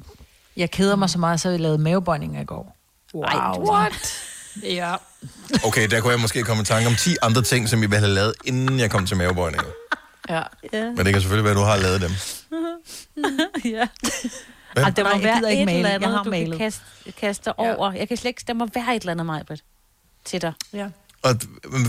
Jeg 0.56 0.70
keder 0.70 0.96
mig 0.96 1.10
så 1.10 1.18
meget, 1.18 1.40
så 1.40 1.50
vi 1.50 1.56
lavede 1.56 1.78
mavebøjninger 1.78 2.40
i 2.40 2.44
går. 2.44 2.76
Wow. 3.14 3.22
Ej, 3.22 3.58
What? 3.58 4.12
Ja. 4.62 4.94
Okay, 5.64 5.88
der 5.90 6.00
kunne 6.00 6.12
jeg 6.12 6.20
måske 6.20 6.42
komme 6.42 6.62
i 6.62 6.64
tanke 6.64 6.88
om 6.88 6.94
10 6.94 7.16
andre 7.22 7.42
ting, 7.42 7.68
som 7.68 7.82
jeg 7.82 7.90
ville 7.90 8.00
have 8.00 8.14
lavet, 8.14 8.34
inden 8.44 8.78
jeg 8.80 8.90
kom 8.90 9.06
til 9.06 9.16
mavebøjninger. 9.16 9.68
Ja. 10.28 10.42
ja. 10.72 10.84
Men 10.84 10.96
det 11.06 11.12
kan 11.12 11.20
selvfølgelig 11.22 11.44
være, 11.44 11.50
at 11.52 11.56
du 11.56 11.62
har 11.62 11.76
lavet 11.76 12.00
dem. 12.00 12.10
ja. 13.74 13.88
Hvad? 14.72 14.82
Ej, 14.84 14.90
der 14.90 15.02
må 15.04 15.10
Nej, 15.10 15.20
jeg 15.32 15.40
være 15.42 15.54
et 15.54 15.66
male. 15.66 15.78
eller 15.78 15.88
Jeg 15.88 15.94
andet, 15.94 16.10
har 16.16 16.22
du 16.22 16.30
malet. 16.30 16.48
kan 16.50 16.58
kaste, 16.58 16.82
kaste 17.20 17.44
dig 17.44 17.58
over. 17.58 17.92
Jeg 17.92 18.08
kan 18.08 18.16
slet 18.16 18.28
ikke... 18.28 18.44
Der 18.46 18.54
må 18.54 18.68
være 18.74 18.96
et 18.96 19.00
eller 19.00 19.12
andet, 19.12 19.26
Majbert, 19.26 19.60
til 20.24 20.42
dig. 20.42 20.52
Ja. 20.72 20.86
Og 21.22 21.34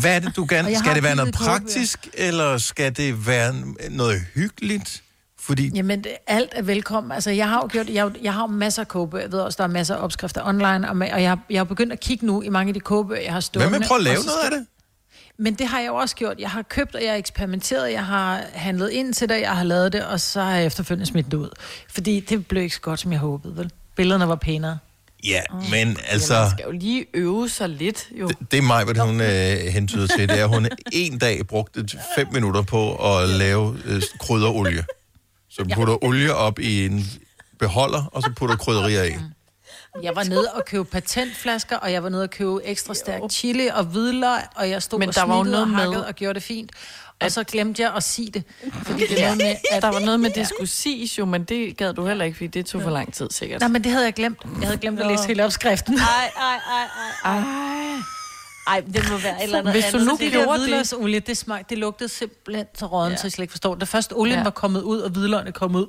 hvad 0.01 0.15
er 0.15 0.19
det, 0.19 0.35
du 0.35 0.45
gerne... 0.49 0.69
jeg 0.69 0.77
Skal 0.79 0.95
det 0.95 1.03
være 1.03 1.15
noget 1.15 1.33
ja. 1.33 1.37
praktisk, 1.45 2.07
eller 2.13 2.57
skal 2.57 2.97
det 2.97 3.27
være 3.27 3.53
noget 3.89 4.21
hyggeligt? 4.35 5.03
Fordi 5.45 5.71
Jamen, 5.75 6.03
det- 6.03 6.11
alt 6.27 6.49
er 6.55 6.61
velkommen. 6.61 7.11
Altså, 7.11 7.31
jeg 7.31 7.49
har 7.49 7.55
jo 7.61 7.67
gjort, 7.71 7.89
jeg, 7.89 8.11
jeg 8.23 8.33
har 8.33 8.41
jo 8.41 8.47
masser 8.47 8.81
af 8.81 8.87
kogebøger. 8.87 9.23
Jeg 9.23 9.31
ved 9.31 9.39
også, 9.39 9.57
der 9.57 9.63
er 9.63 9.67
masser 9.67 9.95
af 9.95 10.03
opskrifter 10.03 10.47
online, 10.47 10.89
og, 10.89 10.97
med, 10.97 11.11
og 11.11 11.21
jeg, 11.21 11.29
har- 11.29 11.39
jeg 11.49 11.59
har 11.59 11.63
begyndt 11.63 11.93
at 11.93 11.99
kigge 11.99 12.25
nu 12.25 12.41
i 12.41 12.49
mange 12.49 12.69
af 12.69 12.73
de 12.73 12.79
kogebøger, 12.79 13.21
jeg 13.21 13.33
har 13.33 13.39
stående. 13.39 13.69
hvad 13.69 13.79
med 13.79 13.87
prøve 13.87 13.97
at 13.97 14.03
lave 14.03 14.15
noget 14.25 14.39
af 14.45 14.51
det? 14.51 14.65
Men 15.37 15.53
det 15.53 15.67
har 15.67 15.79
jeg 15.79 15.87
jo 15.87 15.95
også 15.95 16.15
gjort. 16.15 16.39
Jeg 16.39 16.49
har 16.49 16.61
købt, 16.61 16.95
og 16.95 17.03
jeg 17.03 17.11
har 17.11 17.17
eksperimenteret, 17.17 17.91
jeg 17.91 18.05
har 18.05 18.41
handlet 18.53 18.89
ind 18.89 19.13
til 19.13 19.29
det, 19.29 19.41
jeg 19.41 19.51
har 19.57 19.63
lavet 19.63 19.93
det, 19.93 20.05
og 20.05 20.19
så 20.19 20.41
har 20.41 20.55
jeg 20.55 20.65
efterfølgende 20.65 21.05
smidt 21.05 21.25
det 21.25 21.33
ud. 21.37 21.49
Fordi 21.93 22.19
det 22.19 22.47
blev 22.47 22.63
ikke 22.63 22.75
så 22.75 22.81
godt, 22.81 22.99
som 22.99 23.11
jeg 23.11 23.19
håbede, 23.19 23.57
vel? 23.57 23.71
Billederne 23.95 24.27
var 24.27 24.35
pænere. 24.35 24.77
Ja, 25.27 25.41
men 25.71 25.97
altså... 26.07 26.33
Ja, 26.35 26.41
man 26.41 26.49
skal 26.51 26.63
jo 26.65 26.71
lige 26.71 27.05
øve 27.13 27.49
sig 27.49 27.69
lidt, 27.69 28.07
jo. 28.19 28.29
Det 28.51 28.57
er 28.57 28.61
mig, 28.61 28.83
hvad 28.85 28.95
hun 28.95 29.21
øh, 29.21 29.73
hentyder 29.73 30.07
til, 30.07 30.29
det 30.29 30.39
er, 30.39 30.43
at 30.43 30.49
hun 30.49 30.67
en 30.91 31.17
dag 31.17 31.47
brugte 31.47 31.87
fem 32.17 32.27
minutter 32.33 32.61
på 32.61 32.95
at 33.17 33.29
lave 33.29 33.77
øh, 33.85 34.01
krydderolie. 34.19 34.85
Så 35.55 35.63
du 35.63 35.75
putter 35.75 36.03
olie 36.03 36.33
op 36.35 36.59
i 36.59 36.85
en 36.85 37.05
beholder, 37.59 38.03
og 38.11 38.21
så 38.21 38.31
putter 38.35 38.55
krydderier 38.55 39.03
i. 39.03 39.11
Jeg 40.03 40.15
var 40.15 40.23
nede 40.23 40.51
og 40.53 40.65
købe 40.65 40.85
patentflasker, 40.85 41.77
og 41.77 41.91
jeg 41.91 42.03
var 42.03 42.09
nede 42.09 42.23
og 42.23 42.29
købe 42.29 42.59
ekstra 42.63 42.93
stærk 42.93 43.21
chili 43.31 43.67
og 43.67 43.83
hvidløg, 43.83 44.39
og 44.55 44.69
jeg 44.69 44.83
stod 44.83 44.99
Men 44.99 45.09
og 45.09 45.15
der 45.15 45.23
var 45.25 45.37
jo 45.37 45.43
snittede 45.43 45.61
og 45.63 45.67
noget 45.69 45.89
med- 45.89 45.97
og 45.97 46.13
gjorde 46.15 46.33
det 46.33 46.43
fint. 46.43 46.71
Og 47.21 47.31
så 47.31 47.43
glemte 47.43 47.81
jeg 47.81 47.93
at 47.95 48.03
sige 48.03 48.31
det. 48.31 48.43
Fordi 48.83 49.07
det 49.07 49.21
er 49.21 49.25
noget 49.25 49.37
med, 49.37 49.55
at 49.71 49.81
der 49.81 49.91
var 49.91 49.99
noget 49.99 50.19
med, 50.19 50.29
det 50.29 50.47
skulle 50.47 50.67
siges 50.69 51.17
jo, 51.19 51.25
men 51.25 51.43
det 51.43 51.77
gad 51.77 51.93
du 51.93 52.07
heller 52.07 52.25
ikke, 52.25 52.37
fordi 52.37 52.47
det 52.47 52.65
tog 52.65 52.81
for 52.81 52.89
lang 52.89 53.13
tid 53.13 53.27
sikkert. 53.31 53.59
Nej, 53.59 53.67
men 53.69 53.83
det 53.83 53.91
havde 53.91 54.05
jeg 54.05 54.13
glemt. 54.13 54.37
Jeg 54.59 54.67
havde 54.67 54.77
glemt 54.77 54.99
at 54.99 55.07
læse 55.07 55.27
hele 55.27 55.45
opskriften. 55.45 55.99
Ej, 55.99 56.31
ej, 56.37 56.59
ej, 57.25 57.35
ej, 57.35 57.43
ej. 58.67 58.83
Det 58.93 59.09
må 59.11 59.17
være 59.17 59.37
et 59.37 59.43
eller 59.43 59.59
andet 59.59 59.73
Hvis 59.73 59.83
du 59.85 59.97
andet. 59.97 60.07
nu 60.07 60.17
det 60.19 60.31
gjorde 60.31 60.59
hvidløgsolie, 60.59 61.19
det 61.19 61.37
smagte, 61.37 61.65
det 61.69 61.77
lugtede 61.77 62.09
simpelthen 62.09 62.65
så 62.77 62.85
råden, 62.85 63.11
ja. 63.11 63.17
så 63.17 63.21
jeg 63.27 63.31
slet 63.31 63.43
ikke 63.43 63.51
forstår 63.51 63.73
det. 63.73 63.81
Da 63.81 63.85
først 63.85 64.13
olien 64.15 64.33
Ja. 64.33 64.37
ja. 64.39 64.43
var 64.43 64.49
kommet 64.51 64.81
ud, 64.81 64.99
og 64.99 65.09
hvidløgene 65.09 65.51
kom 65.51 65.75
ud, 65.75 65.87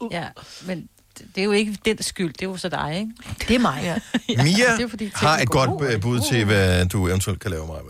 uh, 0.00 0.12
Ja, 0.12 0.24
men 0.66 0.88
det 1.34 1.40
er 1.40 1.44
jo 1.44 1.52
ikke 1.52 1.78
den 1.84 2.02
skyld, 2.02 2.32
det 2.32 2.42
er 2.42 2.46
jo 2.46 2.56
så 2.56 2.68
dig, 2.68 2.96
ikke? 3.00 3.10
det 3.48 3.54
er 3.54 3.58
mig. 3.58 3.80
Ja. 3.82 3.94
Mia 4.44 4.72
det 4.76 4.84
er 4.84 4.88
fordi, 4.88 5.10
har 5.14 5.38
et 5.38 5.48
godt 5.48 5.92
øh, 5.92 6.00
bud 6.00 6.20
til, 6.30 6.44
hvad 6.44 6.86
du 6.86 7.08
eventuelt 7.08 7.40
kan 7.40 7.50
lave, 7.50 7.66
Maja. 7.66 7.80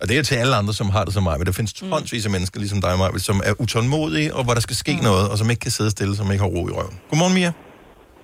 Og 0.00 0.08
det 0.08 0.18
er 0.18 0.22
til 0.22 0.34
alle 0.34 0.56
andre, 0.56 0.74
som 0.74 0.90
har 0.90 1.04
det 1.04 1.14
som 1.14 1.22
mig. 1.22 1.46
Der 1.46 1.52
findes 1.52 1.72
tonsvis 1.72 2.24
af 2.24 2.30
mennesker, 2.30 2.60
ligesom 2.60 2.80
dig, 2.80 2.98
Maja, 2.98 3.18
som 3.18 3.40
er 3.44 3.52
utålmodige, 3.60 4.34
og 4.34 4.44
hvor 4.44 4.54
der 4.54 4.60
skal 4.60 4.76
ske 4.76 4.96
mm. 4.96 5.02
noget, 5.02 5.28
og 5.28 5.38
som 5.38 5.50
ikke 5.50 5.60
kan 5.60 5.70
sidde 5.70 5.90
stille, 5.90 6.16
som 6.16 6.32
ikke 6.32 6.42
har 6.44 6.48
ro 6.50 6.68
i 6.68 6.70
røven. 6.70 6.98
Godmorgen, 7.10 7.34
Mia. 7.34 7.52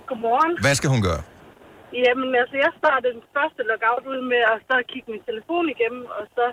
Godmorgen. 0.07 0.61
Hvad 0.61 0.75
skal 0.75 0.89
hun 0.89 1.01
gøre? 1.01 1.21
Jamen, 2.05 2.29
altså, 2.41 2.55
jeg 2.65 2.71
startede 2.81 3.13
den 3.17 3.25
første 3.35 3.61
lockout 3.69 4.05
ud 4.13 4.21
med 4.31 4.41
at 4.53 4.57
så 4.69 4.75
kigge 4.91 5.07
min 5.13 5.23
telefon 5.29 5.65
igennem, 5.75 6.03
og 6.17 6.23
så 6.35 6.45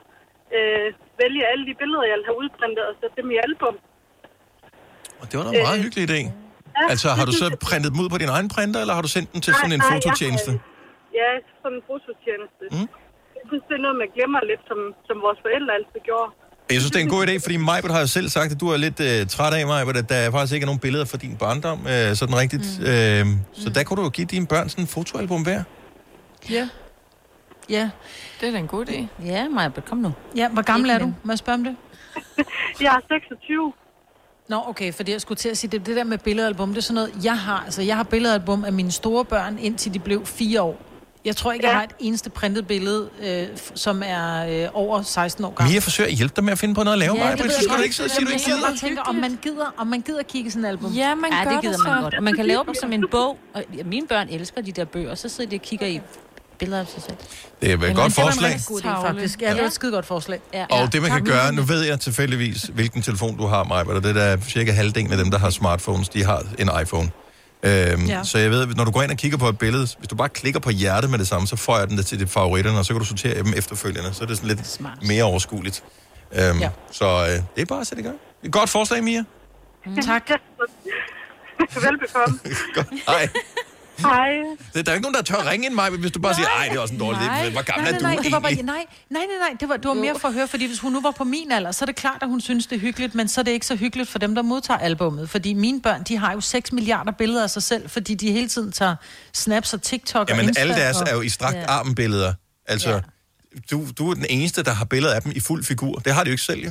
øh, 0.56 0.86
vælge 1.22 1.42
alle 1.50 1.64
de 1.70 1.74
billeder, 1.80 2.04
jeg 2.12 2.18
har 2.28 2.36
udprintet, 2.42 2.84
og 2.90 2.94
sætte 3.00 3.16
dem 3.20 3.28
i 3.34 3.38
album. 3.46 3.74
Og 5.20 5.24
det 5.28 5.34
var 5.38 5.44
da 5.44 5.50
en 5.50 5.66
meget 5.68 5.82
hyggelig 5.84 6.04
idé. 6.08 6.20
Altså, 6.92 7.08
har 7.18 7.26
du 7.30 7.34
så 7.42 7.46
printet 7.68 7.90
dem 7.92 8.00
ud 8.04 8.08
på 8.14 8.18
din 8.22 8.30
egen 8.36 8.48
printer, 8.54 8.78
eller 8.82 8.94
har 8.98 9.04
du 9.06 9.12
sendt 9.16 9.28
dem 9.32 9.40
til 9.46 9.52
sådan 9.60 9.72
en 9.76 9.80
Nej, 9.80 9.86
jeg 9.86 9.94
fototjeneste? 9.94 10.50
Ja, 11.20 11.28
sådan 11.62 11.76
en 11.78 11.84
fototjeneste. 11.90 12.64
Mm. 12.74 12.88
Jeg 13.36 13.44
synes, 13.50 13.64
det 13.68 13.74
er 13.78 13.82
noget, 13.86 13.96
man 14.02 14.10
glemmer 14.16 14.40
lidt, 14.50 14.62
som, 14.70 14.80
som 15.08 15.16
vores 15.26 15.38
forældre 15.44 15.72
altid 15.78 16.00
gjorde. 16.08 16.30
Jeg 16.70 16.80
synes, 16.80 16.90
det 16.90 16.98
er 17.00 17.04
en 17.04 17.10
god 17.10 17.26
idé, 17.26 17.38
fordi 17.38 17.56
Majbert 17.56 17.90
har 17.90 18.00
jo 18.00 18.06
selv 18.06 18.28
sagt, 18.28 18.52
at 18.52 18.60
du 18.60 18.68
er 18.68 18.76
lidt 18.76 19.00
øh, 19.00 19.26
træt 19.26 19.54
af, 19.54 19.66
Majbert, 19.66 19.96
at 19.96 20.08
der 20.08 20.30
faktisk 20.30 20.54
ikke 20.54 20.64
er 20.64 20.66
nogen 20.66 20.78
billeder 20.78 21.04
fra 21.04 21.18
din 21.18 21.36
barndom, 21.36 21.86
øh, 21.86 22.16
sådan 22.16 22.36
rigtigt. 22.36 22.78
Mm. 22.80 22.86
Øh, 22.86 23.26
så 23.52 23.70
der 23.70 23.82
kunne 23.84 23.96
du 23.96 24.02
jo 24.02 24.08
give 24.08 24.26
dine 24.26 24.46
børn 24.46 24.68
sådan 24.68 24.84
en 24.84 24.88
fotoalbum 24.88 25.42
hver. 25.42 25.62
Ja. 26.50 26.68
Ja. 27.68 27.90
Det 28.40 28.48
er 28.48 28.52
da 28.52 28.58
en 28.58 28.66
god 28.66 28.88
idé. 28.88 29.24
Ja, 29.24 29.48
Maja, 29.48 29.68
kom 29.86 29.98
nu. 29.98 30.12
Ja, 30.36 30.48
hvor 30.48 30.62
gammel 30.62 30.90
er 30.90 30.98
du? 30.98 31.12
Må 31.22 31.32
jeg 31.32 31.38
spørge 31.38 31.54
om 31.58 31.64
det? 31.64 31.76
Jeg 32.80 32.94
er 32.96 33.00
26. 33.08 33.72
Nå, 34.48 34.62
okay, 34.66 34.92
fordi 34.92 35.12
jeg 35.12 35.20
skulle 35.20 35.38
til 35.38 35.48
at 35.48 35.58
sige, 35.58 35.70
det, 35.70 35.86
det 35.86 35.96
der 35.96 36.04
med 36.04 36.18
billedalbum, 36.18 36.68
det 36.68 36.76
er 36.76 36.82
sådan 36.82 36.94
noget, 36.94 37.24
jeg 37.24 37.38
har. 37.38 37.62
Altså, 37.64 37.82
jeg 37.82 37.96
har 37.96 38.02
billedalbum 38.02 38.64
af 38.64 38.72
mine 38.72 38.90
store 38.90 39.24
børn, 39.24 39.58
indtil 39.58 39.94
de 39.94 39.98
blev 39.98 40.26
fire 40.26 40.62
år. 40.62 40.82
Jeg 41.26 41.36
tror 41.36 41.52
ikke, 41.52 41.66
ja. 41.66 41.70
jeg 41.70 41.78
har 41.78 41.84
et 41.84 41.90
eneste 41.98 42.30
printet 42.30 42.66
billede, 42.66 43.08
øh, 43.22 43.46
som 43.74 44.02
er 44.06 44.46
øh, 44.64 44.68
over 44.72 45.02
16 45.02 45.44
år 45.44 45.54
gammel. 45.54 45.72
Mia 45.72 45.80
forsøger 45.80 46.10
at 46.10 46.16
hjælpe 46.16 46.32
dig 46.36 46.44
med 46.44 46.52
at 46.52 46.58
finde 46.58 46.74
på 46.74 46.82
noget 46.82 46.92
at 46.94 46.98
lave, 46.98 47.14
ja, 47.16 47.30
ved 47.30 47.38
Så 47.38 47.44
jeg 47.44 47.52
skal 47.62 47.76
du 47.78 47.82
ikke 47.82 47.96
sidde 47.96 48.06
og 48.06 48.10
sige, 48.10 48.22
at 48.22 48.26
du 48.28 48.32
ikke 48.32 48.50
Jeg 48.50 48.56
gider. 48.56 48.68
og 48.72 48.78
tænker, 48.78 49.02
om 49.02 49.14
man 49.14 49.38
gider, 49.42 49.74
om 49.76 49.86
man 49.86 50.00
gider 50.00 50.22
kigge 50.22 50.48
i 50.48 50.50
sådan 50.50 50.64
et 50.64 50.68
album. 50.68 50.92
Ja, 50.92 51.14
man 51.14 51.30
Ja, 51.32 51.44
gør 51.44 51.50
det 51.50 51.60
gider 51.60 51.76
det 51.76 51.84
man 51.84 51.96
så. 51.98 52.02
godt. 52.02 52.14
Og 52.14 52.22
man 52.22 52.34
kan 52.36 52.46
lave 52.46 52.64
dem 52.66 52.74
som 52.80 52.92
en 52.92 53.04
bog. 53.10 53.38
Og 53.54 53.64
mine 53.84 54.06
børn 54.06 54.28
elsker 54.30 54.62
de 54.62 54.72
der 54.72 54.84
bøger, 54.84 55.10
og 55.10 55.18
så 55.18 55.28
sidder 55.28 55.50
de 55.50 55.56
og 55.56 55.62
kigger 55.62 55.86
i 55.86 56.00
billeder 56.58 56.80
af 56.80 56.86
sig 56.86 57.02
selv. 57.02 57.16
Det 57.62 57.72
er 57.72 57.88
et 57.90 57.96
godt 57.96 58.12
forslag. 58.12 58.60
God 58.68 58.80
idé, 58.80 59.06
faktisk. 59.06 59.42
Ja, 59.42 59.50
det 59.52 59.60
er 59.62 59.66
et 59.66 59.72
skide 59.72 59.92
godt 59.92 60.06
forslag. 60.06 60.40
Ja. 60.54 60.66
Og 60.70 60.92
det 60.92 61.02
man 61.02 61.10
kan 61.10 61.24
gøre, 61.24 61.52
nu 61.52 61.62
ved 61.62 61.82
jeg 61.84 62.00
tilfældigvis, 62.00 62.62
hvilken 62.62 63.02
telefon 63.02 63.36
du 63.36 63.46
har, 63.46 63.64
Majbert, 63.64 63.96
og 63.96 64.02
det 64.02 64.10
er 64.10 64.14
der 64.36 64.36
cirka 64.48 64.72
halvdelen 64.72 65.12
af 65.12 65.18
dem, 65.18 65.30
der 65.30 65.38
har 65.38 65.50
smartphones, 65.50 66.08
de 66.08 66.24
har 66.24 66.42
en 66.58 66.70
iPhone. 66.82 67.10
Øhm, 67.62 68.04
ja. 68.06 68.24
Så 68.24 68.38
jeg 68.38 68.50
ved, 68.50 68.66
når 68.66 68.84
du 68.84 68.90
går 68.90 69.02
ind 69.02 69.10
og 69.10 69.16
kigger 69.16 69.38
på 69.38 69.48
et 69.48 69.58
billede, 69.58 69.86
hvis 69.98 70.08
du 70.08 70.16
bare 70.16 70.28
klikker 70.28 70.60
på 70.60 70.70
hjertet 70.70 71.10
med 71.10 71.18
det 71.18 71.28
samme, 71.28 71.46
så 71.46 71.56
får 71.56 71.78
jeg 71.78 71.88
den 71.88 71.96
der 71.96 72.02
til 72.02 72.20
de 72.20 72.26
favoritterne, 72.26 72.78
og 72.78 72.84
så 72.84 72.92
kan 72.92 73.00
du 73.00 73.06
sortere 73.06 73.38
dem 73.42 73.52
efterfølgende. 73.56 74.14
Så 74.14 74.24
er 74.24 74.26
det 74.28 74.36
sådan 74.36 74.48
lidt 74.56 74.66
Smart. 74.66 75.02
mere 75.02 75.24
overskueligt. 75.24 75.84
Øhm, 76.34 76.58
ja. 76.58 76.70
Så 76.92 77.04
øh, 77.06 77.28
det 77.56 77.62
er 77.62 77.64
bare 77.66 77.80
at 77.80 77.86
sætte 77.86 78.02
i 78.02 78.06
gang. 78.06 78.16
Et 78.42 78.52
godt 78.52 78.70
forslag, 78.70 79.04
Mia. 79.04 79.24
Mm, 79.86 80.02
tak. 80.02 80.30
Velbekomme. 81.84 82.38
Godt. 82.74 82.86
Hej. 83.06 83.28
Hej. 83.98 84.28
Der 84.74 84.90
er 84.90 84.92
ikke 84.94 85.02
nogen, 85.02 85.14
der 85.14 85.22
tør 85.22 85.50
ringe 85.50 85.66
ind 85.66 85.74
mig, 85.74 85.90
hvis 85.90 86.12
du 86.12 86.20
bare 86.20 86.34
siger, 86.34 86.48
ej, 86.48 86.68
det 86.68 86.76
er 86.76 86.80
også 86.80 86.94
en 86.94 87.00
dårlig 87.00 87.20
idé. 87.20 87.50
Hvor 87.52 87.62
gammel 87.62 87.84
nej, 87.84 87.92
er 87.94 87.98
du 87.98 88.02
nej, 88.02 88.14
nej, 88.14 88.22
det 88.22 88.32
var 88.32 88.38
bare, 88.38 88.54
nej, 88.54 88.62
nej, 88.64 88.84
nej, 89.10 89.22
nej, 89.40 89.56
det 89.60 89.68
var, 89.68 89.76
det 89.76 89.84
var 89.88 89.94
mere 89.94 90.18
for 90.20 90.28
at 90.28 90.34
høre, 90.34 90.48
fordi 90.48 90.66
hvis 90.66 90.78
hun 90.80 90.92
nu 90.92 91.00
var 91.00 91.10
på 91.10 91.24
min 91.24 91.52
alder, 91.52 91.72
så 91.72 91.84
er 91.84 91.86
det 91.86 91.96
klart, 91.96 92.18
at 92.22 92.28
hun 92.28 92.40
synes, 92.40 92.66
det 92.66 92.76
er 92.76 92.80
hyggeligt, 92.80 93.14
men 93.14 93.28
så 93.28 93.40
er 93.40 93.42
det 93.42 93.50
ikke 93.52 93.66
så 93.66 93.76
hyggeligt 93.76 94.08
for 94.10 94.18
dem, 94.18 94.34
der 94.34 94.42
modtager 94.42 94.78
albummet. 94.78 95.30
Fordi 95.30 95.54
mine 95.54 95.80
børn, 95.82 96.02
de 96.02 96.16
har 96.16 96.32
jo 96.32 96.40
6 96.40 96.72
milliarder 96.72 97.12
billeder 97.12 97.42
af 97.42 97.50
sig 97.50 97.62
selv, 97.62 97.88
fordi 97.90 98.14
de 98.14 98.32
hele 98.32 98.48
tiden 98.48 98.72
tager 98.72 98.96
snaps 99.32 99.74
og 99.74 99.82
TikTok 99.82 100.20
og 100.22 100.28
Jamen, 100.28 100.44
Insta. 100.48 100.60
alle 100.60 100.74
deres 100.74 101.00
og... 101.00 101.08
er 101.10 101.14
jo 101.14 101.20
i 101.20 101.28
strakt 101.28 101.56
Ja. 101.56 101.64
armbilleder. 101.66 102.34
Altså, 102.66 103.00
du, 103.70 103.86
du 103.98 104.10
er 104.10 104.14
den 104.14 104.26
eneste, 104.30 104.62
der 104.62 104.70
har 104.72 104.84
billeder 104.84 105.14
af 105.14 105.22
dem 105.22 105.32
i 105.36 105.40
fuld 105.40 105.64
figur. 105.64 105.94
Det 105.98 106.14
har 106.14 106.24
de 106.24 106.28
jo 106.30 106.32
ikke 106.32 106.42
selv, 106.42 106.64
jo. 106.64 106.70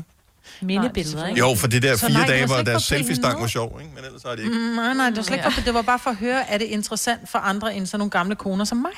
Mindebilleder, 0.62 1.28
ikke? 1.28 1.40
Jo, 1.40 1.56
for 1.56 1.68
det 1.68 1.84
der 1.84 1.98
fire 1.98 2.10
nej, 2.10 2.22
det 2.22 2.30
dage, 2.30 2.42
var 2.50 2.56
hvor 2.56 2.64
deres 2.64 2.84
selfie-stang 2.84 3.42
var 3.42 3.48
sjov, 3.48 3.80
ikke? 3.82 3.96
Men 3.96 4.06
ellers 4.06 4.24
har 4.24 4.36
de 4.36 4.42
ikke. 4.42 4.54
Mm, 4.54 4.60
Nej, 4.60 4.94
nej, 4.94 5.10
det 5.10 5.18
var 5.18 5.24
slet 5.24 5.38
ikke 5.38 5.52
for, 5.52 5.62
det 5.62 5.74
var 5.74 5.82
bare 5.82 6.00
for 6.00 6.10
at 6.10 6.16
høre, 6.16 6.50
er 6.50 6.58
det 6.58 6.66
interessant 6.66 7.30
for 7.30 7.40
andre 7.40 7.76
end 7.76 7.86
sådan 7.86 8.00
nogle 8.00 8.12
gamle 8.12 8.36
koner 8.36 8.66
som 8.66 8.78
mig? 8.78 8.92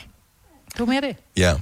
Det 0.71 0.79
var 0.79 0.85
mere 0.85 1.01
det. 1.01 1.15
Ja. 1.37 1.53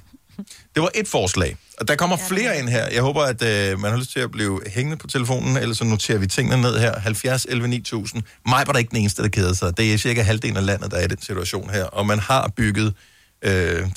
Det 0.76 0.82
var 0.84 0.89
et 0.96 1.08
forslag. 1.08 1.58
Og 1.80 1.88
der 1.88 1.96
kommer 1.96 2.18
flere 2.18 2.60
ind 2.60 2.70
her. 2.70 2.88
Jeg 2.93 3.02
håber, 3.02 3.22
at 3.22 3.43
øh, 3.43 3.80
man 3.80 3.91
har 3.91 3.98
lyst 3.98 4.12
til 4.12 4.20
at 4.20 4.32
blive 4.32 4.62
hængende 4.68 4.98
på 4.98 5.08
telefonen, 5.08 5.58
ellers 5.58 5.78
så 5.78 5.84
noterer 5.84 6.18
vi 6.18 6.28
tingene 6.28 6.62
ned 6.62 6.80
her. 6.80 7.00
70 7.00 7.46
11 7.50 7.68
9000. 7.68 8.24
Mig 8.48 8.64
var 8.68 8.74
der 8.74 8.80
ikke 8.80 8.89
den 8.89 8.98
eneste, 8.98 9.24
der 9.24 9.30
keder 9.30 9.54
sig. 9.54 9.78
Det 9.78 9.93
er 9.93 9.98
cirka 9.98 10.22
halvdelen 10.22 10.58
af 10.58 10.66
landet, 10.66 10.91
der 10.91 10.98
er 10.98 11.04
i 11.04 11.08
den 11.08 11.22
situation 11.22 11.70
her. 11.70 11.84
Og 11.84 12.06
man 12.06 12.20
har 12.20 12.52
bygget 12.58 12.93
øh, 13.41 13.88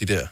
de 0.00 0.06
der, 0.06 0.26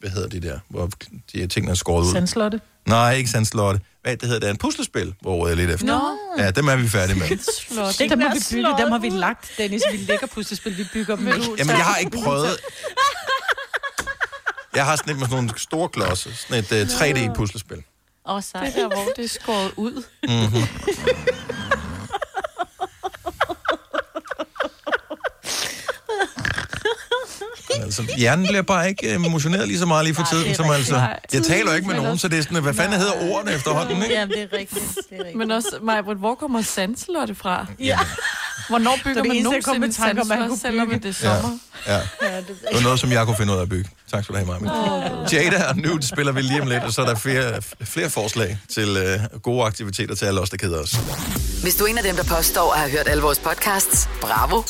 hvad 0.00 0.10
hedder 0.10 0.28
de 0.28 0.40
der, 0.40 0.58
hvor 0.68 0.90
de 1.32 1.40
her 1.40 1.46
tingene 1.46 1.70
er 1.70 1.74
skåret 1.74 2.06
ud. 2.06 2.12
Sandslotte. 2.12 2.60
Nej, 2.86 3.14
ikke 3.14 3.30
sandslotte. 3.30 3.80
Hvad 4.02 4.16
det 4.16 4.28
hedder 4.28 4.40
det? 4.40 4.50
En 4.50 4.56
puslespil, 4.56 5.14
hvor 5.20 5.46
jeg 5.46 5.52
er 5.52 5.56
lidt 5.56 5.70
efter. 5.70 5.86
Nå. 5.86 6.42
Ja, 6.44 6.50
dem 6.50 6.68
er 6.68 6.76
vi 6.76 6.88
færdige 6.88 7.18
med. 7.18 7.38
Slot. 7.68 8.10
Dem 8.10 8.20
har 8.20 8.34
vi 8.34 8.40
bygget, 8.50 8.74
dem 8.78 8.90
har 8.90 8.98
vi 8.98 9.08
lagt, 9.08 9.52
Dennis. 9.58 9.82
Vi 9.92 9.96
lægger 9.96 10.26
puslespil, 10.26 10.78
vi 10.78 10.84
bygger 10.92 11.16
dem. 11.16 11.26
Jamen, 11.26 11.76
jeg 11.76 11.84
har 11.84 11.96
ikke 11.96 12.18
prøvet... 12.24 12.56
Jeg 14.74 14.84
har 14.84 14.96
sådan 14.96 15.12
et 15.12 15.18
med 15.18 15.26
sådan 15.26 15.44
nogle 15.44 15.58
store 15.58 15.88
klodser. 15.88 16.30
Sådan 16.34 16.64
et 16.64 16.72
uh, 16.72 16.78
3D-puslespil. 16.78 17.82
Åh, 18.26 18.34
oh, 18.34 18.42
sej. 18.42 18.64
Det 18.64 18.74
der, 18.74 18.86
hvor 18.86 19.12
det 19.16 19.24
er 19.24 19.28
skåret 19.28 19.72
ud. 19.76 20.02
Mm-hmm. 20.22 20.62
Altså, 27.82 28.02
hjernen 28.16 28.46
bliver 28.46 28.62
bare 28.62 28.88
ikke 28.88 29.14
øh, 29.14 29.20
motioneret 29.20 29.68
lige 29.68 29.78
så 29.78 29.86
meget 29.86 30.04
lige 30.04 30.14
for 30.14 30.26
tiden, 30.30 30.54
som 30.54 30.70
altså... 30.70 31.02
Jeg 31.32 31.42
taler 31.42 31.74
ikke 31.74 31.86
med 31.88 31.96
nogen, 31.96 32.18
så 32.18 32.28
det 32.28 32.38
er 32.38 32.42
sådan, 32.42 32.62
hvad 32.62 32.74
fanden 32.74 32.98
hedder 32.98 33.12
ordene 33.32 33.52
efterhånden, 33.52 34.02
ikke? 34.02 34.14
Jamen, 34.14 34.34
det 34.36 34.42
er 34.42 34.56
rigtigt. 34.58 34.84
Det 34.94 35.04
er 35.10 35.18
rigtigt. 35.18 35.36
Men 35.36 35.50
også, 35.50 35.68
Majbrit, 35.82 36.18
hvor 36.18 36.34
kommer 36.34 36.62
Sandslotte 36.62 37.34
fra? 37.34 37.66
Ja. 37.80 37.98
Hvornår 38.68 38.98
bygger 39.04 39.22
det 39.22 39.28
man 39.28 39.42
nogensinde 39.42 39.78
med 39.78 39.88
en 39.88 39.94
tanker 39.94 40.22
om, 40.22 40.26
man 40.28 40.38
sandslot, 40.38 40.48
kunne 40.48 40.58
selvom 40.58 40.88
det 41.00 41.22
er 41.22 41.28
Ja, 41.30 41.40
sommer? 41.42 41.58
ja. 41.86 41.96
Det 42.36 42.56
var 42.72 42.80
noget, 42.80 43.00
som 43.00 43.12
jeg 43.12 43.24
kunne 43.26 43.36
finde 43.36 43.52
ud 43.52 43.58
af 43.58 43.62
at 43.62 43.68
bygge. 43.68 43.90
Tak 44.12 44.24
skal 44.24 44.34
du 44.34 44.38
have, 44.46 44.60
Maja. 44.60 45.10
Jada 45.32 45.64
og 45.68 45.76
nu 45.76 45.98
spiller 46.02 46.32
vi 46.32 46.40
lige 46.42 46.62
om 46.62 46.66
lidt, 46.68 46.82
og 46.82 46.92
så 46.92 47.02
er 47.02 47.06
der 47.06 47.14
flere, 47.14 47.62
flere 47.82 48.10
forslag 48.10 48.58
til 48.74 48.96
øh, 48.96 49.40
gode 49.42 49.64
aktiviteter 49.64 50.14
til 50.14 50.24
alle 50.26 50.40
os, 50.40 50.50
der 50.50 50.56
keder 50.56 50.78
os. 50.82 50.92
Hvis 51.62 51.74
du 51.74 51.84
er 51.84 51.88
en 51.88 51.98
af 51.98 52.04
dem, 52.04 52.16
der 52.16 52.24
påstår 52.24 52.72
at 52.72 52.78
have 52.78 52.90
hørt 52.90 53.08
alle 53.08 53.22
vores 53.22 53.38
podcasts, 53.38 54.08
bravo. 54.20 54.62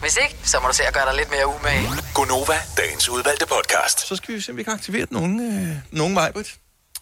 Hvis 0.00 0.16
ikke, 0.22 0.36
så 0.44 0.56
må 0.62 0.68
du 0.68 0.74
se 0.74 0.82
at 0.86 0.94
gøre 0.94 1.04
dig 1.10 1.14
lidt 1.16 1.30
mere 1.30 1.46
umage. 1.46 1.88
Gonova, 2.14 2.54
dagens 2.76 3.08
udvalgte 3.08 3.46
podcast. 3.46 4.08
Så 4.08 4.16
skal 4.16 4.34
vi 4.34 4.40
se, 4.40 4.50
om 4.52 4.56
vi 4.58 4.62
kan 4.62 4.72
aktivere 4.72 5.06
nogen, 5.10 5.40
øh, 5.70 5.76
nogen 5.92 6.14
Majbrit, 6.14 6.54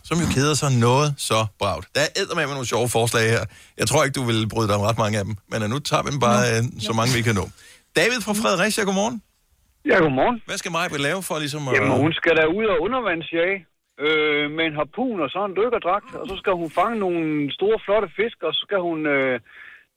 som 0.08 0.16
jo 0.22 0.26
keder 0.36 0.54
sig 0.62 0.70
noget 0.86 1.08
så 1.30 1.38
bragt. 1.60 1.84
Der 1.96 2.00
er 2.32 2.34
med 2.48 2.56
nogle 2.58 2.70
sjove 2.74 2.88
forslag 2.98 3.24
her. 3.34 3.44
Jeg 3.80 3.86
tror 3.88 4.00
ikke, 4.04 4.16
du 4.20 4.24
vil 4.30 4.40
bryde 4.52 4.68
dig 4.70 4.76
om 4.80 4.84
ret 4.88 4.98
mange 5.04 5.16
af 5.20 5.24
dem, 5.28 5.34
men 5.52 5.58
øh, 5.64 5.68
nu 5.72 5.78
tager 5.88 6.02
vi 6.04 6.10
dem 6.14 6.20
bare 6.28 6.42
øh, 6.52 6.60
så 6.86 6.92
mange, 6.98 7.10
vi 7.18 7.22
kan 7.28 7.34
nå. 7.40 7.46
David 8.00 8.20
fra 8.26 8.34
Fredericia, 8.40 8.82
godmorgen. 8.88 9.16
Ja, 9.90 9.96
godmorgen. 10.04 10.36
Hvad 10.48 10.58
skal 10.60 10.70
Majbrit 10.76 11.02
lave 11.08 11.20
for 11.28 11.36
ligesom 11.44 11.62
at... 11.68 11.72
Jamen, 11.76 11.96
hun 12.04 12.12
skal 12.20 12.34
da 12.40 12.44
ud 12.58 12.66
og 12.72 12.78
undervandsjage 12.86 13.56
øh, 14.04 14.44
med 14.56 14.64
en 14.68 14.76
harpun 14.80 15.18
og 15.24 15.28
så 15.34 15.40
en 15.50 15.56
dykkerdragt, 15.60 16.10
og 16.20 16.24
så 16.30 16.34
skal 16.40 16.52
hun 16.60 16.70
fange 16.78 16.96
nogle 17.04 17.22
store, 17.58 17.78
flotte 17.84 18.08
fisk, 18.18 18.38
og 18.46 18.52
så 18.56 18.60
skal 18.66 18.80
hun 18.88 18.98
øh, 19.14 19.34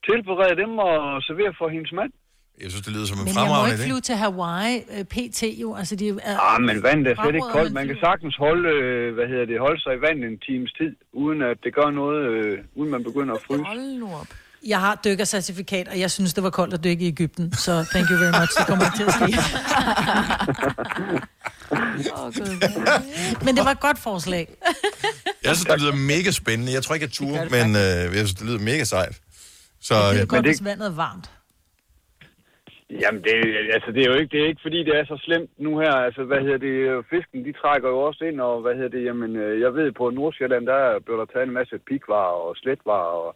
tilberede 0.08 0.56
dem 0.62 0.72
og 0.88 0.94
servere 1.26 1.52
for 1.60 1.68
hendes 1.74 1.92
mand. 1.98 2.12
Jeg 2.60 2.70
synes, 2.70 2.84
det 2.86 2.92
lyder 2.94 3.06
som 3.06 3.18
en 3.18 3.24
Men 3.24 3.28
jeg 3.28 3.34
må 3.34 3.40
fremragende 3.40 3.72
ikke 3.74 3.82
idé. 3.82 3.86
flyve 3.86 4.00
til 4.00 4.14
Hawaii, 4.14 4.76
øh, 4.98 5.04
PT 5.04 5.42
jo. 5.62 5.74
Altså, 5.74 5.96
de 5.96 6.08
er, 6.08 6.38
Ah, 6.40 6.62
men 6.62 6.82
vandet 6.82 7.06
er 7.12 7.14
slet 7.22 7.34
ikke 7.34 7.46
koldt. 7.52 7.72
Man 7.72 7.86
kan 7.86 7.96
sagtens 8.00 8.36
holde, 8.36 8.68
øh, 8.68 9.14
hvad 9.14 9.26
hedder 9.28 9.46
det, 9.46 9.56
holde 9.60 9.80
sig 9.82 9.92
i 9.98 10.00
vandet 10.06 10.24
en 10.32 10.38
times 10.48 10.72
tid, 10.80 10.92
uden 11.12 11.42
at 11.42 11.56
det 11.64 11.74
gør 11.74 11.90
noget, 11.90 12.20
øh, 12.30 12.58
uden 12.74 12.90
man 12.90 13.04
begynder 13.04 13.34
at 13.34 13.40
fryse. 13.46 13.62
Hold 13.64 13.98
nu 13.98 14.06
op. 14.20 14.26
Jeg 14.66 14.80
har 14.80 15.00
dykkercertifikat, 15.04 15.88
og 15.88 16.00
jeg 16.00 16.10
synes, 16.10 16.34
det 16.34 16.44
var 16.44 16.50
koldt 16.50 16.74
at 16.74 16.84
dykke 16.84 17.04
i 17.04 17.08
Ægypten. 17.08 17.52
Så 17.52 17.72
thank 17.92 18.10
you 18.10 18.16
very 18.18 18.34
much. 18.40 18.52
Det 18.58 18.66
kommer 18.66 18.84
til 18.96 19.04
at 19.04 19.14
ske. 19.18 19.28
Men 23.44 23.56
det 23.56 23.64
var 23.64 23.70
et 23.70 23.80
godt 23.80 23.98
forslag. 23.98 24.48
Jeg 25.44 25.56
synes, 25.56 25.66
det 25.70 25.80
lyder 25.80 25.94
mega 25.94 26.30
spændende. 26.30 26.72
Jeg 26.72 26.82
tror 26.82 26.94
ikke, 26.94 27.04
jeg 27.04 27.12
turde, 27.12 27.48
men 27.50 27.76
øh, 27.76 27.82
jeg 27.82 28.10
synes, 28.14 28.34
det 28.34 28.46
lyder 28.46 28.58
mega 28.58 28.84
sejt. 28.84 29.20
Så, 29.80 29.94
Det 29.94 30.16
er 30.16 30.22
øh, 30.22 30.28
godt, 30.28 30.46
hvis 30.46 30.64
vandet 30.64 30.86
er 30.86 30.90
varmt. 30.90 31.30
Jamen, 33.00 33.22
det, 33.26 33.34
altså, 33.76 33.88
det 33.94 34.00
er 34.02 34.10
jo 34.12 34.16
ikke, 34.20 34.30
det 34.34 34.40
er 34.42 34.48
ikke 34.52 34.64
fordi, 34.66 34.78
det 34.88 34.94
er 35.00 35.04
så 35.12 35.16
slemt 35.26 35.50
nu 35.66 35.70
her. 35.82 35.92
Altså, 36.06 36.22
hvad 36.30 36.40
hedder 36.46 36.60
det, 36.68 36.76
fisken, 37.12 37.38
de 37.46 37.52
trækker 37.62 37.88
jo 37.94 37.98
også 38.08 38.22
ind, 38.30 38.38
og 38.48 38.54
hvad 38.64 38.74
hedder 38.78 38.92
det, 38.96 39.02
jamen, 39.08 39.30
øh, 39.36 39.60
jeg 39.64 39.70
ved, 39.78 39.92
på 40.00 40.04
Nordsjælland, 40.10 40.64
der 40.72 40.80
blev 41.06 41.16
der 41.20 41.26
taget 41.32 41.46
en 41.48 41.54
masse 41.60 41.74
pikvarer 41.88 42.36
og 42.46 42.52
sletvarer 42.62 43.12
og 43.26 43.30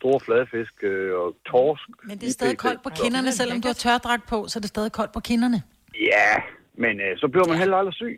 store 0.00 0.20
fladfisk 0.26 0.74
øh, 0.92 1.10
og 1.22 1.28
torsk. 1.50 1.88
Men 2.08 2.14
det 2.20 2.26
er 2.28 2.32
stadig 2.40 2.58
koldt 2.66 2.80
på 2.86 2.90
kinderne, 3.02 3.30
selvom 3.40 3.58
du 3.62 3.68
har 3.72 3.78
tørdragt 3.86 4.24
på, 4.32 4.38
så 4.50 4.54
er 4.58 4.60
det 4.64 4.70
stadig 4.76 4.92
koldt 4.98 5.12
på 5.16 5.20
kinderne. 5.30 5.58
Ja, 6.12 6.30
men 6.82 6.94
øh, 7.04 7.12
så 7.20 7.26
bliver 7.32 7.46
man 7.50 7.58
heller 7.62 7.76
aldrig 7.80 7.94
syg. 7.94 8.14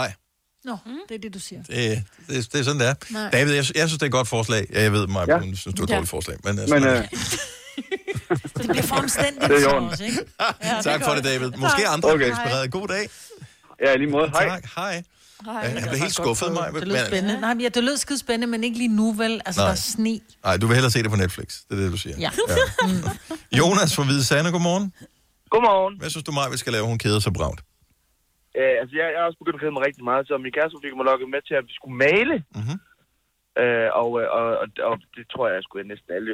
nej, 0.00 0.10
Nå, 0.64 0.74
det 1.08 1.14
er 1.14 1.18
det, 1.18 1.34
du 1.34 1.38
siger. 1.48 1.62
det, 1.62 1.76
det, 2.28 2.36
det 2.52 2.58
er 2.60 2.64
sådan, 2.68 2.80
det 2.82 2.88
er. 2.92 2.96
Nej. 3.18 3.30
David, 3.36 3.52
jeg, 3.58 3.64
jeg 3.80 3.86
synes, 3.88 3.98
det 4.00 4.02
er 4.02 4.12
et 4.14 4.18
godt 4.20 4.28
forslag. 4.28 4.62
Ja, 4.74 4.80
jeg 4.82 4.92
ved, 4.92 5.06
mig, 5.06 5.22
Ja. 5.28 5.40
synes, 5.42 5.64
du 5.64 5.82
er 5.82 5.84
et 5.84 5.90
Ja. 5.90 5.94
dårligt 5.94 6.10
forslag. 6.16 6.36
Men, 6.46 6.52
Men, 6.74 6.80
øh, 6.92 7.02
Det 8.30 8.66
bliver 8.68 8.82
for 8.82 8.96
omstændigt 8.96 9.48
Det 9.50 9.64
er 9.64 9.74
os, 9.74 10.00
ikke? 10.00 10.18
Ja, 10.68 10.74
tak 10.82 11.00
for 11.04 11.12
det, 11.16 11.24
David. 11.24 11.50
Måske 11.64 11.82
andre 11.94 12.08
Okay. 12.08 12.16
bliver 12.16 12.30
inspireret. 12.34 12.70
God 12.70 12.88
dag. 12.88 13.04
Ja, 13.84 13.94
i 13.94 13.98
lige 13.98 14.10
måde. 14.10 14.28
Hej. 14.30 14.48
Tak, 14.48 14.64
hej. 14.76 15.02
Hej. 15.44 15.68
Han 15.68 15.88
blev 15.88 16.00
helt 16.04 16.14
skuffet, 16.22 16.52
mig. 16.52 16.66
Det 16.74 16.88
lød 16.88 17.06
spændende. 17.06 17.40
Nej, 17.40 17.54
men 17.54 17.60
ja, 17.60 17.68
det 17.68 17.84
lød 17.84 17.96
skide 17.96 18.18
spændende, 18.18 18.46
men 18.46 18.64
ikke 18.64 18.78
lige 18.78 18.94
nu, 19.00 19.06
vel? 19.22 19.34
Altså, 19.46 19.60
Nej. 19.60 19.66
der 19.68 19.72
er 19.72 19.82
sne. 19.94 20.14
Nej, 20.44 20.56
du 20.60 20.64
vil 20.66 20.74
hellere 20.78 20.90
se 20.96 21.02
det 21.04 21.10
på 21.10 21.20
Netflix. 21.24 21.48
Det 21.68 21.72
er 21.78 21.80
det, 21.82 21.92
du 21.96 22.00
siger. 22.04 22.16
Ja. 22.26 22.30
Jonas 23.60 23.90
fra 23.96 24.02
Hvide 24.08 24.24
Sande, 24.30 24.48
godmorgen. 24.56 24.86
Godmorgen. 25.54 25.94
Hvad 26.00 26.10
synes 26.10 26.24
du, 26.28 26.32
mig, 26.38 26.46
vi 26.54 26.58
skal 26.62 26.72
lave? 26.76 26.84
Hun 26.92 26.98
keder 27.04 27.20
sig 27.26 27.32
bragt. 27.40 27.60
Øh, 28.58 28.74
altså, 28.80 28.92
jeg, 29.00 29.06
jeg 29.14 29.18
har 29.20 29.26
også 29.30 29.40
begyndt 29.42 29.56
at 29.58 29.62
kede 29.64 29.74
mig 29.76 29.82
rigtig 29.88 30.04
meget, 30.10 30.22
så 30.28 30.32
min 30.46 30.52
kæreste 30.56 30.76
fik 30.84 30.94
mig 30.98 31.06
lukket 31.10 31.28
med 31.34 31.40
til, 31.48 31.54
at 31.60 31.64
vi 31.68 31.72
skulle 31.78 31.96
male. 32.06 32.34
Mm-hmm. 32.58 32.78
Øh, 33.62 33.88
og, 34.02 34.08
øh, 34.20 34.26
og, 34.38 34.44
og, 34.62 34.66
og, 34.88 34.94
det 35.16 35.24
tror 35.32 35.44
jeg, 35.48 35.54
jeg 35.58 35.64
skulle 35.66 35.82
næsten 35.92 36.10
alle 36.18 36.32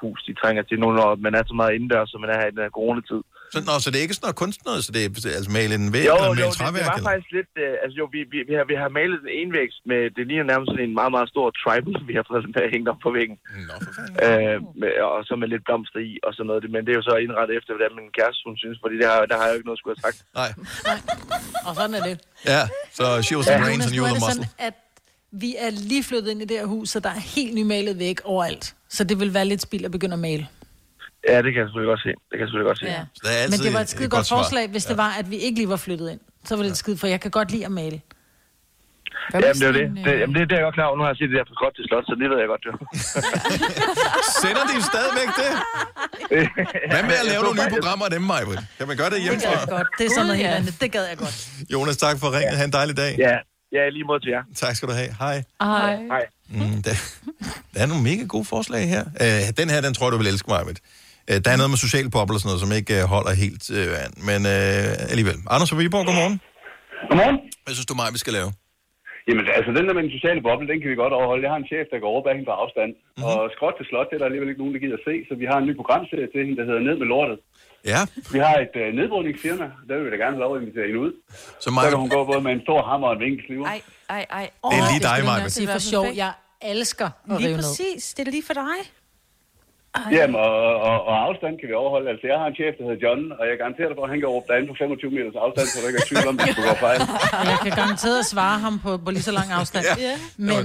hus, 0.00 0.18
de 0.28 0.32
trænger 0.40 0.62
til 0.62 0.76
nu, 0.82 0.88
når 0.98 1.08
man 1.26 1.32
er 1.38 1.42
så 1.50 1.54
meget 1.60 1.72
indendørs, 1.76 2.08
som 2.10 2.20
man 2.24 2.30
er 2.34 2.38
her 2.40 2.48
i 2.50 2.54
den 2.54 2.62
her 2.66 2.72
coronatid. 2.78 3.20
Så, 3.52 3.58
nå, 3.68 3.74
så 3.84 3.88
det 3.90 3.98
er 3.98 4.04
ikke 4.06 4.16
sådan 4.18 4.26
noget 4.28 4.42
kunstneret, 4.44 4.80
så 4.86 4.90
det 4.94 5.00
er 5.04 5.10
altså 5.38 5.52
male 5.58 5.72
en 5.82 5.88
væg 5.96 6.04
Jo, 6.10 6.14
eller 6.16 6.28
jo, 6.28 6.34
male 6.34 6.50
det, 6.52 6.58
træværk? 6.60 6.82
det 6.82 6.90
var 6.92 6.96
eller? 6.98 7.10
faktisk 7.10 7.30
lidt... 7.38 7.52
Øh, 7.64 7.74
altså 7.84 7.94
jo, 8.00 8.04
vi, 8.14 8.20
vi, 8.32 8.38
vi, 8.48 8.54
har, 8.58 8.64
vi 8.72 8.76
har 8.82 8.88
malet 8.98 9.18
en 9.24 9.30
envæg 9.42 9.70
med... 9.90 10.00
Det 10.16 10.22
ligner 10.28 10.46
nærmest 10.52 10.68
sådan 10.72 10.86
en 10.88 10.94
meget, 11.00 11.12
meget 11.16 11.28
stor 11.34 11.46
tribal, 11.62 11.94
vi 12.10 12.14
har 12.18 12.24
fået 12.30 12.42
den 12.46 12.52
der 12.56 12.64
hængt 12.74 12.88
op 12.92 13.00
på 13.06 13.10
væggen. 13.18 13.36
Nå, 13.68 13.74
for 13.84 13.92
fanden. 13.96 14.16
Øh, 14.26 14.56
med, 14.80 14.90
og 15.16 15.20
så 15.28 15.32
med 15.40 15.48
lidt 15.54 15.64
blomster 15.68 16.00
i 16.08 16.12
og 16.26 16.30
sådan 16.34 16.48
noget. 16.50 16.64
Men 16.74 16.80
det 16.84 16.90
er 16.92 16.98
jo 17.00 17.04
så 17.10 17.14
indrettet 17.24 17.52
efter, 17.58 17.70
hvordan 17.74 17.92
min 18.00 18.10
kæreste 18.18 18.40
hun 18.48 18.56
synes, 18.62 18.76
fordi 18.84 18.94
det 19.00 19.06
har, 19.12 19.18
der 19.30 19.36
har 19.40 19.46
jeg 19.46 19.52
jo 19.54 19.58
ikke 19.60 19.68
noget, 19.70 19.80
skulle 19.80 19.94
have 19.96 20.04
sagt. 20.06 20.18
Nej. 20.40 20.50
Og 21.68 21.72
sådan 21.78 21.94
er 21.98 22.02
det. 22.08 22.16
Ja, 22.54 22.62
så 22.98 23.04
she 23.26 23.34
was 23.38 23.44
the 23.50 23.56
brains 23.64 23.84
and 23.86 23.94
you 23.98 24.02
er 24.02 24.04
were 24.04 24.14
the 24.14 24.20
det 24.20 24.26
muscle. 24.26 24.46
sådan, 24.48 24.66
at 24.68 24.74
vi 25.40 25.54
er 25.58 25.70
lige 25.70 26.04
flyttet 26.04 26.30
ind 26.30 26.42
i 26.42 26.44
det 26.44 26.56
her 26.58 26.66
hus, 26.66 26.88
så 26.88 27.00
der 27.00 27.08
er 27.08 27.20
helt 27.36 27.54
nymalet 27.54 27.98
væk 27.98 28.20
overalt. 28.24 28.74
Så 28.88 29.04
det 29.04 29.20
vil 29.20 29.34
være 29.34 29.44
lidt 29.44 29.62
spild 29.62 29.84
at 29.84 29.90
begynde 29.90 30.12
at 30.12 30.18
male. 30.18 30.46
Ja, 31.28 31.36
det 31.42 31.50
kan 31.52 31.60
jeg 31.60 31.66
selvfølgelig 31.68 31.90
godt 31.94 32.00
se. 32.06 32.08
Det 32.08 32.32
kan 32.32 32.40
jeg 32.40 32.48
selvfølgelig 32.48 32.70
godt 32.72 32.78
se. 32.78 32.86
Ja. 32.86 33.02
Der 33.24 33.30
er 33.36 33.42
altid 33.42 33.58
Men 33.58 33.64
det 33.66 33.72
var 33.74 33.80
et 33.80 33.82
et 33.82 33.88
skide 33.94 34.08
godt 34.08 34.18
godt 34.18 34.28
forslag, 34.36 34.64
hvis 34.74 34.84
det 34.84 34.96
var, 34.96 35.10
at 35.20 35.30
vi 35.30 35.36
ikke 35.36 35.56
lige 35.60 35.68
var 35.68 35.76
flyttet 35.76 36.10
ind. 36.12 36.20
Så 36.44 36.56
var 36.56 36.62
det 36.62 36.70
et 36.70 36.76
skide, 36.76 36.96
for 36.98 37.06
jeg 37.06 37.20
kan 37.20 37.30
godt 37.30 37.50
lide 37.50 37.64
at 37.64 37.72
male. 37.72 38.00
Jamen, 39.32 39.48
det 39.54 39.62
er 39.62 39.66
jo 39.66 39.76
det. 39.80 39.86
det. 40.06 40.20
Jamen, 40.20 40.34
det, 40.36 40.42
det 40.48 40.54
er 40.54 40.58
jeg 40.60 40.66
godt 40.68 40.76
klar 40.78 40.86
over. 40.88 40.96
Nu 40.98 41.02
har 41.06 41.10
jeg 41.12 41.18
set 41.20 41.28
det 41.32 41.36
der 41.40 41.46
fra 41.50 41.56
godt 41.64 41.74
til 41.78 41.84
slot, 41.88 42.04
så 42.10 42.14
det 42.20 42.26
ved 42.32 42.38
jeg 42.42 42.48
godt, 42.54 42.62
jo. 42.68 42.72
Sender 44.42 44.64
de 44.72 44.76
stadigvæk 44.92 45.30
det? 45.42 45.50
Hvad 46.92 47.02
med 47.10 47.16
at 47.22 47.26
lave 47.32 47.42
nogle 47.46 47.56
nye 47.62 47.70
programmer 47.76 48.04
af 48.08 48.12
dem, 48.16 48.22
Majbrit? 48.32 48.60
Kan 48.78 48.86
man 48.90 48.96
gøre 49.00 49.10
det 49.14 49.18
Det 49.20 49.24
gad 49.24 49.32
jeg 49.32 49.50
hjemmefra? 49.50 49.76
godt. 49.76 49.88
Det 49.98 50.04
er 50.06 50.10
sådan 50.16 50.26
noget 50.30 50.40
helt 50.42 50.54
andet. 50.58 50.74
Det 50.82 50.88
gad 50.96 51.04
jeg 51.12 51.16
godt. 51.24 51.36
Jonas, 51.74 51.96
tak 52.04 52.16
for 52.22 52.28
ringen. 52.36 52.54
Ha' 52.60 52.64
en 52.70 52.74
dejlig 52.80 52.94
dag. 53.04 53.12
Ja, 53.26 53.36
ja 53.74 53.82
lige 53.96 54.06
mod 54.10 54.18
til 54.20 54.30
jer. 54.36 54.42
Tak 54.62 54.74
skal 54.76 54.88
du 54.90 54.94
have. 55.00 55.10
Hej. 55.24 55.36
Hej. 55.62 55.94
Hej. 56.14 56.24
Mm, 56.56 56.78
der, 56.86 56.94
der 57.72 57.78
er 57.84 57.88
nogle 57.92 58.04
mega 58.10 58.24
gode 58.34 58.46
forslag 58.54 58.82
her. 58.94 59.04
Uh, 59.24 59.46
den 59.60 59.68
her, 59.72 59.80
den 59.86 59.92
tror 59.94 60.06
jeg, 60.06 60.12
du 60.14 60.20
vil 60.22 60.32
elske, 60.32 60.48
Majbrit. 60.54 60.80
Uh, 61.30 61.36
der 61.44 61.50
er 61.54 61.58
noget 61.60 61.72
med 61.74 61.80
social 61.86 62.06
boble 62.14 62.34
og 62.36 62.40
sådan 62.40 62.50
noget, 62.50 62.64
som 62.64 62.72
ikke 62.80 62.94
uh, 62.98 63.04
holder 63.14 63.32
helt 63.44 63.64
uh, 63.78 64.04
an. 64.04 64.12
Men 64.28 64.40
uh, 64.54 65.12
alligevel. 65.12 65.36
Anders 65.54 65.70
fra 65.70 65.78
Viborg, 65.80 66.04
godmorgen. 66.08 66.36
Godmorgen. 67.08 67.38
Hvad 67.64 67.74
synes 67.76 67.88
du, 67.90 67.94
mig, 68.00 68.08
vi 68.16 68.22
skal 68.24 68.34
lave? 68.40 68.50
Jamen, 69.28 69.44
altså, 69.58 69.70
den 69.78 69.84
der 69.86 69.94
med 69.96 70.04
den 70.06 70.16
sociale 70.18 70.40
boble, 70.46 70.68
den 70.70 70.78
kan 70.80 70.90
vi 70.92 71.02
godt 71.02 71.16
overholde. 71.18 71.44
Jeg 71.44 71.52
har 71.54 71.60
en 71.62 71.70
chef, 71.72 71.86
der 71.92 72.02
går 72.02 72.12
over 72.14 72.22
bag 72.24 72.34
hende 72.36 72.50
på 72.50 72.56
afstand. 72.62 72.90
Mhm. 72.94 73.00
Mm-hmm. 73.00 73.40
Og 73.40 73.52
skråt 73.54 73.76
til 73.76 73.86
slot, 73.90 74.08
det 74.08 74.14
er 74.14 74.20
der 74.20 74.28
alligevel 74.30 74.50
ikke 74.50 74.62
nogen, 74.62 74.74
der 74.76 74.84
gider 74.84 75.00
se. 75.08 75.14
Så 75.28 75.32
vi 75.42 75.46
har 75.50 75.58
en 75.58 75.68
ny 75.68 75.74
programserie 75.80 76.28
til 76.30 76.40
hende, 76.40 76.56
der 76.58 76.68
hedder 76.68 76.82
Ned 76.88 76.96
med 77.02 77.08
lortet. 77.12 77.38
Ja. 77.92 78.00
Vi 78.32 78.38
har 78.38 78.54
et 78.66 78.74
øh, 78.82 78.88
nedbrydningsfirma, 78.98 79.64
der 79.88 79.94
vil 79.96 80.04
vi 80.06 80.10
da 80.10 80.16
gerne 80.24 80.34
have 80.36 80.44
lov 80.46 80.52
at 80.56 80.62
invitere 80.62 80.86
hende 80.86 81.00
ud. 81.06 81.12
Så, 81.64 81.70
Så 81.82 81.88
kan 81.90 81.98
hun 81.98 82.08
gå 82.16 82.24
både 82.24 82.40
med 82.46 82.52
en 82.52 82.62
stor 82.66 82.80
hammer 82.90 83.08
og 83.08 83.14
en 83.14 83.20
vinkelsliver. 83.26 83.66
Ej, 83.66 83.80
ej, 84.10 84.26
ej. 84.38 84.46
Det 84.70 84.76
er 84.80 84.86
lige 84.92 85.02
dig, 85.08 85.16
Jeg 85.18 85.24
Maja. 85.24 85.48
sige 85.48 85.68
for 85.68 85.78
sjov, 85.78 86.06
jeg 86.22 86.32
elsker 86.62 87.06
at 87.06 87.12
Lige 87.26 87.38
rive 87.38 87.56
ned. 87.56 87.64
præcis. 87.64 88.14
Det 88.14 88.28
er 88.28 88.32
lige 88.38 88.46
for 88.50 88.54
dig. 88.64 88.78
Jamen, 90.16 90.36
og, 90.36 90.52
og, 90.88 90.96
og 91.10 91.14
afstand 91.28 91.52
kan 91.60 91.66
vi 91.70 91.74
overholde. 91.82 92.06
Altså, 92.12 92.24
jeg 92.30 92.36
har 92.40 92.46
en 92.52 92.56
chef, 92.60 92.72
der 92.78 92.84
hedder 92.88 93.00
John, 93.04 93.22
og 93.38 93.44
jeg 93.50 93.56
garanterer 93.62 93.88
dig 93.90 93.96
for, 93.98 94.04
at 94.06 94.10
han 94.12 94.18
kan 94.22 94.28
råbe 94.34 94.46
dig 94.50 94.56
ind 94.60 94.66
på 94.70 94.74
25 94.78 95.10
meters 95.16 95.36
afstand, 95.44 95.66
så 95.72 95.76
der 95.82 95.88
ikke 95.90 96.00
er 96.04 96.08
tvivl 96.10 96.26
om, 96.30 96.34
at 96.38 96.40
det 96.44 96.52
skulle 96.54 96.68
gå 96.72 96.76
fejl. 96.88 96.98
Jeg 97.52 97.58
kan 97.66 97.72
garanteret 97.80 98.20
svare 98.34 98.58
ham 98.66 98.74
på, 98.84 98.90
på 99.04 99.08
lige 99.16 99.26
så 99.30 99.34
lang 99.40 99.48
afstand. 99.60 99.84
Ja. 100.08 100.14
Men, 100.48 100.62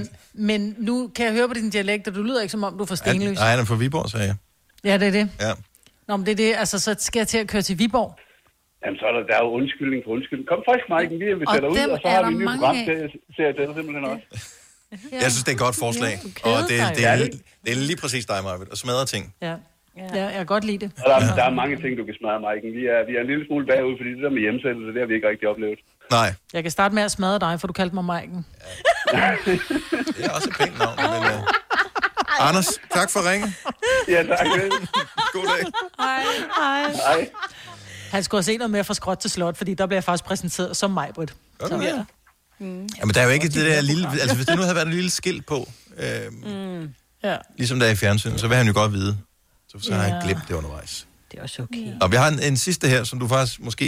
men 0.48 0.60
nu 0.88 0.94
kan 1.16 1.22
jeg 1.28 1.32
høre 1.38 1.48
på 1.52 1.56
din 1.60 1.70
dialekt, 1.76 2.04
og 2.08 2.12
du 2.18 2.22
lyder 2.28 2.40
ikke 2.44 2.52
som 2.56 2.62
om, 2.68 2.72
du 2.78 2.82
er 2.86 2.90
fra 2.92 2.96
Stenløs. 3.02 3.36
Nej, 3.42 3.48
han 3.52 3.58
er 3.62 3.66
fra 3.70 3.78
Viborg, 3.82 4.06
sagde 4.14 4.26
jeg. 4.30 4.36
Ja, 4.88 4.94
det 5.02 5.06
er 5.12 5.14
det. 5.18 5.26
Ja. 5.46 5.52
Nå, 6.10 6.16
men 6.16 6.24
det 6.26 6.32
er 6.36 6.40
det. 6.44 6.50
Altså, 6.62 6.76
så 6.86 6.90
skal 7.08 7.18
jeg 7.22 7.28
til 7.32 7.38
at 7.44 7.48
køre 7.52 7.62
til 7.68 7.74
Viborg. 7.82 8.10
Jamen, 8.82 8.96
så 9.00 9.04
er 9.10 9.12
der, 9.16 9.22
der 9.30 9.34
er 9.38 9.42
jo 9.46 9.50
undskyldning 9.60 10.00
for 10.04 10.10
undskyldning. 10.16 10.46
Kom 10.52 10.60
frisk, 10.68 10.84
Mike, 10.92 11.08
vi 11.22 11.26
inviterer 11.34 11.56
Og 11.56 11.62
dig 11.62 11.70
ud, 11.70 11.90
og 11.94 11.98
så 12.04 12.08
har 12.14 12.20
vi 12.26 12.32
en 12.34 12.38
ny 12.42 12.46
program 12.54 12.76
til 13.36 13.42
at 13.50 13.54
det 13.58 13.64
simpelthen 13.78 14.04
også. 14.12 14.24
Jeg 15.24 15.28
synes, 15.34 15.44
det 15.46 15.52
er 15.54 15.58
et 15.60 15.64
godt 15.66 15.76
forslag. 15.84 16.14
Ja, 16.22 16.50
og 16.50 16.58
det, 16.70 16.76
det, 16.98 17.04
er, 17.10 17.16
det 17.64 17.70
er 17.74 17.78
lige 17.90 17.98
præcis 18.02 18.24
dig, 18.32 18.38
Marvind, 18.46 18.70
og 18.74 18.78
smadre 18.84 19.04
ting. 19.14 19.24
Ja. 19.48 19.54
ja, 20.18 20.24
jeg 20.36 20.40
kan 20.42 20.50
godt 20.54 20.64
lide 20.70 20.80
det. 20.84 20.90
Og 21.02 21.06
der, 21.10 21.16
er- 21.16 21.34
der 21.40 21.44
er 21.50 21.54
mange 21.62 21.74
ting, 21.82 21.92
du 22.00 22.04
kan 22.08 22.14
smadre, 22.20 22.38
Mike. 22.46 22.66
Vi 22.78 22.82
er, 22.94 23.00
vi 23.08 23.12
er 23.16 23.20
en 23.24 23.28
lille 23.32 23.44
smule 23.48 23.64
bagud, 23.70 23.94
fordi 24.00 24.10
det 24.16 24.22
der 24.26 24.32
med 24.36 24.42
hjemsendelse, 24.46 24.88
det 24.94 25.00
har 25.02 25.08
vi 25.10 25.14
ikke 25.18 25.28
rigtig 25.32 25.46
oplevet. 25.52 25.78
Nej. 26.18 26.28
Jeg 26.56 26.62
kan 26.66 26.72
starte 26.78 26.92
med 26.98 27.02
at 27.08 27.12
smadre 27.18 27.38
dig, 27.46 27.52
for 27.60 27.66
du 27.70 27.74
kaldte 27.80 27.94
mig 27.98 28.04
Maiken. 28.12 28.40
Det 30.16 30.24
er 30.28 30.30
også 30.36 30.48
et 30.52 30.56
pænt 30.60 30.76
navn. 30.82 30.96
Men, 31.04 31.20
uh... 31.32 31.40
Anders, 32.38 32.66
tak 32.94 33.10
for 33.10 33.30
ringen. 33.30 33.54
Ja, 34.08 34.22
tak. 34.22 34.46
God 35.32 35.44
dag. 35.46 35.64
Hej. 35.98 36.22
Hej. 36.56 36.92
Hej. 36.92 37.28
Han 38.10 38.24
skulle 38.24 38.38
have 38.38 38.44
set 38.44 38.58
noget 38.58 38.70
mere 38.70 38.84
fra 38.84 38.94
skråt 38.94 39.18
til 39.18 39.30
slot, 39.30 39.56
fordi 39.56 39.74
der 39.74 39.86
bliver 39.86 39.96
jeg 39.96 40.04
faktisk 40.04 40.24
præsenteret 40.24 40.76
som 40.76 40.90
Majbrit. 40.90 41.34
Sådan, 41.60 41.82
ja. 41.82 42.04
Jamen, 42.60 43.14
der 43.14 43.20
er 43.20 43.24
jo 43.24 43.30
ikke 43.30 43.48
det 43.48 43.54
der 43.66 43.80
lille... 43.80 44.08
Altså, 44.20 44.36
hvis 44.36 44.46
det 44.46 44.56
nu 44.56 44.62
havde 44.62 44.74
været 44.74 44.88
et 44.88 44.94
lille 44.94 45.10
skilt 45.10 45.46
på, 45.46 45.68
øh, 45.98 46.32
Mm. 46.42 46.94
Ja. 47.24 47.36
ligesom 47.56 47.78
der 47.80 47.86
er 47.86 47.90
i 47.90 47.96
fjernsynet, 47.96 48.40
så 48.40 48.48
vil 48.48 48.56
han 48.56 48.66
jo 48.66 48.72
godt 48.72 48.92
vide. 48.92 49.18
Så, 49.68 49.78
så 49.80 49.94
har 49.94 50.02
han 50.02 50.12
Ja. 50.12 50.26
glemt 50.26 50.40
det 50.48 50.54
undervejs. 50.54 51.06
Det 51.32 51.38
er 51.38 51.42
også 51.42 51.62
okay. 51.62 51.92
Og 52.00 52.10
vi 52.10 52.16
har 52.16 52.28
en, 52.28 52.42
en 52.42 52.56
sidste 52.56 52.88
her, 52.88 53.04
som 53.04 53.18
du 53.18 53.28
faktisk 53.28 53.60
måske 53.60 53.86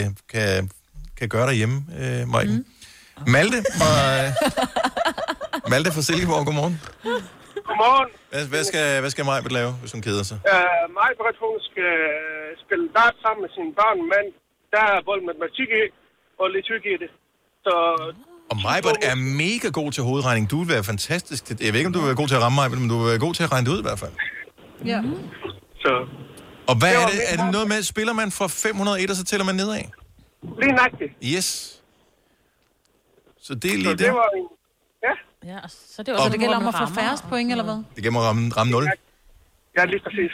øh, 0.00 0.06
kan, 0.32 0.70
kan 1.18 1.28
gøre 1.28 1.46
derhjemme, 1.46 1.84
øh, 1.98 2.28
Maiken. 2.28 2.54
Mm. 2.56 3.30
Malte 3.32 3.64
fra, 3.78 4.24
øh, 4.26 4.32
Malte 5.70 5.92
fra 5.92 6.02
Silkeborg, 6.02 6.44
godmorgen. 6.46 6.80
Godmorgen. 7.72 8.10
Hvad, 8.32 8.44
hvad 8.52 8.64
skal, 8.70 8.84
hvad 9.02 9.10
skal 9.14 9.24
Majbet 9.30 9.52
lave, 9.58 9.70
hvis 9.82 9.92
hun 9.96 10.02
keder 10.08 10.24
sig? 10.30 10.38
Uh, 10.54 10.84
mig 10.98 11.10
Britt, 11.20 11.38
hun 11.46 11.56
skal 11.70 11.92
spille 12.64 12.86
dart 12.98 13.16
sammen 13.24 13.40
med 13.44 13.50
sine 13.56 13.70
børn, 13.80 13.98
men 14.14 14.24
der 14.74 14.82
er 14.92 14.98
både 15.08 15.20
matematik 15.28 15.68
i 15.80 15.84
og 16.40 16.46
liturgi 16.56 16.90
i 16.96 17.00
det. 17.04 17.10
Så 17.66 17.72
Og 18.52 18.56
Majbert 18.66 18.98
er 19.10 19.16
mega 19.44 19.68
god 19.80 19.90
til 19.96 20.02
hovedregning. 20.08 20.44
Du 20.52 20.56
vil 20.62 20.68
være 20.74 20.84
fantastisk 20.92 21.40
til 21.46 21.54
Jeg 21.66 21.72
ved 21.72 21.78
ikke, 21.80 21.90
om 21.92 21.96
du 21.96 22.00
vil 22.02 22.10
være 22.12 22.20
god 22.22 22.28
til 22.30 22.36
at 22.38 22.42
ramme 22.46 22.56
Majbert, 22.60 22.80
men 22.82 22.88
du 22.92 22.96
vil 23.00 23.08
være 23.14 23.22
god 23.26 23.34
til 23.38 23.42
at 23.46 23.50
regne 23.54 23.64
det 23.66 23.72
ud 23.76 23.80
i 23.84 23.86
hvert 23.88 24.00
fald. 24.04 24.14
ja. 24.92 25.00
Så 25.84 25.92
Og 26.70 26.74
hvad 26.80 26.92
Det 26.94 27.02
er 27.02 27.06
det? 27.12 27.20
Er 27.32 27.36
det 27.42 27.48
noget 27.56 27.68
med, 27.72 27.78
spiller 27.92 28.14
man 28.20 28.28
fra 28.38 28.46
501, 28.48 29.10
og 29.12 29.16
så 29.20 29.24
tæller 29.30 29.46
man 29.50 29.56
nedad? 29.62 29.82
lige 30.62 30.72
nøjagtigt. 30.78 31.12
Yes. 31.34 31.48
Så 33.46 33.54
det 33.54 33.70
er 33.74 33.74
lige 33.76 33.84
Så 33.84 33.90
det. 33.90 33.98
det 33.98 34.12
var 34.22 34.28
en... 34.38 34.46
Ja. 35.44 35.50
Ja, 35.52 35.58
så 35.68 36.02
det 36.02 36.08
er 36.08 36.12
Og- 36.12 36.18
også 36.18 36.26
Så 36.28 36.32
det 36.32 36.40
gælder 36.40 36.56
om 36.56 36.66
at 36.68 36.74
få 36.88 36.94
færrest 36.94 37.24
point, 37.28 37.50
eller 37.50 37.64
hvad? 37.64 37.78
Det 37.96 38.02
kan 38.02 38.12
man 38.12 38.22
ramme, 38.22 38.52
ramme 38.56 38.70
0. 38.70 38.88
Ja, 39.78 39.84
lige 39.84 40.00
præcis. 40.04 40.30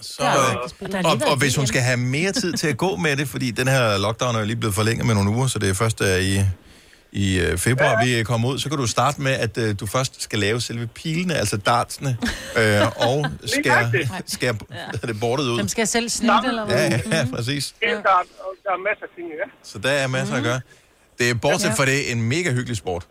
Så, 0.00 0.22
øh, 0.22 1.04
og, 1.04 1.20
og 1.30 1.36
hvis 1.38 1.56
hun 1.56 1.66
skal 1.66 1.80
have 1.80 1.96
mere 1.96 2.32
tid 2.32 2.52
til 2.52 2.68
at 2.68 2.76
gå 2.76 2.96
med 2.96 3.16
det, 3.16 3.28
fordi 3.28 3.50
den 3.50 3.68
her 3.68 3.98
lockdown 3.98 4.34
er 4.34 4.38
jo 4.38 4.46
lige 4.46 4.56
blevet 4.56 4.74
forlænget 4.74 5.06
med 5.06 5.14
nogle 5.14 5.30
uger, 5.30 5.46
så 5.46 5.58
det 5.58 5.68
er 5.70 5.74
først 5.74 6.00
er 6.00 6.16
i, 6.16 6.40
i 7.12 7.40
øh, 7.40 7.58
februar, 7.58 8.04
vi 8.04 8.22
kommer 8.22 8.48
ud, 8.48 8.58
så 8.58 8.68
kan 8.68 8.78
du 8.78 8.86
starte 8.86 9.20
med, 9.22 9.32
at 9.32 9.58
øh, 9.58 9.74
du 9.80 9.86
først 9.86 10.22
skal 10.22 10.38
lave 10.38 10.60
selve 10.60 10.86
pilene, 10.86 11.34
altså 11.34 11.56
dartsene, 11.56 12.16
øh, 12.58 12.80
og 13.08 13.26
skære, 13.46 13.92
skære 14.26 14.54
ja. 14.70 15.06
det 15.06 15.20
bordet 15.20 15.44
ud. 15.44 15.58
Dem 15.58 15.68
skal 15.68 15.80
jeg 15.80 15.88
selv 15.88 16.08
snitte, 16.08 16.48
eller 16.48 16.64
hvad? 16.64 16.90
Ja, 16.90 17.00
ja, 17.12 17.26
præcis. 17.34 17.74
Ja, 17.82 17.88
der, 17.88 17.94
er- 17.94 18.02
og 18.40 18.54
der 18.64 18.70
er 18.70 18.78
masser 18.88 19.02
af 19.04 19.08
ting, 19.16 19.28
ja. 19.28 19.50
Så 19.62 19.78
der 19.78 19.90
er 19.90 20.06
masser 20.06 20.34
at 20.34 20.42
gøre. 20.42 20.60
Det 21.20 21.30
er 21.30 21.34
bortset 21.34 21.68
Ja. 21.68 21.74
fra 21.74 21.84
det 21.86 22.10
en 22.12 22.22
mega 22.22 22.50
hyggelig 22.52 22.76
sport. 22.76 23.06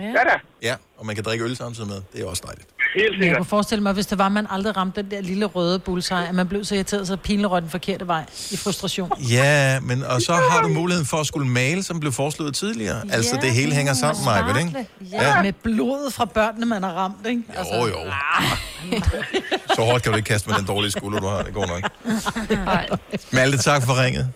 Ja 0.00 0.24
da. 0.26 0.38
Ja, 0.62 0.76
og 1.02 1.06
man 1.06 1.14
kan 1.14 1.24
drikke 1.24 1.44
øl 1.44 1.56
samtidig 1.56 1.88
med. 1.88 1.96
Det 2.12 2.22
er 2.22 2.26
også 2.26 2.42
dejligt. 2.46 2.68
Helt 2.94 3.24
Jeg 3.24 3.36
kunne 3.36 3.46
forestille 3.46 3.82
mig, 3.82 3.92
hvis 3.92 4.06
det 4.06 4.18
var, 4.18 4.26
at 4.26 4.32
man 4.32 4.46
aldrig 4.50 4.76
ramte 4.76 5.02
den 5.02 5.10
der 5.10 5.20
lille 5.20 5.44
røde 5.46 5.78
bullseye, 5.78 6.28
at 6.28 6.34
man 6.34 6.48
blev 6.48 6.64
så 6.64 6.74
irriteret, 6.74 7.06
så 7.06 7.16
pilen 7.16 7.46
røg 7.46 7.62
den 7.62 7.70
forkerte 7.70 8.06
vej 8.06 8.24
i 8.50 8.56
frustration. 8.56 9.10
Ja, 9.30 9.80
men 9.80 10.04
og 10.04 10.22
så 10.22 10.32
har 10.32 10.62
du 10.62 10.68
muligheden 10.68 11.06
for 11.06 11.16
at 11.16 11.26
skulle 11.26 11.48
male, 11.48 11.82
som 11.82 12.00
blev 12.00 12.12
foreslået 12.12 12.54
tidligere. 12.54 13.02
Altså, 13.12 13.38
det 13.42 13.50
hele 13.50 13.72
hænger 13.74 13.94
sammen, 13.94 14.24
Maja, 14.24 14.58
ikke? 14.58 14.86
Ja. 15.12 15.42
Med 15.42 15.52
blodet 15.52 16.12
fra 16.14 16.24
børnene, 16.24 16.66
man 16.66 16.82
har 16.82 16.92
ramt, 16.92 17.26
ikke? 17.26 17.42
Altså, 17.56 17.74
Jo, 17.74 17.86
jo. 17.86 17.98
Så 19.74 19.82
hårdt 19.82 20.02
kan 20.02 20.12
du 20.12 20.16
ikke 20.16 20.28
kaste 20.28 20.48
med 20.48 20.58
den 20.58 20.66
dårlige 20.66 20.90
skulder, 20.90 21.20
du 21.20 21.26
har. 21.26 21.42
Det 21.42 21.54
går 21.54 21.66
nok. 21.66 21.90
Malte, 23.32 23.58
tak 23.58 23.82
for 23.86 24.02
ringet. 24.04 24.28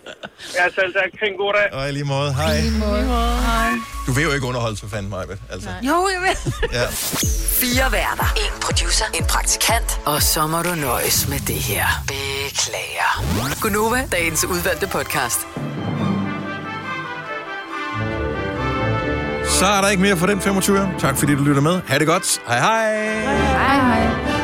Ja, 0.55 0.63
selv 0.75 0.93
tak. 0.93 1.19
Ha' 1.19 1.27
en 1.27 1.37
god 1.37 1.53
dag. 1.53 1.79
Og 1.79 1.89
i 1.89 1.91
lige 1.91 2.03
måde, 2.03 2.33
hej. 2.33 2.59
Hej. 2.59 3.69
Du 4.07 4.11
vil 4.11 4.23
jo 4.23 4.31
ikke 4.31 4.47
underholde 4.47 4.77
så 4.77 4.87
fanden, 4.89 5.09
Maja, 5.09 5.23
altså. 5.51 5.69
Jo, 5.81 6.09
jeg 6.13 6.21
vil. 6.21 6.53
Ja. 6.73 6.85
Fire 7.61 7.91
værter. 7.91 8.33
En 8.35 8.61
producer. 8.61 9.05
En 9.13 9.25
praktikant. 9.25 9.99
Og 10.05 10.21
så 10.21 10.47
må 10.47 10.61
du 10.61 10.75
nøjes 10.75 11.27
med 11.27 11.39
det 11.39 11.55
her. 11.55 11.85
Beklager. 12.07 13.23
Gunova, 13.61 14.07
dagens 14.11 14.45
udvalgte 14.45 14.87
podcast. 14.87 15.39
Så 19.59 19.65
er 19.65 19.81
der 19.81 19.89
ikke 19.89 20.01
mere 20.01 20.17
for 20.17 20.27
den 20.27 20.41
25. 20.41 20.89
Tak 20.99 21.17
fordi 21.17 21.35
du 21.35 21.43
lytter 21.43 21.61
med. 21.61 21.81
Ha' 21.87 21.99
det 21.99 22.07
godt. 22.07 22.39
Hej 22.47 22.59
hej. 22.59 23.05
Hej 23.21 23.75
hej. 23.75 24.36